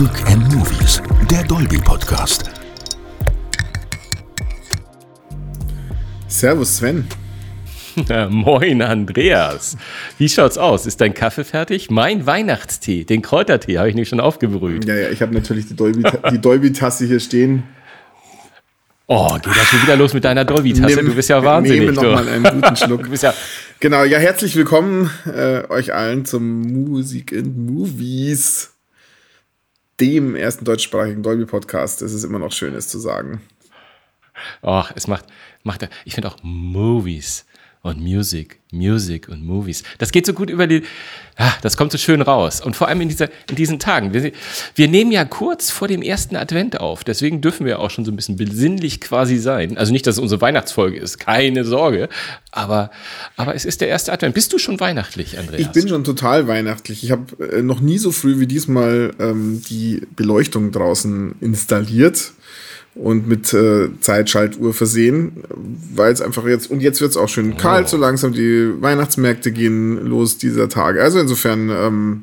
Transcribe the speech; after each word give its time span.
Music 0.00 0.26
and 0.28 0.54
Movies, 0.54 1.02
der 1.30 1.44
Dolby 1.44 1.76
Podcast. 1.76 2.48
Servus 6.26 6.78
Sven. 6.78 7.06
Moin 8.30 8.80
Andreas. 8.80 9.76
Wie 10.16 10.30
schaut's 10.30 10.56
aus? 10.56 10.86
Ist 10.86 11.02
dein 11.02 11.12
Kaffee 11.12 11.44
fertig? 11.44 11.90
Mein 11.90 12.24
Weihnachtstee, 12.24 13.04
den 13.04 13.20
Kräutertee, 13.20 13.76
habe 13.76 13.90
ich 13.90 13.94
nämlich 13.94 14.08
schon 14.08 14.20
aufgebrüht. 14.20 14.86
Ja, 14.86 14.94
ja, 14.94 15.10
ich 15.10 15.20
habe 15.20 15.34
natürlich 15.34 15.66
die 15.66 15.76
Dolby-Tasse 15.76 16.38
Dolby 16.38 16.72
hier 17.06 17.20
stehen. 17.20 17.64
Oh, 19.06 19.34
geht 19.34 19.54
das 19.54 19.66
schon 19.66 19.82
wieder 19.82 19.96
los 19.96 20.14
mit 20.14 20.24
deiner 20.24 20.46
Dolby-Tasse? 20.46 21.04
Du 21.04 21.14
bist 21.14 21.28
ja 21.28 21.44
wahnsinnig. 21.44 21.80
Nehme 21.80 21.92
noch 21.92 22.02
mal 22.04 22.26
einen 22.26 22.44
guten 22.62 22.76
Schluck. 22.76 23.02
du 23.04 23.10
bist 23.10 23.22
ja 23.22 23.34
genau, 23.80 24.04
ja, 24.04 24.16
herzlich 24.16 24.56
willkommen 24.56 25.10
äh, 25.26 25.68
euch 25.68 25.92
allen 25.92 26.24
zum 26.24 26.62
Music 26.62 27.34
and 27.34 27.54
Movies, 27.58 28.70
dem 30.00 30.34
ersten 30.34 30.64
deutschsprachigen 30.64 31.22
Dolby-Podcast. 31.22 32.02
Es 32.02 32.12
ist 32.12 32.24
immer 32.24 32.38
noch 32.38 32.52
schön, 32.52 32.74
es 32.74 32.88
zu 32.88 32.98
sagen. 32.98 33.42
Ach, 34.62 34.92
es 34.94 35.06
macht, 35.06 35.26
macht, 35.62 35.88
ich 36.04 36.14
finde 36.14 36.28
auch 36.28 36.36
Movies 36.42 37.44
und 37.82 37.98
Music, 38.00 38.58
Music 38.72 39.28
und 39.28 39.44
Movies. 39.44 39.84
Das 39.98 40.12
geht 40.12 40.26
so 40.26 40.34
gut 40.34 40.50
über 40.50 40.66
die, 40.66 40.82
ah, 41.36 41.52
das 41.62 41.78
kommt 41.78 41.92
so 41.92 41.98
schön 41.98 42.20
raus. 42.20 42.60
Und 42.60 42.76
vor 42.76 42.88
allem 42.88 43.00
in, 43.00 43.08
dieser, 43.08 43.30
in 43.48 43.56
diesen 43.56 43.78
Tagen. 43.78 44.12
Wir, 44.12 44.32
wir 44.74 44.88
nehmen 44.88 45.10
ja 45.10 45.24
kurz 45.24 45.70
vor 45.70 45.88
dem 45.88 46.02
ersten 46.02 46.36
Advent 46.36 46.78
auf. 46.78 47.04
Deswegen 47.04 47.40
dürfen 47.40 47.64
wir 47.64 47.78
auch 47.78 47.90
schon 47.90 48.04
so 48.04 48.12
ein 48.12 48.16
bisschen 48.16 48.36
besinnlich 48.36 49.00
quasi 49.00 49.38
sein. 49.38 49.78
Also 49.78 49.92
nicht, 49.92 50.06
dass 50.06 50.16
es 50.16 50.20
unsere 50.20 50.42
Weihnachtsfolge 50.42 50.98
ist, 50.98 51.18
keine 51.18 51.64
Sorge. 51.64 52.10
Aber, 52.50 52.90
aber 53.36 53.54
es 53.54 53.64
ist 53.64 53.80
der 53.80 53.88
erste 53.88 54.12
Advent. 54.12 54.34
Bist 54.34 54.52
du 54.52 54.58
schon 54.58 54.78
weihnachtlich, 54.78 55.38
Andreas? 55.38 55.60
Ich 55.62 55.68
bin 55.68 55.88
schon 55.88 56.04
total 56.04 56.46
weihnachtlich. 56.48 57.02
Ich 57.02 57.10
habe 57.10 57.42
äh, 57.42 57.62
noch 57.62 57.80
nie 57.80 57.96
so 57.96 58.12
früh 58.12 58.40
wie 58.40 58.46
diesmal 58.46 59.14
ähm, 59.18 59.62
die 59.70 60.02
Beleuchtung 60.16 60.70
draußen 60.70 61.36
installiert 61.40 62.32
und 62.94 63.28
mit 63.28 63.52
äh, 63.54 63.88
Zeitschaltuhr 64.00 64.74
versehen, 64.74 65.44
weil 65.94 66.12
es 66.12 66.20
einfach 66.20 66.46
jetzt, 66.46 66.70
und 66.70 66.80
jetzt 66.80 67.00
wird 67.00 67.12
es 67.12 67.16
auch 67.16 67.28
schön 67.28 67.56
kalt, 67.56 67.86
oh. 67.86 67.90
so 67.90 67.96
langsam 67.96 68.32
die 68.32 68.70
Weihnachtsmärkte 68.80 69.52
gehen 69.52 70.04
los 70.06 70.38
dieser 70.38 70.68
Tage. 70.68 71.02
Also 71.02 71.18
insofern 71.18 71.70
ähm, 71.70 72.22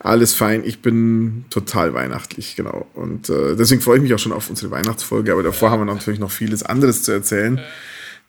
alles 0.00 0.34
fein. 0.34 0.64
Ich 0.64 0.82
bin 0.82 1.44
total 1.50 1.94
weihnachtlich, 1.94 2.56
genau. 2.56 2.86
Und 2.94 3.30
äh, 3.30 3.54
deswegen 3.54 3.80
freue 3.80 3.98
ich 3.98 4.02
mich 4.02 4.12
auch 4.12 4.18
schon 4.18 4.32
auf 4.32 4.50
unsere 4.50 4.70
Weihnachtsfolge, 4.72 5.32
aber 5.32 5.44
davor 5.44 5.70
haben 5.70 5.80
wir 5.86 5.94
natürlich 5.94 6.20
noch 6.20 6.32
vieles 6.32 6.62
anderes 6.62 7.04
zu 7.04 7.12
erzählen 7.12 7.60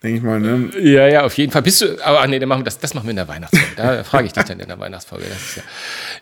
denke 0.03 0.17
ich 0.17 0.23
mal, 0.23 0.39
ne? 0.39 0.69
Ja, 0.81 1.07
ja, 1.07 1.23
auf 1.23 1.37
jeden 1.37 1.51
Fall. 1.51 1.61
Bist 1.61 1.81
du, 1.81 2.05
aber 2.05 2.27
nee, 2.27 2.45
machen 2.45 2.59
wir 2.59 2.65
das, 2.65 2.77
das 2.77 2.93
machen 2.93 3.05
wir 3.05 3.11
in 3.11 3.15
der 3.15 3.27
Weihnachtsfolge. 3.29 3.75
Da 3.77 4.03
frage 4.03 4.27
ich 4.27 4.33
dich 4.33 4.43
dann 4.43 4.59
in 4.59 4.67
der 4.67 4.77
Weihnachtsfolge. 4.77 5.25
Das 5.29 5.55
ja, 5.55 5.63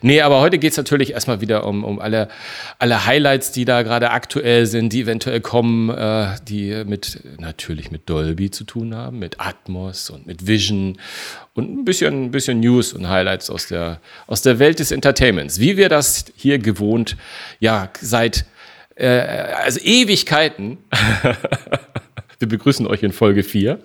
nee, 0.02 0.20
aber 0.20 0.40
heute 0.40 0.58
geht 0.58 0.70
es 0.70 0.76
natürlich 0.76 1.12
erstmal 1.12 1.40
wieder 1.40 1.66
um, 1.66 1.82
um 1.82 1.98
alle, 1.98 2.28
alle 2.78 3.06
Highlights, 3.06 3.50
die 3.50 3.64
da 3.64 3.82
gerade 3.82 4.12
aktuell 4.12 4.66
sind, 4.66 4.92
die 4.92 5.00
eventuell 5.00 5.40
kommen, 5.40 5.90
äh, 5.90 6.36
die 6.48 6.84
mit, 6.86 7.20
natürlich 7.40 7.90
mit 7.90 8.08
Dolby 8.08 8.52
zu 8.52 8.62
tun 8.62 8.94
haben, 8.94 9.18
mit 9.18 9.40
Atmos 9.40 10.10
und 10.10 10.26
mit 10.28 10.46
Vision 10.46 10.98
und 11.54 11.80
ein 11.80 11.84
bisschen, 11.84 12.26
ein 12.26 12.30
bisschen 12.30 12.60
News 12.60 12.92
und 12.92 13.08
Highlights 13.08 13.50
aus 13.50 13.66
der, 13.66 14.00
aus 14.28 14.42
der 14.42 14.60
Welt 14.60 14.78
des 14.78 14.92
Entertainments. 14.92 15.58
Wie 15.58 15.76
wir 15.76 15.88
das 15.88 16.26
hier 16.36 16.58
gewohnt, 16.58 17.16
ja, 17.58 17.90
seit, 18.00 18.44
äh, 18.94 19.08
also 19.08 19.80
Ewigkeiten 19.80 20.78
wir 22.42 22.48
begrüßen 22.48 22.86
euch 22.86 23.02
in 23.02 23.12
Folge 23.12 23.42
4, 23.44 23.78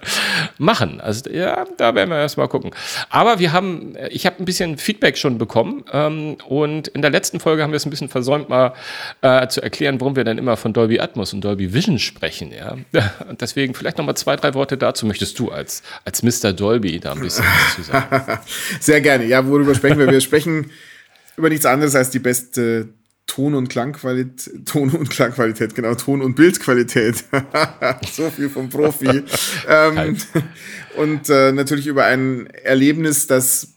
machen. 0.58 1.00
Also 1.00 1.28
ja, 1.30 1.66
da 1.76 1.94
werden 1.94 2.10
wir 2.10 2.18
erstmal 2.18 2.48
gucken. 2.48 2.70
Aber 3.10 3.40
wir 3.40 3.52
haben, 3.52 3.96
ich 4.10 4.24
habe 4.26 4.36
ein 4.38 4.44
bisschen 4.44 4.78
Feedback 4.78 5.18
schon 5.18 5.38
bekommen 5.38 5.84
ähm, 5.92 6.36
und 6.46 6.88
in 6.88 7.02
der 7.02 7.10
letzten 7.10 7.40
Folge 7.40 7.62
haben 7.62 7.72
wir 7.72 7.76
es 7.76 7.84
ein 7.84 7.90
bisschen 7.90 8.08
versäumt, 8.08 8.48
mal 8.48 8.74
äh, 9.22 9.48
zu 9.48 9.60
erklären, 9.60 10.00
warum 10.00 10.14
wir 10.14 10.22
dann 10.24 10.38
immer 10.38 10.56
von 10.56 10.72
Dolby 10.72 11.00
Atmos 11.00 11.32
und 11.32 11.42
Dolby 11.42 11.74
Vision 11.74 11.98
sprechen. 11.98 12.52
Ja? 12.52 12.76
Und 13.28 13.40
deswegen 13.40 13.74
vielleicht 13.74 13.98
nochmal 13.98 14.16
zwei, 14.16 14.36
drei 14.36 14.54
Worte 14.54 14.78
dazu. 14.78 15.04
Möchtest 15.06 15.38
du 15.40 15.50
als, 15.50 15.82
als 16.04 16.22
Mr. 16.22 16.52
Dolby 16.52 17.00
da 17.00 17.12
ein 17.12 17.20
bisschen 17.20 17.44
was 17.44 17.74
zu 17.74 17.82
sagen? 17.82 18.38
Sehr 18.80 19.00
gerne. 19.00 19.24
Ja, 19.24 19.46
worüber 19.46 19.74
sprechen 19.74 19.98
wir? 19.98 20.08
Wir 20.08 20.20
sprechen 20.20 20.70
über 21.36 21.48
nichts 21.48 21.66
anderes 21.66 21.94
als 21.96 22.10
die 22.10 22.20
beste 22.20 22.88
Ton- 23.26 23.54
und 23.54 23.68
Klangqualität, 23.68 24.66
Ton- 24.66 24.90
und 24.90 25.10
Klangqualität, 25.10 25.74
genau, 25.74 25.94
Ton- 25.94 26.22
und 26.22 26.36
Bildqualität. 26.36 27.24
so 28.12 28.30
viel 28.30 28.48
vom 28.48 28.70
Profi. 28.70 29.24
ähm, 29.68 30.16
und 30.96 31.28
äh, 31.28 31.52
natürlich 31.52 31.86
über 31.86 32.04
ein 32.04 32.46
Erlebnis, 32.46 33.26
das 33.26 33.76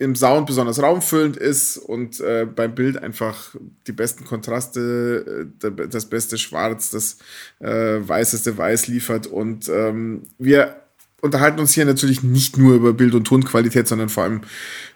im 0.00 0.16
Sound 0.16 0.46
besonders 0.46 0.82
raumfüllend 0.82 1.36
ist 1.36 1.76
und 1.76 2.20
äh, 2.20 2.46
beim 2.46 2.74
Bild 2.74 2.96
einfach 2.96 3.54
die 3.86 3.92
besten 3.92 4.24
Kontraste, 4.24 5.46
äh, 5.62 5.88
das 5.88 6.06
beste 6.06 6.38
Schwarz, 6.38 6.90
das 6.90 7.18
äh, 7.58 7.98
weißeste 8.00 8.56
Weiß 8.56 8.86
liefert. 8.86 9.26
Und 9.26 9.68
ähm, 9.68 10.22
wir 10.38 10.76
unterhalten 11.20 11.60
uns 11.60 11.72
hier 11.72 11.84
natürlich 11.84 12.22
nicht 12.22 12.56
nur 12.56 12.74
über 12.74 12.92
Bild- 12.92 13.14
und 13.14 13.26
Tonqualität, 13.26 13.86
sondern 13.86 14.08
vor 14.08 14.24
allem 14.24 14.40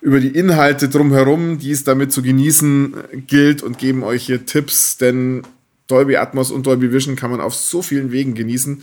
über 0.00 0.20
die 0.20 0.28
Inhalte 0.28 0.88
drumherum, 0.88 1.58
die 1.58 1.70
es 1.70 1.84
damit 1.84 2.12
zu 2.12 2.22
genießen 2.22 2.94
gilt 3.26 3.62
und 3.62 3.78
geben 3.78 4.02
euch 4.02 4.26
hier 4.26 4.46
Tipps, 4.46 4.96
denn 4.96 5.42
Dolby 5.86 6.16
Atmos 6.16 6.50
und 6.50 6.66
Dolby 6.66 6.92
Vision 6.92 7.16
kann 7.16 7.30
man 7.30 7.40
auf 7.40 7.54
so 7.54 7.82
vielen 7.82 8.10
Wegen 8.10 8.34
genießen. 8.34 8.82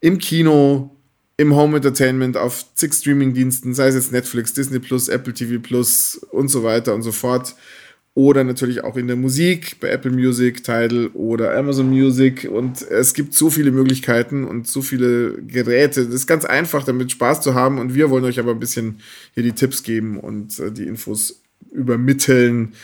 Im 0.00 0.18
Kino, 0.18 0.94
im 1.36 1.54
Home 1.54 1.76
Entertainment, 1.76 2.36
auf 2.36 2.64
zig 2.74 2.94
Streaming-Diensten, 2.94 3.74
sei 3.74 3.88
es 3.88 3.94
jetzt 3.94 4.12
Netflix, 4.12 4.54
Disney 4.54 4.78
Plus, 4.78 5.08
Apple 5.08 5.34
TV 5.34 5.60
Plus 5.60 6.20
und 6.30 6.48
so 6.48 6.62
weiter 6.62 6.94
und 6.94 7.02
so 7.02 7.12
fort 7.12 7.56
oder 8.18 8.42
natürlich 8.42 8.82
auch 8.82 8.96
in 8.96 9.06
der 9.06 9.14
Musik 9.14 9.76
bei 9.78 9.90
Apple 9.90 10.10
Music, 10.10 10.64
Tidal 10.64 11.06
oder 11.14 11.56
Amazon 11.56 11.88
Music 11.88 12.48
und 12.50 12.82
es 12.82 13.14
gibt 13.14 13.32
so 13.32 13.48
viele 13.48 13.70
Möglichkeiten 13.70 14.42
und 14.42 14.66
so 14.66 14.82
viele 14.82 15.40
Geräte. 15.40 16.04
Das 16.04 16.12
ist 16.12 16.26
ganz 16.26 16.44
einfach, 16.44 16.82
damit 16.82 17.12
Spaß 17.12 17.42
zu 17.42 17.54
haben 17.54 17.78
und 17.78 17.94
wir 17.94 18.10
wollen 18.10 18.24
euch 18.24 18.40
aber 18.40 18.50
ein 18.50 18.58
bisschen 18.58 18.98
hier 19.34 19.44
die 19.44 19.52
Tipps 19.52 19.84
geben 19.84 20.18
und 20.18 20.58
äh, 20.58 20.72
die 20.72 20.88
Infos 20.88 21.42
übermitteln, 21.70 22.74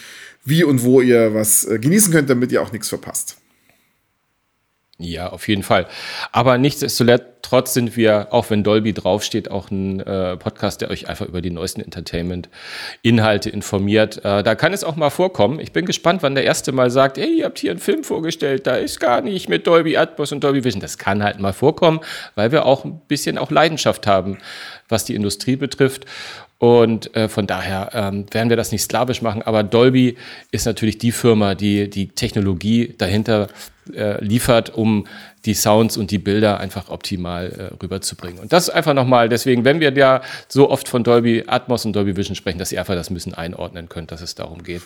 wie 0.44 0.62
und 0.62 0.84
wo 0.84 1.00
ihr 1.00 1.34
was 1.34 1.64
äh, 1.64 1.80
genießen 1.80 2.12
könnt, 2.12 2.30
damit 2.30 2.52
ihr 2.52 2.62
auch 2.62 2.70
nichts 2.70 2.88
verpasst. 2.88 3.36
Ja, 4.98 5.30
auf 5.30 5.48
jeden 5.48 5.64
Fall. 5.64 5.88
Aber 6.30 6.56
nichtsdestotrotz 6.56 7.74
sind 7.74 7.96
wir, 7.96 8.28
auch 8.30 8.50
wenn 8.50 8.62
Dolby 8.62 8.92
draufsteht, 8.92 9.50
auch 9.50 9.68
ein 9.72 9.98
äh, 9.98 10.36
Podcast, 10.36 10.82
der 10.82 10.90
euch 10.90 11.08
einfach 11.08 11.26
über 11.26 11.42
die 11.42 11.50
neuesten 11.50 11.80
Entertainment-Inhalte 11.80 13.50
informiert. 13.50 14.24
Äh, 14.24 14.44
da 14.44 14.54
kann 14.54 14.72
es 14.72 14.84
auch 14.84 14.94
mal 14.94 15.10
vorkommen. 15.10 15.58
Ich 15.58 15.72
bin 15.72 15.84
gespannt, 15.84 16.22
wann 16.22 16.36
der 16.36 16.44
erste 16.44 16.70
mal 16.70 16.90
sagt, 16.90 17.18
hey, 17.18 17.38
ihr 17.38 17.46
habt 17.46 17.58
hier 17.58 17.72
einen 17.72 17.80
Film 17.80 18.04
vorgestellt, 18.04 18.68
da 18.68 18.76
ist 18.76 19.00
gar 19.00 19.20
nicht 19.20 19.48
mit 19.48 19.66
Dolby 19.66 19.96
Atmos 19.96 20.30
und 20.30 20.44
Dolby 20.44 20.62
Vision. 20.62 20.80
Das 20.80 20.96
kann 20.96 21.24
halt 21.24 21.40
mal 21.40 21.52
vorkommen, 21.52 21.98
weil 22.36 22.52
wir 22.52 22.64
auch 22.64 22.84
ein 22.84 23.00
bisschen 23.08 23.36
auch 23.36 23.50
Leidenschaft 23.50 24.06
haben, 24.06 24.38
was 24.88 25.04
die 25.04 25.16
Industrie 25.16 25.56
betrifft. 25.56 26.06
Und 26.58 27.14
äh, 27.16 27.28
von 27.28 27.46
daher 27.46 27.90
ähm, 27.92 28.26
werden 28.30 28.48
wir 28.48 28.56
das 28.56 28.72
nicht 28.72 28.82
sklavisch 28.82 29.22
machen. 29.22 29.42
Aber 29.42 29.62
Dolby 29.62 30.16
ist 30.50 30.66
natürlich 30.66 30.98
die 30.98 31.12
Firma, 31.12 31.54
die 31.54 31.90
die 31.90 32.08
Technologie 32.08 32.94
dahinter 32.96 33.48
äh, 33.92 34.22
liefert, 34.24 34.74
um 34.74 35.06
die 35.44 35.54
Sounds 35.54 35.96
und 35.96 36.10
die 36.10 36.18
Bilder 36.18 36.60
einfach 36.60 36.88
optimal 36.88 37.50
äh, 37.50 37.82
rüberzubringen. 37.82 38.38
Und 38.38 38.52
das 38.52 38.70
einfach 38.70 38.94
nochmal, 38.94 39.28
deswegen, 39.28 39.64
wenn 39.64 39.80
wir 39.80 39.92
ja 39.92 40.22
so 40.48 40.70
oft 40.70 40.88
von 40.88 41.04
Dolby 41.04 41.44
Atmos 41.46 41.84
und 41.84 41.94
Dolby 41.94 42.16
Vision 42.16 42.34
sprechen, 42.34 42.58
dass 42.58 42.72
ihr 42.72 42.80
einfach 42.80 42.94
das 42.94 43.10
müssen 43.10 43.34
einordnen 43.34 43.88
könnt, 43.88 44.10
dass 44.10 44.22
es 44.22 44.34
darum 44.34 44.62
geht. 44.62 44.82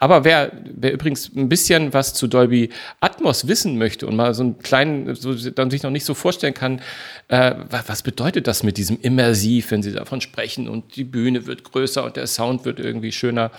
Aber 0.00 0.24
wer, 0.24 0.52
wer 0.64 0.92
übrigens 0.92 1.30
ein 1.34 1.48
bisschen 1.48 1.94
was 1.94 2.14
zu 2.14 2.26
Dolby 2.26 2.70
Atmos 3.00 3.48
wissen 3.48 3.78
möchte 3.78 4.06
und 4.06 4.16
mal 4.16 4.34
so 4.34 4.42
einen 4.42 4.58
kleinen, 4.58 5.14
so, 5.14 5.34
dann 5.50 5.70
sich 5.70 5.82
noch 5.82 5.90
nicht 5.90 6.04
so 6.04 6.14
vorstellen 6.14 6.54
kann, 6.54 6.82
äh, 7.28 7.54
was 7.70 8.02
bedeutet 8.02 8.46
das 8.46 8.62
mit 8.62 8.76
diesem 8.76 8.98
Immersiv, 9.00 9.70
wenn 9.70 9.82
Sie 9.82 9.92
davon 9.92 10.20
sprechen 10.20 10.68
und 10.68 10.96
die 10.96 11.04
Bühne 11.04 11.46
wird 11.46 11.64
größer 11.64 12.04
und 12.04 12.16
der 12.16 12.26
Sound 12.26 12.66
wird 12.66 12.78
irgendwie 12.78 13.12
schöner. 13.12 13.50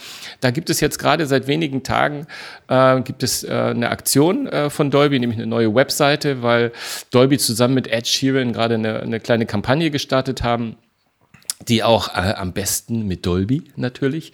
Da 0.42 0.52
gibt 0.52 0.70
es 0.70 0.80
jetzt 0.80 1.00
gerade 1.00 1.26
seit 1.26 1.48
wenigen 1.48 1.82
Tagen, 1.82 2.28
äh, 2.68 3.02
gibt 3.02 3.24
es 3.24 3.44
äh, 3.44 3.52
eine 3.52 3.90
Aktion 3.90 4.46
äh, 4.48 4.70
von 4.70 4.92
Dolby, 4.92 5.20
nämlich 5.20 5.40
eine 5.40 5.48
neue 5.48 5.74
Webseite, 5.74 6.43
weil 6.44 6.72
Dolby 7.12 7.38
zusammen 7.38 7.74
mit 7.74 7.88
Ed 7.88 8.08
Sheeran 8.08 8.54
gerade 8.54 8.76
eine, 8.76 9.00
eine 9.00 9.20
kleine 9.20 9.46
Kampagne 9.46 9.92
gestartet 9.92 10.44
haben 10.44 10.78
die 11.68 11.84
auch 11.84 12.10
äh, 12.10 12.34
am 12.34 12.54
besten 12.54 13.08
mit 13.08 13.26
Dolby 13.26 13.64
natürlich, 13.76 14.34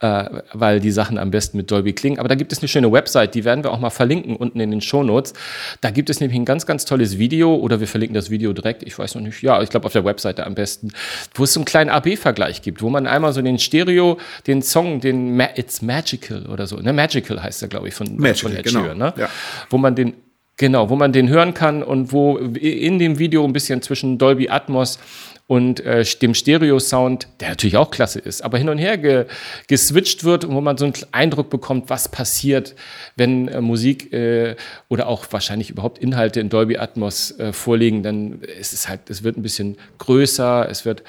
äh, 0.00 0.24
weil 0.52 0.80
die 0.80 0.90
Sachen 0.90 1.18
am 1.18 1.30
besten 1.30 1.56
mit 1.56 1.70
Dolby 1.70 1.92
klingen. 1.92 2.18
Aber 2.18 2.28
da 2.28 2.34
gibt 2.34 2.52
es 2.52 2.60
eine 2.60 2.68
schöne 2.68 2.90
Website, 2.92 3.34
die 3.34 3.44
werden 3.44 3.64
wir 3.64 3.72
auch 3.72 3.80
mal 3.80 3.90
verlinken 3.90 4.36
unten 4.36 4.60
in 4.60 4.70
den 4.70 4.80
Show 4.80 5.02
Notes. 5.02 5.32
Da 5.80 5.90
gibt 5.90 6.10
es 6.10 6.20
nämlich 6.20 6.38
ein 6.38 6.44
ganz, 6.44 6.66
ganz 6.66 6.84
tolles 6.84 7.18
Video 7.18 7.54
oder 7.54 7.80
wir 7.80 7.88
verlinken 7.88 8.14
das 8.14 8.30
Video 8.30 8.52
direkt, 8.52 8.82
ich 8.82 8.98
weiß 8.98 9.14
noch 9.14 9.22
nicht, 9.22 9.42
ja, 9.42 9.62
ich 9.62 9.70
glaube 9.70 9.86
auf 9.86 9.92
der 9.92 10.04
Webseite 10.04 10.46
am 10.46 10.54
besten, 10.54 10.92
wo 11.34 11.44
es 11.44 11.52
so 11.52 11.60
einen 11.60 11.64
kleinen 11.64 11.90
AB-Vergleich 11.90 12.62
gibt, 12.62 12.82
wo 12.82 12.90
man 12.90 13.06
einmal 13.06 13.32
so 13.32 13.42
den 13.42 13.58
Stereo, 13.58 14.18
den 14.46 14.62
Song, 14.62 15.00
den 15.00 15.36
Ma 15.36 15.48
It's 15.56 15.82
Magical 15.82 16.46
oder 16.46 16.66
so, 16.66 16.76
ne, 16.76 16.92
Magical 16.92 17.42
heißt 17.42 17.62
der, 17.62 17.68
glaube 17.68 17.88
ich, 17.88 17.94
von, 17.94 18.16
Magical, 18.16 18.52
von 18.52 18.58
Ed 18.58 18.66
genau. 18.66 18.82
Sheeran, 18.82 18.98
ne? 18.98 19.14
Ja. 19.16 19.28
wo 19.70 19.78
man 19.78 19.94
den 19.94 20.14
Genau, 20.58 20.90
wo 20.90 20.96
man 20.96 21.12
den 21.12 21.28
hören 21.28 21.54
kann 21.54 21.84
und 21.84 22.12
wo 22.12 22.36
in 22.36 22.98
dem 22.98 23.20
Video 23.20 23.44
ein 23.44 23.52
bisschen 23.52 23.80
zwischen 23.80 24.18
Dolby 24.18 24.48
Atmos 24.48 24.98
und 25.46 25.78
äh, 25.80 26.04
dem 26.20 26.34
Stereo-Sound, 26.34 27.28
der 27.38 27.50
natürlich 27.50 27.76
auch 27.76 27.92
klasse 27.92 28.18
ist, 28.18 28.42
aber 28.42 28.58
hin 28.58 28.68
und 28.68 28.76
her 28.76 28.98
ge 28.98 29.26
geswitcht 29.68 30.24
wird 30.24 30.44
und 30.44 30.56
wo 30.56 30.60
man 30.60 30.76
so 30.76 30.84
einen 30.84 30.94
Eindruck 31.12 31.48
bekommt, 31.48 31.88
was 31.90 32.08
passiert, 32.08 32.74
wenn 33.14 33.46
äh, 33.46 33.60
Musik 33.60 34.12
äh, 34.12 34.56
oder 34.88 35.06
auch 35.06 35.26
wahrscheinlich 35.30 35.70
überhaupt 35.70 35.98
Inhalte 35.98 36.40
in 36.40 36.48
Dolby 36.48 36.76
Atmos 36.76 37.38
äh, 37.38 37.52
vorliegen, 37.52 38.02
dann 38.02 38.42
ist 38.42 38.72
es 38.72 38.88
halt, 38.88 39.08
es 39.08 39.22
wird 39.22 39.38
ein 39.38 39.42
bisschen 39.42 39.76
größer, 39.98 40.68
es 40.68 40.84
wird, 40.84 41.04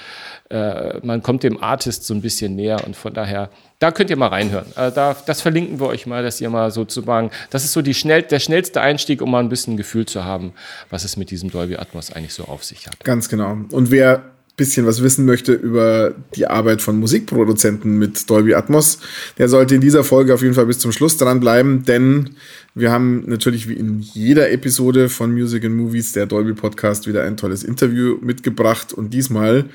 äh, 0.52 1.00
man 1.04 1.24
kommt 1.24 1.42
dem 1.42 1.62
Artist 1.62 2.06
so 2.06 2.14
ein 2.14 2.22
bisschen 2.22 2.56
näher 2.56 2.86
und 2.86 2.96
von 2.96 3.16
daher 3.16 3.50
da 3.80 3.92
könnt 3.92 4.10
ihr 4.10 4.18
mal 4.18 4.28
reinhören. 4.28 4.68
Äh, 4.76 4.92
da, 4.92 5.16
das 5.26 5.42
verlinken 5.42 5.80
wir 5.80 5.88
euch 5.88 6.06
mal, 6.06 6.22
dass 6.22 6.40
ihr 6.42 6.50
mal 6.50 6.70
sozusagen, 6.70 7.32
das 7.50 7.64
ist 7.64 7.72
so 7.72 7.82
die 7.82 7.94
schnell, 7.94 8.24
der 8.24 8.40
schnellste 8.40 8.82
Einstieg, 8.82 9.22
um 9.22 9.32
mal 9.32 9.40
ein 9.40 9.50
bisschen 9.50 9.74
ein 9.74 9.78
Gefühl 9.78 10.06
zu 10.06 10.26
haben, 10.26 10.54
was 10.90 11.06
es 11.06 11.18
mit 11.18 11.32
diesem 11.32 11.50
Dolby 11.50 11.78
Atmos 11.78 12.12
eigentlich 12.12 12.34
so 12.34 12.44
auf 12.44 12.64
sich 12.64 12.88
hat. 12.88 13.00
Ganz 13.04 13.30
genau. 13.30 13.58
Und 13.72 13.90
wer 13.90 14.18
ein 14.18 14.22
bisschen 14.58 14.86
was 14.86 15.02
wissen 15.02 15.26
möchte 15.26 15.54
über 15.54 16.14
die 16.36 16.48
Arbeit 16.48 16.82
von 16.82 17.00
Musikproduzenten 17.00 17.98
mit 17.98 18.30
Dolby 18.30 18.54
Atmos, 18.54 19.00
der 19.38 19.48
sollte 19.48 19.76
in 19.76 19.82
dieser 19.82 20.04
Folge 20.04 20.34
auf 20.34 20.42
jeden 20.42 20.56
Fall 20.56 20.66
bis 20.66 20.80
zum 20.80 20.92
Schluss 20.92 21.16
dranbleiben, 21.16 21.86
denn 21.86 22.32
wir 22.76 22.92
haben 22.92 23.24
natürlich 23.28 23.70
wie 23.70 23.74
in 23.74 24.00
jeder 24.00 24.52
Episode 24.52 25.08
von 25.08 25.32
Music 25.32 25.64
and 25.64 25.76
Movies, 25.76 26.12
der 26.12 26.26
Dolby 26.26 26.54
Podcast, 26.54 27.08
wieder 27.08 27.24
ein 27.24 27.38
tolles 27.38 27.64
Interview 27.64 28.18
mitgebracht 28.22 28.92
und 28.92 29.14
diesmal 29.14 29.66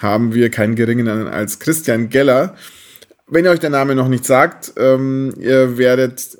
haben 0.00 0.34
wir 0.34 0.50
keinen 0.50 0.74
geringeren 0.74 1.28
als 1.28 1.60
Christian 1.60 2.10
Geller, 2.10 2.56
wenn 3.26 3.44
ihr 3.44 3.50
euch 3.50 3.60
der 3.60 3.70
Name 3.70 3.94
noch 3.94 4.08
nicht 4.08 4.24
sagt, 4.24 4.72
ähm, 4.76 5.34
ihr 5.38 5.78
werdet 5.78 6.36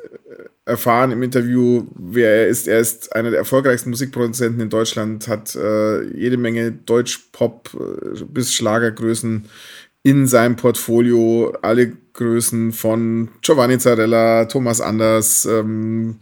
erfahren 0.67 1.11
im 1.11 1.23
Interview, 1.23 1.87
wer 1.95 2.31
er 2.31 2.49
ist. 2.49 2.69
Er 2.69 2.79
ist 2.79 3.15
einer 3.15 3.31
der 3.31 3.39
erfolgreichsten 3.39 3.91
Musikproduzenten 3.91 4.61
in 4.61 4.71
Deutschland, 4.71 5.29
hat 5.29 5.55
äh, 5.55 6.03
jede 6.05 6.37
Menge 6.37 6.73
Deutsch-Pop 6.73 7.71
äh, 7.75 8.25
bis 8.25 8.55
Schlagergrößen 8.55 9.45
in 10.03 10.27
seinem 10.27 10.57
Portfolio. 10.57 11.55
Alle 11.61 11.93
Größen 12.15 12.73
von 12.73 13.29
Giovanni 13.43 13.79
Zarella, 13.79 14.47
Thomas 14.47 14.81
Anders, 14.81 15.47
ähm, 15.47 16.21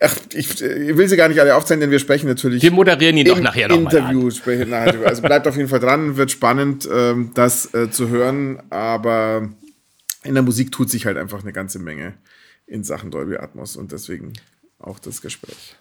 Ach, 0.00 0.14
ich, 0.32 0.62
ich, 0.62 0.96
will 0.96 1.08
sie 1.08 1.16
gar 1.16 1.28
nicht 1.28 1.40
alle 1.40 1.56
aufzählen, 1.56 1.80
denn 1.80 1.90
wir 1.90 1.98
sprechen 1.98 2.28
natürlich. 2.28 2.62
Wir 2.62 2.70
moderieren 2.70 3.16
ihn 3.16 3.26
doch 3.26 3.40
nachher 3.40 3.66
noch 3.66 3.78
Interview 3.78 4.30
sprechen 4.30 4.70
nachher. 4.70 5.04
Also 5.04 5.22
bleibt 5.22 5.48
auf 5.48 5.56
jeden 5.56 5.68
Fall 5.68 5.80
dran, 5.80 6.16
wird 6.16 6.30
spannend, 6.30 6.88
ähm, 6.88 7.32
das 7.34 7.74
äh, 7.74 7.90
zu 7.90 8.08
hören. 8.08 8.62
Aber 8.70 9.48
in 10.24 10.34
der 10.34 10.42
Musik 10.42 10.72
tut 10.72 10.90
sich 10.90 11.06
halt 11.06 11.16
einfach 11.16 11.42
eine 11.42 11.52
ganze 11.52 11.78
Menge 11.78 12.14
in 12.66 12.84
Sachen 12.84 13.10
Dolby 13.10 13.36
Atmos 13.36 13.76
und 13.76 13.92
deswegen 13.92 14.34
auch 14.78 14.98
das 14.98 15.22
Gespräch. 15.22 15.76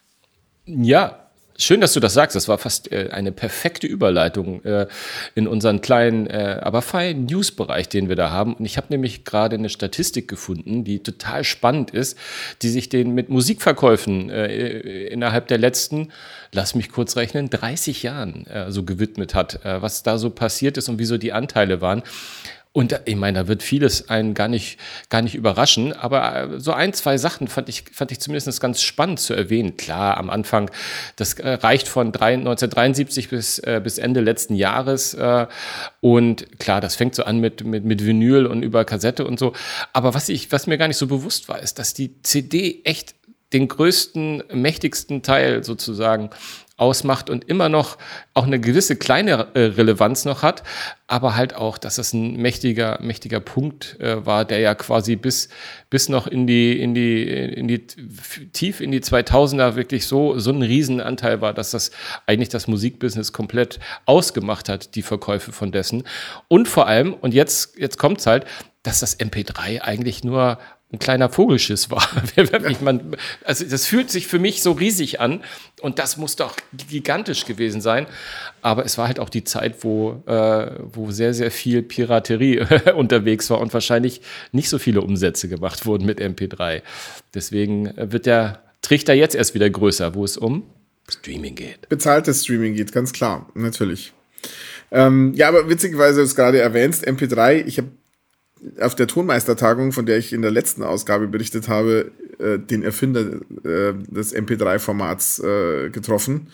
Ja, 0.65 1.27
Schön, 1.59 1.81
dass 1.81 1.93
du 1.93 1.99
das 1.99 2.13
sagst. 2.13 2.35
Das 2.35 2.47
war 2.47 2.59
fast 2.59 2.91
äh, 2.91 3.09
eine 3.11 3.31
perfekte 3.31 3.87
Überleitung 3.87 4.63
äh, 4.63 4.85
in 5.33 5.47
unseren 5.47 5.81
kleinen, 5.81 6.27
äh, 6.27 6.59
aber 6.61 6.83
feinen 6.83 7.25
News-Bereich, 7.25 7.89
den 7.89 8.09
wir 8.09 8.15
da 8.15 8.29
haben. 8.29 8.53
Und 8.53 8.65
ich 8.65 8.77
habe 8.77 8.87
nämlich 8.89 9.25
gerade 9.25 9.55
eine 9.55 9.69
Statistik 9.69 10.27
gefunden, 10.27 10.83
die 10.83 11.01
total 11.01 11.43
spannend 11.43 11.89
ist, 11.89 12.15
die 12.61 12.69
sich 12.69 12.89
den 12.89 13.15
mit 13.15 13.29
Musikverkäufen 13.29 14.29
äh, 14.29 15.07
innerhalb 15.07 15.47
der 15.47 15.57
letzten, 15.57 16.11
lass 16.51 16.75
mich 16.75 16.91
kurz 16.91 17.15
rechnen, 17.15 17.49
30 17.49 18.03
Jahren 18.03 18.45
äh, 18.45 18.71
so 18.71 18.83
gewidmet 18.83 19.33
hat, 19.33 19.65
äh, 19.65 19.81
was 19.81 20.03
da 20.03 20.19
so 20.19 20.29
passiert 20.29 20.77
ist 20.77 20.89
und 20.89 20.99
wieso 20.99 21.17
die 21.17 21.33
Anteile 21.33 21.81
waren. 21.81 22.03
Und 22.77 23.01
ich 23.05 23.15
meine, 23.15 23.39
da 23.39 23.47
wird 23.47 23.63
vieles 23.63 24.07
einen 24.07 24.35
gar 24.35 24.47
nicht, 24.47 24.77
gar 25.09 25.23
nicht 25.23 25.33
überraschen, 25.33 25.93
aber 25.93 26.35
äh, 26.35 26.59
so 26.59 26.73
ein, 26.73 26.93
zwei 26.93 27.17
Sachen 27.17 27.47
fand 27.47 27.69
ich, 27.69 27.85
fand 27.91 28.11
ich 28.11 28.19
zumindest 28.19 28.61
ganz 28.61 28.83
spannend 28.83 29.19
zu 29.19 29.33
erwähnen. 29.33 29.77
Klar, 29.77 30.17
am 30.17 30.29
Anfang, 30.29 30.69
das 31.15 31.33
äh, 31.39 31.53
reicht 31.53 31.87
von 31.87 32.09
1973 32.09 33.29
bis, 33.29 33.57
äh, 33.57 33.81
bis 33.83 33.97
Ende 33.97 34.21
letzten 34.21 34.53
Jahres. 34.53 35.17
Und 36.01 36.59
klar, 36.59 36.79
das 36.79 36.95
fängt 36.95 37.15
so 37.15 37.23
an 37.23 37.39
mit, 37.39 37.63
mit, 37.63 37.83
mit 37.83 38.05
Vinyl 38.05 38.45
und 38.45 38.61
über 38.61 38.85
Kassette 38.85 39.25
und 39.25 39.39
so. 39.39 39.53
Aber 39.91 40.13
was, 40.13 40.29
ich, 40.29 40.51
was 40.51 40.67
mir 40.67 40.77
gar 40.77 40.87
nicht 40.87 40.97
so 40.97 41.07
bewusst 41.07 41.49
war, 41.49 41.59
ist, 41.59 41.79
dass 41.79 41.95
die 41.95 42.21
CD 42.21 42.81
echt 42.83 43.15
den 43.53 43.67
größten, 43.67 44.43
mächtigsten 44.53 45.23
Teil 45.23 45.63
sozusagen 45.63 46.29
ausmacht 46.77 47.31
und 47.31 47.49
immer 47.49 47.69
noch 47.69 47.97
auch 48.35 48.45
eine 48.45 48.59
gewisse 48.59 48.95
kleine 48.95 49.47
äh, 49.55 49.61
Relevanz 49.61 50.25
noch 50.25 50.43
hat, 50.43 50.61
aber 51.07 51.35
halt 51.35 51.55
auch, 51.55 51.79
dass 51.79 51.97
es 51.97 52.13
ein 52.13 52.35
mächtiger, 52.35 52.99
mächtiger 53.01 53.39
Punkt 53.39 53.99
äh, 53.99 54.23
war, 54.27 54.45
der 54.45 54.59
ja 54.59 54.75
quasi 54.75 55.15
bis, 55.15 55.49
bis 55.89 56.07
noch 56.07 56.27
in 56.27 56.45
die, 56.45 56.79
in 56.79 56.93
die, 56.93 57.23
in 57.23 57.67
die, 57.67 57.87
tief 57.87 58.79
in 58.79 58.91
die 58.91 59.01
2000er 59.01 59.75
wirklich 59.75 60.05
so, 60.05 60.37
so 60.37 60.51
ein 60.51 60.61
Riesenanteil 60.61 61.41
war, 61.41 61.53
dass 61.55 61.71
das 61.71 61.89
eigentlich 62.27 62.49
das 62.49 62.67
Musikbusiness 62.67 63.33
komplett 63.33 63.79
ausgemacht 64.05 64.69
hat, 64.69 64.93
die 64.93 65.01
Verkäufe 65.01 65.51
von 65.51 65.71
dessen. 65.71 66.03
Und 66.47 66.67
vor 66.67 66.85
allem, 66.85 67.15
und 67.15 67.33
jetzt, 67.33 67.79
jetzt 67.79 67.97
kommt's 67.97 68.27
halt, 68.27 68.45
dass 68.83 68.99
das 68.99 69.19
MP3 69.19 69.81
eigentlich 69.81 70.23
nur 70.23 70.59
ein 70.91 70.99
kleiner 70.99 71.29
Vogelschiss 71.29 71.91
war. 71.91 72.07
man, 72.81 73.17
also 73.43 73.65
das 73.65 73.85
fühlt 73.85 74.09
sich 74.09 74.27
für 74.27 74.39
mich 74.39 74.63
so 74.63 74.71
riesig 74.71 75.19
an 75.19 75.43
und 75.81 75.99
das 75.99 76.15
muss 76.15 76.37
doch 76.37 76.55
gigantisch 76.89 77.45
gewesen 77.45 77.81
sein. 77.81 78.07
Aber 78.61 78.85
es 78.85 78.97
war 78.97 79.07
halt 79.07 79.19
auch 79.19 79.29
die 79.29 79.43
Zeit, 79.43 79.83
wo, 79.83 80.23
äh, 80.27 80.71
wo 80.79 81.11
sehr, 81.11 81.33
sehr 81.33 81.51
viel 81.51 81.83
Piraterie 81.83 82.65
unterwegs 82.95 83.49
war 83.49 83.59
und 83.59 83.73
wahrscheinlich 83.73 84.21
nicht 84.53 84.69
so 84.69 84.79
viele 84.79 85.01
Umsätze 85.01 85.49
gemacht 85.49 85.85
wurden 85.85 86.05
mit 86.05 86.21
MP3. 86.21 86.81
Deswegen 87.33 87.93
wird 87.97 88.25
der 88.25 88.63
Trichter 88.81 89.13
jetzt 89.13 89.35
erst 89.35 89.53
wieder 89.53 89.69
größer, 89.69 90.15
wo 90.15 90.23
es 90.23 90.37
um 90.37 90.63
Streaming 91.09 91.55
geht. 91.55 91.89
Bezahltes 91.89 92.43
Streaming 92.43 92.75
geht, 92.75 92.91
ganz 92.91 93.11
klar, 93.11 93.49
natürlich. 93.55 94.13
Ähm, 94.91 95.33
ja, 95.35 95.49
aber 95.49 95.69
witzigerweise 95.69 96.21
ist 96.21 96.35
gerade 96.35 96.59
erwähnt, 96.59 96.95
MP3, 96.95 97.65
ich 97.65 97.77
habe 97.77 97.89
auf 98.79 98.95
der 98.95 99.07
Tonmeistertagung, 99.07 99.91
von 99.91 100.05
der 100.05 100.17
ich 100.17 100.33
in 100.33 100.41
der 100.41 100.51
letzten 100.51 100.83
Ausgabe 100.83 101.27
berichtet 101.27 101.67
habe, 101.67 102.11
äh, 102.39 102.59
den 102.59 102.83
Erfinder 102.83 103.21
äh, 103.21 103.93
des 104.07 104.35
MP3-Formats 104.35 105.39
äh, 105.39 105.89
getroffen. 105.89 106.47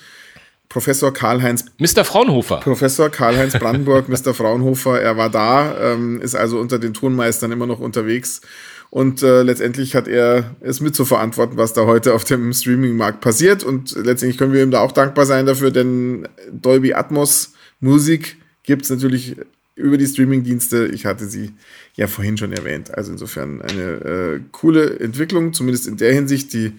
Professor 0.70 1.14
Karl-Heinz. 1.14 1.66
Mr. 1.78 2.04
Fraunhofer. 2.04 2.58
Professor 2.58 3.10
Karl-Heinz 3.10 3.54
Brandenburg, 3.60 4.10
Mr. 4.10 4.34
Fraunhofer, 4.34 5.00
er 5.00 5.18
war 5.18 5.30
da, 5.30 5.94
ähm, 5.94 6.20
ist 6.20 6.36
also 6.36 6.60
unter 6.60 6.80
den 6.80 6.96
Tonmeistern 6.96 7.52
immer 7.52 7.68
noch 7.68 7.80
unterwegs. 7.80 8.42
Und 8.90 9.24
äh, 9.24 9.44
letztendlich 9.44 9.96
hat 9.96 10.08
er 10.08 10.56
es 10.62 10.80
mit 10.80 10.96
zu 10.96 11.06
verantworten, 11.06 11.58
was 11.58 11.74
da 11.74 11.86
heute 11.86 12.14
auf 12.14 12.24
dem 12.24 12.54
Streaming-Markt 12.54 13.22
passiert. 13.22 13.64
Und 13.64 13.92
letztendlich 13.96 14.38
können 14.38 14.54
wir 14.54 14.64
ihm 14.64 14.72
da 14.72 14.82
auch 14.82 14.92
dankbar 14.92 15.26
sein 15.26 15.46
dafür, 15.46 15.72
denn 15.72 16.28
Dolby 16.52 16.94
Atmos 16.94 17.54
Musik 17.80 18.38
gibt 18.64 18.84
es 18.84 18.90
natürlich 18.90 19.36
über 19.76 19.98
die 19.98 20.06
Streaming-Dienste. 20.06 20.88
Ich 20.88 21.06
hatte 21.06 21.26
sie 21.26 21.54
ja 21.96 22.08
vorhin 22.08 22.38
schon 22.38 22.52
erwähnt. 22.54 22.94
Also 22.94 23.12
insofern 23.12 23.62
eine 23.62 23.82
äh, 23.82 24.40
coole 24.52 25.00
Entwicklung, 25.00 25.54
zumindest 25.54 25.88
in 25.88 25.98
der 25.98 26.14
Hinsicht. 26.14 26.54
Die 26.54 26.74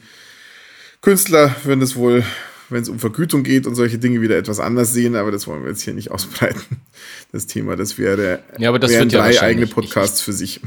Künstler 1.01 1.55
würden 1.65 1.83
es 1.83 1.97
wohl, 1.97 2.25
wenn 2.69 2.83
es 2.83 2.89
um 2.89 2.99
Vergütung 2.99 3.43
geht 3.43 3.67
und 3.67 3.75
solche 3.75 3.99
Dinge, 3.99 4.21
wieder 4.21 4.37
etwas 4.37 4.59
anders 4.59 4.93
sehen, 4.93 5.17
aber 5.17 5.31
das 5.31 5.47
wollen 5.47 5.63
wir 5.63 5.71
jetzt 5.71 5.83
hier 5.83 5.95
nicht 5.95 6.11
ausbreiten. 6.11 6.63
Das 7.33 7.47
Thema, 7.47 7.77
das 7.77 7.99
wäre 7.99 8.43
ja, 8.59 8.69
aber 8.69 8.79
das 8.79 8.93
wären 8.93 9.09
drei 9.09 9.33
ja 9.33 9.43
eigene 9.43 9.67
Podcasts 9.67 10.21
für 10.21 10.33
sich. 10.33 10.61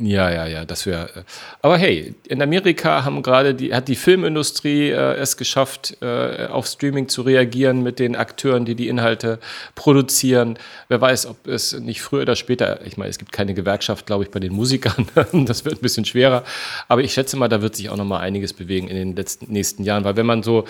Ja, 0.00 0.30
ja, 0.30 0.46
ja, 0.46 0.64
das 0.64 0.86
wäre. 0.86 1.08
Äh, 1.08 1.22
aber 1.60 1.76
hey, 1.76 2.14
in 2.28 2.40
Amerika 2.40 3.04
haben 3.04 3.20
gerade 3.20 3.52
die, 3.52 3.74
hat 3.74 3.88
die 3.88 3.96
Filmindustrie 3.96 4.90
äh, 4.90 5.16
es 5.16 5.36
geschafft, 5.36 5.96
äh, 6.00 6.46
auf 6.46 6.68
Streaming 6.68 7.08
zu 7.08 7.22
reagieren 7.22 7.82
mit 7.82 7.98
den 7.98 8.14
Akteuren, 8.14 8.64
die 8.64 8.76
die 8.76 8.86
Inhalte 8.86 9.40
produzieren. 9.74 10.56
Wer 10.86 11.00
weiß, 11.00 11.26
ob 11.26 11.48
es 11.48 11.72
nicht 11.80 12.00
früher 12.00 12.22
oder 12.22 12.36
später, 12.36 12.86
ich 12.86 12.96
meine, 12.96 13.10
es 13.10 13.18
gibt 13.18 13.32
keine 13.32 13.54
Gewerkschaft, 13.54 14.06
glaube 14.06 14.22
ich, 14.22 14.30
bei 14.30 14.38
den 14.38 14.52
Musikern. 14.52 15.08
das 15.46 15.64
wird 15.64 15.78
ein 15.78 15.82
bisschen 15.82 16.04
schwerer. 16.04 16.44
Aber 16.86 17.02
ich 17.02 17.12
schätze 17.12 17.36
mal, 17.36 17.48
da 17.48 17.60
wird 17.60 17.74
sich 17.74 17.90
auch 17.90 17.96
noch 17.96 18.04
mal 18.04 18.20
einiges 18.20 18.52
bewegen 18.52 18.86
in 18.86 18.94
den 18.94 19.16
letzten, 19.16 19.52
nächsten 19.52 19.82
Jahren. 19.82 20.04
Weil 20.04 20.14
wenn 20.14 20.26
man 20.26 20.44
so 20.44 20.64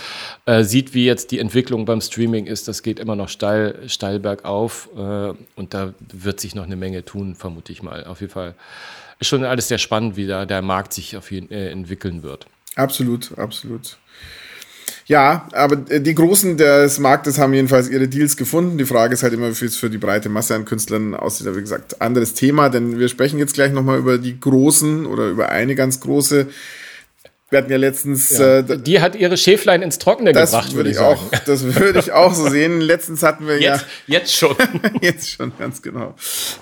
äh, 0.47 0.63
sieht, 0.65 0.95
wie 0.95 1.05
jetzt 1.05 1.33
die 1.33 1.39
Entwicklung 1.39 1.85
beim 1.85 2.01
Streaming 2.01 2.47
ist, 2.47 2.67
das 2.67 2.83
geht 2.83 2.99
immer 2.99 3.15
noch 3.15 3.29
steil, 3.29 3.79
steil 3.89 4.21
bergauf. 4.21 4.89
Äh, 4.97 5.35
und 5.55 5.75
da 5.75 5.93
wird 6.15 6.41
sich 6.41 6.55
noch 6.55 6.65
eine 6.65 6.77
Menge 6.77 7.05
tun, 7.05 7.35
vermute 7.35 7.73
ich 7.73 7.83
mal. 7.83 8.05
Auf 8.05 8.23
jeden 8.23 8.33
Fall 8.33 8.55
ist 9.19 9.29
schon 9.29 9.45
alles 9.45 9.69
sehr 9.69 9.79
spannend, 9.79 10.17
wie 10.17 10.27
da 10.27 10.47
der 10.47 10.63
Markt 10.63 10.93
sich 10.93 11.17
auf 11.17 11.31
jeden, 11.31 11.51
äh, 11.51 11.71
entwickeln 11.71 12.23
wird. 12.23 12.47
Absolut, 12.77 13.37
absolut. 13.37 13.99
Ja, 15.07 15.49
aber 15.53 15.77
die 15.77 16.15
Großen 16.15 16.59
des 16.59 16.99
Marktes 16.99 17.39
haben 17.39 17.55
jedenfalls 17.55 17.89
ihre 17.89 18.09
Deals 18.09 18.37
gefunden. 18.37 18.77
Die 18.77 18.85
Frage 18.85 19.15
ist 19.15 19.23
halt 19.23 19.33
immer, 19.33 19.49
wie 19.59 19.65
es 19.65 19.77
für 19.77 19.89
die 19.89 19.97
breite 19.97 20.29
Masse 20.29 20.55
an 20.55 20.67
Künstlern 20.67 21.15
aussieht. 21.15 21.47
Aber 21.47 21.57
wie 21.57 21.63
gesagt, 21.63 22.03
anderes 22.03 22.35
Thema, 22.35 22.69
denn 22.69 22.99
wir 22.99 23.09
sprechen 23.09 23.39
jetzt 23.39 23.55
gleich 23.55 23.73
nochmal 23.73 23.99
über 23.99 24.19
die 24.19 24.39
Großen 24.39 25.07
oder 25.07 25.29
über 25.29 25.49
eine 25.49 25.75
ganz 25.75 26.01
große. 26.01 26.49
Wir 27.51 27.61
hatten 27.61 27.71
ja 27.71 27.79
letztens. 27.79 28.37
Ja. 28.37 28.59
Äh, 28.59 28.79
die 28.79 29.01
hat 29.01 29.17
ihre 29.17 29.39
Schäflein 29.39 29.81
ins 29.81 29.99
Trockene 29.99 30.33
das 30.33 30.51
gebracht, 30.51 30.75
würde 30.75 30.91
ich 30.91 30.99
auch. 30.99 31.19
Das 31.47 31.65
würde 31.65 31.99
ich 31.99 32.13
auch 32.13 32.35
so 32.35 32.49
sehen. 32.51 32.81
Letztens 32.81 33.23
hatten 33.23 33.47
wir 33.47 33.59
jetzt, 33.59 33.87
ja. 34.07 34.19
Jetzt 34.19 34.35
schon. 34.37 34.55
jetzt 35.01 35.31
schon, 35.31 35.53
ganz 35.59 35.81
genau. 35.81 36.15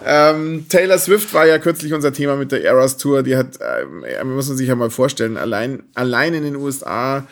Ähm, 0.05 0.67
Taylor 0.69 0.99
Swift 0.99 1.35
war 1.35 1.47
ja 1.47 1.59
kürzlich 1.59 1.93
unser 1.93 2.13
Thema 2.13 2.37
mit 2.37 2.53
der 2.53 2.63
Eras 2.63 2.99
Tour. 2.99 3.25
Die 3.25 3.37
hat, 3.37 3.59
äh, 3.61 4.25
muss 4.25 4.49
man 4.49 4.57
sich 4.57 4.69
ja 4.69 4.77
mal 4.77 4.91
vorstellen, 4.91 5.37
allein, 5.37 5.83
allein 5.95 6.35
in 6.35 6.45
den 6.45 6.55
USA 6.55 7.27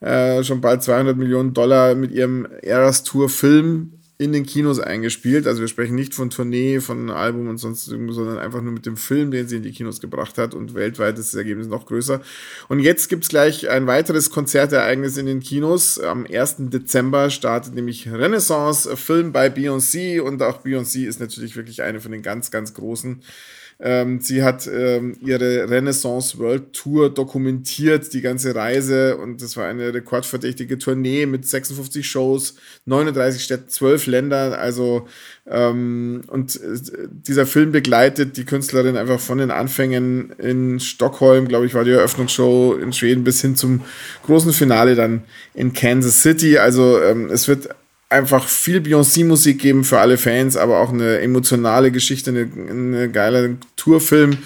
äh, 0.00 0.42
schon 0.42 0.60
bald 0.60 0.82
200 0.82 1.16
Millionen 1.16 1.54
Dollar 1.54 1.94
mit 1.94 2.10
ihrem 2.10 2.48
Eras 2.62 3.04
Tour 3.04 3.28
Film 3.28 3.92
in 4.18 4.32
den 4.32 4.46
Kinos 4.46 4.80
eingespielt. 4.80 5.46
Also 5.46 5.60
wir 5.60 5.68
sprechen 5.68 5.94
nicht 5.94 6.14
von 6.14 6.30
Tournee, 6.30 6.80
von 6.80 7.10
Album 7.10 7.48
und 7.48 7.58
sonst 7.58 7.86
irgendwas, 7.88 8.16
sondern 8.16 8.38
einfach 8.38 8.62
nur 8.62 8.72
mit 8.72 8.86
dem 8.86 8.96
Film, 8.96 9.30
den 9.30 9.46
sie 9.46 9.56
in 9.56 9.62
die 9.62 9.72
Kinos 9.72 10.00
gebracht 10.00 10.38
hat. 10.38 10.54
Und 10.54 10.74
weltweit 10.74 11.18
ist 11.18 11.34
das 11.34 11.38
Ergebnis 11.38 11.66
noch 11.66 11.84
größer. 11.84 12.22
Und 12.68 12.80
jetzt 12.80 13.08
gibt's 13.08 13.28
gleich 13.28 13.68
ein 13.68 13.86
weiteres 13.86 14.30
Konzertereignis 14.30 15.18
in 15.18 15.26
den 15.26 15.40
Kinos. 15.40 15.98
Am 15.98 16.26
1. 16.26 16.56
Dezember 16.70 17.28
startet 17.28 17.74
nämlich 17.74 18.10
Renaissance, 18.10 18.96
Film 18.96 19.32
bei 19.32 19.48
Beyoncé. 19.48 20.20
Und 20.20 20.42
auch 20.42 20.64
Beyoncé 20.64 21.06
ist 21.06 21.20
natürlich 21.20 21.56
wirklich 21.56 21.82
eine 21.82 22.00
von 22.00 22.12
den 22.12 22.22
ganz, 22.22 22.50
ganz 22.50 22.72
großen 22.72 23.20
ähm, 23.78 24.20
sie 24.20 24.42
hat 24.42 24.66
ähm, 24.66 25.16
ihre 25.20 25.68
Renaissance 25.68 26.38
World 26.38 26.72
Tour 26.72 27.10
dokumentiert, 27.12 28.10
die 28.14 28.22
ganze 28.22 28.54
Reise. 28.54 29.18
Und 29.18 29.42
das 29.42 29.56
war 29.58 29.66
eine 29.66 29.92
rekordverdächtige 29.92 30.78
Tournee 30.78 31.26
mit 31.26 31.46
56 31.46 32.08
Shows, 32.08 32.56
39 32.86 33.42
Städten, 33.42 33.68
12 33.68 34.06
Ländern. 34.06 34.54
Also, 34.54 35.06
ähm, 35.46 36.22
und 36.28 36.56
äh, 36.56 36.78
dieser 37.10 37.44
Film 37.44 37.70
begleitet 37.70 38.38
die 38.38 38.46
Künstlerin 38.46 38.96
einfach 38.96 39.20
von 39.20 39.38
den 39.38 39.50
Anfängen 39.50 40.30
in 40.38 40.80
Stockholm, 40.80 41.46
glaube 41.46 41.66
ich, 41.66 41.74
war 41.74 41.84
die 41.84 41.90
Eröffnungsshow 41.90 42.78
in 42.80 42.94
Schweden 42.94 43.24
bis 43.24 43.42
hin 43.42 43.56
zum 43.56 43.82
großen 44.24 44.54
Finale 44.54 44.94
dann 44.94 45.24
in 45.52 45.74
Kansas 45.74 46.22
City. 46.22 46.56
Also, 46.56 47.02
ähm, 47.02 47.28
es 47.30 47.46
wird 47.46 47.68
einfach 48.08 48.48
viel 48.48 48.80
Beyoncé-Musik 48.80 49.58
geben 49.58 49.84
für 49.84 49.98
alle 49.98 50.18
Fans, 50.18 50.56
aber 50.56 50.80
auch 50.80 50.92
eine 50.92 51.20
emotionale 51.20 51.90
Geschichte, 51.90 52.30
eine, 52.30 52.48
eine 52.70 53.10
geile 53.10 53.56
Tourfilm. 53.76 54.38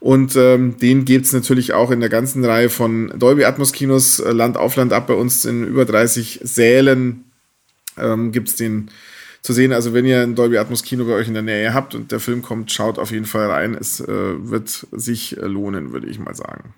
Und 0.00 0.36
ähm, 0.36 0.76
den 0.78 1.04
gibt's 1.04 1.32
natürlich 1.32 1.72
auch 1.72 1.90
in 1.90 2.00
der 2.00 2.08
ganzen 2.08 2.44
Reihe 2.44 2.70
von 2.70 3.12
Dolby 3.18 3.44
Atmos 3.44 3.72
Kinos, 3.72 4.20
äh, 4.20 4.30
Land 4.30 4.56
auf 4.56 4.76
Land 4.76 4.92
ab 4.92 5.08
bei 5.08 5.14
uns 5.14 5.44
in 5.44 5.66
über 5.66 5.84
30 5.84 6.40
Sälen 6.44 7.24
ähm, 7.96 8.30
gibt's 8.30 8.54
den 8.54 8.90
zu 9.42 9.52
sehen. 9.52 9.72
Also 9.72 9.94
wenn 9.94 10.04
ihr 10.04 10.22
ein 10.22 10.34
Dolby 10.34 10.58
Atmos 10.58 10.82
Kino 10.82 11.04
bei 11.04 11.12
euch 11.12 11.28
in 11.28 11.34
der 11.34 11.42
Nähe 11.42 11.74
habt 11.74 11.94
und 11.94 12.12
der 12.12 12.20
Film 12.20 12.42
kommt, 12.42 12.70
schaut 12.70 12.98
auf 12.98 13.10
jeden 13.10 13.24
Fall 13.24 13.50
rein. 13.50 13.74
Es 13.74 14.00
äh, 14.00 14.06
wird 14.06 14.86
sich 14.92 15.36
lohnen, 15.40 15.92
würde 15.92 16.08
ich 16.08 16.18
mal 16.18 16.34
sagen. 16.34 16.74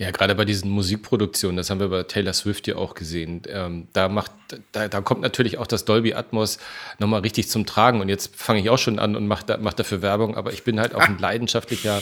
Ja, 0.00 0.12
gerade 0.12 0.36
bei 0.36 0.44
diesen 0.44 0.70
Musikproduktionen, 0.70 1.56
das 1.56 1.70
haben 1.70 1.80
wir 1.80 1.88
bei 1.88 2.04
Taylor 2.04 2.32
Swift 2.32 2.68
ja 2.68 2.76
auch 2.76 2.94
gesehen. 2.94 3.42
Ähm, 3.48 3.88
da 3.92 4.08
macht, 4.08 4.30
da, 4.70 4.86
da 4.86 5.00
kommt 5.00 5.22
natürlich 5.22 5.58
auch 5.58 5.66
das 5.66 5.84
Dolby 5.84 6.14
Atmos 6.14 6.58
nochmal 7.00 7.22
richtig 7.22 7.48
zum 7.48 7.66
Tragen. 7.66 8.00
Und 8.00 8.08
jetzt 8.08 8.36
fange 8.36 8.60
ich 8.60 8.70
auch 8.70 8.78
schon 8.78 9.00
an 9.00 9.16
und 9.16 9.26
mache 9.26 9.44
da, 9.44 9.56
mach 9.60 9.72
dafür 9.72 10.00
Werbung, 10.00 10.36
aber 10.36 10.52
ich 10.52 10.62
bin 10.62 10.78
halt 10.78 10.94
auch 10.94 11.00
ein 11.00 11.16
ah. 11.18 11.20
leidenschaftlicher, 11.20 12.00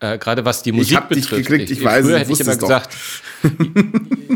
äh, 0.00 0.18
gerade 0.18 0.44
was 0.44 0.62
die 0.62 0.72
Musik 0.72 0.90
ich 0.90 0.96
hab 0.98 1.08
betrifft. 1.08 1.32
Dich 1.32 1.46
gekriegt, 1.46 1.70
ich, 1.70 1.78
ich 1.78 1.84
weiß, 1.84 2.04
früher 2.04 2.18
hätte 2.18 2.32
ich 2.32 2.40
immer 2.40 2.56
gesagt, 2.56 2.94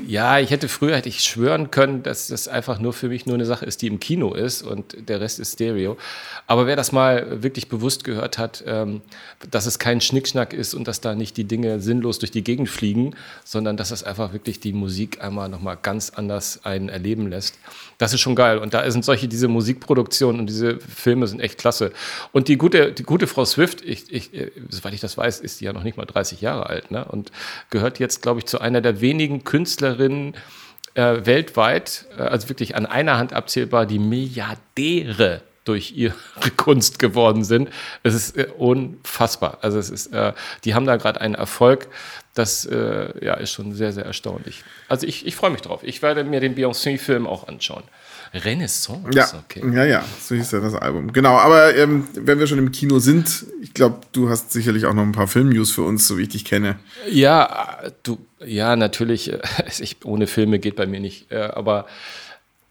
ja, 0.07 0.38
ich 0.38 0.50
hätte 0.50 0.69
früher 0.69 0.97
hätte 0.97 1.11
ich 1.11 1.21
schwören 1.21 1.71
können, 1.71 2.02
dass 2.02 2.28
das 2.28 2.49
einfach 2.49 2.78
nur 2.78 2.95
für 2.95 3.09
mich 3.09 3.26
nur 3.26 3.35
eine 3.35 3.45
Sache 3.45 3.66
ist, 3.66 3.83
die 3.83 3.88
im 3.88 4.00
Kino 4.00 4.33
ist 4.33 4.62
und 4.62 5.09
der 5.09 5.21
Rest 5.21 5.38
ist 5.38 5.52
Stereo. 5.52 5.99
Aber 6.47 6.66
wer 6.66 6.76
das 6.76 6.92
mal 6.92 7.42
wirklich 7.42 7.69
bewusst 7.69 8.04
gehört 8.04 8.38
hat, 8.38 8.64
ähm, 8.66 9.02
dass 9.50 9.66
es 9.66 9.78
kein 9.78 10.00
Schnickschnack 10.00 10.54
ist 10.54 10.73
und 10.73 10.88
dass 10.88 11.02
da 11.02 11.14
nicht 11.14 11.37
die 11.37 11.45
Dinge 11.45 11.81
sinnlos 11.81 12.19
durch 12.19 12.31
die 12.31 12.42
Gegend 12.42 12.71
fliegen, 12.71 13.02
singen, 13.03 13.17
sondern 13.45 13.77
dass 13.77 13.91
es 13.91 14.03
einfach 14.03 14.33
wirklich 14.33 14.61
die 14.61 14.73
Musik 14.73 15.23
einmal 15.23 15.49
nochmal 15.49 15.79
ganz 15.81 16.11
anders 16.11 16.65
einen 16.65 16.89
erleben 16.89 17.29
lässt. 17.29 17.59
Das 17.99 18.13
ist 18.13 18.21
schon 18.21 18.35
geil. 18.35 18.59
Und 18.59 18.75
da 18.75 18.89
sind 18.91 19.05
solche, 19.05 19.29
diese 19.29 19.49
Musikproduktionen 19.49 20.41
und 20.41 20.47
diese 20.47 20.79
Filme 20.81 21.27
sind 21.27 21.41
echt 21.41 21.59
klasse. 21.59 21.93
Und 22.33 22.49
die 22.49 22.57
gute, 22.57 22.93
die 22.93 23.03
gute 23.03 23.27
Frau 23.27 23.45
Swift, 23.45 23.83
ich, 23.83 24.13
ich, 24.13 24.31
soweit 24.69 24.95
ich 24.95 25.01
das 25.01 25.17
weiß, 25.17 25.41
ist 25.41 25.61
die 25.61 25.65
ja 25.65 25.73
noch 25.73 25.85
nicht 25.85 25.97
mal 25.97 26.07
30 26.07 26.41
Jahre 26.41 26.67
alt 26.67 26.91
ne? 26.91 27.05
und 27.05 27.33
gehört 27.71 27.99
jetzt, 27.99 28.23
glaube 28.23 28.41
ich, 28.41 28.47
zu 28.47 28.61
einer 28.61 28.81
der 28.81 29.01
wenigen 29.01 29.45
Künstlerinnen, 29.45 30.35
äh, 30.95 31.25
weltweit, 31.25 32.07
äh, 32.19 32.23
also 32.23 32.49
wirklich 32.49 32.77
an 32.77 32.87
einer 32.87 33.19
Hand 33.19 33.33
abzählbar, 33.33 33.87
die 33.87 33.99
Milliardäre 33.99 35.43
durch 35.64 35.92
ihre 35.97 36.14
Kunst 36.57 36.99
geworden 36.99 37.45
sind. 37.45 37.69
Es 38.02 38.14
ist 38.14 38.37
äh, 38.37 38.49
unfassbar. 38.57 39.59
Also 39.62 39.78
es 39.78 39.90
ist, 39.90 40.12
äh, 40.12 40.33
die 40.64 40.75
haben 40.75 40.87
da 40.87 40.97
gerade 40.97 41.21
einen 41.21 41.35
Erfolg, 41.35 41.88
das 42.35 42.64
äh, 42.64 43.25
ja, 43.25 43.35
ist 43.35 43.52
schon 43.52 43.75
sehr, 43.75 43.92
sehr 43.92 44.07
erstaunlich. 44.07 44.64
Also 44.88 45.07
ich, 45.07 45.26
ich 45.26 45.37
freue 45.37 45.50
mich 45.50 45.61
drauf. 45.61 45.81
Ich 45.83 46.00
werde 46.02 46.25
mir 46.25 46.40
den 46.40 46.54
Beyoncé-Film 46.54 47.26
auch 47.26 47.47
anschauen. 47.47 47.83
Renaissance, 48.35 49.11
ja, 49.12 49.28
okay. 49.45 49.62
Ja, 49.75 49.85
ja, 49.85 50.04
so 50.19 50.35
hieß 50.35 50.52
ja 50.52 50.61
das 50.61 50.75
Album. 50.75 51.12
Genau, 51.12 51.37
aber 51.37 51.76
ähm, 51.76 52.09
wenn 52.14 52.38
wir 52.38 52.47
schon 52.47 52.57
im 52.57 52.73
Kino 52.73 52.99
sind, 52.99 53.45
ich 53.61 53.75
glaube, 53.75 53.99
du 54.12 54.31
hast 54.31 54.52
sicherlich 54.52 54.87
auch 54.87 54.95
noch 54.95 55.02
ein 55.02 55.12
paar 55.12 55.28
Film-News 55.28 55.71
für 55.73 55.83
uns, 55.83 56.09
so 56.09 56.16
wie 56.16 56.23
ich 56.23 56.31
dich 56.31 56.47
kenne. 56.47 56.78
Ja, 57.11 57.83
du, 58.02 58.19
ja, 58.42 58.75
natürlich, 58.76 59.33
ich, 59.81 59.97
ohne 60.04 60.26
Filme 60.26 60.59
geht 60.61 60.76
bei 60.76 60.87
mir 60.87 61.00
nicht, 61.00 61.31
äh, 61.31 61.42
aber 61.42 61.87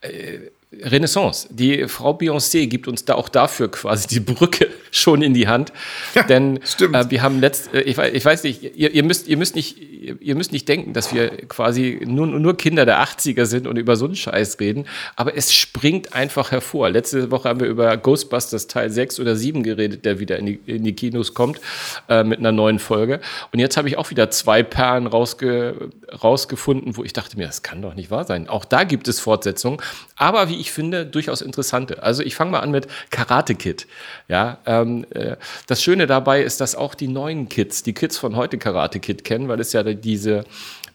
äh, 0.01 0.39
Renaissance. 0.73 1.49
Die 1.51 1.85
Frau 1.89 2.11
Beyoncé 2.11 2.67
gibt 2.67 2.87
uns 2.87 3.03
da 3.03 3.15
auch 3.15 3.27
dafür 3.27 3.69
quasi 3.69 4.07
die 4.07 4.21
Brücke 4.21 4.69
schon 4.89 5.21
in 5.21 5.33
die 5.33 5.47
Hand. 5.47 5.73
Ja, 6.15 6.23
Denn 6.23 6.57
äh, 6.57 7.09
wir 7.09 7.21
haben 7.21 7.41
letzt, 7.41 7.73
äh, 7.73 7.81
ich, 7.81 7.97
ich, 7.97 8.23
weiß 8.23 8.43
nicht, 8.43 8.63
ihr, 8.63 8.91
ihr, 8.91 9.03
müsst, 9.03 9.27
ihr, 9.27 9.35
müsst 9.35 9.55
nicht, 9.55 9.77
ihr 9.77 10.35
müsst 10.35 10.53
nicht 10.53 10.69
denken, 10.69 10.93
dass 10.93 11.13
wir 11.13 11.29
quasi 11.47 11.99
nur, 12.05 12.25
nur 12.25 12.55
Kinder 12.55 12.85
der 12.85 13.03
80er 13.03 13.45
sind 13.45 13.67
und 13.67 13.77
über 13.77 13.97
so 13.97 14.05
einen 14.05 14.15
Scheiß 14.15 14.59
reden, 14.61 14.85
aber 15.17 15.35
es 15.35 15.53
springt 15.53 16.13
einfach 16.13 16.51
hervor. 16.51 16.89
Letzte 16.89 17.31
Woche 17.31 17.49
haben 17.49 17.59
wir 17.59 17.67
über 17.67 17.97
Ghostbusters 17.97 18.67
Teil 18.67 18.89
6 18.89 19.19
oder 19.19 19.35
7 19.35 19.63
geredet, 19.63 20.05
der 20.05 20.19
wieder 20.19 20.39
in 20.39 20.45
die, 20.45 20.59
in 20.65 20.85
die 20.85 20.93
Kinos 20.93 21.33
kommt 21.33 21.59
äh, 22.07 22.23
mit 22.23 22.39
einer 22.39 22.53
neuen 22.53 22.79
Folge. 22.79 23.19
Und 23.51 23.59
jetzt 23.59 23.75
habe 23.75 23.89
ich 23.89 23.97
auch 23.97 24.09
wieder 24.09 24.31
zwei 24.31 24.63
Perlen 24.63 25.07
rausge, 25.07 25.89
rausgefunden, 26.23 26.95
wo 26.95 27.03
ich 27.03 27.11
dachte 27.11 27.37
mir, 27.37 27.47
das 27.47 27.61
kann 27.61 27.81
doch 27.81 27.93
nicht 27.93 28.09
wahr 28.09 28.23
sein. 28.23 28.47
Auch 28.47 28.63
da 28.63 28.85
gibt 28.85 29.09
es 29.09 29.19
Fortsetzungen, 29.19 29.81
aber 30.15 30.47
wie 30.47 30.60
ich 30.61 30.71
finde, 30.71 31.05
durchaus 31.05 31.41
interessante. 31.41 32.01
Also 32.03 32.23
ich 32.23 32.35
fange 32.35 32.51
mal 32.51 32.59
an 32.59 32.71
mit 32.71 32.87
Karate 33.09 33.55
Kid. 33.55 33.87
Ja, 34.29 34.59
ähm, 34.65 35.05
äh, 35.09 35.35
das 35.67 35.83
Schöne 35.83 36.07
dabei 36.07 36.41
ist, 36.41 36.61
dass 36.61 36.75
auch 36.75 36.95
die 36.95 37.07
neuen 37.07 37.49
Kids, 37.49 37.83
die 37.83 37.93
Kids 37.93 38.17
von 38.17 38.35
heute 38.35 38.57
Karate 38.57 38.99
Kid 38.99 39.23
kennen, 39.23 39.49
weil 39.49 39.59
es 39.59 39.73
ja 39.73 39.83
diese 39.83 40.45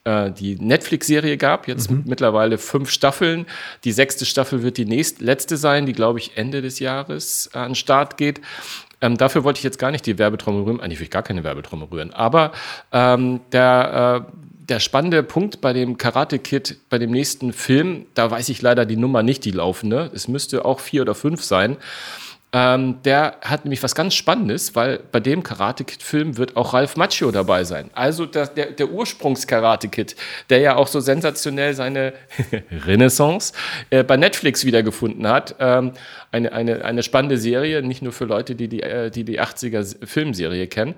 äh, 0.04 0.30
die 0.30 0.54
Netflix-Serie 0.54 1.36
gab, 1.36 1.68
jetzt 1.68 1.90
mhm. 1.90 2.04
mittlerweile 2.06 2.58
fünf 2.58 2.90
Staffeln. 2.90 3.44
Die 3.84 3.92
sechste 3.92 4.24
Staffel 4.24 4.62
wird 4.62 4.78
die 4.78 4.86
nächst, 4.86 5.20
letzte 5.20 5.56
sein, 5.56 5.84
die, 5.84 5.92
glaube 5.92 6.20
ich, 6.20 6.36
Ende 6.36 6.62
des 6.62 6.78
Jahres 6.78 7.50
an 7.52 7.70
den 7.70 7.74
Start 7.74 8.16
geht. 8.16 8.40
Ähm, 9.00 9.16
dafür 9.16 9.44
wollte 9.44 9.58
ich 9.58 9.64
jetzt 9.64 9.78
gar 9.78 9.90
nicht 9.90 10.06
die 10.06 10.18
Werbetrommel 10.18 10.62
rühren. 10.62 10.80
Eigentlich 10.80 11.00
will 11.00 11.04
ich 11.04 11.10
gar 11.10 11.22
keine 11.22 11.44
Werbetrommel 11.44 11.88
rühren. 11.88 12.14
Aber 12.14 12.52
ähm, 12.92 13.40
der, 13.52 14.24
äh, 14.30 14.45
der 14.68 14.80
spannende 14.80 15.22
Punkt 15.22 15.60
bei 15.60 15.72
dem 15.72 15.96
Karate 15.96 16.38
Kid, 16.38 16.78
bei 16.90 16.98
dem 16.98 17.10
nächsten 17.10 17.52
Film, 17.52 18.06
da 18.14 18.30
weiß 18.30 18.48
ich 18.48 18.62
leider 18.62 18.84
die 18.84 18.96
Nummer 18.96 19.22
nicht, 19.22 19.44
die 19.44 19.52
laufende. 19.52 20.10
Es 20.14 20.28
müsste 20.28 20.64
auch 20.64 20.80
vier 20.80 21.02
oder 21.02 21.14
fünf 21.14 21.44
sein. 21.44 21.76
Ähm, 22.56 23.02
der 23.04 23.36
hat 23.42 23.66
nämlich 23.66 23.82
was 23.82 23.94
ganz 23.94 24.14
Spannendes, 24.14 24.74
weil 24.74 25.00
bei 25.12 25.20
dem 25.20 25.42
Karate 25.42 25.84
Kid-Film 25.84 26.38
wird 26.38 26.56
auch 26.56 26.72
Ralph 26.72 26.96
Macchio 26.96 27.30
dabei 27.30 27.64
sein. 27.64 27.90
Also 27.92 28.24
der, 28.24 28.46
der, 28.46 28.70
der 28.70 28.88
Ursprungs-Karate 28.88 29.88
Kid, 29.88 30.16
der 30.48 30.60
ja 30.60 30.76
auch 30.76 30.86
so 30.86 31.00
sensationell 31.00 31.74
seine 31.74 32.14
Renaissance 32.86 33.52
äh, 33.90 34.02
bei 34.02 34.16
Netflix 34.16 34.64
wiedergefunden 34.64 35.28
hat. 35.28 35.56
Ähm, 35.58 35.92
eine, 36.32 36.50
eine, 36.50 36.82
eine 36.82 37.02
spannende 37.02 37.36
Serie, 37.36 37.82
nicht 37.82 38.00
nur 38.00 38.14
für 38.14 38.24
Leute, 38.24 38.54
die 38.54 38.68
die, 38.68 38.82
äh, 38.82 39.10
die, 39.10 39.24
die 39.24 39.38
80er 39.38 40.06
Filmserie 40.06 40.66
kennen. 40.66 40.94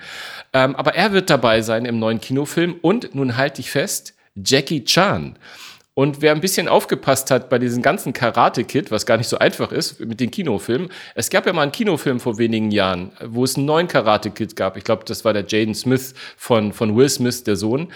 Ähm, 0.53 0.77
aber 0.77 0.95
er 0.95 1.13
wird 1.13 1.29
dabei 1.29 1.63
sein 1.63 1.87
im 1.87 1.99
neuen 1.99 2.21
Kinofilm 2.21 2.77
und 2.83 3.17
nun 3.17 3.37
halte 3.37 3.63
ich 3.63 3.73
fest, 3.73 4.15
Jackie 4.37 4.85
Chan. 4.85 5.37
Und 5.99 6.23
wer 6.23 6.31
ein 6.31 6.41
bisschen 6.41 6.69
aufgepasst 6.69 7.33
hat 7.33 7.49
bei 7.49 7.59
diesem 7.59 7.83
ganzen 7.83 8.13
Karate-Kid, 8.13 8.93
was 8.93 9.05
gar 9.05 9.17
nicht 9.17 9.27
so 9.27 9.37
einfach 9.37 9.73
ist 9.73 9.99
mit 9.99 10.21
den 10.21 10.31
Kinofilmen, 10.31 10.91
es 11.17 11.29
gab 11.29 11.45
ja 11.45 11.53
mal 11.53 11.63
einen 11.63 11.73
Kinofilm 11.73 12.21
vor 12.21 12.39
wenigen 12.39 12.71
Jahren, 12.71 13.11
wo 13.27 13.43
es 13.43 13.57
einen 13.57 13.67
neuen 13.67 13.89
Karate-Kid 13.89 14.55
gab. 14.55 14.77
Ich 14.77 14.85
glaube, 14.85 15.05
das 15.05 15.25
war 15.25 15.33
der 15.33 15.45
Jaden 15.45 15.75
Smith 15.75 16.15
von, 16.37 16.73
von 16.73 16.95
Will 16.95 17.09
Smith, 17.09 17.43
der 17.43 17.57
Sohn. 17.57 17.89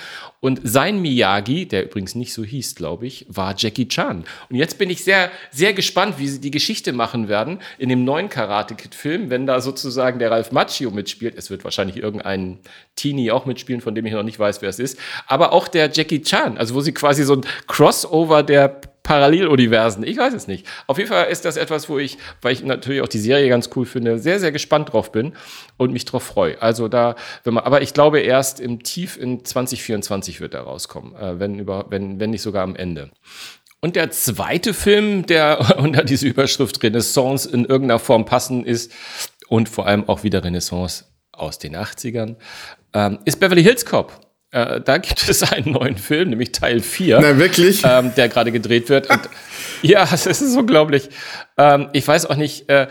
Und 0.45 0.61
sein 0.65 1.01
Miyagi, 1.01 1.69
der 1.69 1.85
übrigens 1.85 2.17
nicht 2.17 2.33
so 2.33 2.43
hieß, 2.43 2.75
glaube 2.75 3.07
ich, 3.07 3.27
war 3.29 3.55
Jackie 3.57 3.87
Chan. 3.87 4.25
Und 4.51 4.57
jetzt 4.57 4.77
bin 4.77 4.91
ich 4.91 5.05
sehr, 5.05 5.31
sehr 5.53 5.73
gespannt, 5.73 6.19
wie 6.19 6.27
sie 6.27 6.41
die 6.41 6.51
Geschichte 6.51 6.93
machen 6.93 7.29
werden 7.29 7.61
in 7.79 7.89
dem 7.89 8.05
neuen 8.05 8.29
Karate-Kid-Film, 8.29 9.31
wenn 9.31 9.47
da 9.47 9.61
sozusagen 9.61 10.19
der 10.19 10.33
Ralph 10.33 10.51
Macchio 10.51 10.91
mitspielt. 10.91 11.37
Es 11.37 11.49
wird 11.49 11.63
wahrscheinlich 11.63 11.97
irgendein 11.97 12.59
Teenie 12.97 13.31
auch 13.31 13.47
mitspielen, 13.47 13.81
von 13.81 13.95
dem 13.95 14.05
ich 14.05 14.15
noch 14.15 14.25
nicht 14.25 14.41
weiß, 14.41 14.63
wer 14.63 14.69
es 14.69 14.81
ist. 14.81 14.99
Aber 15.29 15.53
auch 15.53 15.69
der 15.69 15.89
Jackie 15.93 16.23
Chan, 16.23 16.59
also 16.59 16.75
wo 16.75 16.81
sie 16.81 16.93
quasi 16.93 17.23
so 17.23 17.35
ein 17.35 17.43
Crossover 17.69 18.43
der 18.43 18.81
Paralleluniversen. 19.03 20.05
Ich 20.05 20.17
weiß 20.17 20.33
es 20.33 20.47
nicht. 20.47 20.67
Auf 20.87 20.99
jeden 20.99 21.11
Fall 21.11 21.27
ist 21.27 21.45
das 21.45 21.57
etwas, 21.57 21.89
wo 21.89 21.99
ich, 21.99 22.19
weil 22.41 22.53
ich 22.53 22.63
natürlich 22.63 23.03
auch 23.03 23.09
die 23.09 23.19
Serie 23.19 23.49
ganz 23.49 23.71
cool 23.75 23.85
finde, 23.85 24.19
sehr, 24.19 24.39
sehr 24.39 24.53
gespannt 24.53 24.93
drauf 24.93 25.11
bin 25.11 25.33
und 25.77 25.93
mich 25.93 26.05
drauf 26.05 26.23
freue. 26.23 26.61
Also 26.63 26.89
da, 26.89 27.17
wenn 27.45 27.55
man, 27.55 27.65
aber 27.65 27.83
ich 27.83 27.95
glaube 27.95 28.21
erst 28.21 28.61
im 28.61 28.83
Tief 28.83 29.17
in 29.17 29.45
2024 29.45 30.41
wird 30.41 30.55
er 30.55 30.63
rauskommen, 30.63 31.17
äh, 31.17 31.41
wenn 31.41 31.59
über, 31.59 31.87
wenn, 31.91 32.21
wenn 32.21 32.31
nicht 32.31 32.43
sogar 32.43 32.63
am 32.63 32.77
Ende. 32.77 33.11
Und 33.81 33.97
der 33.97 34.13
zweite 34.13 34.75
Film, 34.75 35.27
der 35.27 35.77
unter 35.79 36.05
diese 36.05 36.29
Überschrift 36.29 36.83
Renaissance 36.83 37.49
in 37.51 37.65
irgendeiner 37.65 37.99
Form 37.99 38.25
passen 38.25 38.65
ist 38.65 38.93
und 39.49 39.69
vor 39.69 39.87
allem 39.87 40.09
auch 40.09 40.23
wieder 40.23 40.45
Renaissance 40.45 41.07
aus 41.33 41.59
den 41.59 41.77
80ern, 41.77 42.37
ähm, 42.95 43.19
ist 43.25 43.41
Beverly 43.41 43.65
Hills 43.65 43.85
Cop. 43.85 44.13
Äh, 44.53 44.83
da 44.83 44.99
gibt 44.99 45.29
es 45.29 45.43
einen 45.43 45.73
neuen 45.73 45.97
Film, 45.97 46.31
nämlich 46.31 46.53
Teil 46.53 46.81
4. 46.81 47.21
Na, 47.21 47.39
wirklich? 47.39 47.83
Ähm, 47.85 48.13
der 48.15 48.29
gerade 48.29 48.53
gedreht 48.53 48.89
wird. 48.91 49.11
Und, 49.11 49.21
ja, 49.83 50.07
es 50.13 50.27
ist 50.27 50.57
unglaublich. 50.57 51.09
Ähm, 51.57 51.89
ich 51.93 52.07
weiß 52.07 52.27
auch 52.27 52.37
nicht, 52.37 52.69
äh, 52.69 52.87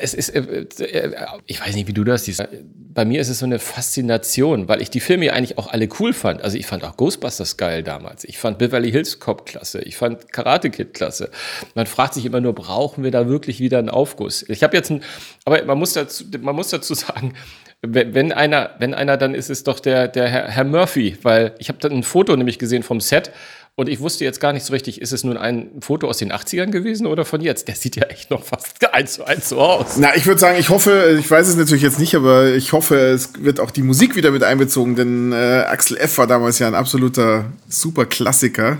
es 0.00 0.12
ist, 0.12 0.30
äh, 0.30 0.40
äh, 0.40 1.26
ich 1.46 1.60
weiß 1.60 1.74
nicht, 1.74 1.86
wie 1.88 1.92
du 1.92 2.04
das 2.04 2.24
siehst. 2.24 2.46
Bei 2.62 3.04
mir 3.04 3.20
ist 3.20 3.28
es 3.28 3.38
so 3.38 3.46
eine 3.46 3.58
Faszination, 3.58 4.68
weil 4.68 4.82
ich 4.82 4.90
die 4.90 5.00
Filme 5.00 5.26
ja 5.26 5.32
eigentlich 5.32 5.56
auch 5.56 5.68
alle 5.68 5.88
cool 6.00 6.12
fand. 6.12 6.42
Also 6.42 6.58
ich 6.58 6.66
fand 6.66 6.84
auch 6.84 6.96
Ghostbusters 6.96 7.56
geil 7.56 7.82
damals. 7.82 8.24
Ich 8.24 8.38
fand 8.38 8.58
Beverly 8.58 8.90
Hills 8.90 9.20
Cop 9.20 9.46
klasse. 9.46 9.80
Ich 9.80 9.96
fand 9.96 10.32
Karate 10.32 10.68
Kid 10.70 10.94
klasse. 10.94 11.30
Man 11.74 11.86
fragt 11.86 12.14
sich 12.14 12.26
immer 12.26 12.40
nur, 12.40 12.54
brauchen 12.54 13.04
wir 13.04 13.12
da 13.12 13.28
wirklich 13.28 13.60
wieder 13.60 13.78
einen 13.78 13.88
Aufguss? 13.88 14.44
Ich 14.48 14.62
habe 14.62 14.76
jetzt 14.76 14.90
ein, 14.90 15.02
aber 15.44 15.64
man 15.64 15.78
muss 15.78 15.92
dazu, 15.94 16.24
man 16.40 16.56
muss 16.56 16.70
dazu 16.70 16.94
sagen, 16.94 17.34
wenn 17.82 18.32
einer, 18.32 18.70
wenn 18.78 18.94
einer, 18.94 19.16
dann 19.16 19.34
ist 19.34 19.50
es 19.50 19.62
doch 19.62 19.78
der, 19.80 20.08
der 20.08 20.28
Herr, 20.28 20.48
Herr 20.48 20.64
Murphy, 20.64 21.16
weil 21.22 21.54
ich 21.58 21.68
habe 21.68 21.78
dann 21.78 21.92
ein 21.92 22.02
Foto 22.02 22.36
nämlich 22.36 22.58
gesehen 22.58 22.82
vom 22.82 23.00
Set 23.00 23.30
und 23.78 23.88
ich 23.88 24.00
wusste 24.00 24.24
jetzt 24.24 24.40
gar 24.40 24.52
nicht 24.52 24.66
so 24.66 24.72
richtig, 24.72 25.00
ist 25.00 25.12
es 25.12 25.22
nun 25.22 25.36
ein 25.36 25.70
Foto 25.80 26.08
aus 26.08 26.18
den 26.18 26.32
80ern 26.32 26.72
gewesen 26.72 27.06
oder 27.06 27.24
von 27.24 27.40
jetzt? 27.40 27.68
Der 27.68 27.76
sieht 27.76 27.94
ja 27.94 28.02
echt 28.06 28.28
noch 28.28 28.42
fast 28.42 28.84
eins 28.92 29.12
zu 29.12 29.24
eins 29.24 29.50
so 29.50 29.60
aus. 29.60 29.96
Na, 29.98 30.16
ich 30.16 30.26
würde 30.26 30.40
sagen, 30.40 30.58
ich 30.58 30.68
hoffe, 30.68 31.16
ich 31.20 31.30
weiß 31.30 31.46
es 31.46 31.54
natürlich 31.54 31.84
jetzt 31.84 32.00
nicht, 32.00 32.16
aber 32.16 32.46
ich 32.46 32.72
hoffe, 32.72 32.96
es 32.96 33.34
wird 33.40 33.60
auch 33.60 33.70
die 33.70 33.84
Musik 33.84 34.16
wieder 34.16 34.32
mit 34.32 34.42
einbezogen, 34.42 34.96
denn 34.96 35.30
äh, 35.30 35.62
Axel 35.68 35.96
F. 35.96 36.18
war 36.18 36.26
damals 36.26 36.58
ja 36.58 36.66
ein 36.66 36.74
absoluter 36.74 37.44
Superklassiker. 37.68 38.78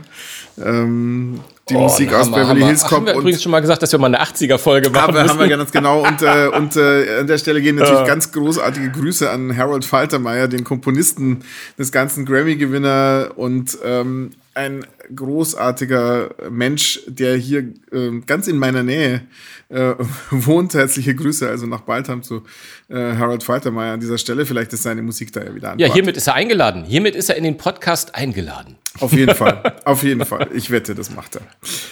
Ähm, 0.61 1.38
die 1.69 1.75
oh, 1.75 1.81
Musik 1.81 2.13
aus 2.13 2.31
Beverly 2.31 2.63
Hills 2.63 2.83
Cop. 2.83 2.99
Haben 2.99 3.07
wir 3.07 3.15
übrigens 3.15 3.43
schon 3.43 3.53
mal 3.53 3.61
gesagt, 3.61 3.83
dass 3.83 3.93
wir 3.93 3.99
mal 3.99 4.07
eine 4.07 4.23
80er-Folge 4.23 4.91
machen 4.91 5.03
haben 5.03 5.15
wir, 5.15 5.29
haben 5.29 5.39
wir 5.39 5.49
ganz 5.49 5.71
genau. 5.71 6.03
Und, 6.09 6.23
äh, 6.23 6.49
und 6.49 6.77
äh, 6.77 7.21
an 7.21 7.27
der 7.27 7.39
Stelle 7.39 7.61
gehen 7.61 7.77
natürlich 7.77 8.07
ganz 8.07 8.33
großartige 8.33 8.91
Grüße 8.91 9.31
an 9.31 9.57
Harold 9.57 9.85
Faltermeier, 9.85 10.49
den 10.49 10.65
Komponisten 10.65 11.45
des 11.79 11.93
ganzen 11.93 12.25
Grammy-Gewinner 12.25 13.31
und 13.37 13.77
ähm, 13.85 14.31
ein 14.55 14.85
großartiger 15.15 16.31
Mensch, 16.50 17.00
der 17.07 17.37
hier 17.37 17.61
äh, 17.93 18.21
ganz 18.27 18.49
in 18.49 18.59
meiner 18.59 18.83
Nähe 18.83 19.23
äh, 19.69 19.95
wohnt. 20.31 20.75
Herzliche 20.75 21.15
Grüße 21.15 21.49
also 21.49 21.67
nach 21.67 21.83
Baltham 21.83 22.23
zu 22.23 22.43
äh, 22.88 23.15
Harold 23.17 23.43
Faltermeier 23.43 23.95
an 23.95 24.00
dieser 24.00 24.19
Stelle. 24.19 24.47
Vielleicht 24.47 24.73
ist 24.73 24.83
seine 24.83 25.03
Musik 25.03 25.33
da 25.33 25.43
ja 25.43 25.55
wieder 25.55 25.73
an. 25.73 25.79
Ja, 25.79 25.93
hiermit 25.93 26.17
ist 26.17 26.27
er 26.27 26.35
eingeladen. 26.35 26.85
Hiermit 26.85 27.15
ist 27.15 27.29
er 27.29 27.37
in 27.37 27.45
den 27.45 27.57
Podcast 27.57 28.15
eingeladen. 28.15 28.77
Auf 29.00 29.12
jeden 29.12 29.35
Fall. 29.35 29.77
Auf 29.85 30.03
jeden 30.03 30.25
Fall. 30.25 30.49
Ich 30.55 30.71
wette, 30.71 30.95
das 30.95 31.15
macht 31.15 31.37
er. 31.37 31.43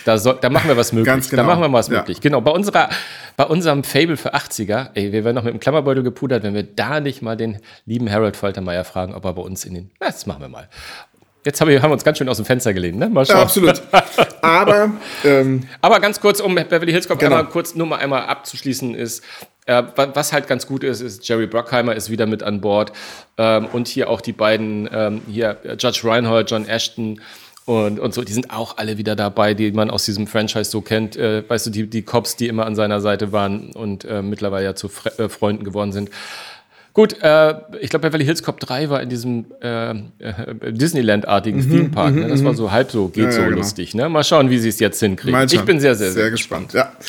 Da, 0.05 0.19
soll, 0.19 0.39
da 0.41 0.51
machen 0.51 0.69
wir 0.69 0.77
was 0.77 0.93
möglich. 0.93 1.07
Ganz 1.07 1.31
genau. 1.31 1.43
Da 1.43 1.49
machen 1.49 1.61
wir 1.61 1.73
was 1.73 1.89
möglich. 1.89 2.19
Ja. 2.19 2.23
Genau. 2.23 2.41
Bei 2.41 2.51
unserer, 2.51 2.89
bei 3.37 3.45
unserem 3.45 3.85
Fable 3.85 4.17
für 4.17 4.35
80er, 4.35 4.91
ey, 4.95 5.13
wir 5.13 5.25
werden 5.25 5.37
noch 5.37 5.45
mit 5.45 5.53
dem 5.53 5.61
Klammerbeutel 5.61 6.03
gepudert, 6.03 6.43
wenn 6.43 6.55
wir 6.55 6.65
da 6.65 7.01
nicht 7.01 7.23
mal 7.23 7.37
den 7.37 7.59
lieben 7.85 8.11
Harold 8.11 8.37
Faltermeier 8.37 8.85
fragen, 8.85 9.15
ob 9.15 9.25
er 9.25 9.35
bei 9.35 9.43
uns 9.43 9.65
in 9.65 9.75
den, 9.75 9.91
das 10.01 10.27
machen 10.27 10.41
wir 10.41 10.49
mal. 10.49 10.69
Jetzt 11.47 11.61
haben 11.61 11.69
wir, 11.69 11.81
haben 11.81 11.91
wir 11.91 11.95
uns 11.95 12.03
ganz 12.03 12.19
schön 12.19 12.29
aus 12.29 12.39
dem 12.39 12.45
Fenster 12.45 12.75
gelehnt, 12.75 12.99
ne? 12.99 13.09
Mal 13.09 13.25
schauen. 13.25 13.37
Ja, 13.37 13.43
absolut. 13.43 13.81
Aber, 14.43 14.91
ähm, 15.25 15.63
Aber 15.81 16.01
ganz 16.01 16.21
kurz, 16.21 16.41
um 16.41 16.57
Beverly 16.57 16.91
Hills 16.91 17.07
Cop 17.07 17.21
genau. 17.21 17.37
einmal 17.37 17.51
kurz 17.53 17.77
nur 17.77 17.87
mal 17.87 17.99
einmal 17.99 18.27
abzuschließen, 18.27 18.97
ist, 18.97 19.23
äh, 19.67 19.81
was 19.95 20.33
halt 20.33 20.49
ganz 20.49 20.67
gut 20.67 20.83
ist, 20.83 21.01
ist, 21.01 21.27
Jerry 21.29 21.47
Bruckheimer 21.47 21.95
ist 21.95 22.11
wieder 22.11 22.27
mit 22.27 22.43
an 22.43 22.61
Bord. 22.61 22.91
Ähm, 23.39 23.67
und 23.67 23.87
hier 23.87 24.11
auch 24.11 24.21
die 24.21 24.33
beiden, 24.33 24.89
ähm, 24.93 25.23
hier 25.29 25.59
Judge 25.79 26.01
Reinhold, 26.03 26.51
John 26.51 26.67
Ashton 26.67 27.21
und, 27.65 27.99
und 27.99 28.15
so, 28.15 28.23
die 28.23 28.33
sind 28.33 28.51
auch 28.51 28.77
alle 28.77 28.99
wieder 28.99 29.15
dabei, 29.15 29.55
die 29.55 29.73
man 29.73 29.91
aus 29.91 30.05
diesem 30.05 30.27
Franchise 30.27 30.71
so 30.71 30.81
kennt. 30.81 31.17
Äh, 31.17 31.49
weißt 31.49 31.67
du, 31.67 31.71
die, 31.71 31.89
die 31.89 32.03
Cops, 32.03 32.37
die 32.37 32.49
immer 32.49 32.67
an 32.67 32.75
seiner 32.75 33.01
Seite 33.01 33.33
waren 33.33 33.73
und 33.73 34.05
äh, 34.05 34.23
mittlerweile 34.23 34.65
ja 34.65 34.75
zu 34.75 34.89
Fre 34.89 35.17
äh, 35.19 35.29
Freunden 35.29 35.65
geworden 35.65 35.93
sind. 35.93 36.11
Gut, 36.97 37.15
äh, 37.21 37.55
ich 37.83 37.91
glaube, 37.91 38.09
Beverly 38.09 38.25
Hills 38.25 38.43
Cop 38.43 38.59
3 38.59 38.89
war 38.89 39.03
in 39.03 39.11
diesem 39.11 39.45
äh, 39.61 39.91
äh, 39.91 40.73
Disneyland-artigen 40.73 41.59
mhm, 41.59 41.71
Themepark. 41.71 42.15
Ne? 42.15 42.27
Das 42.27 42.43
war 42.43 42.53
mhm, 42.53 42.57
so 42.57 42.73
halb 42.73 42.91
so, 42.91 43.09
geht 43.09 43.25
ja, 43.25 43.33
so 43.33 43.43
genau. 43.43 43.59
lustig. 43.59 43.95
Ne? 43.95 44.09
Mal 44.09 44.25
schauen, 44.25 44.49
wie 44.49 44.59
sie 44.59 44.71
es 44.71 44.81
jetzt 44.81 44.99
hinkriegen. 45.01 45.39
Ich 45.45 45.61
bin 45.61 45.79
sehr, 45.79 45.95
sehr, 45.95 46.11
sehr, 46.11 46.23
sehr 46.23 46.31
gespannt. 46.31 46.73
gespannt. 46.73 46.97
Ja. 46.99 47.07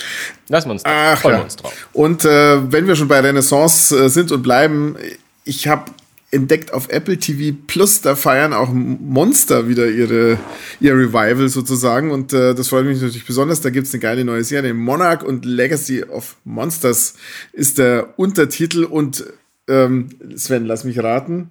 Lassen 0.50 0.68
wir 0.68 0.72
uns, 0.74 0.84
Ach, 0.84 1.24
ja. 1.24 1.40
uns 1.40 1.56
drauf. 1.56 1.88
Und 1.94 2.26
äh, 2.26 2.70
wenn 2.70 2.86
wir 2.86 2.98
schon 2.98 3.08
bei 3.08 3.22
Renaissance 3.22 3.98
äh, 3.98 4.10
sind 4.10 4.34
und 4.34 4.42
bleiben, 4.42 4.98
ich 5.46 5.70
habe 5.70 5.86
entdeckt 6.32 6.74
auf 6.74 6.90
Apple 6.90 7.18
TV 7.18 7.56
Plus, 7.68 8.02
da 8.02 8.18
feiern 8.18 8.52
auch 8.52 8.68
Monster 8.74 9.70
wieder 9.70 9.88
ihre, 9.88 10.38
ihr 10.82 10.96
Revival 10.96 11.48
sozusagen. 11.48 12.12
Und 12.12 12.34
äh, 12.34 12.54
das 12.54 12.68
freut 12.68 12.86
mich 12.86 13.02
natürlich 13.02 13.26
besonders. 13.26 13.62
Da 13.62 13.70
gibt 13.70 13.88
es 13.88 13.94
eine 13.94 14.02
geile 14.02 14.26
neue 14.26 14.44
Serie. 14.44 14.74
Monarch 14.74 15.24
und 15.24 15.46
Legacy 15.46 16.04
of 16.04 16.36
Monsters 16.44 17.14
ist 17.54 17.78
der 17.78 18.16
Untertitel. 18.18 18.84
Und 18.84 19.24
ähm, 19.68 20.10
Sven, 20.36 20.66
lass 20.66 20.84
mich 20.84 21.00
raten. 21.00 21.50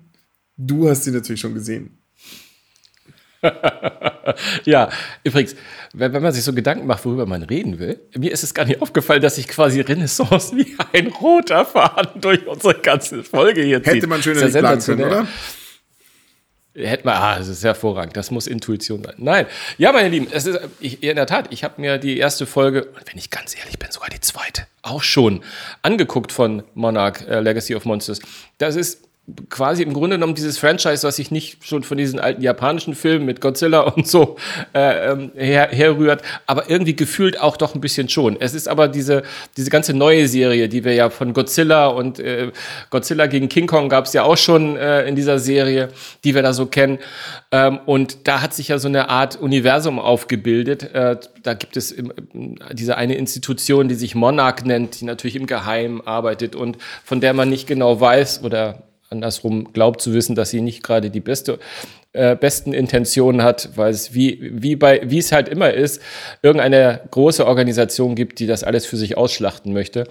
Du 0.57 0.89
hast 0.89 1.05
sie 1.05 1.11
natürlich 1.11 1.41
schon 1.41 1.55
gesehen. 1.55 1.99
ja, 4.65 4.89
übrigens, 5.23 5.57
wenn, 5.93 6.13
wenn, 6.13 6.23
man 6.23 6.33
sich 6.33 6.43
so 6.43 6.53
Gedanken 6.53 6.87
macht, 6.87 7.05
worüber 7.05 7.27
man 7.27 7.43
reden 7.43 7.79
will, 7.79 8.01
mir 8.17 8.33
ist 8.33 8.43
es 8.43 8.55
gar 8.55 8.65
nicht 8.65 8.81
aufgefallen, 8.83 9.23
dass 9.23 9.37
sich 9.37 9.47
quasi 9.47 9.81
Renaissance 9.81 10.57
wie 10.57 10.75
ein 10.93 11.09
roter 11.09 11.65
Faden 11.65 12.21
durch 12.21 12.47
unsere 12.47 12.75
ganze 12.75 13.23
Folge 13.23 13.63
hier 13.63 13.83
zieht. 13.83 13.95
Hätte 13.95 14.07
man 14.07 14.23
schöner 14.23 14.45
nicht 14.45 14.59
planen 14.59 14.81
können, 14.81 15.05
oder? 15.05 15.27
Hätte 16.77 17.07
man, 17.07 17.15
ah, 17.17 17.39
das 17.39 17.49
ist 17.49 17.65
hervorragend, 17.65 18.17
das 18.17 18.31
muss 18.31 18.47
Intuition 18.47 19.03
sein. 19.03 19.15
Nein, 19.17 19.47
ja, 19.79 19.93
meine 19.93 20.11
Lieben, 20.11 20.29
es 20.31 20.45
ist, 20.45 20.61
ich, 20.79 21.03
in 21.03 21.17
der 21.17 21.27
Tat, 21.27 21.47
ich 21.51 21.65
habe 21.65 21.81
mir 21.81 21.97
die 21.97 22.19
erste 22.19 22.45
Folge, 22.45 22.89
wenn 23.07 23.17
ich 23.17 23.31
ganz 23.31 23.57
ehrlich 23.57 23.79
bin, 23.79 23.91
sogar 23.91 24.11
die 24.11 24.21
zweite, 24.21 24.67
auch 24.83 25.03
schon 25.03 25.43
angeguckt 25.81 26.33
von 26.33 26.63
Monarch 26.75 27.27
äh, 27.27 27.41
Legacy 27.41 27.75
of 27.75 27.87
Monsters. 27.87 28.21
Das 28.59 28.77
ist 28.77 29.06
quasi 29.51 29.83
im 29.83 29.93
Grunde 29.93 30.17
genommen 30.17 30.37
dieses 30.37 30.57
Franchise, 30.57 31.07
was 31.07 31.17
sich 31.17 31.33
nicht 31.33 31.65
schon 31.65 31.83
von 31.83 31.99
diesen 31.99 32.21
alten 32.21 32.43
japanischen 32.43 32.95
Filmen 32.95 33.27
mit 33.27 33.41
Godzilla 33.41 33.81
und 33.97 34.07
so 34.07 34.37
äh, 34.73 35.11
ähm, 35.11 35.33
her, 35.35 35.69
herrührt, 35.73 36.23
aber 36.47 36.71
irgendwie 36.71 36.95
gefühlt 36.95 37.41
auch 37.41 37.57
doch 37.57 37.75
ein 37.75 37.81
bisschen 37.81 38.09
schon. 38.09 38.37
Es 38.41 38.55
ist 38.55 38.69
aber 38.69 38.87
diese, 38.87 39.25
diese 39.57 39.71
ganze 39.71 39.95
neue 39.95 40.29
Serie, 40.29 40.69
die 40.69 40.85
wir 40.85 40.95
ja 40.95 41.11
von 41.11 41.33
Godzilla 41.33 41.89
und 41.89 42.21
äh, 42.21 42.53
Godzilla 42.91 43.27
gegen 43.27 43.49
King 43.49 43.67
Kong 43.67 43.89
gab 43.89 44.07
es 44.07 44.13
ja 44.13 44.23
auch 44.23 44.37
schon 44.37 44.77
äh, 44.77 45.07
in 45.09 45.17
dieser 45.17 45.41
Serie, 45.41 45.89
die 46.23 46.35
wir 46.35 46.43
da 46.43 46.53
so 46.53 46.67
kennen. 46.67 46.99
Ähm, 47.51 47.81
und 47.85 48.29
da 48.29 48.43
hat 48.43 48.55
sich 48.55 48.69
ja 48.69 48.79
so 48.79 48.87
eine 48.87 49.09
Art 49.09 49.37
Universum 49.37 49.99
aufgebildet. 49.99 50.95
Äh, 50.95 51.17
da 51.43 51.55
gibt 51.55 51.77
es 51.77 51.91
im, 51.91 52.13
diese 52.73 52.97
eine 52.97 53.17
Institution, 53.17 53.89
die 53.89 53.97
sich 53.97 54.15
Monarch 54.15 54.63
nennt, 54.65 55.01
die 55.01 55.05
natürlich 55.05 55.35
im 55.35 55.47
Geheimen 55.47 56.01
arbeitet 56.07 56.55
und 56.55 56.79
von 57.05 57.21
der 57.21 57.35
man 57.35 57.49
nicht 57.49 57.67
genau 57.67 58.01
weiß 58.01 58.45
oder 58.45 58.86
andersrum 59.11 59.73
glaubt 59.73 60.01
zu 60.01 60.13
wissen, 60.13 60.35
dass 60.35 60.51
sie 60.51 60.61
nicht 60.61 60.83
gerade 60.83 61.11
die 61.11 61.21
beste, 61.21 61.59
äh, 62.13 62.37
besten 62.37 62.73
Intentionen 62.73 63.43
hat, 63.43 63.71
weil 63.77 63.91
es 63.91 64.15
wie, 64.15 64.39
wie, 64.41 64.77
bei, 64.77 65.03
wie 65.05 65.19
es 65.19 65.33
halt 65.33 65.49
immer 65.49 65.73
ist, 65.73 66.01
irgendeine 66.43 67.03
große 67.11 67.47
Organisation 67.47 68.15
gibt, 68.15 68.39
die 68.39 68.47
das 68.47 68.65
alles 68.65 68.87
für 68.87 68.97
sich 68.97 69.17
ausschlachten 69.17 69.73
möchte. 69.73 70.09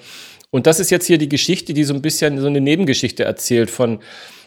Und 0.51 0.67
das 0.67 0.79
ist 0.79 0.91
jetzt 0.91 1.07
hier 1.07 1.17
die 1.17 1.29
Geschichte, 1.29 1.73
die 1.73 1.83
so 1.83 1.93
ein 1.93 2.01
bisschen 2.01 2.39
so 2.39 2.47
eine 2.47 2.61
Nebengeschichte 2.61 3.23
erzählt 3.23 3.69
von, 3.69 3.99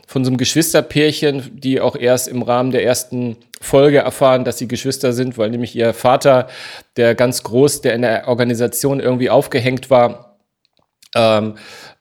von 0.07 0.25
so 0.25 0.31
einem 0.31 0.39
Geschwisterpärchen, 0.39 1.51
die 1.53 1.81
auch 1.81 1.97
erst 1.97 2.29
im 2.29 2.43
Rahmen 2.43 2.71
der 2.71 2.85
ersten 2.85 3.37
Folge 3.61 3.99
erfahren, 3.99 4.45
dass 4.45 4.57
sie 4.57 4.69
Geschwister 4.69 5.13
sind, 5.13 5.37
weil 5.37 5.51
nämlich 5.51 5.77
ihr 5.77 5.93
Vater, 5.93 6.49
der 6.97 7.15
ganz 7.15 7.43
groß, 7.43 7.83
der 7.83 7.95
in 7.95 8.03
der 8.03 8.29
Organisation 8.29 9.01
irgendwie 9.01 9.29
aufgehängt 9.29 9.91
war, 9.91 10.39
ähm, 11.15 11.57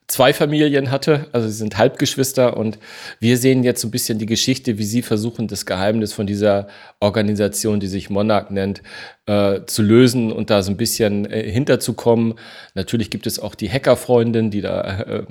zwei 0.07 0.33
Familien 0.33 0.89
hatte, 0.89 1.27
also 1.33 1.47
sie 1.47 1.53
sind 1.53 1.77
Halbgeschwister 1.77 2.55
und 2.55 2.79
wir 3.19 3.37
sehen 3.37 3.63
jetzt 3.63 3.81
so 3.81 3.89
ein 3.89 3.91
bisschen 3.91 4.19
die 4.19 4.25
Geschichte, 4.25 4.77
wie 4.77 4.85
sie 4.85 5.01
versuchen, 5.01 5.47
das 5.47 5.65
Geheimnis 5.65 6.13
von 6.13 6.25
dieser 6.25 6.67
Organisation, 6.99 7.79
die 7.79 7.87
sich 7.87 8.09
Monarch 8.09 8.49
nennt, 8.49 8.81
äh, 9.25 9.61
zu 9.65 9.81
lösen 9.81 10.31
und 10.31 10.49
da 10.49 10.63
so 10.63 10.71
ein 10.71 10.77
bisschen 10.77 11.29
äh, 11.29 11.51
hinterzukommen. 11.51 12.35
Natürlich 12.73 13.09
gibt 13.09 13.27
es 13.27 13.39
auch 13.39 13.53
die 13.53 13.69
Hackerfreundin, 13.69 14.49
die 14.49 14.61
da 14.61 14.99
äh, 15.01 15.23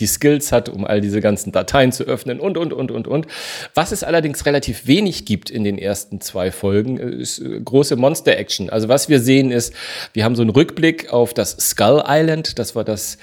die 0.00 0.06
Skills 0.06 0.50
hat, 0.50 0.70
um 0.70 0.86
all 0.86 1.02
diese 1.02 1.20
ganzen 1.20 1.52
Dateien 1.52 1.92
zu 1.92 2.04
öffnen 2.04 2.40
und, 2.40 2.56
und, 2.56 2.72
und, 2.72 2.90
und, 2.90 3.06
und. 3.06 3.26
Was 3.74 3.92
es 3.92 4.02
allerdings 4.02 4.46
relativ 4.46 4.86
wenig 4.86 5.26
gibt 5.26 5.50
in 5.50 5.62
den 5.62 5.76
ersten 5.76 6.22
zwei 6.22 6.50
Folgen, 6.50 6.96
ist 6.96 7.38
äh, 7.38 7.60
große 7.60 7.96
Monster-Action. 7.96 8.70
Also 8.70 8.88
was 8.88 9.10
wir 9.10 9.20
sehen 9.20 9.50
ist, 9.50 9.74
wir 10.14 10.24
haben 10.24 10.36
so 10.36 10.42
einen 10.42 10.50
Rückblick 10.50 11.12
auf 11.12 11.34
das 11.34 11.50
Skull 11.58 12.02
Island, 12.06 12.58
das 12.58 12.74
war 12.74 12.84
das 12.84 13.16
äh, 13.16 13.18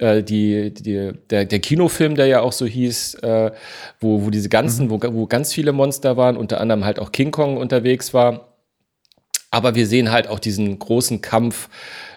die, 0.00 0.74
die, 0.74 1.12
der, 1.30 1.44
der 1.44 1.58
Kinofilm, 1.60 2.16
der 2.16 2.26
ja 2.26 2.40
auch 2.40 2.52
so 2.52 2.66
hieß, 2.66 3.14
äh, 3.22 3.52
wo, 4.00 4.24
wo 4.24 4.30
diese 4.30 4.48
ganzen, 4.48 4.86
mhm. 4.86 4.90
wo, 4.90 5.00
wo 5.14 5.26
ganz 5.26 5.52
viele 5.52 5.72
Monster 5.72 6.16
waren, 6.16 6.36
unter 6.36 6.60
anderem 6.60 6.84
halt 6.84 6.98
auch 6.98 7.12
King 7.12 7.30
Kong 7.30 7.56
unterwegs 7.56 8.12
war. 8.12 8.54
Aber 9.50 9.76
wir 9.76 9.86
sehen 9.86 10.10
halt 10.10 10.26
auch 10.26 10.40
diesen 10.40 10.78
großen 10.78 11.20
Kampf 11.20 11.68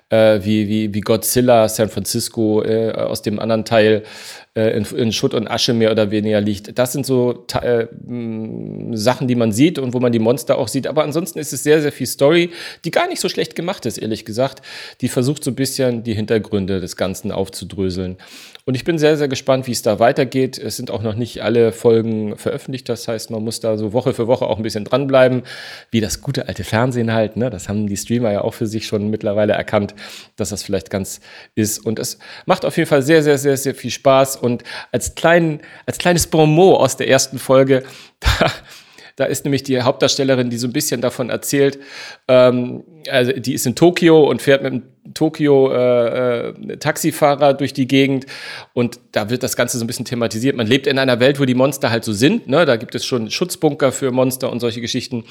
äh, 0.09 0.39
wie, 0.43 0.67
wie, 0.67 0.93
wie 0.93 1.01
Godzilla 1.01 1.67
San 1.69 1.89
Francisco 1.89 2.63
äh, 2.63 2.91
aus 2.93 3.21
dem 3.21 3.39
anderen 3.39 3.65
Teil 3.65 4.03
äh, 4.03 4.46
in, 4.57 4.85
in, 4.85 5.11
Schutt 5.11 5.33
und 5.33 5.49
Asche 5.49 5.73
mehr 5.73 5.91
oder 5.91 6.09
weniger 6.09 6.41
liegt. 6.41 6.77
Das 6.79 6.91
sind 6.93 7.05
so 7.05 7.45
äh, 7.61 7.85
Sachen, 8.93 9.27
die 9.27 9.35
man 9.35 9.51
sieht 9.51 9.77
und 9.77 9.93
wo 9.93 9.99
man 9.99 10.11
die 10.11 10.19
Monster 10.19 10.57
auch 10.57 10.67
sieht. 10.67 10.87
Aber 10.87 11.03
ansonsten 11.03 11.39
ist 11.39 11.53
es 11.53 11.63
sehr, 11.63 11.81
sehr 11.81 11.91
viel 11.91 12.07
Story, 12.07 12.51
die 12.83 12.91
gar 12.91 13.07
nicht 13.07 13.19
so 13.19 13.29
schlecht 13.29 13.55
gemacht 13.55 13.85
ist, 13.85 13.97
ehrlich 13.97 14.25
gesagt. 14.25 14.61
Die 15.01 15.09
versucht 15.09 15.43
so 15.43 15.51
ein 15.51 15.55
bisschen 15.55 16.03
die 16.03 16.13
Hintergründe 16.13 16.79
des 16.79 16.95
Ganzen 16.95 17.31
aufzudröseln. 17.31 18.17
Und 18.67 18.75
ich 18.75 18.83
bin 18.83 18.99
sehr, 18.99 19.15
sehr 19.15 19.29
gespannt, 19.29 19.65
wie 19.67 19.71
es 19.71 19.81
da 19.81 19.97
weitergeht. 19.99 20.57
Es 20.57 20.75
sind 20.75 20.91
auch 20.91 21.01
noch 21.01 21.15
nicht 21.15 21.41
alle 21.41 21.71
Folgen 21.71 22.35
veröffentlicht. 22.35 22.89
Das 22.89 23.07
heißt, 23.07 23.31
man 23.31 23.41
muss 23.41 23.61
da 23.61 23.77
so 23.77 23.93
Woche 23.93 24.13
für 24.13 24.27
Woche 24.27 24.45
auch 24.45 24.57
ein 24.57 24.63
bisschen 24.63 24.83
dranbleiben, 24.83 25.43
wie 25.89 26.01
das 26.01 26.19
gute 26.19 26.49
alte 26.49 26.65
Fernsehen 26.65 27.13
halt. 27.13 27.37
Ne? 27.37 27.49
Das 27.49 27.69
haben 27.69 27.87
die 27.87 27.95
Streamer 27.95 28.33
ja 28.33 28.41
auch 28.41 28.53
für 28.53 28.67
sich 28.67 28.85
schon 28.85 29.09
mittlerweile 29.09 29.53
erkannt, 29.53 29.95
dass 30.35 30.49
das 30.49 30.63
vielleicht 30.63 30.89
ganz 30.89 31.21
ist. 31.55 31.85
Und 31.85 31.97
es 31.97 32.19
macht 32.45 32.65
auf 32.65 32.75
jeden 32.75 32.89
Fall 32.89 33.03
sehr, 33.03 33.23
sehr, 33.23 33.37
sehr, 33.37 33.55
sehr 33.55 33.73
viel 33.73 33.89
Spaß. 33.89 34.35
Und 34.35 34.46
als, 34.91 35.15
kleinen, 35.15 35.61
als 35.85 35.97
kleines 35.97 36.27
Bonmot 36.27 36.79
aus 36.79 36.97
der 36.97 37.07
ersten 37.07 37.39
Folge, 37.39 37.83
da 38.19 38.51
da 39.17 39.25
ist 39.25 39.45
nämlich 39.45 39.63
die 39.63 39.81
Hauptdarstellerin, 39.81 40.49
die 40.49 40.57
so 40.57 40.67
ein 40.67 40.73
bisschen 40.73 41.01
davon 41.01 41.29
erzählt, 41.31 41.79
ähm, 42.27 42.83
also 43.09 43.31
die 43.33 43.53
ist 43.53 43.65
in 43.65 43.75
Tokio 43.75 44.23
und 44.29 44.41
fährt 44.41 44.61
mit 44.61 44.71
einem 44.71 44.83
Tokio 45.13 45.71
äh, 45.73 46.49
äh, 46.49 47.53
durch 47.57 47.73
die 47.73 47.87
Gegend 47.87 48.27
und 48.73 48.99
da 49.13 49.29
wird 49.29 49.41
das 49.41 49.55
Ganze 49.55 49.79
so 49.79 49.83
ein 49.83 49.87
bisschen 49.87 50.05
thematisiert. 50.05 50.55
Man 50.55 50.67
lebt 50.67 50.85
in 50.85 50.99
einer 50.99 51.19
Welt, 51.19 51.39
wo 51.39 51.45
die 51.45 51.55
Monster 51.55 51.89
halt 51.89 52.03
so 52.03 52.13
sind. 52.13 52.47
Ne? 52.47 52.65
Da 52.65 52.75
gibt 52.75 52.93
es 52.93 53.05
schon 53.05 53.31
Schutzbunker 53.31 53.91
für 53.91 54.11
Monster 54.11 54.51
und 54.51 54.59
solche 54.59 54.81
Geschichten. 54.81 55.23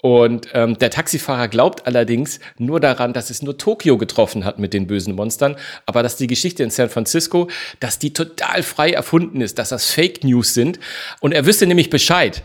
Und 0.00 0.48
ähm, 0.52 0.78
der 0.78 0.90
Taxifahrer 0.90 1.48
glaubt 1.48 1.86
allerdings 1.86 2.38
nur 2.58 2.78
daran, 2.78 3.14
dass 3.14 3.30
es 3.30 3.42
nur 3.42 3.58
Tokio 3.58 3.98
getroffen 3.98 4.44
hat 4.44 4.58
mit 4.58 4.74
den 4.74 4.86
bösen 4.86 5.14
Monstern, 5.14 5.56
aber 5.86 6.02
dass 6.02 6.16
die 6.16 6.26
Geschichte 6.26 6.62
in 6.62 6.70
San 6.70 6.90
Francisco, 6.90 7.48
dass 7.80 7.98
die 7.98 8.12
total 8.12 8.62
frei 8.62 8.92
erfunden 8.92 9.40
ist, 9.40 9.58
dass 9.58 9.70
das 9.70 9.90
Fake 9.90 10.22
News 10.22 10.54
sind. 10.54 10.78
Und 11.20 11.32
er 11.32 11.46
wüsste 11.46 11.66
nämlich 11.66 11.90
Bescheid 11.90 12.44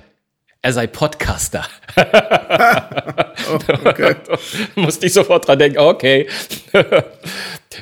er 0.62 0.74
sei 0.74 0.88
Podcaster. 0.88 1.66
oh, 1.96 3.60
okay. 3.86 4.16
Musste 4.76 5.06
ich 5.06 5.14
sofort 5.14 5.48
dran 5.48 5.58
denken, 5.58 5.80
okay. 5.80 6.28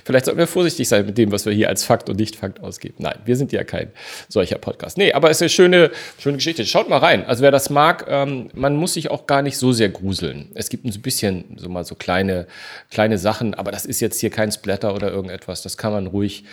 Vielleicht 0.05 0.25
sollten 0.25 0.37
wir 0.37 0.47
vorsichtig 0.47 0.87
sein 0.87 1.05
mit 1.05 1.17
dem, 1.17 1.31
was 1.31 1.45
wir 1.45 1.53
hier 1.53 1.69
als 1.69 1.83
Fakt 1.83 2.07
und 2.09 2.19
Nicht-Fakt 2.19 2.59
ausgeben. 2.59 2.95
Nein, 2.99 3.17
wir 3.25 3.35
sind 3.35 3.51
ja 3.51 3.63
kein 3.63 3.91
solcher 4.27 4.59
Podcast. 4.59 4.97
Nee, 4.97 5.13
aber 5.13 5.31
es 5.31 5.37
ist 5.37 5.41
eine 5.41 5.49
schöne, 5.49 5.91
schöne 6.19 6.37
Geschichte. 6.37 6.65
Schaut 6.65 6.87
mal 6.87 6.99
rein. 6.99 7.25
Also 7.25 7.41
wer 7.41 7.51
das 7.51 7.71
mag, 7.71 8.05
ähm, 8.09 8.49
man 8.53 8.75
muss 8.75 8.93
sich 8.93 9.09
auch 9.09 9.25
gar 9.25 9.41
nicht 9.41 9.57
so 9.57 9.71
sehr 9.71 9.89
gruseln. 9.89 10.51
Es 10.53 10.69
gibt 10.69 10.85
ein 10.85 11.01
bisschen 11.01 11.57
so 11.57 11.69
mal 11.69 11.83
so 11.83 11.95
kleine, 11.95 12.45
kleine 12.91 13.17
Sachen, 13.17 13.55
aber 13.55 13.71
das 13.71 13.85
ist 13.85 14.01
jetzt 14.01 14.19
hier 14.19 14.29
kein 14.29 14.51
Splatter 14.51 14.93
oder 14.93 15.09
irgendetwas. 15.09 15.63
Das 15.63 15.77
kann 15.77 15.93
man 15.93 16.05
ruhig, 16.07 16.43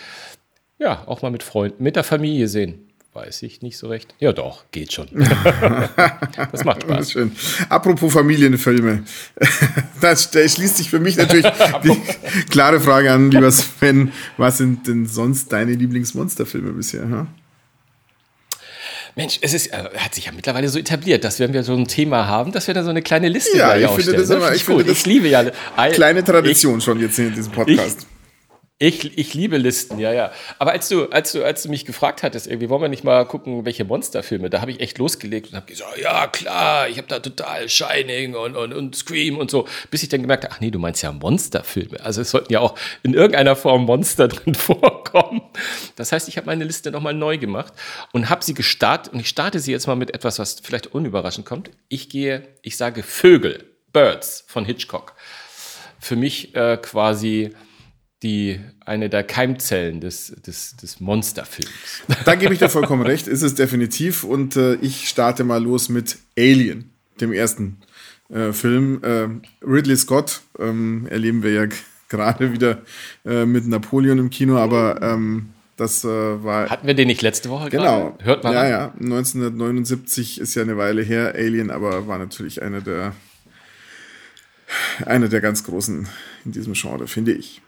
ja, 0.79 1.03
auch 1.05 1.21
mal 1.21 1.31
mit 1.31 1.43
Freunden, 1.43 1.83
mit 1.83 1.95
der 1.95 2.03
Familie 2.03 2.47
sehen. 2.47 2.84
Weiß 3.15 3.43
ich 3.43 3.61
nicht 3.61 3.77
so 3.77 3.87
recht. 3.87 4.13
Ja, 4.19 4.33
doch, 4.33 4.65
geht 4.71 4.91
schon. 4.91 5.07
das 6.51 6.65
macht 6.65 6.81
Spaß. 6.81 7.13
Schön. 7.13 7.31
Apropos 7.69 8.11
Familienfilme. 8.11 9.05
Da 10.01 10.15
schließt 10.17 10.77
sich 10.77 10.89
für 10.89 10.99
mich 10.99 11.15
natürlich 11.15 11.45
die 11.83 11.99
klare 12.49 12.81
Frage 12.81 13.11
an, 13.11 13.31
lieber 13.31 13.49
Sven. 13.49 14.11
Was 14.35 14.57
sind 14.57 14.85
denn 14.87 15.07
sonst 15.07 15.51
deine 15.51 15.71
Lieblingsmonsterfilme 15.71 16.73
bisher? 16.73 17.09
Ha? 17.09 17.27
Mensch, 19.15 19.39
es 19.41 19.53
ist, 19.53 19.67
äh, 19.67 19.85
hat 19.97 20.13
sich 20.13 20.25
ja 20.25 20.33
mittlerweile 20.33 20.67
so 20.67 20.77
etabliert, 20.77 21.23
dass 21.23 21.39
wenn 21.39 21.53
wir 21.53 21.63
so 21.63 21.73
ein 21.73 21.87
Thema 21.87 22.27
haben, 22.27 22.51
dass 22.51 22.67
wir 22.67 22.73
da 22.73 22.83
so 22.83 22.89
eine 22.89 23.01
kleine 23.01 23.29
Liste 23.29 23.57
ja, 23.57 23.77
ich 23.77 23.89
finde 23.91 24.17
das 24.17 24.29
immer, 24.29 24.53
ich, 24.53 24.65
finde 24.65 24.83
das 24.83 24.97
ich 24.97 25.05
liebe 25.05 25.29
ja 25.29 25.49
kleine 25.93 26.21
Tradition 26.21 26.79
ich, 26.79 26.83
schon 26.83 26.99
jetzt 26.99 27.17
in 27.17 27.33
diesem 27.33 27.53
Podcast. 27.53 28.05
Ich, 28.77 29.17
ich, 29.17 29.33
liebe 29.33 29.55
Listen, 29.55 29.99
ja, 29.99 30.11
ja. 30.11 30.33
Aber 30.59 30.71
als 30.71 30.89
du, 30.89 31.05
als 31.05 31.31
du, 31.31 31.45
als 31.45 31.63
du 31.63 31.69
mich 31.69 31.85
gefragt 31.85 32.23
hattest, 32.23 32.45
irgendwie 32.45 32.69
wollen 32.69 32.81
wir 32.81 32.89
nicht 32.89 33.05
mal 33.05 33.25
gucken, 33.25 33.63
welche 33.63 33.85
Monsterfilme, 33.85 34.49
da 34.49 34.59
habe 34.59 34.69
ich 34.71 34.81
echt 34.81 34.97
losgelegt 34.97 35.47
und 35.51 35.55
habe 35.55 35.65
gesagt, 35.65 35.97
ja 35.97 36.27
klar, 36.27 36.89
ich 36.89 36.97
habe 36.97 37.07
da 37.07 37.19
total 37.21 37.69
Shining 37.69 38.35
und, 38.35 38.57
und, 38.57 38.73
und 38.73 38.93
Scream 38.93 39.37
und 39.37 39.49
so, 39.49 39.65
bis 39.91 40.03
ich 40.03 40.09
dann 40.09 40.21
gemerkt 40.21 40.43
habe, 40.43 40.53
ach 40.53 40.59
nee, 40.59 40.71
du 40.71 40.79
meinst 40.79 41.01
ja 41.01 41.13
Monsterfilme. 41.13 42.03
Also 42.03 42.19
es 42.19 42.31
sollten 42.31 42.51
ja 42.51 42.59
auch 42.59 42.77
in 43.01 43.13
irgendeiner 43.13 43.55
Form 43.55 43.85
Monster 43.85 44.27
drin 44.27 44.55
vorkommen. 44.55 45.41
Das 45.95 46.11
heißt, 46.11 46.27
ich 46.27 46.35
habe 46.35 46.47
meine 46.47 46.65
Liste 46.65 46.91
nochmal 46.91 47.13
neu 47.13 47.37
gemacht 47.37 47.71
und 48.11 48.29
habe 48.29 48.43
sie 48.43 48.53
gestartet 48.53 49.13
und 49.13 49.21
ich 49.21 49.29
starte 49.29 49.61
sie 49.61 49.71
jetzt 49.71 49.87
mal 49.87 49.95
mit 49.95 50.13
etwas, 50.13 50.37
was 50.37 50.59
vielleicht 50.61 50.87
unüberraschend 50.87 51.45
kommt. 51.45 51.71
Ich 51.87 52.09
gehe, 52.09 52.45
ich 52.61 52.75
sage 52.75 53.03
Vögel, 53.03 53.63
Birds 53.93 54.43
von 54.49 54.65
Hitchcock. 54.65 55.13
Für 55.97 56.17
mich 56.17 56.53
äh, 56.55 56.75
quasi 56.75 57.55
die, 58.25 58.59
eine 58.83 59.07
der 59.07 59.23
Keimzellen 59.23 60.01
des, 60.01 60.33
des, 60.45 60.75
des 60.75 60.99
Monsterfilms. 60.99 61.69
Da 62.25 62.33
gebe 62.33 62.53
ich 62.53 62.59
dir 62.59 62.69
vollkommen 62.69 63.01
recht, 63.05 63.27
ist 63.27 63.43
es 63.43 63.53
definitiv. 63.53 64.23
Und 64.23 64.55
äh, 64.55 64.75
ich 64.75 65.07
starte 65.07 65.43
mal 65.43 65.63
los 65.63 65.89
mit 65.89 66.17
Alien, 66.37 66.89
dem 67.21 67.31
ersten 67.31 67.77
äh, 68.29 68.51
Film. 68.51 69.01
Äh, 69.03 69.27
Ridley 69.63 69.95
Scott 69.95 70.41
ähm, 70.57 71.05
erleben 71.07 71.43
wir 71.43 71.51
ja 71.51 71.67
gerade 72.09 72.51
wieder 72.51 72.81
äh, 73.25 73.45
mit 73.45 73.67
Napoleon 73.67 74.17
im 74.17 74.31
Kino, 74.31 74.57
aber 74.57 75.01
ähm, 75.03 75.49
das 75.77 76.03
äh, 76.03 76.07
war. 76.07 76.69
Hatten 76.69 76.87
wir 76.87 76.95
den 76.95 77.07
nicht 77.07 77.21
letzte 77.21 77.49
Woche? 77.51 77.69
Genau. 77.69 78.11
Gerade? 78.11 78.25
Hört 78.25 78.43
man. 78.43 78.53
Ja, 78.53 78.61
an? 78.61 78.69
ja. 78.69 78.93
1979 78.99 80.41
ist 80.41 80.55
ja 80.55 80.63
eine 80.63 80.77
Weile 80.77 81.03
her. 81.03 81.35
Alien, 81.35 81.69
aber 81.69 82.07
war 82.07 82.17
natürlich 82.17 82.63
einer 82.63 82.81
der, 82.81 83.13
einer 85.05 85.27
der 85.27 85.41
ganz 85.41 85.63
großen 85.63 86.07
in 86.43 86.51
diesem 86.51 86.73
Genre, 86.73 87.07
finde 87.07 87.33
ich. 87.33 87.61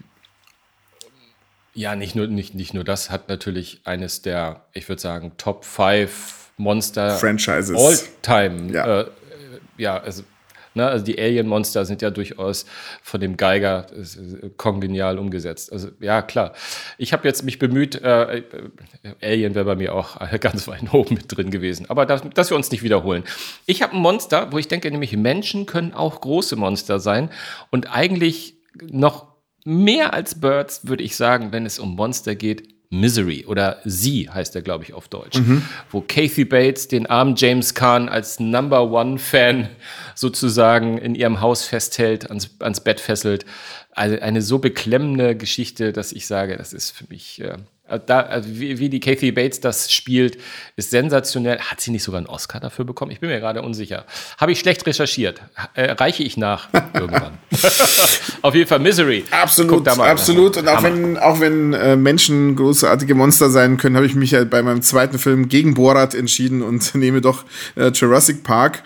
Ja, 1.78 1.96
nicht 1.96 2.16
nur, 2.16 2.26
nicht, 2.26 2.56
nicht 2.56 2.74
nur 2.74 2.84
das, 2.84 3.12
hat 3.12 3.30
natürlich 3.30 3.82
eines 3.84 4.24
der, 4.24 4.62
ich 4.74 4.90
würde 4.90 5.00
sagen, 5.00 5.34
Top 5.38 5.64
5 5.64 6.50
Monster 6.58 7.12
Franchises 7.12 7.78
all 7.78 8.00
time. 8.24 8.74
Ja, 8.74 9.02
äh, 9.02 9.06
ja 9.78 9.98
also, 10.00 10.24
ne, 10.74 10.88
also 10.88 11.06
die 11.06 11.20
Alien-Monster 11.20 11.86
sind 11.86 12.02
ja 12.02 12.10
durchaus 12.10 12.66
von 13.04 13.22
dem 13.22 13.38
Geiger 13.38 13.86
äh, 13.94 14.50
kongenial 14.58 15.20
umgesetzt. 15.20 15.72
Also 15.72 15.90
ja, 16.00 16.24
klar. 16.24 16.54
Ich 16.98 17.14
habe 17.14 17.28
jetzt 17.28 17.44
mich 17.44 17.60
bemüht, 17.60 18.02
äh, 18.02 18.38
äh 18.40 18.44
Alien 19.22 19.54
wäre 19.54 19.66
bei 19.66 19.76
mir 19.76 19.94
auch 19.94 20.18
ganz 20.40 20.68
weit 20.68 20.92
oben 20.92 21.14
mit 21.14 21.26
drin 21.38 21.52
gewesen. 21.52 21.88
Aber 21.92 22.08
das, 22.08 22.24
dass 22.34 22.50
wir 22.50 22.58
uns 22.58 22.72
nicht 22.72 22.82
wiederholen. 22.82 23.24
Ich 23.68 23.84
habe 23.84 23.94
ein 23.94 24.02
Monster, 24.02 24.52
wo 24.52 24.58
ich 24.58 24.68
denke, 24.68 24.90
nämlich 24.90 25.16
Menschen 25.16 25.68
können 25.68 25.94
auch 25.94 26.22
große 26.22 26.56
Monster 26.56 27.00
sein 27.00 27.30
und 27.70 27.94
eigentlich 27.94 28.56
noch 28.82 29.27
mehr 29.68 30.14
als 30.14 30.40
Birds, 30.40 30.88
würde 30.88 31.04
ich 31.04 31.18
sagen, 31.18 31.52
wenn 31.52 31.66
es 31.66 31.78
um 31.78 31.96
Monster 31.96 32.36
geht, 32.36 32.70
Misery 32.90 33.46
oder 33.46 33.82
Sie 33.84 34.30
heißt 34.30 34.56
er, 34.56 34.62
glaube 34.62 34.86
ich, 34.86 34.94
auf 34.94 35.10
Deutsch, 35.10 35.40
mhm. 35.40 35.62
wo 35.92 36.00
Kathy 36.00 36.46
Bates 36.46 36.88
den 36.88 37.06
armen 37.06 37.36
James 37.36 37.74
Kahn 37.74 38.08
als 38.08 38.40
Number 38.40 38.90
One 38.90 39.20
Fan 39.20 39.68
sozusagen 40.16 40.98
in 40.98 41.16
ihrem 41.16 41.42
Haus 41.42 41.66
festhält, 41.66 42.30
ans, 42.30 42.56
ans 42.60 42.80
Bett 42.80 43.02
fesselt. 43.02 43.46
Also 43.92 44.18
eine 44.22 44.42
so 44.42 44.60
beklemmende 44.60 45.36
Geschichte, 45.36 45.92
dass 45.92 46.14
ich 46.14 46.28
sage, 46.28 46.56
das 46.56 46.72
ist 46.72 46.92
für 46.92 47.06
mich 47.10 47.42
äh, 47.42 47.58
da, 48.06 48.22
also 48.22 48.50
wie, 48.52 48.80
wie, 48.80 48.90
die 48.90 49.00
Kathy 49.00 49.32
Bates 49.32 49.60
das 49.60 49.92
spielt, 49.92 50.38
ist 50.76 50.92
sensationell. 50.92 51.60
Hat 51.60 51.80
sie 51.82 51.92
nicht 51.92 52.04
sogar 52.04 52.20
einen 52.20 52.28
Oscar 52.28 52.60
dafür 52.60 52.86
bekommen? 52.86 53.12
Ich 53.12 53.20
bin 53.20 53.30
mir 53.30 53.40
gerade 53.40 53.62
unsicher. 53.62 54.06
Habe 54.38 54.52
ich 54.52 54.60
schlecht 54.60 54.86
recherchiert. 54.86 55.42
Äh, 55.74 55.92
reiche 55.92 56.24
ich 56.24 56.38
nach 56.38 56.70
irgendwann. 56.94 57.38
Auf 58.42 58.56
jeden 58.56 58.68
Fall 58.68 58.80
Misery. 58.80 59.26
Absolut, 59.32 59.88
absolut. 59.88 60.58
Und 60.58 60.68
auch 60.68 60.78
Hammer. 60.78 60.90
wenn, 60.90 61.18
auch 61.18 61.40
wenn 61.40 61.74
äh, 61.74 61.96
Menschen 61.96 62.56
großartige 62.56 63.16
Monster 63.16 63.50
sein 63.50 63.78
können, 63.78 63.96
habe 63.96 64.06
ich 64.06 64.16
mich 64.16 64.32
ja 64.32 64.44
bei 64.44 64.62
meinem 64.62 64.82
zweiten 64.82 65.20
Film 65.20 65.48
gegen 65.48 65.74
Borat 65.74 66.14
entschieden 66.14 66.62
und 66.62 66.94
nehme 66.96 67.22
doch 67.22 67.46
äh, 67.76 67.90
Jurassic 67.90 68.44
Park. 68.44 68.84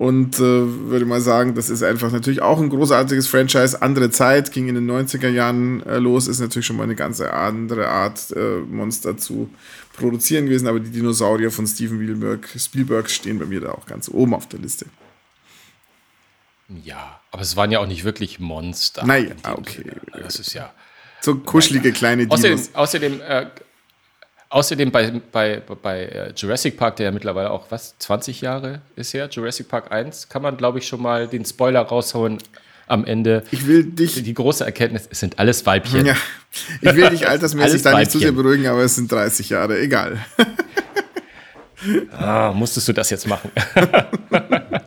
Und 0.00 0.36
äh, 0.36 0.40
würde 0.40 1.04
mal 1.04 1.20
sagen, 1.20 1.54
das 1.54 1.68
ist 1.68 1.82
einfach 1.82 2.10
natürlich 2.10 2.40
auch 2.40 2.58
ein 2.58 2.70
großartiges 2.70 3.26
Franchise. 3.26 3.82
Andere 3.82 4.10
Zeit, 4.10 4.50
ging 4.50 4.66
in 4.66 4.74
den 4.74 4.90
90er 4.90 5.28
Jahren 5.28 5.82
äh, 5.84 5.98
los, 5.98 6.26
ist 6.26 6.40
natürlich 6.40 6.64
schon 6.64 6.78
mal 6.78 6.84
eine 6.84 6.94
ganz 6.94 7.20
andere 7.20 7.86
Art, 7.88 8.30
äh, 8.34 8.60
Monster 8.60 9.18
zu 9.18 9.50
produzieren 9.92 10.46
gewesen. 10.46 10.68
Aber 10.68 10.80
die 10.80 10.88
Dinosaurier 10.88 11.50
von 11.50 11.66
Steven 11.66 11.98
Spielberg, 11.98 12.48
Spielberg 12.56 13.10
stehen 13.10 13.38
bei 13.38 13.44
mir 13.44 13.60
da 13.60 13.72
auch 13.72 13.84
ganz 13.84 14.08
oben 14.08 14.32
auf 14.32 14.48
der 14.48 14.60
Liste. 14.60 14.86
Ja, 16.82 17.20
aber 17.30 17.42
es 17.42 17.56
waren 17.56 17.70
ja 17.70 17.80
auch 17.80 17.86
nicht 17.86 18.04
wirklich 18.04 18.40
Monster. 18.40 19.04
Nein, 19.04 19.36
okay. 19.52 19.84
Das 20.14 20.38
ist 20.38 20.54
ja. 20.54 20.72
So 21.20 21.34
kuschelige 21.34 21.92
kleine 21.92 22.26
Dinos. 22.26 22.38
Außerdem, 22.38 22.68
außerdem 22.72 23.20
äh, 23.20 23.46
Außerdem 24.52 24.90
bei, 24.90 25.12
bei, 25.30 25.62
bei 25.80 26.02
äh, 26.02 26.32
Jurassic 26.36 26.76
Park, 26.76 26.96
der 26.96 27.06
ja 27.06 27.12
mittlerweile 27.12 27.52
auch, 27.52 27.66
was, 27.70 27.96
20 27.98 28.40
Jahre 28.40 28.80
ist 28.96 29.14
her, 29.14 29.28
Jurassic 29.30 29.68
Park 29.68 29.92
1, 29.92 30.28
kann 30.28 30.42
man, 30.42 30.56
glaube 30.56 30.80
ich, 30.80 30.88
schon 30.88 31.00
mal 31.00 31.28
den 31.28 31.44
Spoiler 31.44 31.82
raushauen 31.82 32.38
am 32.88 33.04
Ende. 33.04 33.44
Ich 33.52 33.68
will 33.68 33.84
dich. 33.84 34.20
Die 34.20 34.34
große 34.34 34.64
Erkenntnis, 34.64 35.08
es 35.08 35.20
sind 35.20 35.38
alles 35.38 35.64
Weibchen. 35.66 36.04
Ja. 36.04 36.16
Ich 36.80 36.94
will 36.96 37.10
dich 37.10 37.28
altersmäßig 37.28 37.82
da 37.82 37.96
nicht 37.96 38.10
zu 38.10 38.18
sehr 38.18 38.32
beruhigen, 38.32 38.66
aber 38.66 38.82
es 38.82 38.96
sind 38.96 39.12
30 39.12 39.50
Jahre, 39.50 39.78
egal. 39.78 40.18
ah, 42.10 42.52
musstest 42.52 42.88
du 42.88 42.92
das 42.92 43.08
jetzt 43.10 43.28
machen? 43.28 43.52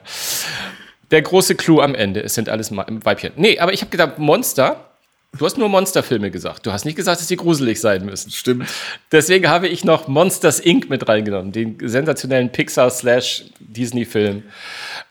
Der 1.10 1.22
große 1.22 1.56
Clou 1.56 1.80
am 1.80 1.96
Ende, 1.96 2.22
es 2.22 2.34
sind 2.34 2.50
alles 2.50 2.70
Weibchen. 2.76 3.32
Nee, 3.38 3.60
aber 3.60 3.72
ich 3.72 3.80
habe 3.80 3.92
gedacht, 3.92 4.20
Monster 4.20 4.93
Du 5.36 5.46
hast 5.46 5.58
nur 5.58 5.68
Monsterfilme 5.68 6.30
gesagt. 6.30 6.68
Du 6.68 6.72
hast 6.72 6.86
nicht 6.86 6.96
gesagt, 6.96 7.20
dass 7.20 7.28
sie 7.28 7.38
gruselig 7.38 7.82
sein 7.82 8.06
müssen. 8.06 8.30
Stimmt. 8.30 8.70
Deswegen 9.12 9.50
habe 9.50 9.68
ich 9.68 9.84
noch 9.84 10.08
Monsters 10.08 10.60
Inc. 10.60 10.92
mit 10.92 11.10
reingenommen, 11.10 11.52
den 11.52 11.78
sensationellen 11.82 12.52
Pixar-Disney-Film. 12.52 14.44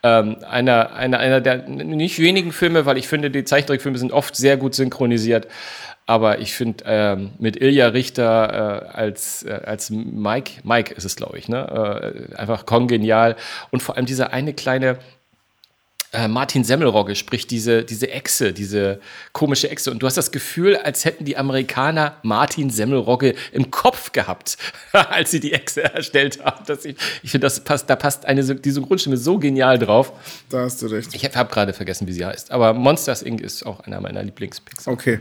Ähm, 0.05 0.37
einer, 0.49 0.93
einer, 0.95 1.19
einer 1.19 1.41
der 1.41 1.67
nicht 1.69 2.21
wenigen 2.21 2.53
Filme, 2.53 2.87
weil 2.87 2.99
ich 2.99 3.09
finde, 3.09 3.33
die 3.33 3.43
Zeichentrickfilme 3.43 3.99
sind 3.99 4.13
oft 4.13 4.37
sehr 4.37 4.57
gut 4.57 4.77
synchronisiert. 4.77 5.49
Aber 6.07 6.39
ich 6.39 6.55
finde 6.55 6.85
ähm, 6.87 7.33
mit 7.39 7.61
Ilja 7.61 7.89
Richter 7.89 8.91
äh, 8.93 8.97
als, 8.97 9.43
äh, 9.43 9.61
als 9.65 9.91
Mike, 9.91 10.61
Mike 10.63 10.95
ist 10.95 11.05
es, 11.05 11.17
glaube 11.17 11.39
ich, 11.39 11.49
ne? 11.49 12.31
Äh, 12.31 12.37
einfach 12.37 12.65
kongenial. 12.65 13.35
Und 13.71 13.83
vor 13.83 13.97
allem 13.97 14.07
dieser 14.07 14.33
eine 14.33 14.53
kleine 14.53 14.99
äh, 16.13 16.29
Martin 16.29 16.65
Semmelrogge 16.65 17.15
spricht 17.15 17.51
diese, 17.51 17.85
diese 17.85 18.11
Echse, 18.11 18.53
diese 18.53 19.01
komische 19.33 19.71
Echse. 19.71 19.91
Und 19.91 20.03
du 20.03 20.07
hast 20.07 20.17
das 20.17 20.31
Gefühl, 20.31 20.77
als 20.77 21.05
hätten 21.05 21.25
die 21.25 21.37
Amerikaner 21.37 22.17
Martin 22.23 22.71
Semmelrogge 22.71 23.35
im 23.53 23.71
Kopf 23.71 24.13
gehabt, 24.13 24.57
als 24.93 25.31
sie 25.31 25.41
die 25.41 25.53
Echse 25.53 25.83
erstellt 25.85 26.45
haben. 26.45 26.65
Das 26.67 26.85
ich 26.85 26.97
ich 27.23 27.31
finde, 27.31 27.47
das 27.47 27.61
passt, 27.61 27.89
da 27.89 27.97
passt 27.97 28.27
eine, 28.27 28.43
diese 28.43 28.81
Grundstimme 28.81 29.17
so 29.17 29.39
genial 29.39 29.79
drauf. 29.79 30.13
Da 30.49 30.61
hast 30.61 30.83
du 30.83 30.87
recht. 30.87 31.15
Ich 31.15 31.25
habe 31.35 31.53
gerade 31.53 31.73
vergessen, 31.73 32.07
wie 32.07 32.13
sie 32.13 32.25
heißt. 32.25 32.51
Aber 32.51 32.75
Monsters 32.75 33.23
Inc. 33.23 33.41
ist 33.41 33.65
auch 33.65 33.81
einer 33.81 34.01
meiner 34.01 34.23
Lieblingspicks. 34.23 34.89
Okay. 34.89 35.21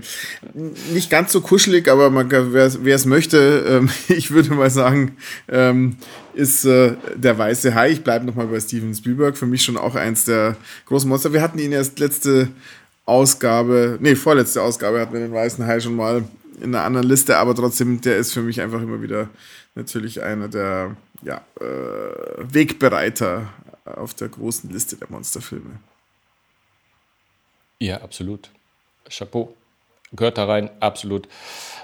Nicht 0.94 1.10
ganz 1.10 1.32
so 1.32 1.42
kuschelig, 1.42 1.88
aber 1.88 2.12
wer 2.14 2.96
es 2.96 3.06
möchte, 3.06 3.66
ähm, 3.68 3.90
ich 4.10 4.32
würde 4.32 4.54
mal 4.54 4.70
sagen, 4.70 5.18
ähm, 5.50 5.98
ist 6.34 6.66
äh, 6.66 6.96
der 7.16 7.38
weiße 7.38 7.76
Hai. 7.76 7.92
Ich 7.92 8.04
bleibe 8.04 8.26
nochmal 8.26 8.48
bei 8.48 8.60
Steven 8.60 8.94
Spielberg. 8.94 9.38
Für 9.38 9.46
mich 9.46 9.64
schon 9.64 9.78
auch 9.78 9.96
eins 9.96 10.26
der 10.26 10.56
großen 10.86 11.10
Monster. 11.10 11.34
Wir 11.34 11.42
hatten 11.42 11.60
ihn 11.60 11.72
erst 11.72 12.00
letzte 12.00 12.50
Ausgabe, 13.06 13.98
nee, 14.00 14.16
vorletzte 14.16 14.62
Ausgabe 14.62 15.02
hatten 15.02 15.14
wir 15.14 15.20
den 15.20 15.34
weißen 15.34 15.66
Hai 15.66 15.80
schon 15.80 15.96
mal 15.96 16.24
in 16.62 16.76
einer 16.76 16.86
anderen 16.86 17.08
Liste, 17.08 17.38
aber 17.38 17.56
trotzdem, 17.56 18.00
der 18.02 18.18
ist 18.18 18.34
für 18.34 18.42
mich 18.42 18.62
einfach 18.62 18.82
immer 18.82 19.02
wieder 19.02 19.30
natürlich 19.76 20.22
einer 20.22 20.48
der 20.48 20.96
ja, 21.24 21.42
äh, 21.60 22.54
Wegbereiter 22.54 23.50
auf 23.86 24.14
der 24.14 24.30
großen 24.30 24.70
Liste 24.72 24.96
der 24.96 25.10
Monsterfilme. 25.10 25.80
Ja, 27.80 28.02
absolut. 28.02 28.50
Chapeau. 29.10 29.56
Gehört 30.14 30.38
da 30.38 30.46
rein, 30.46 30.70
absolut. 30.80 31.28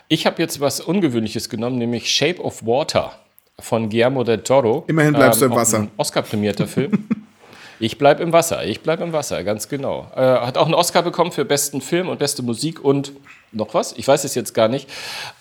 Ich 0.09 0.25
habe 0.25 0.41
jetzt 0.41 0.59
was 0.59 0.79
Ungewöhnliches 0.79 1.49
genommen, 1.49 1.77
nämlich 1.77 2.11
Shape 2.11 2.41
of 2.41 2.65
Water 2.65 3.19
von 3.59 3.89
Guillermo 3.89 4.23
del 4.23 4.39
Toro. 4.39 4.83
Immerhin 4.87 5.13
bleibst 5.13 5.41
ähm, 5.41 5.49
du 5.49 5.53
im 5.55 5.59
Wasser. 5.59 5.87
Oscar-prämierter 5.97 6.67
Film. 6.67 7.07
ich 7.79 7.97
bleibe 7.97 8.23
im 8.23 8.31
Wasser, 8.31 8.65
ich 8.65 8.81
bleibe 8.81 9.03
im 9.03 9.13
Wasser, 9.13 9.43
ganz 9.43 9.67
genau. 9.67 10.07
Äh, 10.15 10.21
hat 10.21 10.57
auch 10.57 10.65
einen 10.65 10.75
Oscar 10.75 11.01
bekommen 11.01 11.31
für 11.31 11.45
besten 11.45 11.81
Film 11.81 12.07
und 12.07 12.19
beste 12.19 12.43
Musik 12.43 12.83
und 12.83 13.13
noch 13.51 13.73
was, 13.73 13.93
ich 13.93 14.07
weiß 14.07 14.23
es 14.25 14.35
jetzt 14.35 14.53
gar 14.53 14.67
nicht. 14.67 14.89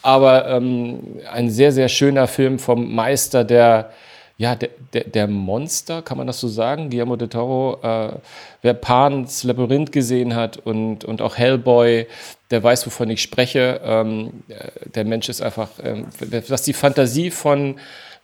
Aber 0.03 0.49
ähm, 0.49 1.01
ein 1.31 1.51
sehr, 1.51 1.73
sehr 1.73 1.89
schöner 1.89 2.27
Film 2.27 2.59
vom 2.59 2.95
Meister 2.95 3.45
der, 3.45 3.91
ja, 4.39 4.55
der, 4.55 4.71
der, 4.93 5.05
der 5.05 5.27
Monster, 5.27 6.03
kann 6.03 6.17
man 6.17 6.27
das 6.27 6.41
so 6.41 6.49
sagen? 6.49 6.89
Guillermo 6.89 7.17
del 7.17 7.29
Toro, 7.29 7.79
äh, 7.83 8.17
wer 8.63 8.75
Pan's 8.75 9.45
Labyrinth 9.45 9.93
gesehen 9.93 10.35
hat 10.35 10.57
und, 10.59 11.05
und 11.05 11.21
auch 11.21 11.37
Hellboy, 11.37 12.07
der 12.51 12.63
weiß, 12.63 12.87
wovon 12.87 13.11
ich 13.11 13.21
spreche. 13.23 13.81
Ähm, 13.85 14.45
äh, 14.49 14.89
der 14.95 15.05
Mensch 15.05 15.29
ist 15.29 15.43
einfach, 15.43 15.69
ähm, 15.83 16.07
was 16.49 16.63
die 16.63 16.73
Fantasie 16.73 17.31
von 17.31 17.77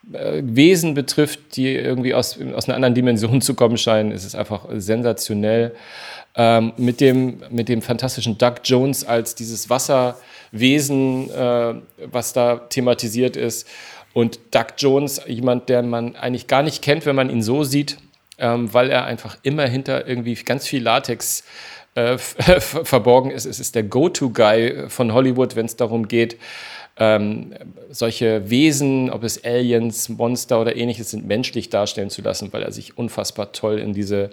Wesen 0.05 0.95
betrifft, 0.95 1.57
die 1.57 1.75
irgendwie 1.75 2.15
aus, 2.15 2.39
aus 2.55 2.67
einer 2.67 2.75
anderen 2.75 2.95
Dimension 2.95 3.41
zu 3.41 3.55
kommen 3.55 3.79
scheinen, 3.79 4.11
ist 4.11 4.25
es 4.25 4.35
einfach 4.35 4.67
sensationell. 4.75 5.75
Ähm, 6.35 6.73
mit, 6.79 7.01
dem, 7.01 7.43
mit 7.51 7.69
dem 7.69 7.83
fantastischen 7.83 8.39
Doug 8.39 8.55
Jones 8.65 9.05
als 9.05 9.35
dieses 9.35 9.69
Wasserwesen, 9.69 11.31
äh, 11.31 11.75
was 12.11 12.33
da 12.33 12.57
thematisiert 12.57 13.37
ist. 13.37 13.69
Und 14.15 14.41
Doug 14.51 14.67
Jones, 14.79 15.21
jemand, 15.27 15.69
der 15.69 15.83
man 15.83 16.17
eigentlich 16.17 16.47
gar 16.47 16.63
nicht 16.63 16.83
kennt, 16.83 17.05
wenn 17.05 17.17
man 17.17 17.29
ihn 17.29 17.43
so 17.43 17.65
sieht, 17.65 17.99
ähm, 18.39 18.73
weil 18.73 18.91
er 18.91 19.05
einfach 19.05 19.37
immer 19.43 19.67
hinter 19.67 20.09
irgendwie 20.09 20.35
ganz 20.35 20.67
viel 20.67 20.83
Latex 20.83 21.45
äh, 21.95 22.17
verborgen 22.59 23.31
ist. 23.31 23.45
Es 23.45 23.61
ist 23.61 23.75
der 23.75 23.83
Go-To-Guy 23.83 24.89
von 24.89 25.13
Hollywood, 25.13 25.55
wenn 25.55 25.67
es 25.67 25.77
darum 25.77 26.09
geht, 26.09 26.39
ähm, 26.97 27.55
solche 27.91 28.51
Wesen, 28.51 29.11
ob 29.11 29.25
es 29.25 29.45
Aliens, 29.45 30.09
Monster 30.09 30.61
oder 30.61 30.77
ähnliches 30.77 31.11
sind, 31.11 31.27
menschlich 31.27 31.71
darstellen 31.71 32.11
zu 32.11 32.23
lassen, 32.23 32.53
weil 32.53 32.63
er 32.63 32.73
sich 32.73 32.99
unfassbar 32.99 33.53
toll 33.53 33.79
in 33.79 33.95
diese, 33.95 34.31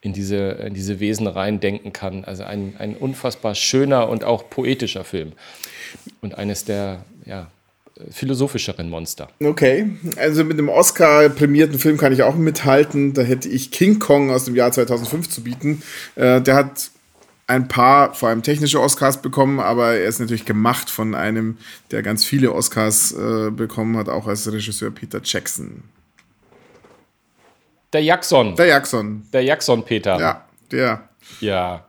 in 0.00 0.12
diese, 0.12 0.36
in 0.36 0.74
diese 0.74 1.00
Wesen 1.00 1.26
reindenken 1.26 1.92
kann. 1.92 2.24
Also 2.24 2.44
ein, 2.44 2.74
ein 2.78 2.96
unfassbar 2.96 3.54
schöner 3.54 4.08
und 4.08 4.24
auch 4.24 4.50
poetischer 4.50 5.04
Film. 5.04 5.32
Und 6.20 6.36
eines 6.36 6.64
der 6.64 7.04
ja, 7.24 7.48
philosophischeren 8.10 8.88
Monster. 8.88 9.28
Okay, 9.42 9.90
also 10.16 10.44
mit 10.44 10.58
dem 10.58 10.68
Oscar-prämierten 10.68 11.78
Film 11.78 11.96
kann 11.96 12.12
ich 12.12 12.22
auch 12.22 12.34
mithalten. 12.34 13.14
Da 13.14 13.22
hätte 13.22 13.48
ich 13.48 13.70
King 13.70 13.98
Kong 13.98 14.30
aus 14.30 14.44
dem 14.44 14.54
Jahr 14.54 14.72
2005 14.72 15.28
zu 15.28 15.42
bieten. 15.42 15.82
Äh, 16.16 16.40
der 16.40 16.54
hat 16.56 16.90
ein 17.46 17.68
paar, 17.68 18.14
vor 18.14 18.28
allem 18.28 18.42
technische 18.42 18.80
Oscars 18.80 19.20
bekommen, 19.20 19.60
aber 19.60 19.94
er 19.94 20.04
ist 20.04 20.20
natürlich 20.20 20.44
gemacht 20.44 20.90
von 20.90 21.14
einem, 21.14 21.58
der 21.90 22.02
ganz 22.02 22.24
viele 22.24 22.52
Oscars 22.52 23.12
äh, 23.12 23.50
bekommen 23.50 23.96
hat, 23.96 24.08
auch 24.08 24.26
als 24.26 24.50
Regisseur 24.50 24.90
Peter 24.90 25.20
Jackson. 25.22 25.82
Der 27.92 28.02
Jackson. 28.02 28.56
Der 28.56 28.66
Jackson. 28.66 29.26
Der 29.32 29.42
Jackson, 29.42 29.84
Peter. 29.84 30.18
Ja, 30.18 30.44
der. 30.70 31.08
Ja. 31.40 31.84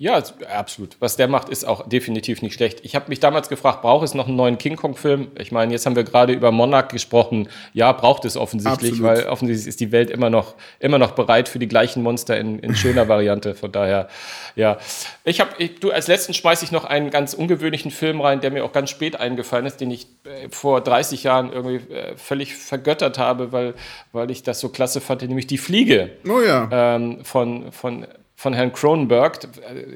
Ja, 0.00 0.22
absolut. 0.56 0.96
Was 0.98 1.16
der 1.16 1.28
macht, 1.28 1.50
ist 1.50 1.64
auch 1.64 1.86
definitiv 1.86 2.40
nicht 2.40 2.54
schlecht. 2.54 2.80
Ich 2.84 2.94
habe 2.94 3.10
mich 3.10 3.20
damals 3.20 3.50
gefragt, 3.50 3.82
braucht 3.82 4.02
es 4.02 4.14
noch 4.14 4.28
einen 4.28 4.36
neuen 4.36 4.56
King 4.56 4.76
Kong-Film? 4.76 5.28
Ich 5.38 5.52
meine, 5.52 5.72
jetzt 5.72 5.84
haben 5.84 5.94
wir 5.94 6.04
gerade 6.04 6.32
über 6.32 6.50
Monarch 6.50 6.88
gesprochen. 6.88 7.50
Ja, 7.74 7.92
braucht 7.92 8.24
es 8.24 8.38
offensichtlich, 8.38 8.92
absolut. 8.92 9.10
weil 9.10 9.26
offensichtlich 9.26 9.68
ist 9.68 9.78
die 9.78 9.92
Welt 9.92 10.08
immer 10.08 10.30
noch, 10.30 10.54
immer 10.78 10.96
noch 10.96 11.10
bereit 11.10 11.50
für 11.50 11.58
die 11.58 11.68
gleichen 11.68 12.02
Monster 12.02 12.40
in, 12.40 12.60
in 12.60 12.74
schöner 12.74 13.08
Variante. 13.08 13.54
Von 13.54 13.72
daher, 13.72 14.08
ja. 14.56 14.78
Ich 15.24 15.38
habe, 15.38 15.50
du, 15.80 15.90
als 15.90 16.08
letzten 16.08 16.32
schmeiße 16.32 16.64
ich 16.64 16.72
noch 16.72 16.84
einen 16.86 17.10
ganz 17.10 17.34
ungewöhnlichen 17.34 17.90
Film 17.90 18.22
rein, 18.22 18.40
der 18.40 18.52
mir 18.52 18.64
auch 18.64 18.72
ganz 18.72 18.88
spät 18.88 19.20
eingefallen 19.20 19.66
ist, 19.66 19.82
den 19.82 19.90
ich 19.90 20.06
äh, 20.24 20.48
vor 20.48 20.80
30 20.80 21.24
Jahren 21.24 21.52
irgendwie 21.52 21.92
äh, 21.92 22.16
völlig 22.16 22.56
vergöttert 22.56 23.18
habe, 23.18 23.52
weil, 23.52 23.74
weil 24.12 24.30
ich 24.30 24.42
das 24.44 24.60
so 24.60 24.70
klasse 24.70 25.02
fand, 25.02 25.20
nämlich 25.20 25.46
Die 25.46 25.58
Fliege. 25.58 26.12
Oh 26.26 26.40
ja. 26.40 26.70
Ähm, 26.72 27.22
von, 27.22 27.70
von 27.70 28.06
von 28.40 28.54
Herrn 28.54 28.72
Cronenberg. 28.72 29.38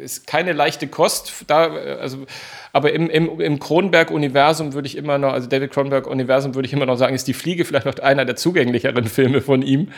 Ist 0.03 0.27
keine 0.27 0.53
leichte 0.53 0.87
Kost. 0.87 1.33
Da, 1.47 1.73
also, 1.73 2.27
aber 2.75 2.93
im, 2.93 3.09
im, 3.09 3.41
im 3.41 3.59
Cronenberg-Universum 3.59 4.75
würde 4.75 4.87
ich 4.87 4.99
immer 4.99 5.17
noch, 5.17 5.33
also 5.33 5.49
David 5.49 5.73
Cronenberg-Universum 5.73 6.55
würde 6.55 6.67
ich 6.67 6.75
immer 6.75 6.85
noch 6.85 6.99
sagen, 6.99 7.15
ist 7.15 7.27
Die 7.27 7.33
Fliege 7.33 7.65
vielleicht 7.65 7.87
noch 7.87 7.99
einer 8.01 8.27
der 8.27 8.37
zugänglicheren 8.37 9.07
Filme 9.07 9.41
von 9.41 9.63
ihm. 9.63 9.93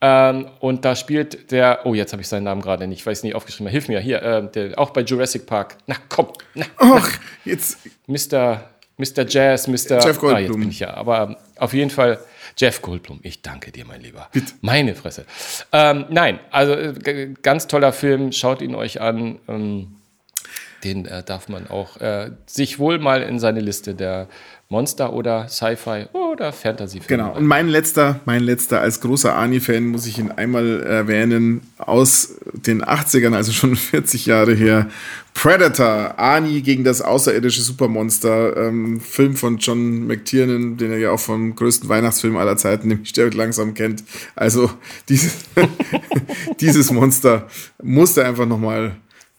Ähm, 0.00 0.46
und 0.60 0.86
da 0.86 0.96
spielt 0.96 1.50
der, 1.52 1.80
oh, 1.84 1.92
jetzt 1.92 2.12
habe 2.12 2.22
ich 2.22 2.28
seinen 2.28 2.44
Namen 2.44 2.62
gerade 2.62 2.86
nicht, 2.86 3.04
weiß 3.04 3.24
nicht 3.24 3.34
aufgeschrieben, 3.34 3.70
hilf 3.70 3.88
mir 3.88 4.00
hier, 4.00 4.22
äh, 4.22 4.50
der, 4.50 4.78
auch 4.78 4.88
bei 4.90 5.02
Jurassic 5.02 5.44
Park. 5.44 5.76
Na 5.86 5.96
komm, 6.08 6.28
na, 6.54 6.64
Och, 6.80 7.10
jetzt. 7.44 7.76
Mr. 8.06 8.70
Mr. 8.96 9.26
Jazz, 9.28 9.68
Mr. 9.68 10.02
Jeff 10.02 10.18
Goldblum. 10.18 10.34
Ah, 10.34 10.38
jetzt 10.38 10.52
bin 10.52 10.70
ich 10.70 10.80
ja, 10.80 10.94
aber 10.94 11.36
auf 11.56 11.74
jeden 11.74 11.90
Fall 11.90 12.18
Jeff 12.56 12.82
Goldblum, 12.82 13.20
ich 13.22 13.42
danke 13.42 13.72
dir, 13.72 13.84
mein 13.84 14.00
Lieber. 14.00 14.28
Bitte. 14.32 14.52
Meine 14.60 14.94
Fresse. 14.94 15.26
Ähm, 15.72 16.06
nein, 16.10 16.40
also 16.50 16.72
äh, 16.74 17.34
ganz 17.42 17.66
toller 17.66 17.92
Film, 17.92 18.32
schaut 18.32 18.62
ihn 18.62 18.74
euch 18.74 19.00
an. 19.00 19.38
Ähm, 19.48 19.96
den 20.84 21.06
äh, 21.06 21.22
darf 21.22 21.48
man 21.48 21.66
auch 21.68 21.96
äh, 22.00 22.30
sich 22.46 22.78
wohl 22.78 22.98
mal 22.98 23.22
in 23.22 23.38
seine 23.38 23.60
Liste 23.60 23.94
der 23.94 24.28
Monster 24.72 25.12
oder 25.12 25.48
Sci-Fi 25.48 26.06
oder 26.14 26.50
Fantasy-Filme. 26.50 27.24
Genau. 27.24 27.36
Und 27.36 27.44
mein 27.46 27.68
letzter, 27.68 28.20
mein 28.24 28.42
letzter 28.42 28.80
als 28.80 29.02
großer 29.02 29.36
Ani-Fan 29.36 29.84
muss 29.84 30.06
ich 30.06 30.18
ihn 30.18 30.30
einmal 30.30 30.82
erwähnen 30.82 31.60
aus 31.76 32.36
den 32.54 32.82
80ern, 32.82 33.34
also 33.34 33.52
schon 33.52 33.76
40 33.76 34.26
Jahre 34.26 34.54
her. 34.54 34.88
Predator, 35.34 36.18
Ani 36.18 36.62
gegen 36.62 36.84
das 36.84 37.02
außerirdische 37.02 37.60
Supermonster, 37.60 38.56
ähm, 38.56 39.00
Film 39.00 39.36
von 39.36 39.58
John 39.58 40.06
McTiernan, 40.06 40.78
den 40.78 40.90
er 40.90 40.98
ja 40.98 41.10
auch 41.10 41.20
vom 41.20 41.54
größten 41.54 41.88
Weihnachtsfilm 41.88 42.36
aller 42.36 42.56
Zeiten, 42.56 42.88
nämlich 42.88 43.10
Stirbt 43.10 43.34
langsam 43.34 43.74
kennt. 43.74 44.02
Also 44.34 44.70
dieses, 45.08 45.34
dieses 46.60 46.90
Monster 46.90 47.46
musste 47.82 48.24
einfach 48.24 48.46
nochmal 48.46 48.96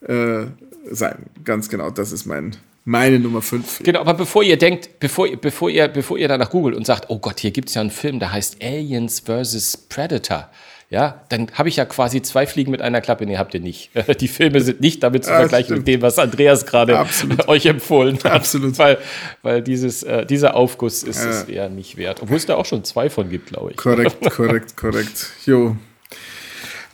äh, 0.07 0.45
sein. 0.89 1.25
Ganz 1.43 1.69
genau, 1.69 1.89
das 1.89 2.11
ist 2.11 2.25
mein, 2.25 2.55
meine 2.85 3.19
Nummer 3.19 3.41
5. 3.41 3.83
Genau, 3.83 4.01
aber 4.01 4.13
bevor 4.13 4.43
ihr 4.43 4.57
denkt, 4.57 4.99
bevor, 4.99 5.27
bevor, 5.37 5.69
ihr, 5.69 5.87
bevor 5.87 6.17
ihr 6.17 6.27
danach 6.27 6.49
googelt 6.49 6.75
und 6.75 6.85
sagt, 6.85 7.09
oh 7.09 7.19
Gott, 7.19 7.39
hier 7.39 7.51
gibt 7.51 7.69
es 7.69 7.75
ja 7.75 7.81
einen 7.81 7.91
Film, 7.91 8.19
der 8.19 8.31
heißt 8.31 8.63
Aliens 8.63 9.21
vs. 9.21 9.77
Predator. 9.89 10.49
Ja, 10.93 11.23
dann 11.29 11.47
habe 11.53 11.69
ich 11.69 11.77
ja 11.77 11.85
quasi 11.85 12.21
zwei 12.21 12.45
Fliegen 12.45 12.69
mit 12.69 12.83
einer 12.83 13.01
Klappe. 13.01 13.25
Nee, 13.25 13.37
habt 13.37 13.55
ihr 13.55 13.59
nicht. 13.59 13.89
Die 14.19 14.27
Filme 14.27 14.61
sind 14.61 14.79
nicht 14.79 15.01
damit 15.01 15.23
zu 15.23 15.31
ja, 15.31 15.39
vergleichen 15.39 15.65
stimmt. 15.65 15.79
mit 15.79 15.87
dem, 15.87 16.01
was 16.03 16.19
Andreas 16.19 16.67
gerade 16.67 17.07
euch 17.47 17.65
empfohlen 17.65 18.19
hat. 18.23 18.31
Absolut. 18.31 18.77
Weil, 18.77 18.99
weil 19.41 19.63
dieses, 19.63 20.03
äh, 20.03 20.23
dieser 20.23 20.55
Aufguss 20.55 21.01
ist 21.01 21.23
ja. 21.23 21.31
es 21.31 21.43
eher 21.45 21.69
nicht 21.69 21.97
wert. 21.97 22.21
Obwohl 22.21 22.37
es 22.37 22.45
da 22.45 22.53
auch 22.53 22.65
schon 22.67 22.83
zwei 22.83 23.09
von 23.09 23.27
gibt, 23.31 23.47
glaube 23.47 23.71
ich. 23.71 23.77
Korrekt, 23.77 24.21
korrekt, 24.31 24.77
korrekt. 24.77 25.31
Jo. 25.47 25.77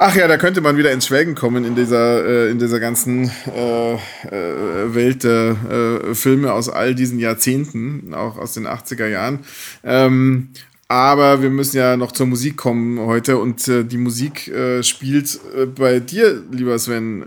Ach 0.02 0.16
ja, 0.16 0.30
da 0.30 0.38
könnte 0.38 0.62
man 0.62 0.78
wieder 0.78 0.94
ins 0.94 1.08
Schwelgen 1.08 1.36
kommen 1.36 1.66
in 1.66 1.76
dieser, 1.76 2.26
äh, 2.26 2.50
in 2.50 2.58
dieser 2.58 2.80
ganzen 2.80 3.30
äh, 3.54 3.96
äh, 3.96 4.96
Welt 4.96 5.26
der 5.26 5.58
äh, 5.70 6.16
Filme 6.16 6.54
aus 6.54 6.70
all 6.70 6.96
diesen 6.96 7.20
Jahrzehnten, 7.20 8.14
auch 8.14 8.38
aus 8.38 8.54
den 8.54 8.66
80er 8.66 9.08
Jahren. 9.08 9.40
Ähm, 9.84 10.52
aber 10.88 11.42
wir 11.42 11.50
müssen 11.50 11.76
ja 11.76 11.98
noch 11.98 12.14
zur 12.14 12.28
Musik 12.28 12.56
kommen 12.56 12.98
heute 13.02 13.40
und 13.40 13.68
äh, 13.68 13.84
die 13.84 13.98
Musik 13.98 14.50
spielt 14.82 15.38
bei 15.76 16.00
dir, 16.00 16.44
lieber 16.50 16.80
Sven, 16.80 17.26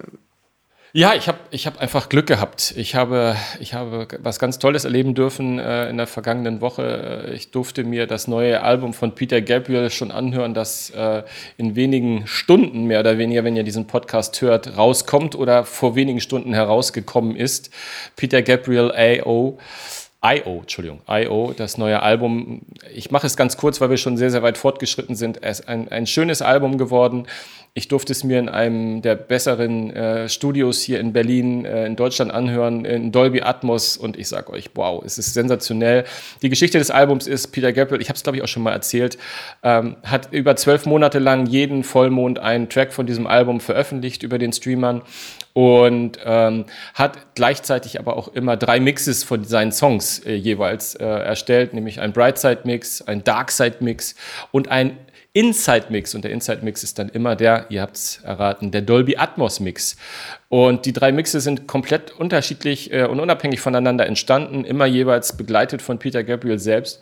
ja, 0.95 1.15
ich 1.15 1.27
habe 1.27 1.39
ich 1.51 1.67
hab 1.67 1.81
einfach 1.81 2.11
Glück 2.11 2.27
gehabt. 2.27 2.75
Ich 2.77 2.95
habe, 2.95 3.35
ich 3.61 3.73
habe 3.73 4.07
was 4.19 4.39
ganz 4.39 4.59
Tolles 4.59 4.85
erleben 4.85 5.15
dürfen 5.15 5.59
äh, 5.59 5.89
in 5.89 5.97
der 5.97 6.07
vergangenen 6.07 6.61
Woche. 6.61 7.33
Ich 7.35 7.51
durfte 7.51 7.83
mir 7.83 8.07
das 8.07 8.29
neue 8.29 8.63
Album 8.63 8.93
von 8.93 9.15
Peter 9.15 9.41
Gabriel 9.41 9.89
schon 9.89 10.11
anhören, 10.11 10.53
das 10.53 10.91
äh, 10.91 11.23
in 11.57 11.77
wenigen 11.77 12.27
Stunden 12.27 12.85
mehr 12.85 13.01
oder 13.01 13.17
weniger, 13.17 13.43
wenn 13.43 13.57
ihr 13.57 13.65
diesen 13.65 13.87
Podcast 13.87 14.43
hört, 14.43 14.77
rauskommt 14.77 15.35
oder 15.35 15.65
vor 15.65 15.97
wenigen 15.97 16.21
Stunden 16.21 16.53
herausgekommen 16.53 17.37
ist. 17.37 17.71
Peter 18.15 18.43
Gabriel 18.43 18.93
A.O. 18.95 19.59
I.O., 20.25 20.61
Entschuldigung, 20.61 21.01
I.O., 21.11 21.53
das 21.57 21.79
neue 21.79 22.01
Album. 22.01 22.63
Ich 22.95 23.11
mache 23.11 23.27
es 23.27 23.37
ganz 23.37 23.57
kurz, 23.57 23.81
weil 23.81 23.91
wir 23.91 23.97
schon 23.97 24.17
sehr, 24.17 24.31
sehr 24.31 24.45
weit 24.45 24.57
fortgeschritten 24.57 25.17
sind. 25.17 25.43
Es 25.43 25.61
ist 25.61 25.69
ein, 25.69 25.89
ein 25.89 26.07
schönes 26.07 26.43
Album 26.43 26.79
geworden. 26.79 27.27
Ich 27.75 27.89
durfte 27.89 28.13
es 28.13 28.23
mir 28.23 28.39
in 28.39 28.51
einem 28.51 29.01
der 29.01 29.15
besseren 29.15 29.91
äh, 29.97 30.29
Studios 30.29 30.83
hier 30.83 31.01
in 31.01 31.15
Berlin, 31.15 31.65
äh, 31.65 31.87
in 31.87 31.97
Deutschland 31.97 32.31
anhören, 32.31 32.85
in 32.85 33.13
Dolby 33.13 33.41
Atmos. 33.41 33.97
Und 33.97 34.19
ich 34.19 34.29
sage 34.29 34.53
euch, 34.53 34.69
wow, 34.75 35.03
es 35.03 35.17
ist 35.17 35.33
sensationell. 35.33 36.05
Die 36.43 36.51
Geschichte 36.51 36.77
des 36.77 36.91
Albums 36.91 37.27
ist, 37.27 37.47
Peter 37.47 37.73
Gabriel, 37.73 38.03
ich 38.03 38.11
habe 38.11 38.19
es 38.19 38.23
glaube 38.23 38.37
ich 38.37 38.45
auch 38.45 38.49
schon 38.49 38.63
mal 38.63 38.73
erzählt, 38.73 39.17
ähm, 39.63 39.97
hat 40.03 40.35
über 40.35 40.55
zwölf 40.57 40.85
Monate 40.85 41.19
lang 41.19 41.47
jeden 41.47 41.83
Vollmond 41.83 42.39
einen 42.39 42.69
Track 42.69 42.93
von 42.93 43.07
diesem 43.07 43.27
Album 43.27 43.59
veröffentlicht 43.59 44.23
über 44.23 44.37
den 44.37 44.53
Streamern 44.53 45.01
und 45.55 46.19
ähm, 46.27 46.67
hat 46.93 47.35
gleichzeitig 47.35 47.99
aber 47.99 48.19
auch 48.19 48.29
immer 48.29 48.59
drei 48.59 48.81
Mixes 48.81 49.25
von 49.25 49.45
seinen 49.45 49.73
Songs 49.73 50.19
äh, 50.19 50.35
jeweils 50.35 50.95
äh, 50.95 51.07
erstellt, 51.07 51.73
nämlich 51.73 52.01
ein 52.01 52.13
Brightside-Mix, 52.13 53.01
ein 53.01 53.25
Darkside-Mix 53.25 54.15
und 54.51 54.69
ein 54.69 54.99
Inside-Mix. 55.35 56.15
Und 56.15 56.25
der 56.25 56.31
Inside-Mix 56.33 56.83
ist 56.83 56.99
dann 56.99 57.09
immer 57.09 57.37
der, 57.37 57.67
ihr 57.71 57.81
habt 57.81 57.97
es 57.97 58.21
erraten, 58.23 58.71
der 58.71 58.83
Dolby 58.83 59.17
Atmos-Mix. 59.17 59.97
Und 60.49 60.85
die 60.85 60.93
drei 60.93 61.13
Mixe 61.13 61.41
sind 61.41 61.67
komplett 61.67 62.11
unterschiedlich 62.13 62.93
äh, 62.93 63.05
und 63.05 63.21
unabhängig 63.21 63.61
voneinander 63.61 64.07
entstanden, 64.07 64.65
immer 64.65 64.87
jeweils 64.87 65.37
begleitet 65.37 65.81
von 65.81 65.99
Peter 65.99 66.23
Gabriel 66.23 66.59
selbst. 66.59 67.01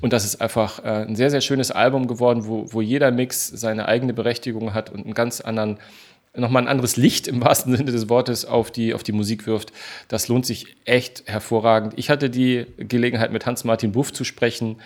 Und 0.00 0.12
das 0.12 0.24
ist 0.24 0.40
einfach 0.40 0.84
äh, 0.84 1.06
ein 1.06 1.16
sehr, 1.16 1.30
sehr 1.30 1.40
schönes 1.40 1.70
Album 1.70 2.08
geworden, 2.08 2.46
wo, 2.46 2.66
wo 2.72 2.80
jeder 2.80 3.10
Mix 3.12 3.46
seine 3.46 3.86
eigene 3.86 4.12
Berechtigung 4.12 4.74
hat 4.74 4.90
und 4.90 5.04
einen 5.04 5.14
ganz 5.14 5.40
anderen 5.40 5.78
nochmal 6.36 6.62
ein 6.62 6.68
anderes 6.68 6.96
Licht 6.96 7.28
im 7.28 7.42
wahrsten 7.42 7.76
Sinne 7.76 7.92
des 7.92 8.08
Wortes 8.08 8.44
auf 8.44 8.70
die, 8.70 8.94
auf 8.94 9.02
die 9.02 9.12
Musik 9.12 9.46
wirft. 9.46 9.72
Das 10.08 10.28
lohnt 10.28 10.44
sich 10.46 10.76
echt 10.84 11.22
hervorragend. 11.26 11.94
Ich 11.96 12.10
hatte 12.10 12.28
die 12.30 12.66
Gelegenheit, 12.76 13.32
mit 13.32 13.46
Hans-Martin 13.46 13.92
Buff 13.92 14.12
zu 14.12 14.24
sprechen, 14.24 14.76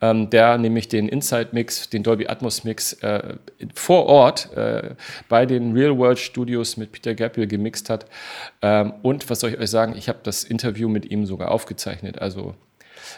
ähm, 0.00 0.30
der 0.30 0.58
nämlich 0.58 0.88
den 0.88 1.08
Inside-Mix, 1.08 1.90
den 1.90 2.02
Dolby 2.02 2.28
Atmos-Mix 2.28 2.94
äh, 3.02 3.34
vor 3.74 4.06
Ort 4.06 4.52
äh, 4.56 4.94
bei 5.28 5.46
den 5.46 5.72
Real-World-Studios 5.72 6.76
mit 6.76 6.92
Peter 6.92 7.14
Gabriel 7.14 7.48
gemixt 7.48 7.90
hat. 7.90 8.06
Ähm, 8.62 8.92
und 9.02 9.28
was 9.28 9.40
soll 9.40 9.50
ich 9.50 9.58
euch 9.58 9.70
sagen, 9.70 9.94
ich 9.96 10.08
habe 10.08 10.20
das 10.22 10.44
Interview 10.44 10.88
mit 10.88 11.10
ihm 11.10 11.26
sogar 11.26 11.50
aufgezeichnet. 11.50 12.20
Also 12.20 12.54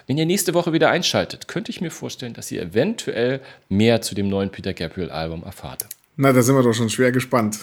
wenn 0.07 0.19
ihr 0.19 0.27
nächste 0.27 0.55
Woche 0.55 0.73
wieder 0.73 0.91
einschaltet, 0.91 1.49
könnte 1.49 1.71
ich 1.71 1.81
mir 1.81 1.91
vorstellen, 1.91 2.35
dass 2.35 2.51
ihr 2.51 2.63
eventuell 2.63 3.41
mehr 3.69 4.01
zu 4.01 4.15
dem 4.15 4.29
neuen 4.29 4.51
Peter 4.51 4.73
Gabriel-Album 4.73 5.45
erfahrt. 5.45 5.87
Na, 6.17 6.33
da 6.33 6.43
sind 6.43 6.55
wir 6.55 6.63
doch 6.63 6.75
schon 6.75 6.91
schwer 6.91 7.13
gespannt. 7.13 7.59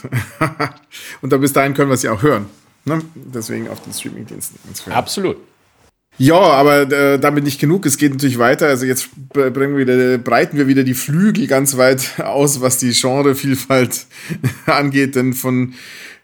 und 1.22 1.32
da 1.32 1.38
bis 1.38 1.54
dahin 1.54 1.74
können 1.74 1.90
wir 1.90 1.96
es 1.96 2.04
ja 2.04 2.12
auch 2.12 2.22
hören. 2.22 2.48
Ne? 2.86 3.02
Deswegen 3.16 3.70
auf 3.70 3.82
den 3.82 3.94
Streamingdiensten. 3.94 4.60
Absolut. 4.92 5.38
Ja, 6.18 6.36
aber 6.36 6.92
äh, 6.92 7.20
damit 7.20 7.46
nicht 7.46 7.60
genug. 7.60 7.86
Es 7.86 7.98
geht 7.98 8.12
natürlich 8.12 8.38
weiter. 8.38 8.68
Also 8.68 8.86
jetzt 8.86 9.10
bringen 9.30 9.78
wir 9.78 9.88
wieder, 9.88 10.18
breiten 10.18 10.58
wir 10.58 10.68
wieder 10.68 10.84
die 10.84 10.94
Flügel 10.94 11.48
ganz 11.48 11.78
weit 11.78 12.20
aus, 12.24 12.62
was 12.62 12.78
die 12.78 12.92
Genrevielfalt 12.92 14.06
angeht. 14.66 15.16
Denn 15.16 15.34
von 15.34 15.74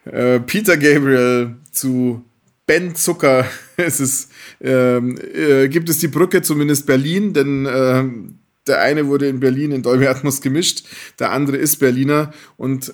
äh, 0.06 0.40
Peter 0.40 0.78
Gabriel 0.78 1.56
zu 1.72 2.24
Ben 2.66 2.96
Zucker 2.96 3.46
ist 3.78 4.30
ähm, 4.60 5.18
äh, 5.34 5.70
gibt 5.70 5.90
es 5.90 6.00
die 6.00 6.10
Brücke, 6.10 6.42
zumindest 6.42 6.86
Berlin, 6.86 7.34
denn 7.34 7.66
äh, 7.66 8.04
der 8.68 8.82
eine 8.82 9.08
wurde 9.08 9.28
in 9.28 9.40
Berlin 9.40 9.72
in 9.72 9.84
Dolby 9.84 10.08
Atmos 10.08 10.42
gemischt, 10.42 10.86
der 11.20 11.32
andere 11.32 11.58
ist 11.58 11.78
Berliner 11.78 12.34
und 12.58 12.94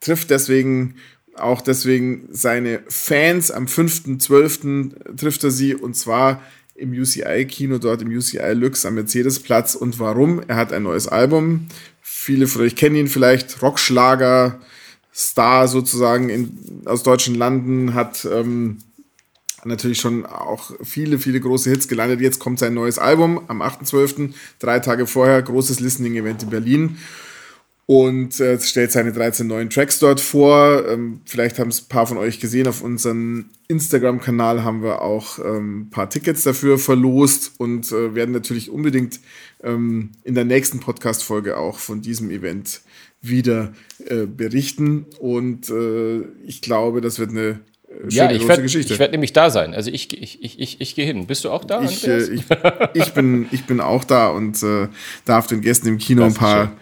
trifft 0.00 0.30
deswegen 0.30 0.96
auch 1.34 1.60
deswegen 1.60 2.28
seine 2.30 2.82
Fans. 2.88 3.50
Am 3.50 3.66
5.12. 3.66 5.16
trifft 5.16 5.44
er 5.44 5.50
sie 5.50 5.74
und 5.74 5.94
zwar 5.94 6.42
im 6.74 6.92
UCI-Kino, 6.92 7.78
dort 7.78 8.02
im 8.02 8.08
UCI 8.08 8.52
Lux 8.54 8.86
am 8.86 8.94
Mercedesplatz. 8.94 9.74
Und 9.74 9.98
warum? 9.98 10.42
Er 10.46 10.56
hat 10.56 10.72
ein 10.72 10.84
neues 10.84 11.08
Album. 11.08 11.66
Viele 12.00 12.46
von 12.46 12.62
euch 12.62 12.76
kennen 12.76 12.96
ihn 12.96 13.08
vielleicht. 13.08 13.62
Rockschlager, 13.62 14.60
Star 15.12 15.66
sozusagen 15.68 16.28
in, 16.28 16.82
aus 16.84 17.02
deutschen 17.02 17.34
Landen, 17.34 17.94
hat 17.94 18.26
ähm, 18.30 18.78
natürlich 19.64 20.00
schon 20.00 20.26
auch 20.26 20.72
viele, 20.82 21.18
viele 21.18 21.40
große 21.40 21.70
Hits 21.70 21.88
gelandet. 21.88 22.20
Jetzt 22.20 22.38
kommt 22.38 22.58
sein 22.58 22.74
neues 22.74 22.98
Album 22.98 23.42
am 23.48 23.62
8.12., 23.62 24.32
drei 24.58 24.78
Tage 24.78 25.06
vorher, 25.06 25.40
großes 25.42 25.80
Listening-Event 25.80 26.44
in 26.44 26.50
Berlin 26.50 26.98
und 27.90 28.38
äh, 28.38 28.60
stellt 28.60 28.92
seine 28.92 29.12
13 29.12 29.46
neuen 29.46 29.70
Tracks 29.70 29.98
dort 29.98 30.20
vor. 30.20 30.86
Ähm, 30.86 31.22
vielleicht 31.24 31.58
haben 31.58 31.70
es 31.70 31.80
ein 31.80 31.88
paar 31.88 32.06
von 32.06 32.18
euch 32.18 32.38
gesehen. 32.38 32.68
Auf 32.68 32.82
unserem 32.82 33.46
Instagram-Kanal 33.68 34.62
haben 34.62 34.82
wir 34.82 35.00
auch 35.00 35.38
ähm, 35.38 35.80
ein 35.80 35.90
paar 35.90 36.10
Tickets 36.10 36.42
dafür 36.42 36.78
verlost 36.78 37.52
und 37.56 37.90
äh, 37.90 38.14
werden 38.14 38.32
natürlich 38.32 38.68
unbedingt 38.68 39.20
ähm, 39.62 40.10
in 40.22 40.34
der 40.34 40.44
nächsten 40.44 40.80
Podcast-Folge 40.80 41.56
auch 41.56 41.78
von 41.78 42.02
diesem 42.02 42.30
Event 42.30 42.82
wieder 43.22 43.72
äh, 44.04 44.26
berichten. 44.26 45.06
Und 45.18 45.70
äh, 45.70 46.24
ich 46.44 46.60
glaube, 46.60 47.00
das 47.00 47.18
wird 47.18 47.30
eine 47.30 47.60
ja, 48.08 48.30
ich 48.30 48.46
werde 48.46 48.64
werd 48.98 49.12
nämlich 49.12 49.32
da 49.32 49.50
sein. 49.50 49.74
Also 49.74 49.90
ich, 49.90 50.12
ich, 50.20 50.42
ich, 50.42 50.60
ich, 50.60 50.80
ich 50.80 50.94
gehe 50.94 51.06
hin. 51.06 51.26
Bist 51.26 51.44
du 51.44 51.50
auch 51.50 51.64
da? 51.64 51.82
Ich, 51.82 52.06
äh, 52.06 52.22
ich, 52.22 52.42
ich, 52.94 53.12
bin, 53.12 53.46
ich 53.50 53.64
bin 53.64 53.80
auch 53.80 54.04
da 54.04 54.28
und 54.28 54.62
äh, 54.62 54.88
darf 55.24 55.46
den 55.46 55.60
Gästen 55.60 55.88
im 55.88 55.98
Kino 55.98 56.24
ein 56.24 56.34
paar, 56.34 56.72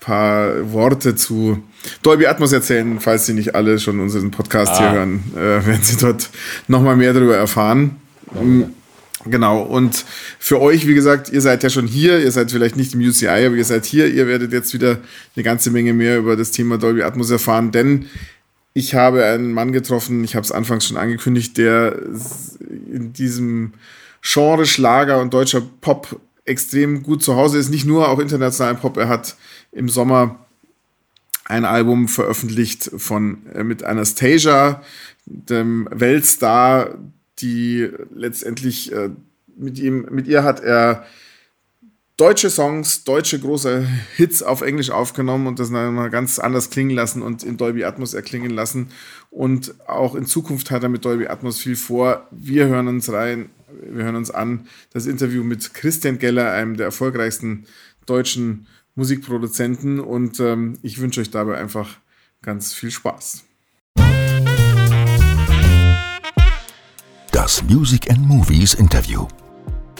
paar 0.00 0.72
Worte 0.72 1.14
zu 1.14 1.62
Dolby 2.02 2.26
Atmos 2.26 2.52
erzählen, 2.52 3.00
falls 3.00 3.26
sie 3.26 3.34
nicht 3.34 3.54
alle 3.54 3.78
schon 3.78 4.00
unseren 4.00 4.30
Podcast 4.30 4.72
ah. 4.72 4.78
hier 4.78 4.92
hören, 4.92 5.32
äh, 5.34 5.66
werden 5.66 5.82
sie 5.82 5.96
dort 5.96 6.28
nochmal 6.66 6.96
mehr 6.96 7.12
darüber 7.12 7.36
erfahren. 7.36 7.96
Mhm. 8.32 8.74
Genau, 9.24 9.62
und 9.62 10.04
für 10.38 10.60
euch, 10.60 10.86
wie 10.86 10.94
gesagt, 10.94 11.30
ihr 11.30 11.40
seid 11.40 11.62
ja 11.62 11.70
schon 11.70 11.86
hier, 11.86 12.20
ihr 12.20 12.30
seid 12.30 12.50
vielleicht 12.52 12.76
nicht 12.76 12.94
im 12.94 13.00
UCI, 13.00 13.26
aber 13.26 13.56
ihr 13.56 13.64
seid 13.64 13.84
hier, 13.84 14.06
ihr 14.06 14.26
werdet 14.26 14.52
jetzt 14.52 14.72
wieder 14.74 14.98
eine 15.34 15.42
ganze 15.42 15.70
Menge 15.70 15.92
mehr 15.92 16.18
über 16.18 16.36
das 16.36 16.52
Thema 16.52 16.78
Dolby 16.78 17.02
Atmos 17.02 17.30
erfahren, 17.30 17.72
denn 17.72 18.06
ich 18.78 18.94
habe 18.94 19.24
einen 19.24 19.52
Mann 19.52 19.72
getroffen, 19.72 20.22
ich 20.22 20.36
habe 20.36 20.44
es 20.44 20.52
anfangs 20.52 20.86
schon 20.86 20.96
angekündigt, 20.96 21.58
der 21.58 21.98
in 22.70 23.12
diesem 23.12 23.72
Genre 24.22 24.66
Schlager 24.66 25.20
und 25.20 25.34
deutscher 25.34 25.62
Pop 25.80 26.20
extrem 26.44 27.02
gut 27.02 27.24
zu 27.24 27.34
Hause 27.34 27.58
ist. 27.58 27.70
Nicht 27.70 27.86
nur 27.86 28.08
auch 28.08 28.20
internationalen 28.20 28.76
Pop. 28.76 28.96
Er 28.96 29.08
hat 29.08 29.36
im 29.72 29.88
Sommer 29.88 30.46
ein 31.44 31.64
Album 31.64 32.06
veröffentlicht 32.06 32.90
von 32.96 33.46
äh, 33.52 33.64
mit 33.64 33.82
Anastasia, 33.82 34.82
dem 35.26 35.88
Weltstar, 35.90 36.98
die 37.40 37.88
letztendlich 38.14 38.92
äh, 38.92 39.10
mit 39.56 39.80
ihm, 39.80 40.06
mit 40.10 40.28
ihr 40.28 40.44
hat 40.44 40.60
er 40.60 41.04
deutsche 42.18 42.50
Songs, 42.50 43.04
deutsche 43.04 43.38
große 43.38 43.86
Hits 44.16 44.42
auf 44.42 44.60
Englisch 44.60 44.90
aufgenommen 44.90 45.46
und 45.46 45.58
das 45.58 45.70
dann 45.70 45.94
mal 45.94 46.10
ganz 46.10 46.38
anders 46.38 46.68
klingen 46.68 46.90
lassen 46.90 47.22
und 47.22 47.44
in 47.44 47.56
Dolby 47.56 47.84
Atmos 47.84 48.12
erklingen 48.12 48.50
lassen. 48.50 48.90
Und 49.30 49.74
auch 49.88 50.14
in 50.14 50.26
Zukunft 50.26 50.70
hat 50.70 50.82
er 50.82 50.88
mit 50.88 51.04
Dolby 51.04 51.28
Atmos 51.28 51.60
viel 51.60 51.76
vor. 51.76 52.26
Wir 52.32 52.66
hören 52.66 52.88
uns 52.88 53.10
rein, 53.10 53.50
wir 53.88 54.04
hören 54.04 54.16
uns 54.16 54.30
an 54.30 54.66
das 54.92 55.06
Interview 55.06 55.44
mit 55.44 55.72
Christian 55.74 56.18
Geller, 56.18 56.50
einem 56.50 56.76
der 56.76 56.86
erfolgreichsten 56.86 57.66
deutschen 58.04 58.66
Musikproduzenten. 58.96 60.00
Und 60.00 60.40
ähm, 60.40 60.78
ich 60.82 61.00
wünsche 61.00 61.20
euch 61.20 61.30
dabei 61.30 61.56
einfach 61.56 61.98
ganz 62.42 62.74
viel 62.74 62.90
Spaß. 62.90 63.44
Das 67.30 67.62
Music 67.62 68.10
and 68.10 68.26
Movies 68.26 68.74
Interview. 68.74 69.28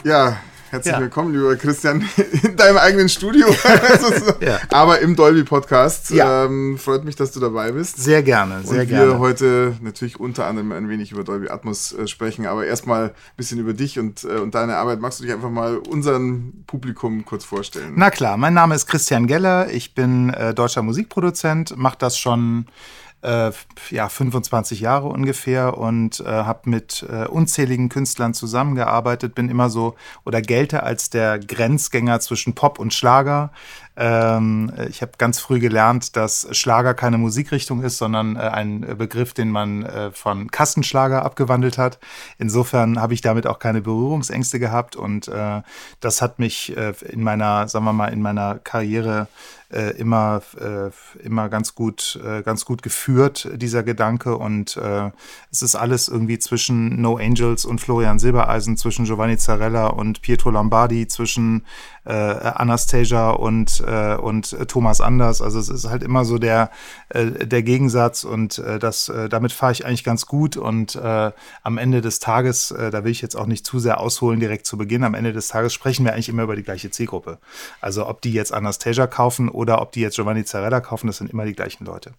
Ja, 0.04 0.40
Herzlich 0.70 0.92
ja. 0.92 1.00
willkommen, 1.00 1.32
lieber 1.32 1.56
Christian, 1.56 2.06
in 2.42 2.54
deinem 2.54 2.76
eigenen 2.76 3.08
Studio. 3.08 3.46
ja. 4.40 4.58
Aber 4.70 5.00
im 5.00 5.16
Dolby 5.16 5.42
Podcast. 5.42 6.10
Ja. 6.10 6.44
Ähm, 6.44 6.76
freut 6.76 7.04
mich, 7.04 7.16
dass 7.16 7.32
du 7.32 7.40
dabei 7.40 7.72
bist. 7.72 7.96
Sehr 7.96 8.22
gerne, 8.22 8.60
sehr 8.64 8.70
Und 8.70 8.76
wir 8.76 8.84
gerne. 8.84 9.18
heute 9.18 9.76
natürlich 9.80 10.20
unter 10.20 10.46
anderem 10.46 10.72
ein 10.72 10.90
wenig 10.90 11.10
über 11.10 11.24
Dolby 11.24 11.48
Atmos 11.48 11.94
äh, 11.94 12.06
sprechen, 12.06 12.46
aber 12.46 12.66
erstmal 12.66 13.04
ein 13.04 13.12
bisschen 13.38 13.58
über 13.58 13.72
dich 13.72 13.98
und, 13.98 14.24
äh, 14.24 14.40
und 14.40 14.54
deine 14.54 14.76
Arbeit. 14.76 15.00
Magst 15.00 15.20
du 15.20 15.24
dich 15.24 15.32
einfach 15.32 15.50
mal 15.50 15.78
unserem 15.78 16.64
Publikum 16.66 17.24
kurz 17.24 17.44
vorstellen? 17.44 17.94
Na 17.96 18.10
klar, 18.10 18.36
mein 18.36 18.52
Name 18.52 18.74
ist 18.74 18.86
Christian 18.86 19.26
Geller. 19.26 19.70
Ich 19.70 19.94
bin 19.94 20.28
äh, 20.34 20.52
deutscher 20.52 20.82
Musikproduzent, 20.82 21.78
mache 21.78 21.96
das 21.98 22.18
schon 22.18 22.66
äh, 23.22 23.50
ja, 23.90 24.08
25 24.08 24.80
Jahre 24.80 25.08
ungefähr 25.08 25.76
und 25.76 26.20
äh, 26.20 26.24
habe 26.26 26.70
mit 26.70 27.04
äh, 27.10 27.26
unzähligen 27.26 27.88
Künstlern 27.88 28.34
zusammengearbeitet, 28.34 29.34
bin 29.34 29.48
immer 29.48 29.70
so 29.70 29.96
oder 30.24 30.40
gelte 30.40 30.82
als 30.82 31.10
der 31.10 31.38
Grenzgänger 31.38 32.20
zwischen 32.20 32.54
Pop 32.54 32.78
und 32.78 32.94
Schlager. 32.94 33.50
Ähm, 33.96 34.72
ich 34.88 35.02
habe 35.02 35.12
ganz 35.18 35.40
früh 35.40 35.58
gelernt, 35.58 36.14
dass 36.16 36.46
Schlager 36.52 36.94
keine 36.94 37.18
Musikrichtung 37.18 37.82
ist, 37.82 37.98
sondern 37.98 38.36
äh, 38.36 38.40
ein 38.40 38.82
Begriff, 38.96 39.34
den 39.34 39.50
man 39.50 39.82
äh, 39.82 40.12
von 40.12 40.52
Kassenschlager 40.52 41.24
abgewandelt 41.24 41.78
hat. 41.78 41.98
Insofern 42.38 43.00
habe 43.00 43.14
ich 43.14 43.22
damit 43.22 43.48
auch 43.48 43.58
keine 43.58 43.80
Berührungsängste 43.80 44.60
gehabt 44.60 44.94
und 44.94 45.26
äh, 45.26 45.62
das 45.98 46.22
hat 46.22 46.38
mich 46.38 46.76
äh, 46.76 46.92
in 47.08 47.24
meiner, 47.24 47.66
sagen 47.66 47.84
wir 47.86 47.92
mal, 47.92 48.12
in 48.12 48.22
meiner 48.22 48.60
Karriere 48.60 49.26
äh, 49.70 49.96
immer, 49.98 50.42
äh, 50.58 50.90
immer 51.22 51.48
ganz 51.48 51.74
gut, 51.74 52.18
äh, 52.24 52.42
ganz 52.42 52.64
gut 52.64 52.82
geführt, 52.82 53.48
dieser 53.54 53.82
Gedanke. 53.82 54.36
Und 54.36 54.76
äh, 54.76 55.10
es 55.50 55.62
ist 55.62 55.74
alles 55.74 56.08
irgendwie 56.08 56.38
zwischen 56.38 57.00
No 57.00 57.16
Angels 57.16 57.64
und 57.64 57.80
Florian 57.80 58.18
Silbereisen, 58.18 58.76
zwischen 58.76 59.04
Giovanni 59.04 59.36
Zarella 59.36 59.88
und 59.88 60.22
Pietro 60.22 60.50
Lombardi, 60.50 61.06
zwischen 61.06 61.64
äh, 62.08 62.12
Anastasia 62.12 63.30
und, 63.30 63.82
äh, 63.86 64.14
und 64.14 64.56
Thomas 64.68 65.00
Anders. 65.00 65.42
Also 65.42 65.58
es 65.58 65.68
ist 65.68 65.88
halt 65.88 66.02
immer 66.02 66.24
so 66.24 66.38
der, 66.38 66.70
äh, 67.10 67.26
der 67.26 67.62
Gegensatz 67.62 68.24
und 68.24 68.58
äh, 68.58 68.78
das, 68.78 69.10
äh, 69.10 69.28
damit 69.28 69.52
fahre 69.52 69.72
ich 69.72 69.84
eigentlich 69.84 70.04
ganz 70.04 70.26
gut. 70.26 70.56
Und 70.56 70.96
äh, 70.96 71.32
am 71.62 71.78
Ende 71.78 72.00
des 72.00 72.18
Tages, 72.18 72.70
äh, 72.70 72.90
da 72.90 73.04
will 73.04 73.12
ich 73.12 73.20
jetzt 73.20 73.36
auch 73.36 73.46
nicht 73.46 73.66
zu 73.66 73.78
sehr 73.78 74.00
ausholen 74.00 74.40
direkt 74.40 74.66
zu 74.66 74.78
Beginn, 74.78 75.04
am 75.04 75.14
Ende 75.14 75.32
des 75.34 75.48
Tages 75.48 75.74
sprechen 75.74 76.04
wir 76.04 76.14
eigentlich 76.14 76.30
immer 76.30 76.44
über 76.44 76.56
die 76.56 76.62
gleiche 76.62 76.90
Zielgruppe. 76.90 77.38
Also 77.80 78.06
ob 78.06 78.22
die 78.22 78.32
jetzt 78.32 78.54
Anastasia 78.54 79.06
kaufen 79.06 79.50
oder 79.50 79.82
ob 79.82 79.92
die 79.92 80.00
jetzt 80.00 80.16
Giovanni 80.16 80.44
Zarella 80.44 80.80
kaufen, 80.80 81.08
das 81.08 81.18
sind 81.18 81.30
immer 81.30 81.44
die 81.44 81.54
gleichen 81.54 81.84
Leute. 81.84 82.12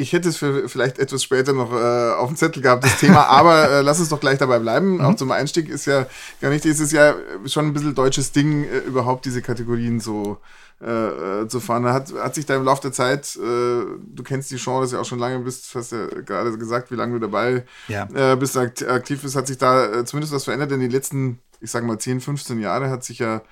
Ich 0.00 0.12
hätte 0.12 0.28
es 0.28 0.36
für 0.36 0.68
vielleicht 0.68 1.00
etwas 1.00 1.24
später 1.24 1.52
noch 1.52 1.72
äh, 1.72 2.12
auf 2.12 2.28
dem 2.28 2.36
Zettel 2.36 2.62
gehabt, 2.62 2.84
das 2.84 2.98
Thema, 3.00 3.26
aber 3.28 3.68
äh, 3.68 3.80
lass 3.82 3.98
uns 3.98 4.08
doch 4.08 4.20
gleich 4.20 4.38
dabei 4.38 4.60
bleiben. 4.60 4.94
Mhm. 4.94 5.00
Auch 5.00 5.14
zum 5.16 5.32
Einstieg 5.32 5.68
ist 5.68 5.86
ja 5.86 6.06
gar 6.40 6.50
nicht, 6.50 6.64
ist 6.64 6.78
es 6.78 6.92
ja 6.92 7.14
schon 7.46 7.66
ein 7.66 7.72
bisschen 7.72 7.94
deutsches 7.94 8.30
Ding, 8.32 8.64
äh, 8.64 8.78
überhaupt 8.78 9.24
diese 9.24 9.42
Kategorien 9.42 9.98
so 9.98 10.38
äh, 10.80 11.42
äh 11.42 11.48
zu 11.48 11.58
fahren. 11.58 11.84
Hat, 11.86 12.12
hat 12.14 12.36
sich 12.36 12.46
da 12.46 12.54
im 12.54 12.64
Laufe 12.64 12.82
der 12.82 12.92
Zeit, 12.92 13.36
äh, 13.36 13.40
du 13.40 14.22
kennst 14.22 14.52
die 14.52 14.56
Genres 14.56 14.92
ja 14.92 15.00
auch 15.00 15.04
schon 15.04 15.18
lange, 15.18 15.40
bist, 15.40 15.74
hast 15.74 15.90
ja 15.90 16.06
gerade 16.06 16.56
gesagt, 16.56 16.92
wie 16.92 16.96
lange 16.96 17.14
du 17.14 17.18
dabei 17.18 17.64
ja. 17.88 18.06
äh, 18.14 18.36
bist, 18.36 18.56
aktiv 18.56 19.20
bist, 19.20 19.34
hat 19.34 19.48
sich 19.48 19.58
da 19.58 19.84
äh, 19.84 20.04
zumindest 20.04 20.32
was 20.32 20.44
verändert 20.44 20.70
in 20.70 20.80
den 20.80 20.92
letzten, 20.92 21.40
ich 21.60 21.72
sag 21.72 21.84
mal, 21.84 21.98
10, 21.98 22.20
15 22.20 22.60
Jahre 22.60 22.88
hat 22.88 23.02
sich 23.02 23.18
ja 23.18 23.42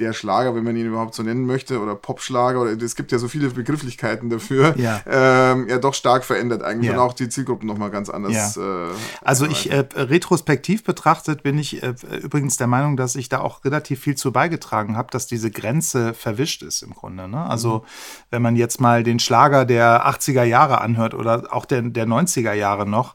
der 0.00 0.12
Schlager, 0.12 0.54
wenn 0.54 0.64
man 0.64 0.76
ihn 0.76 0.86
überhaupt 0.86 1.14
so 1.14 1.22
nennen 1.22 1.46
möchte, 1.46 1.80
oder 1.80 1.94
Popschlager, 1.94 2.60
oder 2.60 2.70
es 2.70 2.96
gibt 2.96 3.12
ja 3.12 3.18
so 3.18 3.28
viele 3.28 3.50
Begrifflichkeiten 3.50 4.30
dafür, 4.30 4.74
ja, 4.76 5.00
ähm, 5.06 5.68
ja 5.68 5.78
doch 5.78 5.94
stark 5.94 6.24
verändert 6.24 6.62
eigentlich 6.62 6.90
ja. 6.90 6.94
und 6.94 7.00
auch 7.00 7.12
die 7.12 7.28
Zielgruppen 7.28 7.66
nochmal 7.66 7.90
ganz 7.90 8.08
anders. 8.08 8.56
Ja. 8.56 8.88
Äh, 8.88 8.92
also 9.22 9.46
ich 9.46 9.70
äh, 9.70 9.84
retrospektiv 9.94 10.84
betrachtet 10.84 11.42
bin 11.42 11.58
ich 11.58 11.82
äh, 11.82 11.94
übrigens 12.22 12.56
der 12.56 12.66
Meinung, 12.66 12.96
dass 12.96 13.14
ich 13.14 13.28
da 13.28 13.40
auch 13.40 13.64
relativ 13.64 14.00
viel 14.00 14.14
zu 14.14 14.32
beigetragen 14.32 14.96
habe, 14.96 15.10
dass 15.10 15.26
diese 15.26 15.50
Grenze 15.50 16.14
verwischt 16.14 16.62
ist 16.62 16.82
im 16.82 16.94
Grunde. 16.94 17.28
Ne? 17.28 17.44
Also 17.44 17.78
mhm. 17.78 17.82
wenn 18.30 18.42
man 18.42 18.56
jetzt 18.56 18.80
mal 18.80 19.02
den 19.02 19.18
Schlager 19.18 19.64
der 19.64 20.06
80er 20.06 20.44
Jahre 20.44 20.80
anhört 20.80 21.14
oder 21.14 21.48
auch 21.50 21.66
der, 21.66 21.82
der 21.82 22.06
90er 22.06 22.52
Jahre 22.52 22.88
noch, 22.88 23.14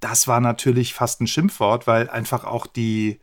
das 0.00 0.26
war 0.28 0.40
natürlich 0.40 0.94
fast 0.94 1.20
ein 1.20 1.26
Schimpfwort, 1.26 1.86
weil 1.86 2.08
einfach 2.08 2.44
auch 2.44 2.66
die 2.66 3.20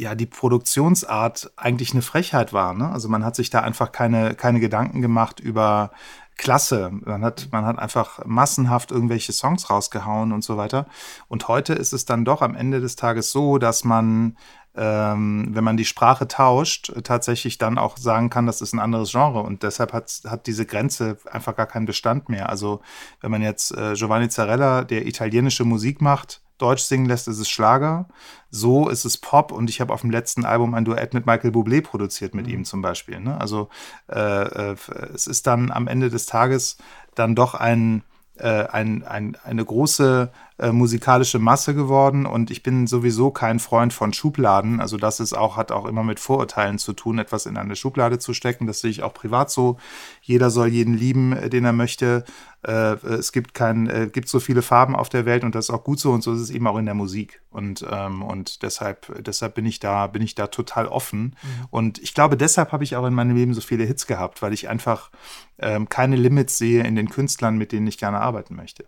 ja 0.00 0.14
die 0.14 0.26
Produktionsart 0.26 1.52
eigentlich 1.56 1.92
eine 1.92 2.02
Frechheit 2.02 2.52
war. 2.52 2.74
Ne? 2.74 2.90
Also 2.90 3.08
man 3.08 3.24
hat 3.24 3.36
sich 3.36 3.50
da 3.50 3.60
einfach 3.60 3.92
keine, 3.92 4.34
keine 4.34 4.60
Gedanken 4.60 5.02
gemacht 5.02 5.40
über 5.40 5.90
Klasse. 6.36 6.90
Man 7.04 7.22
hat, 7.22 7.48
man 7.52 7.66
hat 7.66 7.78
einfach 7.78 8.24
massenhaft 8.24 8.90
irgendwelche 8.90 9.32
Songs 9.32 9.68
rausgehauen 9.68 10.32
und 10.32 10.42
so 10.42 10.56
weiter. 10.56 10.86
Und 11.28 11.48
heute 11.48 11.74
ist 11.74 11.92
es 11.92 12.06
dann 12.06 12.24
doch 12.24 12.40
am 12.40 12.54
Ende 12.54 12.80
des 12.80 12.96
Tages 12.96 13.30
so, 13.30 13.58
dass 13.58 13.84
man, 13.84 14.38
ähm, 14.74 15.48
wenn 15.50 15.64
man 15.64 15.76
die 15.76 15.84
Sprache 15.84 16.26
tauscht, 16.26 16.94
tatsächlich 17.04 17.58
dann 17.58 17.76
auch 17.76 17.98
sagen 17.98 18.30
kann, 18.30 18.46
das 18.46 18.62
ist 18.62 18.72
ein 18.72 18.80
anderes 18.80 19.10
Genre. 19.10 19.42
Und 19.42 19.62
deshalb 19.64 19.92
hat, 19.92 20.22
hat 20.26 20.46
diese 20.46 20.64
Grenze 20.64 21.18
einfach 21.30 21.54
gar 21.54 21.66
keinen 21.66 21.84
Bestand 21.84 22.30
mehr. 22.30 22.48
Also 22.48 22.80
wenn 23.20 23.30
man 23.30 23.42
jetzt 23.42 23.76
äh, 23.76 23.92
Giovanni 23.92 24.30
Zarella, 24.30 24.84
der 24.84 25.06
italienische 25.06 25.66
Musik 25.66 26.00
macht, 26.00 26.40
Deutsch 26.60 26.82
singen 26.82 27.06
lässt, 27.06 27.28
ist 27.28 27.38
es 27.38 27.48
Schlager. 27.48 28.06
So 28.50 28.88
ist 28.88 29.04
es 29.04 29.16
Pop 29.16 29.52
und 29.52 29.70
ich 29.70 29.80
habe 29.80 29.92
auf 29.92 30.00
dem 30.00 30.10
letzten 30.10 30.44
Album 30.44 30.74
ein 30.74 30.84
Duett 30.84 31.14
mit 31.14 31.26
Michael 31.26 31.50
Bublé 31.50 31.82
produziert 31.82 32.34
mit 32.34 32.46
mhm. 32.46 32.52
ihm 32.52 32.64
zum 32.64 32.82
Beispiel. 32.82 33.20
Ne? 33.20 33.40
Also 33.40 33.68
äh, 34.08 34.72
äh, 34.72 34.76
es 35.14 35.26
ist 35.26 35.46
dann 35.46 35.70
am 35.70 35.86
Ende 35.86 36.10
des 36.10 36.26
Tages 36.26 36.76
dann 37.14 37.34
doch 37.34 37.54
ein, 37.54 38.02
äh, 38.38 38.66
ein, 38.66 39.04
ein, 39.04 39.36
eine 39.44 39.64
große 39.64 40.30
äh, 40.60 40.72
musikalische 40.72 41.38
Masse 41.38 41.74
geworden 41.74 42.26
und 42.26 42.50
ich 42.50 42.62
bin 42.62 42.86
sowieso 42.86 43.30
kein 43.30 43.58
Freund 43.58 43.94
von 43.94 44.12
Schubladen. 44.12 44.80
Also 44.80 44.98
das 44.98 45.18
ist 45.18 45.32
auch, 45.32 45.56
hat 45.56 45.72
auch 45.72 45.86
immer 45.86 46.04
mit 46.04 46.20
Vorurteilen 46.20 46.78
zu 46.78 46.92
tun, 46.92 47.18
etwas 47.18 47.46
in 47.46 47.56
eine 47.56 47.76
Schublade 47.76 48.18
zu 48.18 48.34
stecken. 48.34 48.66
Das 48.66 48.80
sehe 48.80 48.90
ich 48.90 49.02
auch 49.02 49.14
privat 49.14 49.50
so. 49.50 49.78
Jeder 50.20 50.50
soll 50.50 50.68
jeden 50.68 50.94
lieben, 50.94 51.32
äh, 51.32 51.48
den 51.48 51.64
er 51.64 51.72
möchte. 51.72 52.24
Äh, 52.62 52.96
es 53.06 53.32
gibt 53.32 53.54
kein, 53.54 53.88
äh, 53.88 54.10
gibt 54.12 54.28
so 54.28 54.38
viele 54.38 54.60
Farben 54.60 54.94
auf 54.94 55.08
der 55.08 55.24
Welt 55.24 55.44
und 55.44 55.54
das 55.54 55.66
ist 55.66 55.70
auch 55.74 55.82
gut 55.82 55.98
so 55.98 56.12
und 56.12 56.22
so 56.22 56.34
ist 56.34 56.40
es 56.40 56.50
eben 56.50 56.66
auch 56.66 56.76
in 56.76 56.84
der 56.84 56.94
Musik. 56.94 57.40
Und, 57.50 57.86
ähm, 57.90 58.22
und 58.22 58.62
deshalb, 58.62 59.10
deshalb 59.24 59.54
bin 59.54 59.64
ich 59.64 59.80
da, 59.80 60.08
bin 60.08 60.20
ich 60.20 60.34
da 60.34 60.48
total 60.48 60.86
offen. 60.86 61.36
Mhm. 61.42 61.66
Und 61.70 61.98
ich 62.02 62.12
glaube, 62.12 62.36
deshalb 62.36 62.72
habe 62.72 62.84
ich 62.84 62.96
auch 62.96 63.06
in 63.06 63.14
meinem 63.14 63.34
Leben 63.34 63.54
so 63.54 63.62
viele 63.62 63.84
Hits 63.84 64.06
gehabt, 64.06 64.42
weil 64.42 64.52
ich 64.52 64.68
einfach 64.68 65.10
ähm, 65.58 65.88
keine 65.88 66.16
Limits 66.16 66.58
sehe 66.58 66.84
in 66.84 66.96
den 66.96 67.08
Künstlern, 67.08 67.56
mit 67.56 67.72
denen 67.72 67.86
ich 67.86 67.96
gerne 67.96 68.20
arbeiten 68.20 68.56
möchte. 68.56 68.84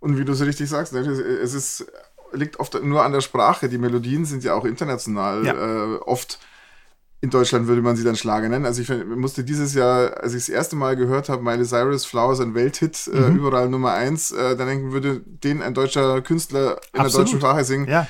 Und 0.00 0.18
wie 0.18 0.24
du 0.24 0.34
so 0.34 0.44
richtig 0.44 0.68
sagst, 0.68 0.92
ne, 0.92 1.00
es 1.00 1.54
ist, 1.54 1.86
liegt 2.32 2.58
oft 2.58 2.82
nur 2.82 3.04
an 3.04 3.12
der 3.12 3.20
Sprache. 3.20 3.68
Die 3.68 3.78
Melodien 3.78 4.24
sind 4.24 4.42
ja 4.42 4.54
auch 4.54 4.64
international 4.64 5.44
ja. 5.44 5.54
äh, 5.54 5.96
oft. 5.98 6.38
In 7.22 7.28
Deutschland 7.28 7.66
würde 7.66 7.82
man 7.82 7.96
sie 7.96 8.04
dann 8.04 8.16
Schlager 8.16 8.48
nennen. 8.48 8.64
Also 8.64 8.80
ich 8.80 8.88
musste 9.04 9.44
dieses 9.44 9.74
Jahr, 9.74 10.16
als 10.22 10.32
ich 10.32 10.46
das 10.46 10.48
erste 10.48 10.74
Mal 10.74 10.96
gehört 10.96 11.28
habe, 11.28 11.42
Miley 11.42 11.66
Cyrus 11.66 12.06
Flowers 12.06 12.40
ein 12.40 12.54
Welthit, 12.54 13.10
äh, 13.12 13.16
mhm. 13.16 13.36
äh, 13.36 13.38
überall 13.38 13.68
Nummer 13.68 13.92
eins, 13.92 14.30
äh, 14.30 14.56
dann 14.56 14.68
denken 14.68 14.92
würde, 14.92 15.20
den 15.20 15.60
ein 15.60 15.74
deutscher 15.74 16.22
Künstler 16.22 16.80
in 16.94 17.00
Absolut. 17.00 17.12
der 17.12 17.20
deutschen 17.24 17.38
Sprache 17.40 17.64
singen. 17.64 17.88
Ja. 17.88 18.06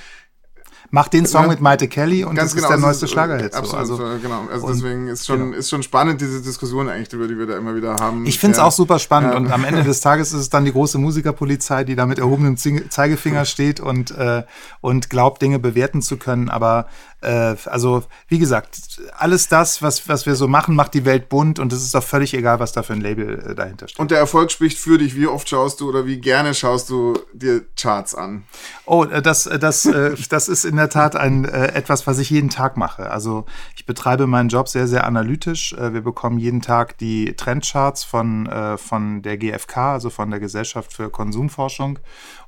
Mach 0.93 1.07
den 1.07 1.25
Song 1.25 1.47
mit 1.47 1.61
Maite 1.61 1.87
Kelly 1.87 2.25
und 2.25 2.37
das 2.37 2.53
genau, 2.53 2.67
ist 2.67 2.71
der 2.71 2.79
neueste 2.79 3.07
Schlagerhit. 3.07 3.55
Absolut, 3.55 3.87
so. 3.87 3.97
also, 3.97 4.19
genau. 4.21 4.49
Also 4.51 4.67
deswegen 4.69 5.07
ist 5.07 5.25
schon, 5.25 5.39
genau. 5.39 5.57
ist 5.57 5.71
schon 5.71 5.85
spannend, 5.85 6.21
diese 6.21 6.43
Diskussion 6.43 6.89
eigentlich, 6.89 7.09
die 7.09 7.19
wir 7.19 7.47
da 7.47 7.57
immer 7.57 7.77
wieder 7.77 7.95
haben. 7.95 8.27
Ich 8.27 8.41
finde 8.41 8.53
es 8.53 8.59
ja. 8.59 8.65
auch 8.65 8.73
super 8.73 8.99
spannend 8.99 9.33
ja. 9.33 9.39
und 9.39 9.53
am 9.53 9.65
Ende 9.65 9.85
des 9.85 10.01
Tages 10.01 10.33
ist 10.33 10.41
es 10.41 10.51
dann 10.51 10.65
die 10.65 10.73
große 10.73 10.99
Musikerpolizei, 10.99 11.85
die 11.85 11.95
da 11.95 12.07
mit 12.07 12.19
erhobenem 12.19 12.57
Zeigefinger 12.57 13.45
steht 13.45 13.79
und, 13.79 14.11
äh, 14.11 14.43
und 14.81 15.11
glaubt, 15.11 15.43
Dinge 15.43 15.61
bewerten 15.61 16.03
zu 16.03 16.17
können. 16.17 16.49
Aber 16.49 16.87
äh, 17.23 17.57
also, 17.67 18.03
wie 18.29 18.39
gesagt, 18.39 19.01
alles 19.17 19.49
das, 19.49 19.83
was, 19.83 20.09
was 20.09 20.25
wir 20.25 20.35
so 20.35 20.49
machen, 20.49 20.75
macht 20.75 20.95
die 20.95 21.05
Welt 21.05 21.29
bunt 21.29 21.59
und 21.59 21.73
es 21.73 21.83
ist 21.83 21.95
doch 21.95 22.03
völlig 22.03 22.33
egal, 22.33 22.61
was 22.61 22.73
da 22.73 22.83
für 22.83 22.95
ein 22.95 23.01
Label 23.01 23.51
äh, 23.51 23.55
dahinter 23.55 23.89
steht. 23.89 23.99
Und 23.99 24.11
der 24.11 24.19
Erfolg 24.19 24.51
spricht 24.51 24.79
für 24.79 24.97
dich. 24.97 25.15
Wie 25.15 25.27
oft 25.27 25.49
schaust 25.49 25.81
du 25.81 25.89
oder 25.89 26.07
wie 26.07 26.19
gerne 26.19 26.55
schaust 26.55 26.89
du 26.89 27.19
dir 27.35 27.63
Charts 27.77 28.15
an? 28.15 28.45
Oh, 28.87 29.05
äh, 29.05 29.21
das, 29.21 29.47
äh, 29.47 29.59
das, 29.59 29.85
äh, 29.85 30.15
das 30.31 30.49
ist 30.49 30.65
in 30.65 30.77
der 30.77 30.89
Tat 30.89 31.15
ein, 31.15 31.45
etwas, 31.45 32.07
was 32.07 32.19
ich 32.19 32.31
jeden 32.31 32.49
Tag 32.49 32.77
mache. 32.77 33.11
Also, 33.11 33.45
ich 33.77 33.85
betreibe 33.85 34.27
meinen 34.27 34.49
Job 34.49 34.69
sehr, 34.69 34.87
sehr 34.87 35.07
analytisch. 35.07 35.75
Wir 35.79 36.01
bekommen 36.01 36.39
jeden 36.39 36.63
Tag 36.63 36.97
die 36.99 37.35
Trendcharts 37.35 38.05
von, 38.05 38.49
von 38.77 39.23
der 39.23 39.37
GfK, 39.37 39.93
also 39.93 40.11
von 40.11 40.31
der 40.31 40.41
Gesellschaft 40.41 40.93
für 40.93 41.11
Konsumforschung 41.11 41.99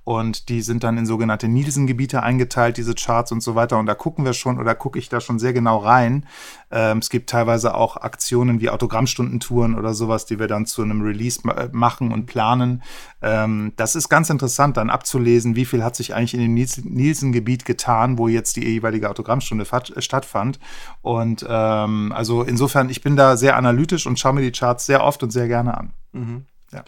und 0.04 0.48
die 0.48 0.62
sind 0.62 0.82
dann 0.82 0.98
in 0.98 1.06
sogenannte 1.06 1.46
Nielsen-Gebiete 1.46 2.22
eingeteilt, 2.22 2.76
diese 2.76 2.94
Charts 2.94 3.30
und 3.30 3.40
so 3.40 3.54
weiter. 3.54 3.78
Und 3.78 3.86
da 3.86 3.94
gucken 3.94 4.24
wir 4.24 4.32
schon 4.32 4.58
oder 4.58 4.74
gucke 4.74 4.98
ich 4.98 5.08
da 5.08 5.20
schon 5.20 5.38
sehr 5.38 5.52
genau 5.52 5.78
rein. 5.78 6.26
Ähm, 6.72 6.98
es 6.98 7.08
gibt 7.08 7.30
teilweise 7.30 7.74
auch 7.74 7.96
Aktionen 7.96 8.60
wie 8.60 8.68
Autogrammstundentouren 8.70 9.76
oder 9.76 9.94
sowas, 9.94 10.26
die 10.26 10.40
wir 10.40 10.48
dann 10.48 10.66
zu 10.66 10.82
einem 10.82 11.02
Release 11.02 11.40
ma 11.44 11.68
machen 11.70 12.12
und 12.12 12.26
planen. 12.26 12.82
Ähm, 13.20 13.72
das 13.76 13.94
ist 13.94 14.08
ganz 14.08 14.28
interessant, 14.28 14.76
dann 14.76 14.90
abzulesen, 14.90 15.54
wie 15.54 15.64
viel 15.64 15.84
hat 15.84 15.94
sich 15.94 16.14
eigentlich 16.14 16.34
in 16.34 16.40
dem 16.40 16.54
Nielsen-Gebiet 16.54 17.64
getan, 17.64 18.18
wo 18.18 18.26
jetzt 18.26 18.56
die 18.56 18.64
jeweilige 18.64 19.08
Autogrammstunde 19.08 19.66
stattfand. 19.98 20.58
Und 21.02 21.46
ähm, 21.48 22.12
also 22.12 22.42
insofern, 22.42 22.90
ich 22.90 23.02
bin 23.02 23.14
da 23.14 23.36
sehr 23.36 23.56
analytisch 23.56 24.06
und 24.06 24.18
schaue 24.18 24.32
mir 24.32 24.42
die 24.42 24.52
Charts 24.52 24.86
sehr 24.86 25.04
oft 25.04 25.22
und 25.22 25.30
sehr 25.30 25.46
gerne 25.46 25.76
an. 25.76 25.92
Mhm. 26.12 26.46
Ja. 26.72 26.82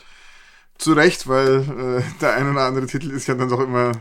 Zu 0.77 0.93
Recht, 0.93 1.29
weil 1.29 1.61
äh, 1.99 2.21
der 2.21 2.35
ein 2.35 2.51
oder 2.51 2.63
andere 2.63 2.87
Titel 2.87 3.11
ist 3.11 3.27
ja 3.29 3.35
dann 3.35 3.49
doch 3.49 3.61
immer 3.61 3.93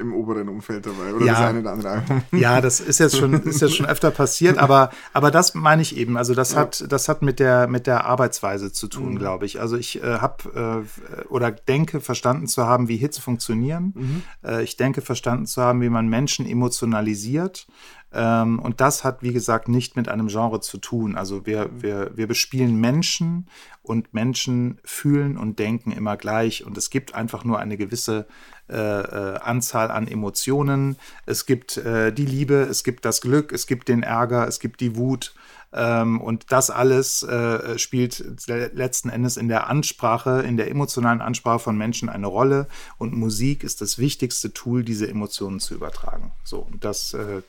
im 0.00 0.12
oberen 0.14 0.48
Umfeld 0.48 0.86
dabei. 0.86 1.14
Oder 1.14 1.26
Ja. 1.26 1.32
das 1.34 1.40
eine 1.42 1.60
oder 1.60 1.72
andere 1.72 1.90
Album. 1.90 2.22
Ja, 2.32 2.60
das 2.60 2.80
ist 2.80 2.98
jetzt 2.98 3.16
schon, 3.16 3.34
ist 3.44 3.60
jetzt 3.60 3.76
schon 3.76 3.86
öfter 3.86 4.10
passiert, 4.10 4.58
aber, 4.58 4.90
aber 5.12 5.30
das 5.30 5.54
meine 5.54 5.82
ich 5.82 5.96
eben. 5.96 6.16
Also 6.16 6.34
das 6.34 6.56
hat, 6.56 6.84
das 6.90 7.08
hat 7.08 7.22
mit 7.22 7.38
der, 7.38 7.68
mit 7.68 7.86
der 7.86 8.06
Arbeitsweise 8.06 8.72
zu 8.72 8.88
tun, 8.88 9.18
glaube 9.18 9.44
ich. 9.46 9.60
Also 9.60 9.76
ich 9.76 10.02
äh, 10.02 10.18
habe 10.18 10.84
äh, 10.88 11.24
oder 11.28 11.50
denke 11.52 12.00
verstanden 12.00 12.46
zu 12.48 12.66
haben, 12.66 12.88
wie 12.88 12.96
Hits 12.96 13.18
funktionieren. 13.18 14.24
Äh, 14.44 14.64
ich 14.64 14.76
denke 14.76 15.02
verstanden 15.02 15.46
zu 15.46 15.62
haben, 15.62 15.80
wie 15.82 15.90
man 15.90 16.08
Menschen 16.08 16.46
emotionalisiert. 16.46 17.66
Ähm, 18.14 18.58
und 18.60 18.80
das 18.80 19.02
hat, 19.02 19.22
wie 19.22 19.32
gesagt, 19.32 19.68
nicht 19.68 19.96
mit 19.96 20.08
einem 20.08 20.28
Genre 20.28 20.60
zu 20.60 20.78
tun. 20.78 21.16
Also 21.16 21.46
wir, 21.46 21.70
wir, 21.74 22.12
wir 22.14 22.26
bespielen 22.26 22.80
Menschen 22.80 23.48
und 23.82 24.14
Menschen 24.14 24.78
fühlen 24.84 25.36
und 25.36 25.58
denken 25.58 25.90
immer 25.90 26.16
gleich. 26.16 26.64
Und 26.64 26.78
es 26.78 26.90
gibt 26.90 27.14
einfach 27.14 27.44
nur 27.44 27.58
eine 27.58 27.76
gewisse 27.76 28.26
äh, 28.70 28.76
äh, 28.76 29.38
Anzahl 29.40 29.90
an 29.90 30.08
Emotionen. 30.08 30.96
Es 31.26 31.44
gibt 31.44 31.76
äh, 31.76 32.12
die 32.12 32.24
Liebe, 32.24 32.54
es 32.54 32.84
gibt 32.84 33.04
das 33.04 33.20
Glück, 33.20 33.52
es 33.52 33.66
gibt 33.66 33.88
den 33.88 34.02
Ärger, 34.02 34.46
es 34.46 34.60
gibt 34.60 34.80
die 34.80 34.96
Wut. 34.96 35.34
Ähm, 35.74 36.20
und 36.20 36.46
das 36.50 36.70
alles 36.70 37.22
äh, 37.24 37.78
spielt 37.78 38.24
le- 38.46 38.70
letzten 38.72 39.08
Endes 39.08 39.36
in 39.36 39.48
der 39.48 39.68
Ansprache, 39.68 40.42
in 40.42 40.56
der 40.56 40.70
emotionalen 40.70 41.20
Ansprache 41.20 41.58
von 41.58 41.76
Menschen 41.76 42.08
eine 42.08 42.28
Rolle. 42.28 42.68
Und 42.96 43.12
Musik 43.12 43.64
ist 43.64 43.80
das 43.80 43.98
wichtigste 43.98 44.52
Tool, 44.52 44.84
diese 44.84 45.08
Emotionen 45.08 45.58
zu 45.58 45.74
übertragen. 45.74 46.32
So, 46.44 46.60
und 46.60 46.84
das, 46.84 47.14
äh, 47.14 47.42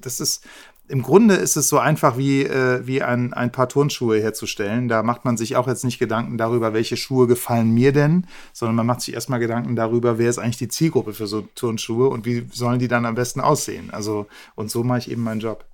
das 0.00 0.20
ist. 0.20 0.44
Im 0.88 1.00
Grunde 1.00 1.36
ist 1.36 1.56
es 1.56 1.68
so 1.68 1.78
einfach 1.78 2.18
wie, 2.18 2.42
äh, 2.42 2.86
wie 2.86 3.02
ein, 3.02 3.32
ein 3.32 3.52
paar 3.52 3.68
Turnschuhe 3.68 4.20
herzustellen. 4.20 4.88
Da 4.88 5.02
macht 5.02 5.24
man 5.24 5.36
sich 5.36 5.56
auch 5.56 5.68
jetzt 5.68 5.84
nicht 5.84 6.00
Gedanken 6.00 6.36
darüber, 6.36 6.74
welche 6.74 6.96
Schuhe 6.98 7.26
gefallen 7.28 7.72
mir 7.72 7.92
denn, 7.92 8.26
sondern 8.52 8.74
man 8.74 8.86
macht 8.86 9.00
sich 9.00 9.14
erstmal 9.14 9.38
Gedanken 9.38 9.76
darüber, 9.76 10.18
wer 10.18 10.28
ist 10.28 10.38
eigentlich 10.38 10.58
die 10.58 10.68
Zielgruppe 10.68 11.14
für 11.14 11.28
so 11.28 11.42
Turnschuhe 11.54 12.08
und 12.08 12.26
wie 12.26 12.46
sollen 12.52 12.80
die 12.80 12.88
dann 12.88 13.06
am 13.06 13.14
besten 13.14 13.40
aussehen. 13.40 13.90
Also, 13.90 14.26
und 14.56 14.70
so 14.70 14.82
mache 14.82 14.98
ich 14.98 15.10
eben 15.10 15.22
meinen 15.22 15.40
Job. 15.40 15.64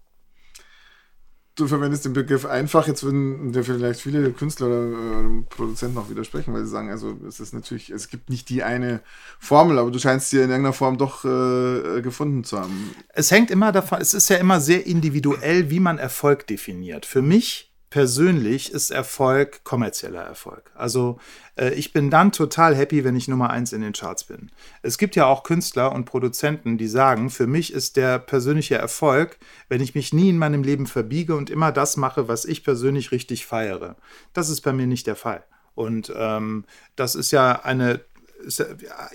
Du 1.59 1.67
verwendest 1.67 2.05
den 2.05 2.13
Begriff 2.13 2.47
einfach, 2.47 2.87
jetzt 2.87 3.03
würden 3.03 3.51
dir 3.53 3.65
vielleicht 3.65 4.01
viele 4.01 4.31
Künstler 4.31 4.69
oder 4.69 4.83
äh, 4.85 5.43
Produzenten 5.49 5.99
auch 5.99 6.09
widersprechen, 6.09 6.55
weil 6.55 6.63
sie 6.65 6.71
sagen, 6.71 6.89
also 6.89 7.19
es 7.27 7.41
ist 7.41 7.53
natürlich, 7.53 7.91
es 7.91 8.09
gibt 8.09 8.31
nicht 8.31 8.49
die 8.49 8.63
eine 8.63 9.01
Formel, 9.41 9.81
aber 9.81 9.91
du 9.91 9.99
scheinst 9.99 10.31
dir 10.31 10.45
in 10.45 10.51
irgendeiner 10.51 10.73
Form 10.73 10.99
doch 10.99 11.25
äh, 11.25 12.01
gefunden 12.01 12.45
zu 12.45 12.61
haben. 12.61 12.95
Es 13.09 13.33
hängt 13.33 13.51
immer 13.51 13.73
davon, 13.73 14.01
es 14.01 14.15
ist 14.15 14.31
ja 14.31 14.37
immer 14.37 14.61
sehr 14.61 14.87
individuell, 14.87 15.69
wie 15.69 15.81
man 15.81 15.99
Erfolg 15.99 16.47
definiert. 16.47 17.05
Für 17.05 17.23
mich 17.23 17.68
persönlich 17.91 18.73
ist 18.73 18.91
Erfolg 18.91 19.65
kommerzieller 19.65 20.23
Erfolg. 20.23 20.71
Also 20.75 21.19
äh, 21.57 21.73
ich 21.75 21.93
bin 21.93 22.11
dann 22.11 22.33
total 22.33 22.77
happy, 22.77 23.05
wenn 23.05 23.17
ich 23.17 23.29
Nummer 23.29 23.51
eins 23.51 23.73
in 23.73 23.81
den 23.81 23.93
Charts 23.93 24.25
bin. 24.25 24.51
Es 24.83 24.99
gibt 24.99 25.17
ja 25.17 25.27
auch 25.27 25.43
Künstler 25.43 25.93
und 25.93 26.05
Produzenten, 26.05 26.77
die 26.77 26.89
sagen, 26.89 27.31
für 27.31 27.47
mich 27.47 27.73
ist 27.73 27.97
der 27.97 28.19
persönliche 28.19 28.77
Erfolg, 28.77 29.39
wenn 29.69 29.81
ich 29.81 29.95
mich 29.95 30.13
nie 30.13 30.29
in 30.29 30.39
meinem 30.39 30.63
Leben 30.63 30.87
verbiege 30.87 31.35
und 31.35 31.51
immer 31.51 31.73
das 31.73 31.97
mache, 31.97 32.29
was 32.29 32.45
ich 32.45 32.65
persönlich 32.65 33.11
richtig 33.13 33.47
feiere. 33.47 33.97
Das 34.35 34.51
ist 34.51 34.61
bei 34.61 34.73
mir 34.73 34.87
nicht 34.87 35.07
der 35.07 35.17
Fall. 35.17 35.45
Und 35.75 36.13
ähm, 36.17 36.65
das 36.97 37.15
ist 37.15 37.31
ja 37.31 37.63
eine 37.63 38.01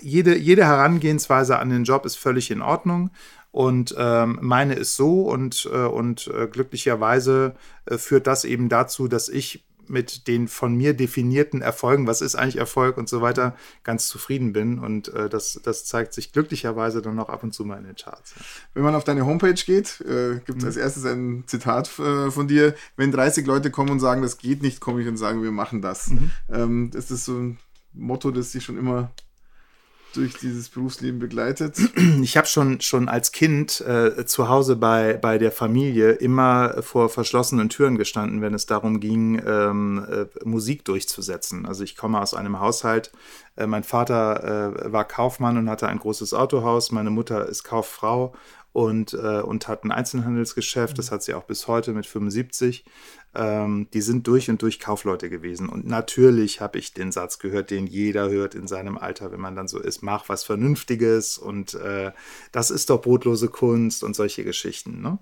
jede, 0.02 0.36
jede 0.36 0.66
Herangehensweise 0.66 1.58
an 1.58 1.70
den 1.70 1.84
Job 1.84 2.04
ist 2.04 2.16
völlig 2.16 2.50
in 2.50 2.60
Ordnung. 2.62 3.10
Und 3.54 3.94
ähm, 3.96 4.40
meine 4.42 4.74
ist 4.74 4.96
so 4.96 5.30
und, 5.30 5.70
äh, 5.72 5.84
und 5.84 6.26
äh, 6.26 6.48
glücklicherweise 6.48 7.54
äh, 7.86 7.98
führt 7.98 8.26
das 8.26 8.44
eben 8.44 8.68
dazu, 8.68 9.06
dass 9.06 9.28
ich 9.28 9.64
mit 9.86 10.26
den 10.26 10.48
von 10.48 10.74
mir 10.74 10.92
definierten 10.92 11.62
Erfolgen, 11.62 12.08
was 12.08 12.20
ist 12.20 12.34
eigentlich 12.34 12.56
Erfolg 12.56 12.98
und 12.98 13.08
so 13.08 13.22
weiter, 13.22 13.54
ganz 13.84 14.08
zufrieden 14.08 14.52
bin. 14.52 14.80
Und 14.80 15.06
äh, 15.14 15.28
das, 15.28 15.60
das 15.62 15.84
zeigt 15.84 16.14
sich 16.14 16.32
glücklicherweise 16.32 17.00
dann 17.00 17.16
auch 17.20 17.28
ab 17.28 17.44
und 17.44 17.54
zu 17.54 17.64
mal 17.64 17.78
in 17.78 17.84
den 17.84 17.94
Charts. 17.94 18.34
Wenn 18.74 18.82
man 18.82 18.96
auf 18.96 19.04
deine 19.04 19.24
Homepage 19.24 19.54
geht, 19.54 20.00
äh, 20.00 20.40
gibt 20.44 20.58
es 20.58 20.64
als 20.64 20.76
erstes 20.76 21.04
ein 21.04 21.44
Zitat 21.46 21.96
äh, 22.00 22.32
von 22.32 22.48
dir. 22.48 22.74
Wenn 22.96 23.12
30 23.12 23.46
Leute 23.46 23.70
kommen 23.70 23.90
und 23.90 24.00
sagen, 24.00 24.22
das 24.22 24.38
geht 24.38 24.62
nicht, 24.62 24.80
komme 24.80 25.00
ich 25.00 25.06
und 25.06 25.16
sage, 25.16 25.40
wir 25.44 25.52
machen 25.52 25.80
das. 25.80 26.10
Ähm, 26.52 26.90
ist 26.92 27.12
das 27.12 27.24
so 27.24 27.38
ein 27.38 27.58
Motto, 27.92 28.32
das 28.32 28.50
dich 28.50 28.64
schon 28.64 28.78
immer 28.78 29.12
durch 30.16 30.34
dieses 30.34 30.68
Berufsleben 30.68 31.18
begleitet? 31.18 31.78
Ich 32.22 32.36
habe 32.36 32.46
schon, 32.46 32.80
schon 32.80 33.08
als 33.08 33.32
Kind 33.32 33.80
äh, 33.80 34.24
zu 34.24 34.48
Hause 34.48 34.76
bei, 34.76 35.14
bei 35.14 35.38
der 35.38 35.52
Familie 35.52 36.12
immer 36.12 36.82
vor 36.82 37.08
verschlossenen 37.08 37.68
Türen 37.68 37.98
gestanden, 37.98 38.40
wenn 38.40 38.54
es 38.54 38.66
darum 38.66 39.00
ging, 39.00 39.42
ähm, 39.44 40.06
äh, 40.10 40.26
Musik 40.44 40.84
durchzusetzen. 40.84 41.66
Also 41.66 41.84
ich 41.84 41.96
komme 41.96 42.20
aus 42.20 42.34
einem 42.34 42.60
Haushalt, 42.60 43.12
äh, 43.56 43.66
mein 43.66 43.84
Vater 43.84 44.84
äh, 44.84 44.92
war 44.92 45.04
Kaufmann 45.04 45.56
und 45.56 45.68
hatte 45.68 45.88
ein 45.88 45.98
großes 45.98 46.34
Autohaus, 46.34 46.92
meine 46.92 47.10
Mutter 47.10 47.48
ist 47.48 47.64
Kauffrau 47.64 48.34
und, 48.74 49.14
äh, 49.14 49.40
und 49.40 49.68
hat 49.68 49.84
ein 49.84 49.92
Einzelhandelsgeschäft, 49.92 50.98
das 50.98 51.12
hat 51.12 51.22
sie 51.22 51.34
auch 51.34 51.44
bis 51.44 51.68
heute 51.68 51.92
mit 51.92 52.06
75. 52.06 52.84
Ähm, 53.34 53.88
die 53.92 54.00
sind 54.00 54.26
durch 54.26 54.48
und 54.48 54.62
durch 54.62 54.78
Kaufleute 54.78 55.28
gewesen. 55.28 55.68
Und 55.68 55.86
natürlich 55.86 56.60
habe 56.60 56.78
ich 56.78 56.92
den 56.92 57.10
Satz 57.10 57.38
gehört, 57.38 57.70
den 57.70 57.86
jeder 57.86 58.30
hört 58.30 58.54
in 58.54 58.68
seinem 58.68 58.96
Alter, 58.96 59.32
wenn 59.32 59.40
man 59.40 59.56
dann 59.56 59.66
so 59.66 59.80
ist, 59.80 60.02
mach 60.02 60.28
was 60.28 60.44
Vernünftiges 60.44 61.36
und 61.38 61.74
äh, 61.74 62.12
das 62.52 62.70
ist 62.70 62.90
doch 62.90 63.02
brotlose 63.02 63.48
Kunst 63.48 64.04
und 64.04 64.14
solche 64.14 64.44
Geschichten. 64.44 65.02
Ne? 65.02 65.18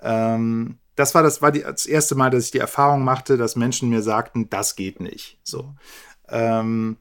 Ähm, 0.00 0.78
das 0.96 1.14
war 1.14 1.22
das 1.22 1.40
war 1.40 1.52
die, 1.52 1.62
das 1.62 1.86
erste 1.86 2.14
Mal, 2.14 2.30
dass 2.30 2.46
ich 2.46 2.50
die 2.50 2.58
Erfahrung 2.58 3.04
machte, 3.04 3.36
dass 3.36 3.56
Menschen 3.56 3.88
mir 3.88 4.02
sagten, 4.02 4.50
das 4.50 4.76
geht 4.76 5.00
nicht. 5.00 5.38
So. 5.42 5.74
Ähm, 6.28 6.96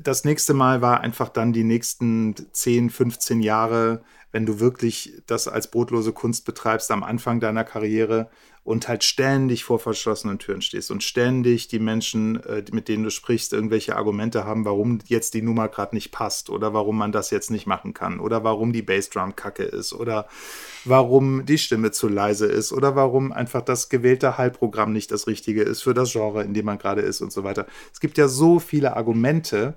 das 0.00 0.24
nächste 0.24 0.54
Mal 0.54 0.82
war 0.82 1.00
einfach 1.00 1.28
dann 1.28 1.52
die 1.52 1.64
nächsten 1.64 2.34
10, 2.52 2.90
15 2.90 3.40
Jahre, 3.40 4.02
wenn 4.32 4.44
du 4.44 4.60
wirklich 4.60 5.22
das 5.26 5.48
als 5.48 5.70
brotlose 5.70 6.12
Kunst 6.12 6.44
betreibst 6.44 6.90
am 6.90 7.02
Anfang 7.02 7.40
deiner 7.40 7.64
Karriere 7.64 8.28
und 8.68 8.86
halt 8.86 9.02
ständig 9.02 9.64
vor 9.64 9.78
verschlossenen 9.78 10.38
Türen 10.38 10.60
stehst 10.60 10.90
und 10.90 11.02
ständig 11.02 11.68
die 11.68 11.78
Menschen, 11.78 12.44
äh, 12.44 12.62
mit 12.70 12.88
denen 12.88 13.02
du 13.02 13.10
sprichst, 13.10 13.54
irgendwelche 13.54 13.96
Argumente 13.96 14.44
haben, 14.44 14.66
warum 14.66 14.98
jetzt 15.06 15.32
die 15.32 15.40
Nummer 15.40 15.68
gerade 15.68 15.96
nicht 15.96 16.12
passt 16.12 16.50
oder 16.50 16.74
warum 16.74 16.98
man 16.98 17.10
das 17.10 17.30
jetzt 17.30 17.50
nicht 17.50 17.66
machen 17.66 17.94
kann 17.94 18.20
oder 18.20 18.44
warum 18.44 18.74
die 18.74 18.82
Bassdrum 18.82 19.34
kacke 19.34 19.62
ist 19.62 19.94
oder 19.94 20.28
warum 20.84 21.46
die 21.46 21.56
Stimme 21.56 21.92
zu 21.92 22.08
leise 22.08 22.44
ist 22.44 22.70
oder 22.74 22.94
warum 22.94 23.32
einfach 23.32 23.62
das 23.62 23.88
gewählte 23.88 24.36
Hallprogramm 24.36 24.92
nicht 24.92 25.12
das 25.12 25.26
Richtige 25.26 25.62
ist 25.62 25.80
für 25.80 25.94
das 25.94 26.12
Genre, 26.12 26.44
in 26.44 26.52
dem 26.52 26.66
man 26.66 26.76
gerade 26.76 27.00
ist 27.00 27.22
und 27.22 27.32
so 27.32 27.44
weiter. 27.44 27.66
Es 27.90 28.00
gibt 28.00 28.18
ja 28.18 28.28
so 28.28 28.58
viele 28.58 28.98
Argumente. 28.98 29.76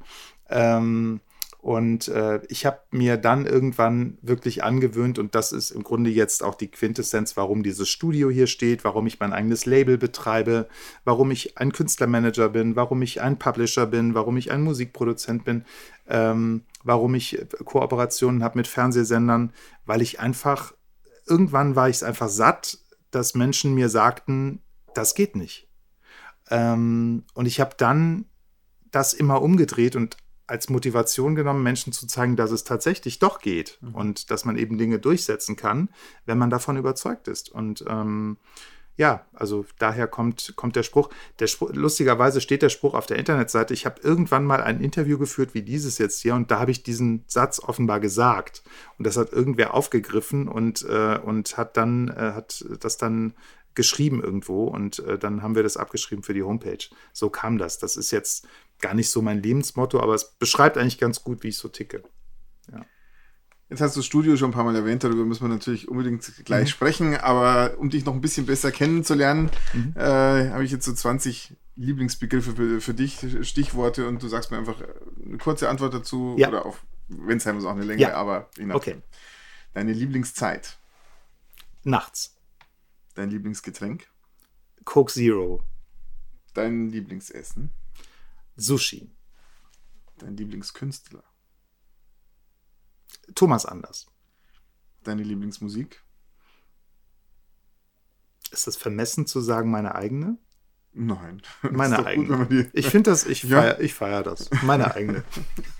Ähm, 0.50 1.22
und 1.62 2.07
äh, 2.07 2.41
ich 2.47 2.66
habe 2.66 2.80
mir 2.89 3.18
dann 3.18 3.45
irgendwann 3.45 4.18
wirklich 4.24 4.64
angewöhnt, 4.64 5.20
und 5.20 5.36
das 5.36 5.51
ist 5.51 5.70
im 5.70 5.84
Grunde 5.84 6.09
jetzt 6.09 6.43
auch 6.43 6.55
die 6.55 6.70
Quintessenz, 6.70 7.38
warum 7.38 7.62
dieses 7.62 7.88
Studio 7.88 8.32
hier 8.32 8.47
steht, 8.47 8.84
warum 8.84 9.05
ich 9.05 9.20
mein 9.20 9.32
eigenes 9.32 9.68
Label 9.68 9.99
betreibe, 9.99 10.68
warum 11.03 11.30
ich 11.30 11.59
ein 11.59 11.72
Künstlermanager 11.72 12.49
bin, 12.49 12.76
warum 12.76 13.03
ich 13.03 13.22
ein 13.22 13.38
Publisher 13.38 13.86
bin, 13.86 14.16
warum 14.16 14.38
ich 14.38 14.51
ein 14.51 14.64
Musikproduzent 14.64 15.45
bin, 15.45 15.64
ähm, 16.07 16.64
warum 16.84 17.14
ich 17.14 17.39
äh, 17.39 17.45
Kooperationen 17.64 18.43
habe 18.43 18.57
mit 18.57 18.66
Fernsehsendern, 18.66 19.53
weil 19.86 20.01
ich 20.01 20.20
einfach, 20.20 20.74
irgendwann 21.28 21.76
war 21.76 21.89
ich 21.89 21.97
es 21.97 22.03
einfach 22.03 22.30
satt, 22.30 22.80
dass 23.12 23.36
Menschen 23.36 23.76
mir 23.76 23.89
sagten, 23.89 24.64
das 24.95 25.14
geht 25.14 25.36
nicht. 25.36 25.70
Ähm, 26.49 27.24
und 27.36 27.45
ich 27.45 27.59
habe 27.59 27.76
dann 27.78 28.26
das 28.89 29.14
immer 29.14 29.43
umgedreht 29.43 29.95
und 29.95 30.18
als 30.52 30.70
Motivation 30.70 31.34
genommen, 31.34 31.64
Menschen 31.64 31.93
zu 31.93 32.06
zeigen, 32.08 32.36
dass 32.36 32.52
es 32.52 32.66
tatsächlich 32.66 33.20
doch 33.20 33.39
geht 33.39 33.80
und 33.93 34.30
dass 34.30 34.43
man 34.43 34.58
eben 34.58 34.78
Dinge 34.78 34.99
durchsetzen 34.99 35.56
kann, 35.56 35.89
wenn 36.26 36.38
man 36.38 36.49
davon 36.49 36.76
überzeugt 36.76 37.30
ist. 37.30 37.49
Und 37.49 37.86
ähm, 37.88 38.38
ja, 38.97 39.26
also 39.34 39.66
daher 39.80 40.08
kommt, 40.08 40.54
kommt 40.58 40.76
der 40.76 40.84
Spruch. 40.84 41.10
Der 41.39 41.47
Spruch. 41.47 41.72
Lustigerweise 41.74 42.41
steht 42.41 42.62
der 42.62 42.70
Spruch 42.70 42.93
auf 42.93 43.06
der 43.06 43.18
Internetseite. 43.18 43.74
Ich 43.74 43.86
habe 43.86 44.02
irgendwann 44.04 44.43
mal 44.43 44.62
ein 44.62 44.82
Interview 44.82 45.18
geführt 45.18 45.54
wie 45.54 45.62
dieses 45.62 45.97
jetzt 45.97 46.22
hier 46.22 46.36
und 46.36 46.52
da 46.52 46.60
habe 46.60 46.72
ich 46.72 46.84
diesen 46.84 47.24
Satz 47.28 47.60
offenbar 47.60 48.02
gesagt. 48.02 48.62
Und 48.97 49.08
das 49.08 49.16
hat 49.16 49.32
irgendwer 49.32 49.74
aufgegriffen 49.74 50.49
und, 50.49 50.84
äh, 50.84 51.18
und 51.18 51.58
hat 51.58 51.78
dann, 51.78 52.10
äh, 52.10 52.34
hat 52.36 52.66
das 52.82 52.97
dann 52.97 53.34
geschrieben 53.74 54.22
irgendwo 54.22 54.66
und 54.66 54.99
äh, 54.99 55.18
dann 55.18 55.41
haben 55.41 55.56
wir 55.56 55.64
das 55.64 55.78
abgeschrieben 55.78 56.24
für 56.24 56.34
die 56.34 56.43
Homepage. 56.43 56.89
So 57.14 57.30
kam 57.30 57.58
das. 57.58 57.80
Das 57.80 57.95
ist 57.95 58.12
jetzt 58.12 58.45
gar 58.82 58.94
nicht 58.94 59.10
so 59.10 59.22
mein 59.22 59.42
Lebensmotto, 59.42 60.00
aber 60.00 60.14
es 60.16 60.32
beschreibt 60.34 60.78
eigentlich 60.78 60.98
ganz 61.00 61.24
gut, 61.24 61.44
wie 61.44 61.50
ich 61.50 61.58
so 61.58 61.68
ticke. 61.70 62.04
Jetzt 63.70 63.80
hast 63.80 63.96
du 63.96 64.00
das 64.02 64.06
Studio 64.06 64.36
schon 64.36 64.50
ein 64.50 64.54
paar 64.54 64.66
Mal 64.66 64.76
erwähnt, 64.76 65.02
darüber 65.06 65.24
müssen 65.24 65.44
wir 65.44 65.48
natürlich 65.48 65.88
unbedingt 65.88 66.30
gleich 66.44 66.70
sprechen, 66.70 67.16
aber 67.16 67.78
um 67.78 67.90
dich 67.90 68.04
noch 68.04 68.14
ein 68.14 68.20
bisschen 68.20 68.46
besser 68.46 68.70
kennenzulernen, 68.70 69.50
äh, 69.96 70.50
habe 70.50 70.66
ich 70.66 70.72
jetzt 70.72 70.84
so 70.84 70.92
20 70.94 71.56
Lieblingsbegriffe 71.78 72.54
für, 72.54 72.82
für 72.82 72.94
dich, 72.94 73.26
Stichworte 73.48 74.10
und 74.10 74.22
du 74.22 74.28
sagst 74.28 74.52
mir 74.52 74.58
einfach 74.58 74.76
eine 75.26 75.38
kurze 75.38 75.70
Antwort 75.70 75.94
dazu 75.94 76.36
Ja. 76.38 76.50
oder 76.50 76.66
auch, 76.66 76.76
wenn 77.08 77.38
es 77.38 77.44
sein 77.44 77.56
muss, 77.56 77.64
auch 77.64 77.72
eine 77.72 77.86
längere, 77.86 78.10
Ja. 78.10 78.16
aber. 78.16 78.50
Okay. 78.74 78.98
Deine 79.74 79.94
Lieblingszeit, 79.94 80.78
Nachts. 81.86 82.36
dein 83.16 83.30
Lieblingsgetränk, 83.30 84.06
Coke 84.84 85.14
Zero. 85.14 85.64
dein 86.54 86.90
Lieblingsessen, 86.90 87.70
Sushi. 88.62 89.12
Dein 90.18 90.38
Lieblingskünstler. 90.38 91.24
Thomas 93.36 93.66
Anders. 93.66 94.05
Deine 95.03 95.24
Lieblingsmusik. 95.24 96.03
Ist 98.51 98.68
das 98.68 98.76
vermessen 98.78 99.26
zu 99.26 99.41
sagen, 99.41 99.72
meine 99.72 99.95
eigene? 99.95 100.38
Nein. 100.93 101.41
Meine 101.72 102.05
eigene. 102.05 102.45
Gut, 102.47 102.68
Ich 102.74 102.88
finde 102.89 103.12
das, 103.12 103.26
ich 103.26 103.43
Ja. 103.43 103.62
feier, 103.62 103.80
ich 103.80 103.93
feier 103.93 104.24
das. 104.24 104.49
Meine 104.64 104.93
eigene. 104.93 105.24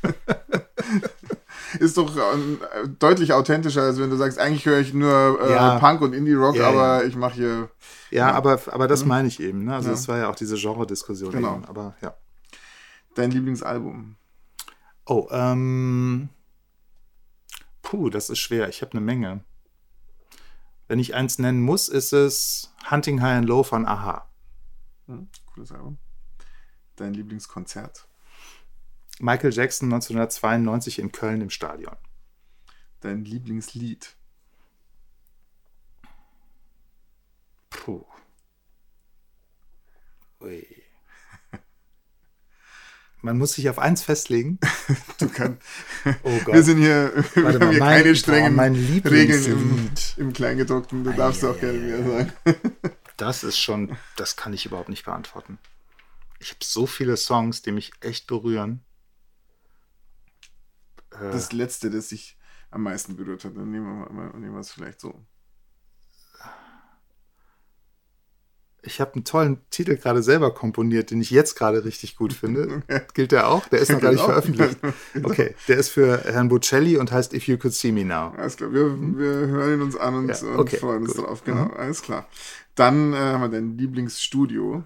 ist 1.80 1.98
doch 1.98 2.16
ähm, 2.34 2.60
deutlich 2.98 3.34
authentischer, 3.34 3.82
als 3.84 4.00
wenn 4.00 4.10
du 4.10 4.16
sagst, 4.16 4.40
eigentlich 4.40 4.66
höre 4.66 4.80
ich 4.80 4.94
nur 4.94 5.38
äh, 5.42 5.52
Ja. 5.52 5.80
Punk 5.80 6.00
und 6.00 6.14
Indie-Rock, 6.14 6.56
Ja, 6.56 6.70
aber 6.70 7.04
ich 7.04 7.18
mache 7.18 7.34
hier 7.36 7.70
Ja, 8.10 8.32
aber, 8.32 8.62
aber 8.68 8.88
das 8.88 9.04
meine 9.04 9.28
ich 9.28 9.42
eben. 9.42 9.66
Ne? 9.66 9.76
Also 9.76 9.90
das 9.90 10.08
war 10.08 10.18
ja 10.18 10.30
auch 10.30 10.36
diese 10.36 10.56
Genre-Diskussion 10.56 11.32
Genau. 11.34 11.56
eben. 11.58 11.66
Aber 11.66 11.96
ja. 12.02 12.16
Dein 13.16 13.32
Lieblingsalbum. 13.32 14.16
Oh, 15.06 15.28
ähm. 15.32 16.30
Puh, 17.82 18.10
das 18.10 18.30
ist 18.30 18.40
schwer. 18.40 18.70
Ich 18.70 18.82
habe 18.82 18.94
eine 18.94 19.02
Menge. 19.02 19.44
Wenn 20.88 21.00
ich 21.00 21.16
eins 21.16 21.40
nennen 21.40 21.62
muss, 21.62 21.88
ist 21.88 22.14
es 22.14 22.74
Hunting 22.90 23.22
High 23.22 23.38
and 23.38 23.48
Low 23.48 23.64
von 23.64 23.86
Aha. 23.86 24.30
Hm, 25.08 25.30
cooles 25.46 25.72
Album. 25.72 25.98
Dein 26.96 27.14
Lieblingskonzert. 27.14 28.08
Michael 29.20 29.54
Jackson 29.54 29.92
1992 29.92 31.00
in 31.00 31.12
Köln 31.12 31.42
im 31.42 31.50
Stadion. 31.50 31.96
Dein 33.02 33.24
Lieblingslied. 33.26 34.16
Puh. 37.70 38.06
Ui. 40.42 40.81
Man 43.24 43.38
muss 43.38 43.54
sich 43.54 43.70
auf 43.70 43.78
eins 43.80 44.02
festlegen. 44.04 44.60
Du 45.20 45.30
kannst. 45.30 45.62
Oh 46.24 46.40
Gott. 46.44 46.56
Wir 46.56 46.64
sind 46.64 46.80
hier, 46.80 47.14
wir 47.36 47.44
Warte 47.44 47.60
haben 47.60 47.66
mal, 47.68 47.72
hier 47.72 47.80
mein- 47.80 48.04
keine 48.04 48.16
strengen 48.16 48.56
boah, 48.56 48.62
mein 48.64 48.76
Regeln 49.06 49.46
im, 49.46 49.90
im 50.18 50.34
Kleingedruckten. 50.34 51.04
Du 51.04 51.12
darfst 51.14 51.46
auch 51.46 51.60
gerne 51.60 51.78
mehr 51.80 52.04
sagen. 52.04 52.34
Das 53.18 53.44
ist 53.44 53.60
schon, 53.60 53.96
das 54.16 54.36
kann 54.36 54.52
ich 54.52 54.66
überhaupt 54.66 54.90
nicht 54.90 55.06
beantworten. 55.06 55.60
Ich 56.40 56.50
habe 56.50 56.60
so 56.64 56.88
viele 56.88 57.16
Songs, 57.18 57.62
die 57.62 57.72
mich 57.72 57.92
echt 58.02 58.26
berühren. 58.26 58.82
Äh, 61.12 61.32
Das 61.32 61.52
letzte, 61.52 61.92
das 61.92 62.10
sich 62.10 62.36
am 62.72 62.82
meisten 62.82 63.16
berührt 63.16 63.46
hat. 63.46 63.56
Dann 63.56 63.70
nehmen 63.70 63.86
wir, 63.86 64.12
mal, 64.12 64.28
nehmen 64.40 64.54
wir 64.54 64.62
es 64.62 64.72
vielleicht 64.72 65.00
so. 65.02 65.24
Ich 68.84 69.00
habe 69.00 69.14
einen 69.14 69.24
tollen 69.24 69.60
Titel 69.70 69.96
gerade 69.96 70.24
selber 70.24 70.54
komponiert, 70.54 71.12
den 71.12 71.22
ich 71.22 71.30
jetzt 71.30 71.56
gerade 71.56 71.86
richtig 71.86 72.16
gut 72.16 72.34
finde. 72.34 72.82
Gilt 73.14 73.32
der 73.32 73.48
auch? 73.48 73.68
Der 73.68 73.80
ist 73.80 73.92
noch 73.92 74.02
gar 74.02 74.12
nicht 74.12 74.24
veröffentlicht. 74.24 74.78
Okay, 75.24 75.56
der 75.68 75.78
ist 75.78 75.90
für 75.90 76.18
Herrn 76.24 76.50
Bocelli 76.50 76.98
und 76.98 77.12
heißt 77.12 77.34
If 77.34 77.48
You 77.48 77.58
Could 77.58 77.74
See 77.74 77.92
Me 77.92 78.04
Now. 78.06 78.34
Alles 78.38 78.58
klar, 78.58 78.74
wir, 78.74 78.86
wir 79.00 79.26
hören 79.48 79.74
ihn 79.76 79.82
uns 79.82 79.96
an 79.96 80.16
und, 80.16 80.30
Ja, 80.30 80.38
und 80.48 80.60
okay, 80.60 80.78
freuen 80.78 81.04
uns 81.04 81.14
gut. 81.14 81.22
Mhm. 81.22 81.26
drauf. 81.28 81.44
Genau, 81.44 81.68
alles 81.74 82.02
klar. 82.02 82.28
Dann 82.76 83.14
äh, 83.14 83.18
haben 83.18 83.42
wir 83.42 83.50
dein 83.50 83.78
Lieblingsstudio, 83.78 84.84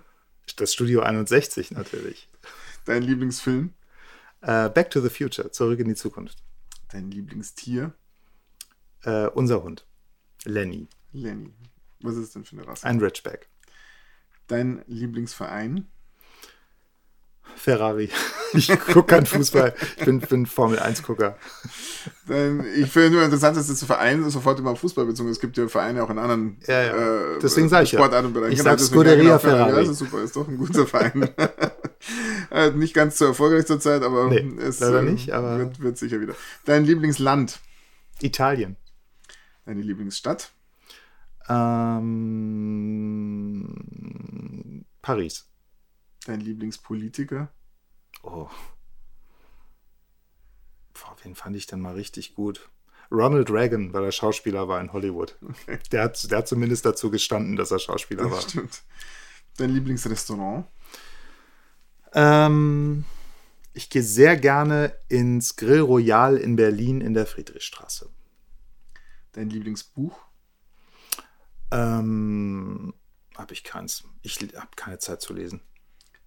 Das 0.57 0.73
Studio 0.73 1.01
61 1.01 1.71
natürlich. 1.71 2.27
dein 2.85 3.01
Lieblingsfilm, 3.03 3.73
Äh, 4.41 4.69
Back 4.69 4.89
to 4.89 4.99
the 5.01 5.09
Future, 5.09 5.51
zurück 5.51 5.79
in 5.79 5.87
die 5.87 5.95
Zukunft. 5.95 6.37
dein 6.91 7.09
Lieblingstier, 7.11 7.93
Äh, 9.03 9.27
unser 9.27 9.63
Hund, 9.63 9.85
Lenny, 10.43 10.87
Lenny. 11.13 11.53
Was 12.01 12.15
ist 12.17 12.35
denn 12.35 12.43
für 12.43 12.57
eine 12.57 12.67
Rasse? 12.67 12.85
ein 12.85 12.99
Ridgeback. 12.99 13.47
Dein 14.47 14.83
Lieblingsverein, 14.87 15.87
Ferrari. 17.55 18.09
Ich 18.53 18.69
gucke 18.69 19.03
keinen 19.03 19.25
Fußball. 19.25 19.75
Ich 19.97 20.05
bin, 20.05 20.21
bin 20.21 20.45
Formel-1-Gucker. 20.45 21.35
dein, 22.25 22.63
ich 22.77 22.89
finde 22.89 23.09
nur 23.17 23.23
interessant, 23.23 23.57
dass 23.57 23.67
das 23.67 23.83
Verein 23.83 24.29
sofort 24.29 24.59
immer 24.59 24.69
auf 24.71 24.79
Fußball 24.79 25.05
bezogen 25.05 25.27
ist. 25.29 25.37
Es 25.37 25.41
gibt 25.41 25.57
ja 25.57 25.67
Vereine 25.67 26.01
auch 26.01 26.09
in 26.09 26.17
anderen 26.17 26.57
Ja, 26.65 26.83
ja. 26.83 26.95
Äh, 27.35 27.39
Deswegen 27.41 27.67
sag 27.67 27.83
ich 27.83 27.91
ja. 27.91 27.99
Sportarten. 27.99 28.33
Ich 28.53 28.61
sag 28.61 28.77
deswegen- 28.77 28.93
Scuderia 28.93 29.39
Ferrari. 29.39 29.57
Ferrari. 29.71 29.81
Das 29.81 29.89
ist 29.89 29.99
super, 29.99 30.21
ist 30.23 30.37
doch 30.37 30.47
ein 30.47 30.57
guter 30.57 30.87
Verein. 30.87 31.27
äh, 32.51 32.69
nicht 32.71 32.93
ganz 32.93 33.17
so 33.17 33.25
erfolgreich 33.25 33.65
zurzeit, 33.65 34.03
aber 34.03 34.29
Nee, 34.29 34.49
es 34.61 34.79
leider 34.79 35.01
äh, 35.01 35.03
nicht, 35.11 35.31
aber- 35.33 35.57
wird, 35.59 35.81
wird 35.81 35.97
sicher 35.97 36.21
wieder. 36.21 36.35
Dein 36.63 36.85
Lieblingsland, 36.85 37.59
Italien. 38.21 38.77
deine 39.65 39.81
Lieblingsstadt, 39.81 40.51
Ähm, 43.95 44.85
Paris. 45.01 45.49
dein 46.25 46.39
Lieblingspolitiker, 46.41 47.51
Oh. 48.23 48.49
Boah, 50.93 51.15
wen 51.23 51.35
fand 51.35 51.55
ich 51.55 51.67
denn 51.67 51.79
mal 51.81 51.93
richtig 51.93 52.33
gut? 52.33 52.69
Ronald 53.11 53.51
Reagan, 53.51 53.93
weil 53.93 54.03
er 54.05 54.11
Schauspieler 54.11 54.67
war 54.67 54.81
in 54.81 54.91
Hollywood. 54.93 55.37
Der, 55.91 56.03
hat, 56.05 56.31
der 56.31 56.39
hat 56.39 56.47
zumindest 56.47 56.85
dazu 56.85 57.11
gestanden, 57.11 57.55
dass 57.55 57.69
er 57.69 57.77
Schauspieler 57.79 58.23
war. 58.31 58.31
das 58.41 58.49
stimmt. 58.49 58.81
Dein 59.57 59.69
Lieblingsrestaurant, 59.69 60.65
Ähm, 62.13 63.05
ich 63.73 63.89
gehe 63.91 64.01
sehr 64.03 64.37
gerne 64.37 64.95
ins 65.07 65.55
Grill 65.57 65.81
Royal 65.81 66.37
in 66.37 66.55
Berlin 66.55 67.01
in 67.01 67.13
der 67.13 67.25
Friedrichstraße. 67.27 68.09
dein 69.33 69.49
Lieblingsbuch, 69.51 70.17
Ähm, 71.76 72.93
habe 73.36 73.51
ich 73.53 73.65
keins. 73.65 74.05
Ich 74.21 74.39
habe 74.55 74.69
keine 74.78 74.97
Zeit 74.97 75.21
zu 75.21 75.34
lesen. 75.34 75.61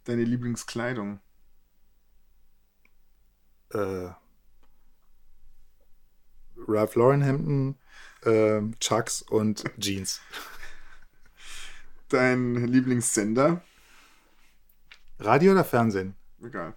deine 0.05 0.24
Lieblingskleidung, 0.24 1.20
Äh, 3.70 4.11
Ralph 6.57 6.94
Lauren 6.96 7.22
Hemden, 7.22 7.78
ähm, 8.24 8.78
Chucks 8.80 9.22
und 9.22 9.64
Jeans. 9.78 10.20
dein 12.09 12.55
Lieblingssender, 12.66 13.62
Radio 15.18 15.53
oder 15.53 15.64
Fernsehen? 15.64 16.14
egal. 16.42 16.74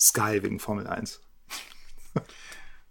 Sky 0.00 0.42
wegen 0.42 0.58
Formel 0.60 0.86
1. 0.86 1.20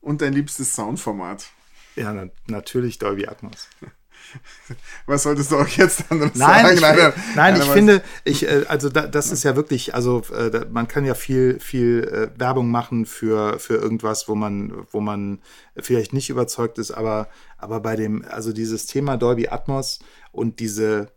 Und 0.01 0.21
dein 0.21 0.33
liebstes 0.33 0.75
Soundformat. 0.75 1.47
Ja, 1.95 2.13
na, 2.13 2.29
natürlich 2.47 2.99
Dolby 2.99 3.27
Atmos. 3.27 3.67
Was 5.05 5.23
solltest 5.23 5.51
du 5.51 5.57
auch 5.57 5.67
jetzt 5.67 6.11
anderes 6.11 6.35
Nein, 6.35 6.63
sagen? 6.63 6.75
ich, 6.75 6.81
Nein, 6.81 7.13
nein, 7.35 7.55
ich 7.55 7.63
finde, 7.63 8.01
ich, 8.23 8.47
äh, 8.47 8.65
also 8.67 8.89
da, 8.89 9.07
das 9.07 9.31
ist 9.31 9.43
ja 9.43 9.55
wirklich, 9.55 9.95
also 9.95 10.21
äh, 10.33 10.51
da, 10.51 10.65
man 10.69 10.87
kann 10.87 11.05
ja 11.05 11.13
viel, 11.13 11.59
viel 11.59 12.03
äh, 12.03 12.39
Werbung 12.39 12.69
machen 12.69 13.05
für, 13.05 13.59
für 13.59 13.75
irgendwas, 13.75 14.27
wo 14.27 14.35
man, 14.35 14.85
wo 14.91 14.99
man 14.99 15.39
vielleicht 15.77 16.13
nicht 16.13 16.29
überzeugt 16.29 16.77
ist, 16.77 16.91
aber, 16.91 17.29
aber 17.57 17.79
bei 17.79 17.95
dem, 17.95 18.25
also 18.27 18.51
dieses 18.53 18.85
Thema 18.85 19.17
Dolby 19.17 19.47
Atmos 19.47 19.99
und 20.31 20.59
diese 20.59 21.11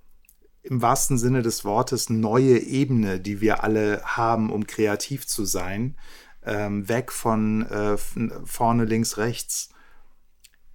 im 0.63 0.83
wahrsten 0.83 1.17
Sinne 1.17 1.43
des 1.43 1.65
Wortes 1.65 2.11
neue 2.11 2.59
Ebene, 2.59 3.19
die 3.19 3.41
wir 3.41 3.65
alle 3.65 4.03
haben, 4.05 4.51
um 4.51 4.67
kreativ 4.67 5.27
zu 5.27 5.45
sein, 5.45 5.97
ähm, 6.45 6.89
weg 6.89 7.13
von 7.13 7.67
äh, 7.67 7.97
vorne, 8.45 8.85
links, 8.85 9.19
rechts, 9.19 9.71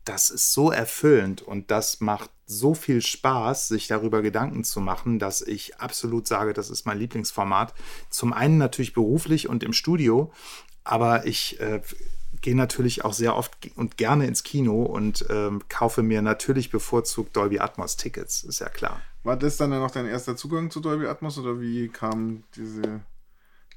das 0.05 0.29
ist 0.29 0.53
so 0.53 0.71
erfüllend 0.71 1.41
und 1.41 1.71
das 1.71 1.99
macht 1.99 2.29
so 2.45 2.75
viel 2.75 3.01
Spaß, 3.01 3.67
sich 3.69 3.87
darüber 3.87 4.21
Gedanken 4.21 4.63
zu 4.63 4.79
machen, 4.79 5.17
dass 5.17 5.41
ich 5.41 5.79
absolut 5.79 6.27
sage, 6.27 6.53
das 6.53 6.69
ist 6.69 6.85
mein 6.85 6.99
Lieblingsformat. 6.99 7.73
Zum 8.11 8.31
einen 8.31 8.59
natürlich 8.59 8.93
beruflich 8.93 9.49
und 9.49 9.63
im 9.63 9.73
Studio, 9.73 10.31
aber 10.83 11.25
ich 11.25 11.59
äh, 11.59 11.81
gehe 12.41 12.55
natürlich 12.55 13.03
auch 13.03 13.13
sehr 13.13 13.35
oft 13.35 13.57
und 13.75 13.97
gerne 13.97 14.27
ins 14.27 14.43
Kino 14.43 14.83
und 14.83 15.25
ähm, 15.29 15.63
kaufe 15.69 16.03
mir 16.03 16.21
natürlich 16.21 16.69
bevorzugt 16.69 17.35
Dolby 17.35 17.59
Atmos 17.59 17.97
Tickets, 17.97 18.43
ist 18.43 18.59
ja 18.59 18.69
klar. 18.69 19.01
War 19.23 19.37
das 19.37 19.57
dann 19.57 19.71
noch 19.71 19.89
dein 19.89 20.05
erster 20.05 20.37
Zugang 20.37 20.69
zu 20.69 20.81
Dolby 20.81 21.07
Atmos 21.07 21.39
oder 21.39 21.59
wie 21.59 21.87
kam 21.87 22.43
diese 22.55 23.01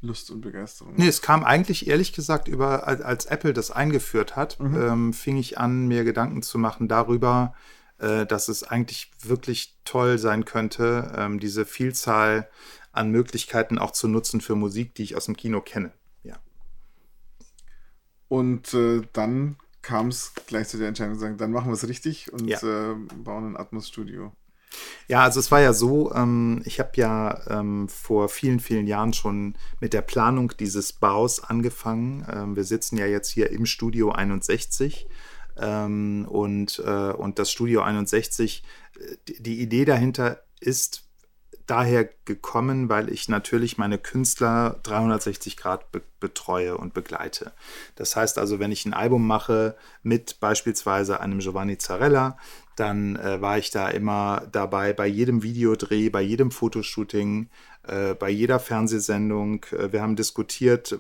Lust 0.01 0.31
und 0.31 0.41
Begeisterung? 0.43 0.95
Nee, 0.97 1.09
es 1.09 1.23
kam 1.23 1.43
eigentlich 1.45 1.89
ehrlich 1.89 2.13
gesagt 2.13 2.49
über, 2.49 2.87
als, 2.87 3.27
Apple 3.27 3.53
das 3.53 3.71
eingeführt 3.71 4.37
hat, 4.37 4.59
ähm, 4.61 5.13
fing 5.13 5.37
ich 5.37 5.59
an, 5.59 5.89
mir 5.89 6.05
Gedanken 6.05 6.43
zu 6.43 6.59
machen 6.59 6.87
darüber, 6.89 7.55
äh, 7.99 8.25
dass 8.27 8.49
es 8.49 8.63
eigentlich 8.63 9.11
wirklich 9.23 9.77
toll 9.85 10.19
sein 10.19 10.45
könnte, 10.45 11.13
ähm, 11.17 11.41
diese 11.41 11.65
Vielzahl 11.67 12.49
an 12.93 13.11
Möglichkeiten 13.11 13.79
auch 13.79 13.91
zu 13.91 14.09
nutzen 14.09 14.41
für 14.41 14.55
Musik, 14.55 14.95
die 14.95 15.03
ich 15.03 15.17
aus 15.17 15.27
dem 15.27 15.37
Kino 15.37 15.61
kenne. 15.61 15.93
Ja. 16.23 16.39
Und 18.29 18.73
äh, 18.75 19.03
dann 19.13 19.57
kam 19.83 20.09
es 20.09 20.33
gleich 20.47 20.69
zu 20.69 20.79
der 20.79 20.89
Entscheidung 20.89 21.15
zu 21.15 21.21
sagen, 21.21 21.39
dann 21.39 21.51
machen 21.53 21.69
wir 21.69 21.75
es 21.75 21.89
richtig 21.89 22.33
und 22.33 22.47
Ja. 22.47 22.59
äh, 22.63 22.95
bauen 23.17 23.53
ein 23.53 23.57
Atmos-Studio. 23.57 24.33
Ja, 25.09 25.23
also 25.23 25.41
es 25.41 25.51
war 25.51 25.61
ja 25.61 25.73
so, 25.73 26.13
ähm, 26.13 26.63
ich 26.65 26.81
habe 26.81 26.91
ja 26.97 27.41
ähm, 27.49 27.89
vor 27.89 28.29
vielen, 28.29 28.61
vielen 28.61 28.87
Jahren 28.87 29.13
schon 29.13 29.55
mit 29.81 29.93
der 29.93 30.03
Planung 30.03 30.53
dieses 30.59 30.93
Baus 30.93 31.43
angefangen. 31.43 32.27
Ähm, 32.31 32.57
wir 32.57 32.65
sitzen 32.65 32.97
ja 32.97 33.07
jetzt 33.07 33.31
hier 33.31 33.51
im 33.51 33.67
Studio 33.67 34.13
61 34.13 35.07
ähm, 35.57 36.27
und, 36.29 36.79
äh, 36.85 37.13
und 37.13 37.39
das 37.39 37.51
Studio 37.51 37.83
61, 37.83 38.63
äh, 38.99 39.17
die, 39.27 39.43
die 39.43 39.61
Idee 39.61 39.85
dahinter 39.85 40.43
ist, 40.61 41.09
daher 41.69 42.09
gekommen, 42.25 42.89
weil 42.89 43.11
ich 43.11 43.29
natürlich 43.29 43.79
meine 43.79 43.99
Künstler 43.99 44.81
360 44.83 45.57
Grad 45.57 45.93
be 45.93 46.03
betreue 46.21 46.77
und 46.77 46.95
begleite. 46.95 47.53
Das 47.95 48.17
heißt 48.17 48.39
also, 48.39 48.59
wenn 48.59 48.73
ich 48.73 48.85
ein 48.85 48.93
Album 48.93 49.25
mache 49.25 49.77
mit 50.03 50.41
beispielsweise 50.41 51.21
einem 51.21 51.39
Giovanni 51.39 51.79
Zarella, 51.79 52.37
dann 52.79 53.17
äh, 53.17 53.41
war 53.41 53.59
ich 53.59 53.71
da 53.71 53.89
immer 53.89 54.47
dabei 54.53 54.93
bei 54.93 55.07
jedem 55.07 55.43
Videodreh, 55.43 56.11
bei 56.11 56.23
jedem 56.23 56.51
Fotoshooting, 56.51 57.49
äh, 57.87 58.15
bei 58.15 58.31
jeder 58.31 58.61
Fernsehsendung. 58.61 59.65
Äh, 59.73 59.93
wir 59.93 60.03
haben 60.03 60.17
diskutiert, 60.17 60.99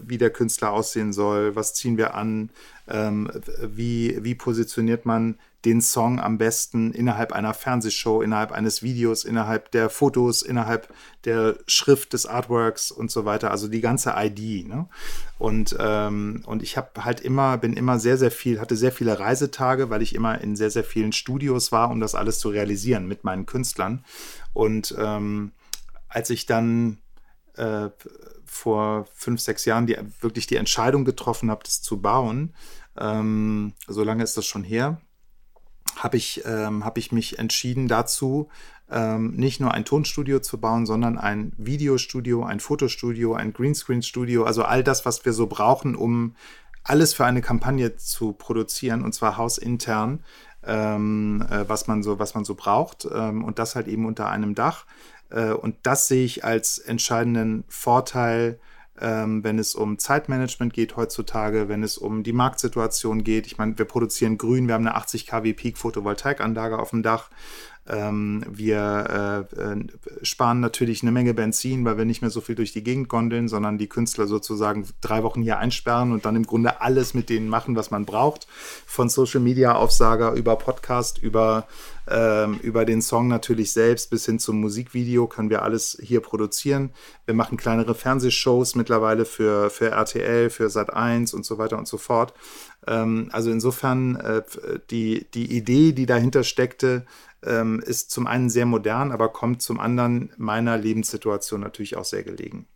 wie 0.00 0.18
der 0.18 0.30
Künstler 0.30 0.72
aussehen 0.72 1.12
soll, 1.12 1.56
was 1.56 1.74
ziehen 1.74 1.96
wir 1.96 2.14
an, 2.14 2.50
ähm, 2.88 3.30
wie, 3.62 4.18
wie 4.22 4.34
positioniert 4.34 5.06
man 5.06 5.36
den 5.66 5.82
Song 5.82 6.20
am 6.20 6.38
besten 6.38 6.92
innerhalb 6.92 7.32
einer 7.32 7.52
Fernsehshow, 7.52 8.22
innerhalb 8.22 8.52
eines 8.52 8.84
Videos, 8.84 9.24
innerhalb 9.24 9.72
der 9.72 9.90
Fotos, 9.90 10.42
innerhalb 10.42 10.88
der 11.24 11.56
Schrift 11.66 12.12
des 12.12 12.24
Artworks 12.24 12.92
und 12.92 13.10
so 13.10 13.24
weiter. 13.24 13.50
Also 13.50 13.66
die 13.66 13.80
ganze 13.80 14.14
ID. 14.16 14.68
Ne? 14.68 14.88
Und, 15.38 15.76
ähm, 15.80 16.44
und 16.46 16.62
ich 16.62 16.76
habe 16.76 17.04
halt 17.04 17.20
immer, 17.20 17.58
bin 17.58 17.72
immer 17.72 17.98
sehr, 17.98 18.16
sehr 18.16 18.30
viel, 18.30 18.60
hatte 18.60 18.76
sehr 18.76 18.92
viele 18.92 19.18
Reisetage, 19.18 19.90
weil 19.90 20.02
ich 20.02 20.14
immer 20.14 20.40
in 20.40 20.54
sehr, 20.54 20.70
sehr 20.70 20.84
vielen 20.84 21.12
Studios 21.12 21.72
war, 21.72 21.90
um 21.90 22.00
das 22.00 22.14
alles 22.14 22.38
zu 22.38 22.48
realisieren 22.48 23.08
mit 23.08 23.24
meinen 23.24 23.44
Künstlern. 23.44 24.04
Und 24.54 24.94
ähm, 24.96 25.50
als 26.08 26.30
ich 26.30 26.46
dann 26.46 26.98
äh, 27.56 27.88
vor 28.44 29.06
fünf, 29.12 29.40
sechs 29.40 29.64
Jahren 29.64 29.88
die, 29.88 29.98
wirklich 30.20 30.46
die 30.46 30.56
Entscheidung 30.56 31.04
getroffen 31.04 31.50
habe, 31.50 31.64
das 31.64 31.82
zu 31.82 32.00
bauen, 32.00 32.54
ähm, 32.96 33.74
so 33.88 34.04
lange 34.04 34.22
ist 34.22 34.36
das 34.36 34.46
schon 34.46 34.62
her, 34.62 35.00
habe 35.96 36.16
ich, 36.16 36.42
ähm, 36.44 36.84
hab 36.84 36.98
ich 36.98 37.12
mich 37.12 37.38
entschieden 37.38 37.88
dazu, 37.88 38.48
ähm, 38.90 39.32
nicht 39.32 39.60
nur 39.60 39.72
ein 39.72 39.84
Tonstudio 39.84 40.40
zu 40.40 40.58
bauen, 40.58 40.86
sondern 40.86 41.18
ein 41.18 41.52
Videostudio, 41.56 42.44
ein 42.44 42.60
Fotostudio, 42.60 43.34
ein 43.34 43.52
Greenscreen-Studio, 43.52 44.44
also 44.44 44.62
all 44.62 44.84
das, 44.84 45.04
was 45.04 45.24
wir 45.24 45.32
so 45.32 45.46
brauchen, 45.46 45.96
um 45.96 46.36
alles 46.84 47.14
für 47.14 47.24
eine 47.24 47.42
Kampagne 47.42 47.96
zu 47.96 48.32
produzieren, 48.32 49.02
und 49.02 49.12
zwar 49.12 49.36
hausintern, 49.36 50.22
ähm, 50.64 51.44
äh, 51.50 51.68
was, 51.68 51.88
man 51.88 52.02
so, 52.02 52.18
was 52.18 52.34
man 52.34 52.44
so 52.44 52.54
braucht, 52.54 53.08
ähm, 53.12 53.44
und 53.44 53.58
das 53.58 53.74
halt 53.74 53.88
eben 53.88 54.06
unter 54.06 54.30
einem 54.30 54.54
Dach. 54.54 54.86
Äh, 55.30 55.50
und 55.50 55.76
das 55.82 56.06
sehe 56.06 56.24
ich 56.24 56.44
als 56.44 56.78
entscheidenden 56.78 57.64
Vorteil, 57.68 58.60
ähm, 59.00 59.44
wenn 59.44 59.58
es 59.58 59.74
um 59.74 59.98
Zeitmanagement 59.98 60.72
geht 60.72 60.96
heutzutage, 60.96 61.68
wenn 61.68 61.82
es 61.82 61.98
um 61.98 62.22
die 62.22 62.32
Marktsituation 62.32 63.24
geht. 63.24 63.46
Ich 63.46 63.58
meine, 63.58 63.76
wir 63.78 63.84
produzieren 63.84 64.38
grün, 64.38 64.68
wir 64.68 64.74
haben 64.74 64.86
eine 64.86 64.96
80 64.96 65.26
kW 65.26 65.52
Peak 65.52 65.78
Photovoltaikanlage 65.78 66.78
auf 66.78 66.90
dem 66.90 67.02
Dach. 67.02 67.30
Ähm, 67.88 68.44
wir 68.50 69.46
äh, 69.54 69.60
äh, 69.60 69.86
sparen 70.22 70.58
natürlich 70.58 71.02
eine 71.02 71.12
Menge 71.12 71.34
Benzin, 71.34 71.84
weil 71.84 71.96
wir 71.96 72.04
nicht 72.04 72.20
mehr 72.20 72.30
so 72.30 72.40
viel 72.40 72.56
durch 72.56 72.72
die 72.72 72.82
Gegend 72.82 73.08
gondeln, 73.08 73.46
sondern 73.46 73.78
die 73.78 73.88
Künstler 73.88 74.26
sozusagen 74.26 74.88
drei 75.00 75.22
Wochen 75.22 75.42
hier 75.42 75.58
einsperren 75.58 76.10
und 76.10 76.24
dann 76.24 76.34
im 76.34 76.46
Grunde 76.46 76.80
alles 76.80 77.14
mit 77.14 77.28
denen 77.28 77.48
machen, 77.48 77.76
was 77.76 77.92
man 77.92 78.04
braucht. 78.04 78.48
Von 78.86 79.08
Social 79.08 79.40
Media 79.40 79.76
Aufsager 79.76 80.32
über 80.32 80.56
Podcast, 80.56 81.18
über, 81.18 81.68
ähm, 82.08 82.58
über 82.62 82.84
den 82.84 83.02
Song 83.02 83.28
natürlich 83.28 83.72
selbst 83.72 84.10
bis 84.10 84.26
hin 84.26 84.38
zum 84.38 84.60
Musikvideo 84.60 85.26
können 85.26 85.50
wir 85.50 85.62
alles 85.62 85.98
hier 86.00 86.20
produzieren. 86.20 86.92
Wir 87.24 87.34
machen 87.34 87.56
kleinere 87.56 87.94
Fernsehshows 87.94 88.74
mittlerweile 88.74 89.24
für, 89.24 89.70
für 89.70 89.90
RTL, 89.90 90.50
für 90.50 90.66
Sat1 90.66 91.34
und 91.34 91.44
so 91.44 91.58
weiter 91.58 91.78
und 91.78 91.88
so 91.88 91.98
fort. 91.98 92.34
Ähm, 92.86 93.28
also 93.32 93.50
insofern 93.50 94.16
äh, 94.16 94.42
die, 94.90 95.28
die 95.32 95.56
Idee, 95.56 95.92
die 95.92 96.06
dahinter 96.06 96.44
steckte, 96.44 97.06
ähm, 97.44 97.80
ist 97.80 98.10
zum 98.10 98.26
einen 98.26 98.50
sehr 98.50 98.66
modern, 98.66 99.12
aber 99.12 99.28
kommt 99.28 99.62
zum 99.62 99.80
anderen 99.80 100.32
meiner 100.36 100.76
Lebenssituation 100.76 101.60
natürlich 101.60 101.96
auch 101.96 102.04
sehr 102.04 102.22
gelegen. 102.22 102.68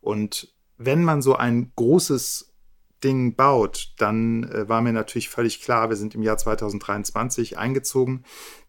Und 0.00 0.54
wenn 0.78 1.02
man 1.02 1.22
so 1.22 1.34
ein 1.34 1.72
großes 1.76 2.52
Ding 3.02 3.36
baut, 3.36 3.94
dann 3.98 4.44
äh, 4.44 4.68
war 4.68 4.80
mir 4.80 4.92
natürlich 4.92 5.28
völlig 5.28 5.62
klar, 5.62 5.88
wir 5.88 5.96
sind 5.96 6.14
im 6.14 6.22
Jahr 6.22 6.38
2023 6.38 7.58
eingezogen, 7.58 8.24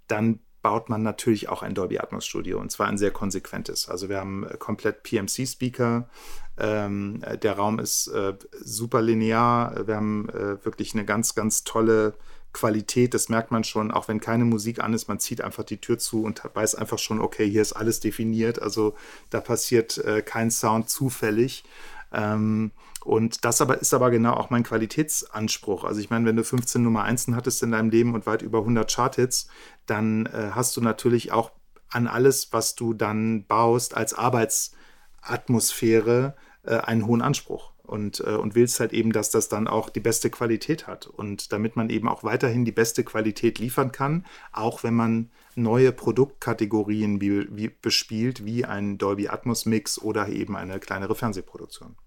dann 0.07 0.39
baut 0.61 0.89
man 0.89 1.01
natürlich 1.03 1.49
auch 1.49 1.63
ein 1.63 1.75
Dolby 1.75 1.99
Atmos 1.99 2.25
Studio 2.25 2.59
und 2.59 2.71
zwar 2.71 2.87
ein 2.87 2.97
sehr 2.97 3.11
konsequentes. 3.11 3.87
Also 3.87 4.09
wir 4.09 4.17
haben 4.17 4.45
äh, 4.45 4.57
komplett 4.57 5.03
PMC 5.03 5.47
Speaker, 5.47 6.09
ähm, 6.57 7.23
der 7.41 7.53
Raum 7.53 7.79
ist 7.79 8.07
äh, 8.07 8.33
super 8.59 9.01
linear, 9.01 9.87
wir 9.87 9.95
haben 9.95 10.27
äh, 10.29 10.63
wirklich 10.65 10.93
eine 10.93 11.05
ganz, 11.05 11.35
ganz 11.35 11.63
tolle 11.63 12.15
Qualität, 12.53 13.13
das 13.13 13.29
merkt 13.29 13.51
man 13.51 13.63
schon, 13.63 13.91
auch 13.91 14.07
wenn 14.07 14.19
keine 14.19 14.43
Musik 14.43 14.83
an 14.83 14.93
ist, 14.93 15.07
man 15.07 15.19
zieht 15.19 15.41
einfach 15.41 15.63
die 15.63 15.79
Tür 15.79 15.99
zu 15.99 16.23
und 16.23 16.41
weiß 16.53 16.75
einfach 16.75 16.97
schon, 16.97 17.21
okay, 17.21 17.47
hier 17.49 17.61
ist 17.61 17.73
alles 17.73 17.99
definiert, 17.99 18.61
also 18.61 18.95
da 19.29 19.41
passiert 19.41 19.99
äh, 19.99 20.21
kein 20.21 20.49
Sound 20.49 20.89
zufällig. 20.89 21.63
Ähm, 22.11 22.71
und 23.03 23.45
das 23.45 23.61
aber 23.61 23.79
ist 23.79 23.93
aber 23.93 24.11
genau 24.11 24.33
auch 24.33 24.49
mein 24.49 24.63
Qualitätsanspruch. 24.63 25.83
Also 25.83 26.01
ich 26.01 26.09
meine, 26.09 26.25
wenn 26.25 26.35
du 26.35 26.43
15 26.43 26.81
Nummer 26.81 27.03
1 27.03 27.27
hattest 27.33 27.61
in 27.63 27.71
deinem 27.71 27.89
Leben 27.89 28.13
und 28.13 28.25
weit 28.25 28.41
über 28.41 28.59
100 28.59 28.91
Charthits, 28.91 29.47
dann 29.85 30.25
äh, 30.27 30.51
hast 30.53 30.77
du 30.77 30.81
natürlich 30.81 31.31
auch 31.31 31.51
an 31.89 32.07
alles, 32.07 32.51
was 32.51 32.75
du 32.75 32.93
dann 32.93 33.45
baust, 33.45 33.95
als 33.95 34.13
Arbeitsatmosphäre 34.13 36.35
äh, 36.63 36.77
einen 36.77 37.07
hohen 37.07 37.21
Anspruch 37.21 37.71
und, 37.83 38.19
äh, 38.19 38.35
und 38.35 38.55
willst 38.55 38.79
halt 38.79 38.93
eben, 38.93 39.11
dass 39.13 39.31
das 39.31 39.49
dann 39.49 39.67
auch 39.67 39.89
die 39.89 40.01
beste 40.01 40.29
Qualität 40.29 40.87
hat. 40.87 41.07
Und 41.07 41.51
damit 41.53 41.75
man 41.75 41.89
eben 41.89 42.07
auch 42.07 42.23
weiterhin 42.23 42.65
die 42.65 42.71
beste 42.71 43.03
Qualität 43.03 43.57
liefern 43.59 43.91
kann, 43.91 44.25
auch 44.51 44.83
wenn 44.83 44.93
man 44.93 45.31
neue 45.57 45.91
Produktkategorien 45.91 47.19
wie, 47.19 47.47
wie 47.55 47.69
bespielt, 47.69 48.45
wie 48.45 48.65
ein 48.65 48.97
Dolby 48.97 49.27
Atmos 49.27 49.65
Mix 49.65 49.99
oder 49.99 50.29
eben 50.29 50.55
eine 50.55 50.79
kleinere 50.79 51.15
Fernsehproduktion. 51.15 51.97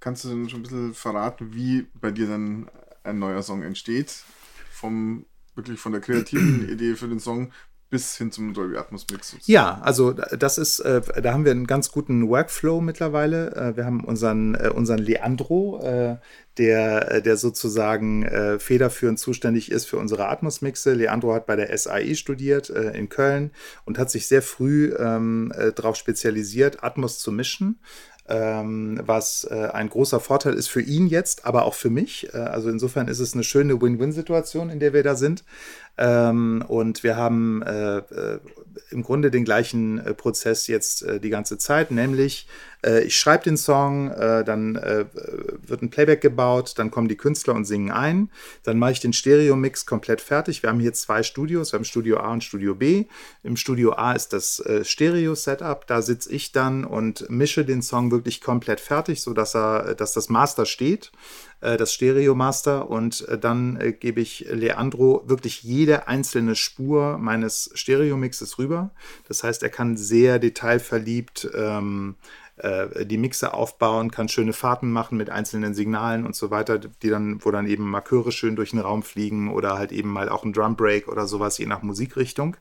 Kannst 0.00 0.24
du 0.24 0.28
denn 0.28 0.48
schon 0.48 0.60
ein 0.60 0.62
bisschen 0.62 0.94
verraten, 0.94 1.54
wie 1.54 1.88
bei 1.94 2.12
dir 2.12 2.28
dann 2.28 2.70
ein 3.02 3.18
neuer 3.18 3.42
Song 3.42 3.62
entsteht? 3.62 4.22
Vom 4.70 5.26
wirklich 5.56 5.80
von 5.80 5.92
der 5.92 6.00
kreativen 6.00 6.68
Idee 6.70 6.94
für 6.94 7.08
den 7.08 7.18
Song 7.18 7.52
bis 7.90 8.16
hin 8.16 8.30
zum 8.30 8.52
Dolby 8.52 8.76
Atmos 8.76 9.06
Mix. 9.10 9.34
Ja, 9.46 9.80
also 9.82 10.12
das 10.12 10.58
ist, 10.58 10.80
äh, 10.80 11.00
da 11.22 11.32
haben 11.32 11.44
wir 11.44 11.52
einen 11.52 11.66
ganz 11.66 11.90
guten 11.90 12.28
Workflow 12.28 12.80
mittlerweile. 12.80 13.54
Äh, 13.56 13.76
wir 13.76 13.86
haben 13.86 14.04
unseren, 14.04 14.54
äh, 14.54 14.70
unseren 14.74 14.98
Leandro, 14.98 15.80
äh, 15.82 16.16
der, 16.58 17.12
äh, 17.12 17.22
der 17.22 17.36
sozusagen 17.36 18.24
äh, 18.24 18.58
federführend 18.58 19.18
zuständig 19.18 19.70
ist 19.70 19.86
für 19.86 19.96
unsere 19.96 20.28
Atmos-Mixe. 20.28 20.92
Leandro 20.92 21.32
hat 21.32 21.46
bei 21.46 21.56
der 21.56 21.76
SAI 21.76 22.14
studiert 22.14 22.68
in 22.68 23.08
Köln 23.08 23.52
und 23.84 23.98
hat 23.98 24.10
sich 24.10 24.26
sehr 24.26 24.42
früh 24.42 24.94
ähm, 24.98 25.52
darauf 25.74 25.96
spezialisiert, 25.96 26.82
Atmos 26.82 27.18
zu 27.18 27.32
mischen 27.32 27.80
ähm, 28.28 29.00
was 29.04 29.44
äh, 29.50 29.68
ein 29.72 29.88
großer 29.88 30.20
Vorteil 30.20 30.54
ist 30.54 30.68
für 30.68 30.82
ihn 30.82 31.06
jetzt, 31.06 31.46
aber 31.46 31.64
auch 31.64 31.74
für 31.74 31.90
mich. 31.90 32.32
Äh, 32.34 32.38
also 32.38 32.68
insofern 32.68 33.08
ist 33.08 33.20
es 33.20 33.34
eine 33.34 33.44
schöne 33.44 33.80
Win-Win-Situation, 33.80 34.70
in 34.70 34.80
der 34.80 34.92
wir 34.92 35.02
da 35.02 35.14
sind. 35.14 35.44
Ähm, 35.96 36.64
und 36.68 37.02
wir 37.02 37.16
haben 37.16 37.62
äh, 37.62 37.98
äh 37.98 38.38
im 38.90 39.02
Grunde 39.02 39.30
den 39.30 39.44
gleichen 39.44 39.98
äh, 39.98 40.14
Prozess 40.14 40.66
jetzt 40.66 41.02
äh, 41.02 41.20
die 41.20 41.30
ganze 41.30 41.58
Zeit, 41.58 41.90
nämlich 41.90 42.46
äh, 42.84 43.02
ich 43.02 43.18
schreibe 43.18 43.44
den 43.44 43.56
Song, 43.56 44.10
äh, 44.10 44.44
dann 44.44 44.76
äh, 44.76 45.06
wird 45.66 45.82
ein 45.82 45.90
Playback 45.90 46.20
gebaut, 46.20 46.74
dann 46.76 46.90
kommen 46.90 47.08
die 47.08 47.16
Künstler 47.16 47.54
und 47.54 47.64
singen 47.64 47.90
ein, 47.90 48.30
dann 48.62 48.78
mache 48.78 48.92
ich 48.92 49.00
den 49.00 49.12
Stereo-Mix 49.12 49.86
komplett 49.86 50.20
fertig. 50.20 50.62
Wir 50.62 50.70
haben 50.70 50.80
hier 50.80 50.92
zwei 50.92 51.22
Studios, 51.22 51.72
wir 51.72 51.78
haben 51.78 51.84
Studio 51.84 52.18
A 52.18 52.32
und 52.32 52.44
Studio 52.44 52.74
B. 52.74 53.06
Im 53.42 53.56
Studio 53.56 53.92
A 53.92 54.12
ist 54.12 54.32
das 54.32 54.62
Stereo-Setup, 54.82 55.86
da 55.86 56.02
sitze 56.02 56.32
ich 56.32 56.52
dann 56.52 56.84
und 56.84 57.28
mische 57.30 57.64
den 57.64 57.82
Song 57.82 58.10
wirklich 58.10 58.40
komplett 58.40 58.80
fertig, 58.80 59.22
sodass 59.22 59.54
er, 59.54 59.94
dass 59.94 60.12
das 60.12 60.28
Master 60.28 60.66
steht 60.66 61.12
das 61.60 61.92
Stereo 61.92 62.36
Master 62.36 62.88
und 62.88 63.26
dann 63.40 63.94
gebe 63.98 64.20
ich 64.20 64.46
Leandro 64.48 65.24
wirklich 65.26 65.64
jede 65.64 66.06
einzelne 66.06 66.54
Spur 66.54 67.18
meines 67.18 67.70
Stereo-Mixes 67.74 68.58
rüber. 68.58 68.90
Das 69.26 69.42
heißt, 69.42 69.64
er 69.64 69.68
kann 69.68 69.96
sehr 69.96 70.38
detailverliebt 70.38 71.50
ähm, 71.56 72.14
äh, 72.58 73.06
die 73.06 73.18
Mixer 73.18 73.54
aufbauen, 73.54 74.10
kann 74.10 74.28
schöne 74.28 74.52
Fahrten 74.52 74.90
machen 74.90 75.16
mit 75.16 75.30
einzelnen 75.30 75.74
Signalen 75.74 76.26
und 76.26 76.36
so 76.36 76.50
weiter, 76.50 76.78
die 76.78 77.08
dann, 77.08 77.44
wo 77.44 77.50
dann 77.50 77.66
eben 77.66 77.90
Marköre 77.90 78.32
schön 78.32 78.56
durch 78.56 78.70
den 78.70 78.80
Raum 78.80 79.02
fliegen 79.02 79.50
oder 79.50 79.78
halt 79.78 79.92
eben 79.92 80.10
mal 80.10 80.28
auch 80.28 80.44
ein 80.44 80.52
Drum 80.52 80.76
Break 80.76 81.08
oder 81.08 81.26
sowas, 81.26 81.58
je 81.58 81.66
nach 81.66 81.82
Musikrichtung. 81.82 82.56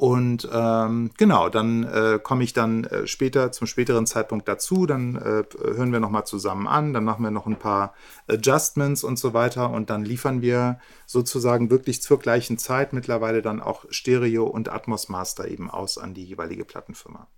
Und 0.00 0.48
ähm, 0.50 1.10
genau, 1.18 1.50
dann 1.50 1.84
äh, 1.84 2.18
komme 2.22 2.42
ich 2.42 2.54
dann 2.54 2.84
äh, 2.84 3.06
später 3.06 3.52
zum 3.52 3.66
späteren 3.66 4.06
Zeitpunkt 4.06 4.48
dazu. 4.48 4.86
Dann 4.86 5.16
äh, 5.16 5.44
hören 5.62 5.92
wir 5.92 6.00
nochmal 6.00 6.24
zusammen 6.24 6.66
an, 6.66 6.94
dann 6.94 7.04
machen 7.04 7.22
wir 7.22 7.30
noch 7.30 7.46
ein 7.46 7.58
paar 7.58 7.92
Adjustments 8.26 9.04
und 9.04 9.18
so 9.18 9.34
weiter 9.34 9.68
und 9.68 9.90
dann 9.90 10.02
liefern 10.02 10.40
wir 10.40 10.78
sozusagen 11.04 11.68
wirklich 11.68 12.00
zur 12.00 12.18
gleichen 12.18 12.56
Zeit 12.56 12.94
mittlerweile 12.94 13.42
dann 13.42 13.60
auch 13.60 13.84
Stereo 13.90 14.46
und 14.46 14.72
Atmos 14.72 15.10
Master 15.10 15.46
eben 15.48 15.68
aus 15.68 15.98
an 15.98 16.14
die 16.14 16.24
jeweilige 16.24 16.64
Plattenfirma. 16.64 17.28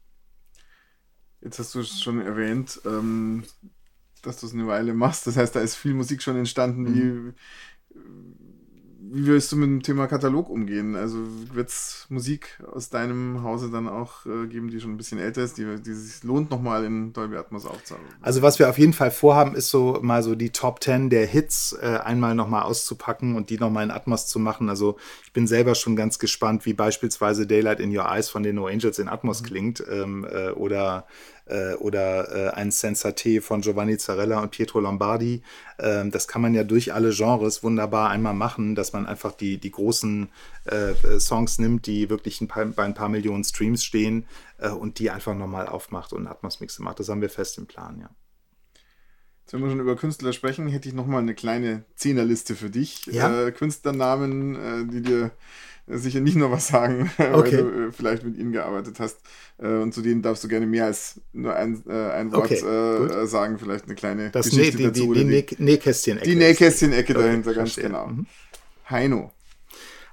Jetzt 1.43 1.59
hast 1.59 1.75
du 1.75 1.81
es 1.81 2.01
schon 2.01 2.21
erwähnt, 2.21 2.81
ähm, 2.87 3.45
dass 4.23 4.41
du 4.41 4.47
es 4.47 4.55
eine 4.55 4.67
Weile 4.67 4.95
machst. 4.95 5.27
Das 5.27 5.37
heißt, 5.37 5.55
da 5.57 5.61
ist 5.61 5.75
viel 5.75 5.95
Musik 5.95 6.23
schon 6.23 6.37
entstanden. 6.37 6.83
Mhm. 6.83 6.95
Wie, 6.95 7.35
wie 9.15 9.27
willst 9.27 9.53
du 9.53 9.57
mit 9.57 9.69
dem 9.69 9.83
Thema 9.83 10.07
Katalog 10.07 10.49
umgehen? 10.49 10.97
Also 10.97 11.19
wird 11.53 11.69
es 11.69 12.07
Musik 12.09 12.59
aus 12.73 12.89
deinem 12.89 13.43
Hause 13.43 13.71
dann 13.71 13.87
auch 13.87 14.25
äh, 14.25 14.47
geben, 14.47 14.71
die 14.71 14.81
schon 14.81 14.93
ein 14.93 14.97
bisschen 14.97 15.19
älter 15.19 15.43
ist, 15.43 15.59
die, 15.59 15.67
die 15.83 15.93
sich 15.93 16.23
lohnt, 16.23 16.51
nochmal 16.51 16.85
in 16.85 17.13
Dolby 17.13 17.37
Atmos 17.37 17.67
aufzuhaben? 17.67 18.07
Also 18.23 18.41
was 18.41 18.59
wir 18.59 18.71
auf 18.71 18.79
jeden 18.79 18.95
Fall 18.95 19.11
vorhaben, 19.11 19.55
ist 19.55 19.69
so 19.69 19.99
mal 20.01 20.23
so 20.23 20.35
die 20.35 20.51
Top 20.51 20.83
10 20.83 21.11
der 21.11 21.27
Hits 21.27 21.77
äh, 21.79 21.99
einmal 22.03 22.35
nochmal 22.35 22.63
auszupacken 22.63 23.37
und 23.37 23.51
die 23.51 23.59
nochmal 23.59 23.85
in 23.85 23.91
Atmos 23.91 24.29
zu 24.29 24.39
machen. 24.39 24.71
Also 24.71 24.97
ich 25.25 25.33
bin 25.35 25.47
selber 25.47 25.75
schon 25.75 25.95
ganz 25.95 26.19
gespannt, 26.19 26.65
wie 26.65 26.73
beispielsweise 26.73 27.47
Daylight 27.47 27.81
in 27.81 27.95
Your 27.95 28.07
Eyes 28.07 28.31
von 28.31 28.43
den 28.43 28.55
No 28.55 28.67
Angels 28.67 28.99
in 28.99 29.09
Atmos 29.09 29.43
mhm. 29.43 29.47
klingt 29.47 29.85
ähm, 29.91 30.25
äh, 30.25 30.51
oder 30.53 31.07
äh, 31.47 31.75
oder 31.75 32.31
äh, 32.31 32.51
ein 32.51 32.71
Sensate 32.71 33.41
von 33.41 33.61
Giovanni 33.61 33.99
Zarella 33.99 34.41
und 34.41 34.51
Pietro 34.51 34.81
Lombardi. 34.81 35.43
Ähm, 35.79 36.11
das 36.11 36.29
kann 36.29 36.43
man 36.43 36.55
ja 36.55 36.65
durch 36.65 36.93
alle 36.93 37.11
Genres 37.11 37.63
wunderbar 37.63 38.11
einmal 38.11 38.35
machen, 38.35 38.75
dass 38.75 38.93
man 38.93 39.07
einfach 39.07 39.33
die, 39.33 39.59
die 39.59 39.71
großen 39.71 40.29
äh, 40.65 41.19
Songs 41.19 41.59
nimmt, 41.59 41.87
die 41.87 42.11
wirklich 42.11 42.41
ein 42.41 42.49
paar, 42.49 42.65
bei 42.67 42.85
ein 42.85 42.95
paar 42.95 43.09
Millionen 43.09 43.45
Streams 43.45 43.85
stehen 43.85 44.27
äh, 44.59 44.71
und 44.71 44.99
die 44.99 45.11
einfach 45.11 45.35
nochmal 45.35 45.67
aufmacht 45.67 46.13
und 46.13 46.27
Atmos-Mixe 46.27 46.83
macht. 46.83 47.01
Das 47.01 47.09
haben 47.09 47.21
wir 47.21 47.31
fest 47.31 47.59
im 47.59 47.67
Plan, 47.67 47.99
ja. 48.01 48.11
Wenn 49.51 49.61
wir 49.61 49.69
schon 49.69 49.81
über 49.81 49.97
Künstler 49.97 50.33
sprechen, 50.33 50.67
hätte 50.69 50.89
ich 50.89 50.95
nochmal 50.95 51.21
eine 51.21 51.35
kleine 51.35 51.85
Zehnerliste 51.95 52.55
für 52.55 52.71
dich. 52.71 53.05
Ja? 53.05 53.49
Äh, 53.49 53.53
Künstlernamen, 53.53 54.89
die 54.89 55.03
dir 55.03 55.33
sicher 55.99 56.21
nicht 56.21 56.37
nur 56.37 56.51
was 56.51 56.69
sagen, 56.69 57.11
okay. 57.19 57.19
weil 57.19 57.51
du 57.51 57.89
äh, 57.89 57.93
vielleicht 57.93 58.25
mit 58.25 58.37
ihnen 58.37 58.53
gearbeitet 58.53 59.01
hast. 59.01 59.19
Äh, 59.59 59.67
und 59.67 59.93
zu 59.93 60.03
denen 60.03 60.23
darfst 60.23 60.45
du 60.45 60.49
gerne 60.49 60.67
mehr 60.67 60.87
als 60.87 61.21
nur 61.33 61.55
ein, 61.55 61.83
äh, 61.89 61.93
ein 61.93 62.33
Wort 62.33 62.51
okay, 62.51 63.27
sagen, 63.27 63.59
vielleicht 63.59 63.87
eine 63.87 63.95
kleine 63.95 64.31
das 64.31 64.51
Geschichte 64.51 64.79
die, 64.79 64.83
dazu. 64.85 65.15
Die, 65.15 65.25
die, 65.25 65.47
die 65.47 65.63
Nähkästchen-Ecke. 65.63 66.29
Die 66.29 66.37
Nähkästchen-Ecke 66.37 67.15
dahinter, 67.15 67.51
okay, 67.51 67.59
ganz 67.59 67.77
genau. 67.77 68.07
Mhm. 68.07 68.27
Heino. 68.89 69.33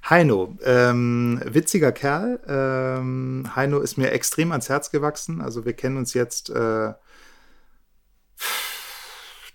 Heino, 0.10 0.58
ähm, 0.64 1.42
witziger 1.46 1.92
Kerl. 1.92 2.40
Ähm, 2.48 3.52
Heino 3.56 3.80
ist 3.80 3.98
mir 3.98 4.12
extrem 4.12 4.52
ans 4.52 4.70
Herz 4.70 4.92
gewachsen. 4.92 5.42
Also 5.42 5.66
wir 5.66 5.74
kennen 5.74 5.98
uns 5.98 6.14
jetzt 6.14 6.50
äh, 6.50 6.94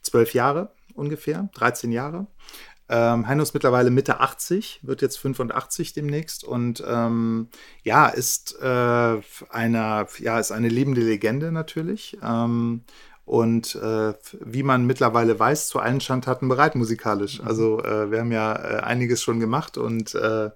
zwölf 0.03 0.35
Jahre 0.35 0.71
ungefähr, 0.95 1.49
13 1.55 1.93
Jahre. 1.93 2.27
Ähm, 2.89 3.27
Heino 3.27 3.43
ist 3.43 3.55
mittlerweile 3.55 3.91
Mitte 3.91 4.21
80, 4.21 4.81
wird 4.83 5.01
jetzt 5.01 5.19
85 5.19 5.95
demnächst 5.95 6.45
und 6.45 6.85
ähm, 6.87 7.49
ja, 7.83 8.09
ist, 8.09 8.57
äh, 8.61 9.21
eine, 9.49 10.07
ja, 10.19 10.39
ist 10.39 10.53
eine 10.53 10.69
lebende 10.69 11.01
Legende 11.01 11.51
natürlich. 11.51 12.19
Ähm, 12.23 12.83
und 13.25 13.75
äh, 13.77 14.13
wie 14.41 14.63
man 14.63 14.87
mittlerweile 14.87 15.39
weiß, 15.39 15.69
zu 15.69 15.79
allen 15.79 16.03
Schandtaten 16.03 16.47
bereit 16.49 16.75
musikalisch. 16.75 17.41
Mhm. 17.41 17.49
Also 17.49 17.83
äh, 17.83 18.11
wir 18.11 18.21
haben 18.21 18.33
ja 18.33 18.55
äh, 18.55 18.81
einiges 18.83 19.23
schon 19.23 19.41
gemacht 19.41 19.79
und 19.79 20.15
äh, 20.15 20.51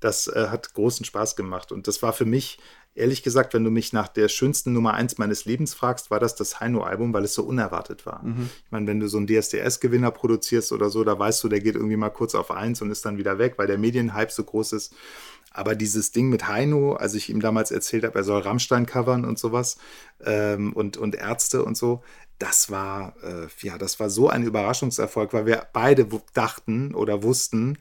das 0.00 0.28
äh, 0.28 0.48
hat 0.48 0.72
großen 0.72 1.04
Spaß 1.04 1.36
gemacht. 1.36 1.70
Und 1.70 1.86
das 1.86 2.02
war 2.02 2.14
für 2.14 2.24
mich 2.24 2.58
ehrlich 2.94 3.22
gesagt, 3.22 3.54
wenn 3.54 3.64
du 3.64 3.70
mich 3.70 3.92
nach 3.92 4.08
der 4.08 4.28
schönsten 4.28 4.72
Nummer 4.72 4.94
eins 4.94 5.18
meines 5.18 5.44
Lebens 5.44 5.74
fragst, 5.74 6.10
war 6.10 6.20
das 6.20 6.36
das 6.36 6.60
Heino-Album, 6.60 7.12
weil 7.12 7.24
es 7.24 7.34
so 7.34 7.42
unerwartet 7.42 8.06
war. 8.06 8.22
Mhm. 8.24 8.50
Ich 8.64 8.70
meine, 8.70 8.86
wenn 8.86 9.00
du 9.00 9.08
so 9.08 9.18
einen 9.18 9.26
DSDS-Gewinner 9.26 10.10
produzierst 10.10 10.72
oder 10.72 10.90
so, 10.90 11.02
da 11.04 11.18
weißt 11.18 11.42
du, 11.42 11.48
der 11.48 11.60
geht 11.60 11.74
irgendwie 11.74 11.96
mal 11.96 12.10
kurz 12.10 12.34
auf 12.34 12.50
eins 12.50 12.80
und 12.82 12.90
ist 12.90 13.04
dann 13.04 13.18
wieder 13.18 13.38
weg, 13.38 13.54
weil 13.56 13.66
der 13.66 13.78
Medienhype 13.78 14.30
so 14.30 14.44
groß 14.44 14.72
ist. 14.72 14.94
Aber 15.50 15.76
dieses 15.76 16.10
Ding 16.10 16.28
mit 16.28 16.48
Heino, 16.48 16.94
als 16.94 17.14
ich 17.14 17.30
ihm 17.30 17.40
damals 17.40 17.70
erzählt 17.70 18.04
habe, 18.04 18.18
er 18.18 18.24
soll 18.24 18.42
Rammstein 18.42 18.86
covern 18.86 19.24
und 19.24 19.38
sowas 19.38 19.76
ähm, 20.24 20.72
und, 20.72 20.96
und 20.96 21.14
Ärzte 21.14 21.64
und 21.64 21.76
so, 21.76 22.02
das 22.38 22.70
war, 22.70 23.14
äh, 23.22 23.46
ja, 23.60 23.78
das 23.78 24.00
war 24.00 24.10
so 24.10 24.28
ein 24.28 24.42
Überraschungserfolg, 24.42 25.32
weil 25.32 25.46
wir 25.46 25.66
beide 25.72 26.08
dachten 26.32 26.94
oder 26.94 27.22
wussten, 27.22 27.78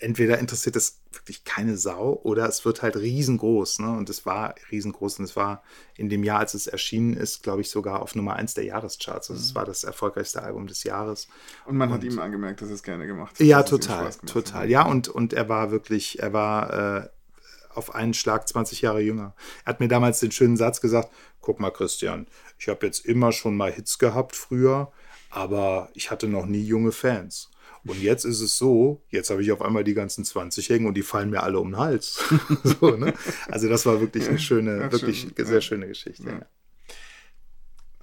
entweder 0.00 0.38
interessiert 0.38 0.76
es 0.76 1.00
wirklich 1.12 1.44
keine 1.44 1.76
Sau 1.76 2.20
oder 2.22 2.48
es 2.48 2.64
wird 2.64 2.82
halt 2.82 2.96
riesengroß. 2.96 3.80
Ne? 3.80 3.96
Und 3.96 4.10
es 4.10 4.26
war 4.26 4.54
riesengroß 4.70 5.18
und 5.18 5.24
es 5.24 5.36
war 5.36 5.62
in 5.96 6.08
dem 6.08 6.24
Jahr, 6.24 6.40
als 6.40 6.54
es 6.54 6.66
erschienen 6.66 7.14
ist, 7.14 7.42
glaube 7.42 7.60
ich, 7.60 7.70
sogar 7.70 8.02
auf 8.02 8.14
Nummer 8.14 8.36
1 8.36 8.54
der 8.54 8.64
Jahrescharts. 8.64 9.30
Also 9.30 9.34
mhm. 9.34 9.46
es 9.46 9.54
war 9.54 9.64
das 9.64 9.84
erfolgreichste 9.84 10.42
Album 10.42 10.66
des 10.66 10.84
Jahres. 10.84 11.28
Und 11.64 11.76
man 11.76 11.88
und, 11.88 11.94
hat 11.94 12.04
ihm 12.04 12.18
angemerkt, 12.18 12.62
dass 12.62 12.70
es 12.70 12.82
gerne 12.82 13.06
gemacht 13.06 13.38
hat. 13.38 13.46
Ja, 13.46 13.62
total, 13.62 14.10
total. 14.26 14.62
Hat. 14.62 14.68
Ja, 14.68 14.86
und, 14.86 15.08
und 15.08 15.32
er 15.32 15.48
war 15.48 15.70
wirklich, 15.70 16.20
er 16.20 16.32
war 16.32 17.02
äh, 17.02 17.08
auf 17.74 17.94
einen 17.94 18.14
Schlag 18.14 18.48
20 18.48 18.82
Jahre 18.82 19.00
jünger. 19.00 19.34
Er 19.64 19.70
hat 19.70 19.80
mir 19.80 19.88
damals 19.88 20.20
den 20.20 20.32
schönen 20.32 20.56
Satz 20.56 20.80
gesagt, 20.80 21.10
guck 21.40 21.60
mal 21.60 21.70
Christian, 21.70 22.26
ich 22.58 22.68
habe 22.68 22.86
jetzt 22.86 23.04
immer 23.04 23.32
schon 23.32 23.56
mal 23.56 23.70
Hits 23.70 23.98
gehabt 23.98 24.34
früher, 24.34 24.90
aber 25.30 25.90
ich 25.94 26.10
hatte 26.10 26.28
noch 26.28 26.46
nie 26.46 26.62
junge 26.62 26.92
Fans. 26.92 27.50
Und 27.86 28.00
jetzt 28.00 28.24
ist 28.24 28.40
es 28.40 28.58
so, 28.58 29.02
jetzt 29.10 29.30
habe 29.30 29.42
ich 29.42 29.52
auf 29.52 29.62
einmal 29.62 29.84
die 29.84 29.94
ganzen 29.94 30.24
20 30.24 30.68
hängen 30.68 30.86
und 30.86 30.94
die 30.94 31.02
fallen 31.02 31.30
mir 31.30 31.42
alle 31.42 31.58
um 31.60 31.72
den 31.72 31.78
Hals. 31.78 32.22
so, 32.80 32.96
ne? 32.96 33.14
Also 33.48 33.68
das 33.68 33.86
war 33.86 34.00
wirklich 34.00 34.28
eine 34.28 34.38
schöne, 34.38 34.80
ja, 34.80 34.92
wirklich 34.92 35.20
schön. 35.20 35.32
sehr 35.36 35.54
ja. 35.54 35.60
schöne 35.60 35.88
Geschichte. 35.88 36.28
Ja. 36.28 36.46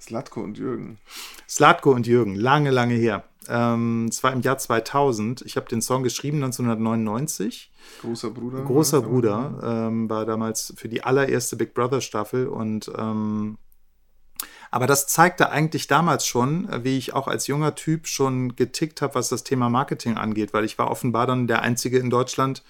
Slatko 0.00 0.42
und 0.42 0.58
Jürgen. 0.58 0.98
Slatko 1.48 1.92
und 1.92 2.06
Jürgen, 2.06 2.34
lange, 2.34 2.70
lange 2.70 2.94
her. 2.94 3.24
Ähm, 3.48 4.06
es 4.10 4.22
war 4.22 4.32
im 4.32 4.40
Jahr 4.40 4.58
2000. 4.58 5.42
Ich 5.42 5.56
habe 5.56 5.68
den 5.68 5.82
Song 5.82 6.02
geschrieben 6.02 6.42
1999. 6.42 7.72
Großer 8.00 8.30
Bruder. 8.30 8.62
Großer 8.62 9.02
Bruder 9.02 9.88
ähm, 9.88 10.08
war 10.08 10.26
damals 10.26 10.74
für 10.76 10.88
die 10.88 11.02
allererste 11.04 11.56
Big 11.56 11.74
Brother 11.74 12.00
Staffel 12.00 12.48
und 12.48 12.90
ähm, 12.96 13.58
aber 14.74 14.88
das 14.88 15.06
zeigte 15.06 15.50
eigentlich 15.50 15.86
damals 15.86 16.26
schon, 16.26 16.68
äh, 16.68 16.82
wie 16.82 16.98
ich 16.98 17.14
auch 17.14 17.28
als 17.28 17.46
junger 17.46 17.76
Typ 17.76 18.08
schon 18.08 18.56
getickt 18.56 19.02
habe, 19.02 19.14
was 19.14 19.28
das 19.28 19.44
Thema 19.44 19.70
Marketing 19.70 20.16
angeht, 20.16 20.52
weil 20.52 20.64
ich 20.64 20.78
war 20.78 20.90
offenbar 20.90 21.28
dann 21.28 21.46
der 21.46 21.62
Einzige 21.62 22.00
in 22.00 22.10
Deutschland, 22.10 22.64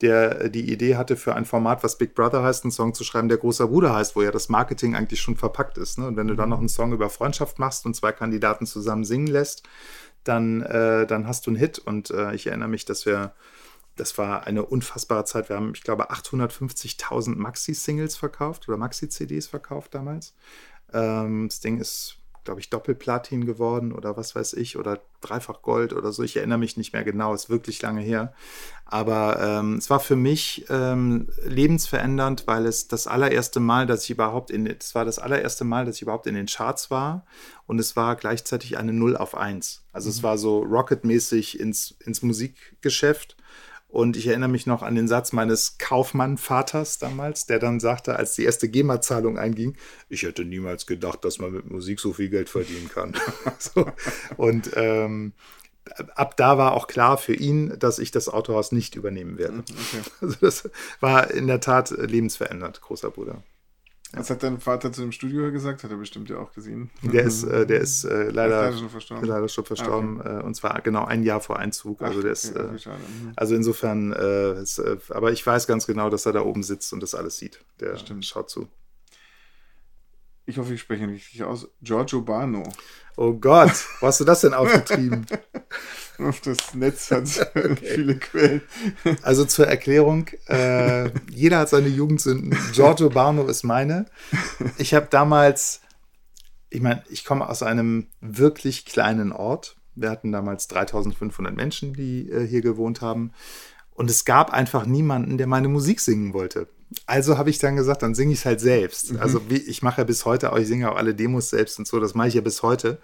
der 0.00 0.40
äh, 0.40 0.50
die 0.50 0.72
Idee 0.72 0.96
hatte, 0.96 1.16
für 1.16 1.34
ein 1.34 1.44
Format, 1.44 1.84
was 1.84 1.98
Big 1.98 2.14
Brother 2.14 2.42
heißt, 2.42 2.64
einen 2.64 2.70
Song 2.70 2.94
zu 2.94 3.04
schreiben, 3.04 3.28
der 3.28 3.36
großer 3.36 3.66
Bruder 3.66 3.94
heißt, 3.94 4.16
wo 4.16 4.22
ja 4.22 4.30
das 4.30 4.48
Marketing 4.48 4.96
eigentlich 4.96 5.20
schon 5.20 5.36
verpackt 5.36 5.76
ist. 5.76 5.98
Ne? 5.98 6.06
Und 6.06 6.16
wenn 6.16 6.28
du 6.28 6.34
dann 6.34 6.48
noch 6.48 6.60
einen 6.60 6.70
Song 6.70 6.94
über 6.94 7.10
Freundschaft 7.10 7.58
machst 7.58 7.84
und 7.84 7.94
zwei 7.94 8.12
Kandidaten 8.12 8.64
zusammen 8.64 9.04
singen 9.04 9.26
lässt, 9.26 9.64
dann, 10.24 10.62
äh, 10.62 11.06
dann 11.06 11.26
hast 11.26 11.46
du 11.46 11.50
einen 11.50 11.58
Hit. 11.58 11.78
Und 11.78 12.08
äh, 12.08 12.34
ich 12.34 12.46
erinnere 12.46 12.70
mich, 12.70 12.86
dass 12.86 13.04
wir, 13.04 13.34
das 13.96 14.16
war 14.16 14.46
eine 14.46 14.64
unfassbare 14.64 15.26
Zeit. 15.26 15.50
Wir 15.50 15.56
haben, 15.56 15.72
ich 15.74 15.82
glaube, 15.82 16.10
850.000 16.10 17.36
Maxi-Singles 17.36 18.16
verkauft 18.16 18.66
oder 18.66 18.78
Maxi-CDs 18.78 19.46
verkauft 19.46 19.94
damals. 19.94 20.32
Ähm, 20.92 21.48
das 21.48 21.60
Ding 21.60 21.78
ist, 21.78 22.16
glaube 22.44 22.60
ich, 22.60 22.70
Doppelplatin 22.70 23.44
geworden 23.44 23.92
oder 23.92 24.16
was 24.16 24.34
weiß 24.34 24.54
ich, 24.54 24.76
oder 24.76 25.00
dreifach 25.20 25.62
Gold 25.62 25.92
oder 25.92 26.12
so. 26.12 26.22
Ich 26.22 26.36
erinnere 26.36 26.58
mich 26.58 26.76
nicht 26.76 26.92
mehr 26.92 27.04
genau, 27.04 27.34
ist 27.34 27.50
wirklich 27.50 27.80
lange 27.82 28.00
her. 28.00 28.32
Aber 28.86 29.38
ähm, 29.40 29.76
es 29.76 29.90
war 29.90 30.00
für 30.00 30.16
mich 30.16 30.64
ähm, 30.68 31.28
lebensverändernd, 31.44 32.46
weil 32.46 32.66
es 32.66 32.88
das 32.88 33.06
allererste 33.06 33.60
Mal, 33.60 33.86
dass 33.86 34.04
ich 34.04 34.10
überhaupt 34.10 34.50
in, 34.50 34.66
es 34.66 34.94
war 34.94 35.04
das 35.04 35.18
allererste 35.18 35.64
Mal, 35.64 35.84
dass 35.84 35.96
ich 35.96 36.02
überhaupt 36.02 36.26
in 36.26 36.34
den 36.34 36.46
Charts 36.46 36.90
war 36.90 37.24
und 37.66 37.78
es 37.78 37.94
war 37.94 38.16
gleichzeitig 38.16 38.78
eine 38.78 38.92
0 38.92 39.16
auf 39.16 39.36
1. 39.36 39.82
Also 39.92 40.08
mhm. 40.08 40.10
es 40.10 40.22
war 40.22 40.38
so 40.38 40.60
rocketmäßig 40.62 41.60
ins, 41.60 41.94
ins 42.04 42.22
Musikgeschäft 42.22 43.36
und 43.90 44.16
ich 44.16 44.28
erinnere 44.28 44.48
mich 44.48 44.66
noch 44.66 44.82
an 44.82 44.94
den 44.94 45.08
Satz 45.08 45.32
meines 45.32 45.78
Kaufmann-Vaters 45.78 46.98
damals, 46.98 47.46
der 47.46 47.58
dann 47.58 47.80
sagte, 47.80 48.16
als 48.16 48.34
die 48.34 48.44
erste 48.44 48.68
GEMA-Zahlung 48.68 49.36
einging, 49.36 49.76
ich 50.08 50.22
hätte 50.22 50.44
niemals 50.44 50.86
gedacht, 50.86 51.24
dass 51.24 51.38
man 51.38 51.52
mit 51.52 51.70
Musik 51.70 51.98
so 51.98 52.12
viel 52.12 52.28
Geld 52.28 52.48
verdienen 52.48 52.88
kann. 52.88 53.16
so. 53.58 53.86
Und 54.36 54.70
ähm, 54.74 55.32
ab 56.14 56.36
da 56.36 56.56
war 56.56 56.74
auch 56.74 56.86
klar 56.86 57.18
für 57.18 57.34
ihn, 57.34 57.76
dass 57.78 57.98
ich 57.98 58.12
das 58.12 58.28
Autohaus 58.28 58.70
nicht 58.70 58.94
übernehmen 58.94 59.38
werde. 59.38 59.54
Mhm, 59.54 59.64
okay. 59.68 60.10
Also 60.20 60.36
das 60.40 60.70
war 61.00 61.30
in 61.30 61.48
der 61.48 61.60
Tat 61.60 61.90
lebensverändert, 61.90 62.80
großer 62.80 63.10
Bruder. 63.10 63.42
Was 64.12 64.28
hat 64.28 64.42
dein 64.42 64.58
Vater 64.58 64.92
zu 64.92 65.02
dem 65.02 65.12
Studio 65.12 65.52
gesagt? 65.52 65.84
Hat 65.84 65.90
er 65.90 65.96
bestimmt 65.96 66.28
ja 66.30 66.38
auch 66.38 66.52
gesehen. 66.52 66.90
Der 67.02 67.22
ist, 67.22 67.44
äh, 67.44 67.64
der 67.64 67.80
ist 67.80 68.04
äh, 68.04 68.24
leider, 68.30 68.62
leider, 68.62 68.76
schon 68.76 68.90
verstorben. 68.90 69.28
Leider 69.28 69.48
schon 69.48 69.64
verstorben. 69.64 70.20
Ah, 70.20 70.24
okay. 70.24 70.40
äh, 70.40 70.42
und 70.42 70.54
zwar 70.54 70.80
genau 70.80 71.04
ein 71.04 71.22
Jahr 71.22 71.40
vor 71.40 71.58
Einzug. 71.58 72.02
Also, 72.02 72.20
der 72.20 72.32
ist, 72.32 72.56
okay, 72.56 72.60
äh, 72.60 72.72
mhm. 72.72 73.32
also 73.36 73.54
insofern, 73.54 74.12
äh, 74.12 74.62
ist, 74.62 74.82
aber 75.10 75.30
ich 75.30 75.46
weiß 75.46 75.68
ganz 75.68 75.86
genau, 75.86 76.10
dass 76.10 76.26
er 76.26 76.32
da 76.32 76.42
oben 76.42 76.64
sitzt 76.64 76.92
und 76.92 77.00
das 77.00 77.14
alles 77.14 77.36
sieht. 77.36 77.64
Der 77.78 77.96
Stimmt. 77.98 78.24
schaut 78.24 78.50
zu. 78.50 78.68
Ich 80.46 80.58
hoffe, 80.58 80.74
ich 80.74 80.80
spreche 80.80 81.04
ihn 81.04 81.10
richtig 81.10 81.44
aus. 81.44 81.68
Giorgio 81.80 82.22
Bano. 82.22 82.64
Oh 83.16 83.34
Gott, 83.34 83.86
wo 84.00 84.08
hast 84.08 84.18
du 84.18 84.24
das 84.24 84.40
denn 84.40 84.54
aufgetrieben? 84.54 85.24
das 86.44 86.74
Netz 86.74 87.10
hat 87.10 87.24
okay. 87.54 87.76
viele 87.76 88.16
Quellen. 88.16 88.62
Also 89.22 89.44
zur 89.44 89.66
Erklärung, 89.66 90.26
äh, 90.46 91.10
jeder 91.30 91.58
hat 91.58 91.68
seine 91.68 91.88
Jugendsünden. 91.88 92.56
Giorgio 92.72 93.10
Barno 93.10 93.46
ist 93.46 93.64
meine. 93.64 94.06
Ich 94.78 94.94
habe 94.94 95.08
damals, 95.10 95.80
ich 96.68 96.80
meine, 96.80 97.02
ich 97.08 97.24
komme 97.24 97.48
aus 97.48 97.62
einem 97.62 98.06
wirklich 98.20 98.84
kleinen 98.84 99.32
Ort. 99.32 99.76
Wir 99.94 100.10
hatten 100.10 100.32
damals 100.32 100.68
3500 100.68 101.54
Menschen, 101.54 101.94
die 101.94 102.30
äh, 102.30 102.46
hier 102.46 102.62
gewohnt 102.62 103.00
haben. 103.00 103.32
Und 103.92 104.10
es 104.10 104.24
gab 104.24 104.52
einfach 104.52 104.86
niemanden, 104.86 105.36
der 105.36 105.46
meine 105.46 105.68
Musik 105.68 106.00
singen 106.00 106.32
wollte. 106.32 106.68
Also 107.06 107.38
habe 107.38 107.50
ich 107.50 107.58
dann 107.58 107.76
gesagt, 107.76 108.02
dann 108.02 108.14
singe 108.14 108.32
ich 108.32 108.40
es 108.40 108.44
halt 108.44 108.60
selbst. 108.60 109.12
Mhm. 109.12 109.20
Also 109.20 109.48
wie, 109.48 109.58
ich 109.58 109.82
mache 109.82 110.00
ja 110.00 110.04
bis 110.04 110.24
heute 110.24 110.52
auch, 110.52 110.58
ich 110.58 110.66
singe 110.66 110.90
auch 110.90 110.96
alle 110.96 111.14
Demos 111.14 111.50
selbst 111.50 111.78
und 111.78 111.86
so, 111.86 112.00
das 112.00 112.14
mache 112.14 112.28
ich 112.28 112.34
ja 112.34 112.40
bis 112.40 112.62
heute. 112.62 112.98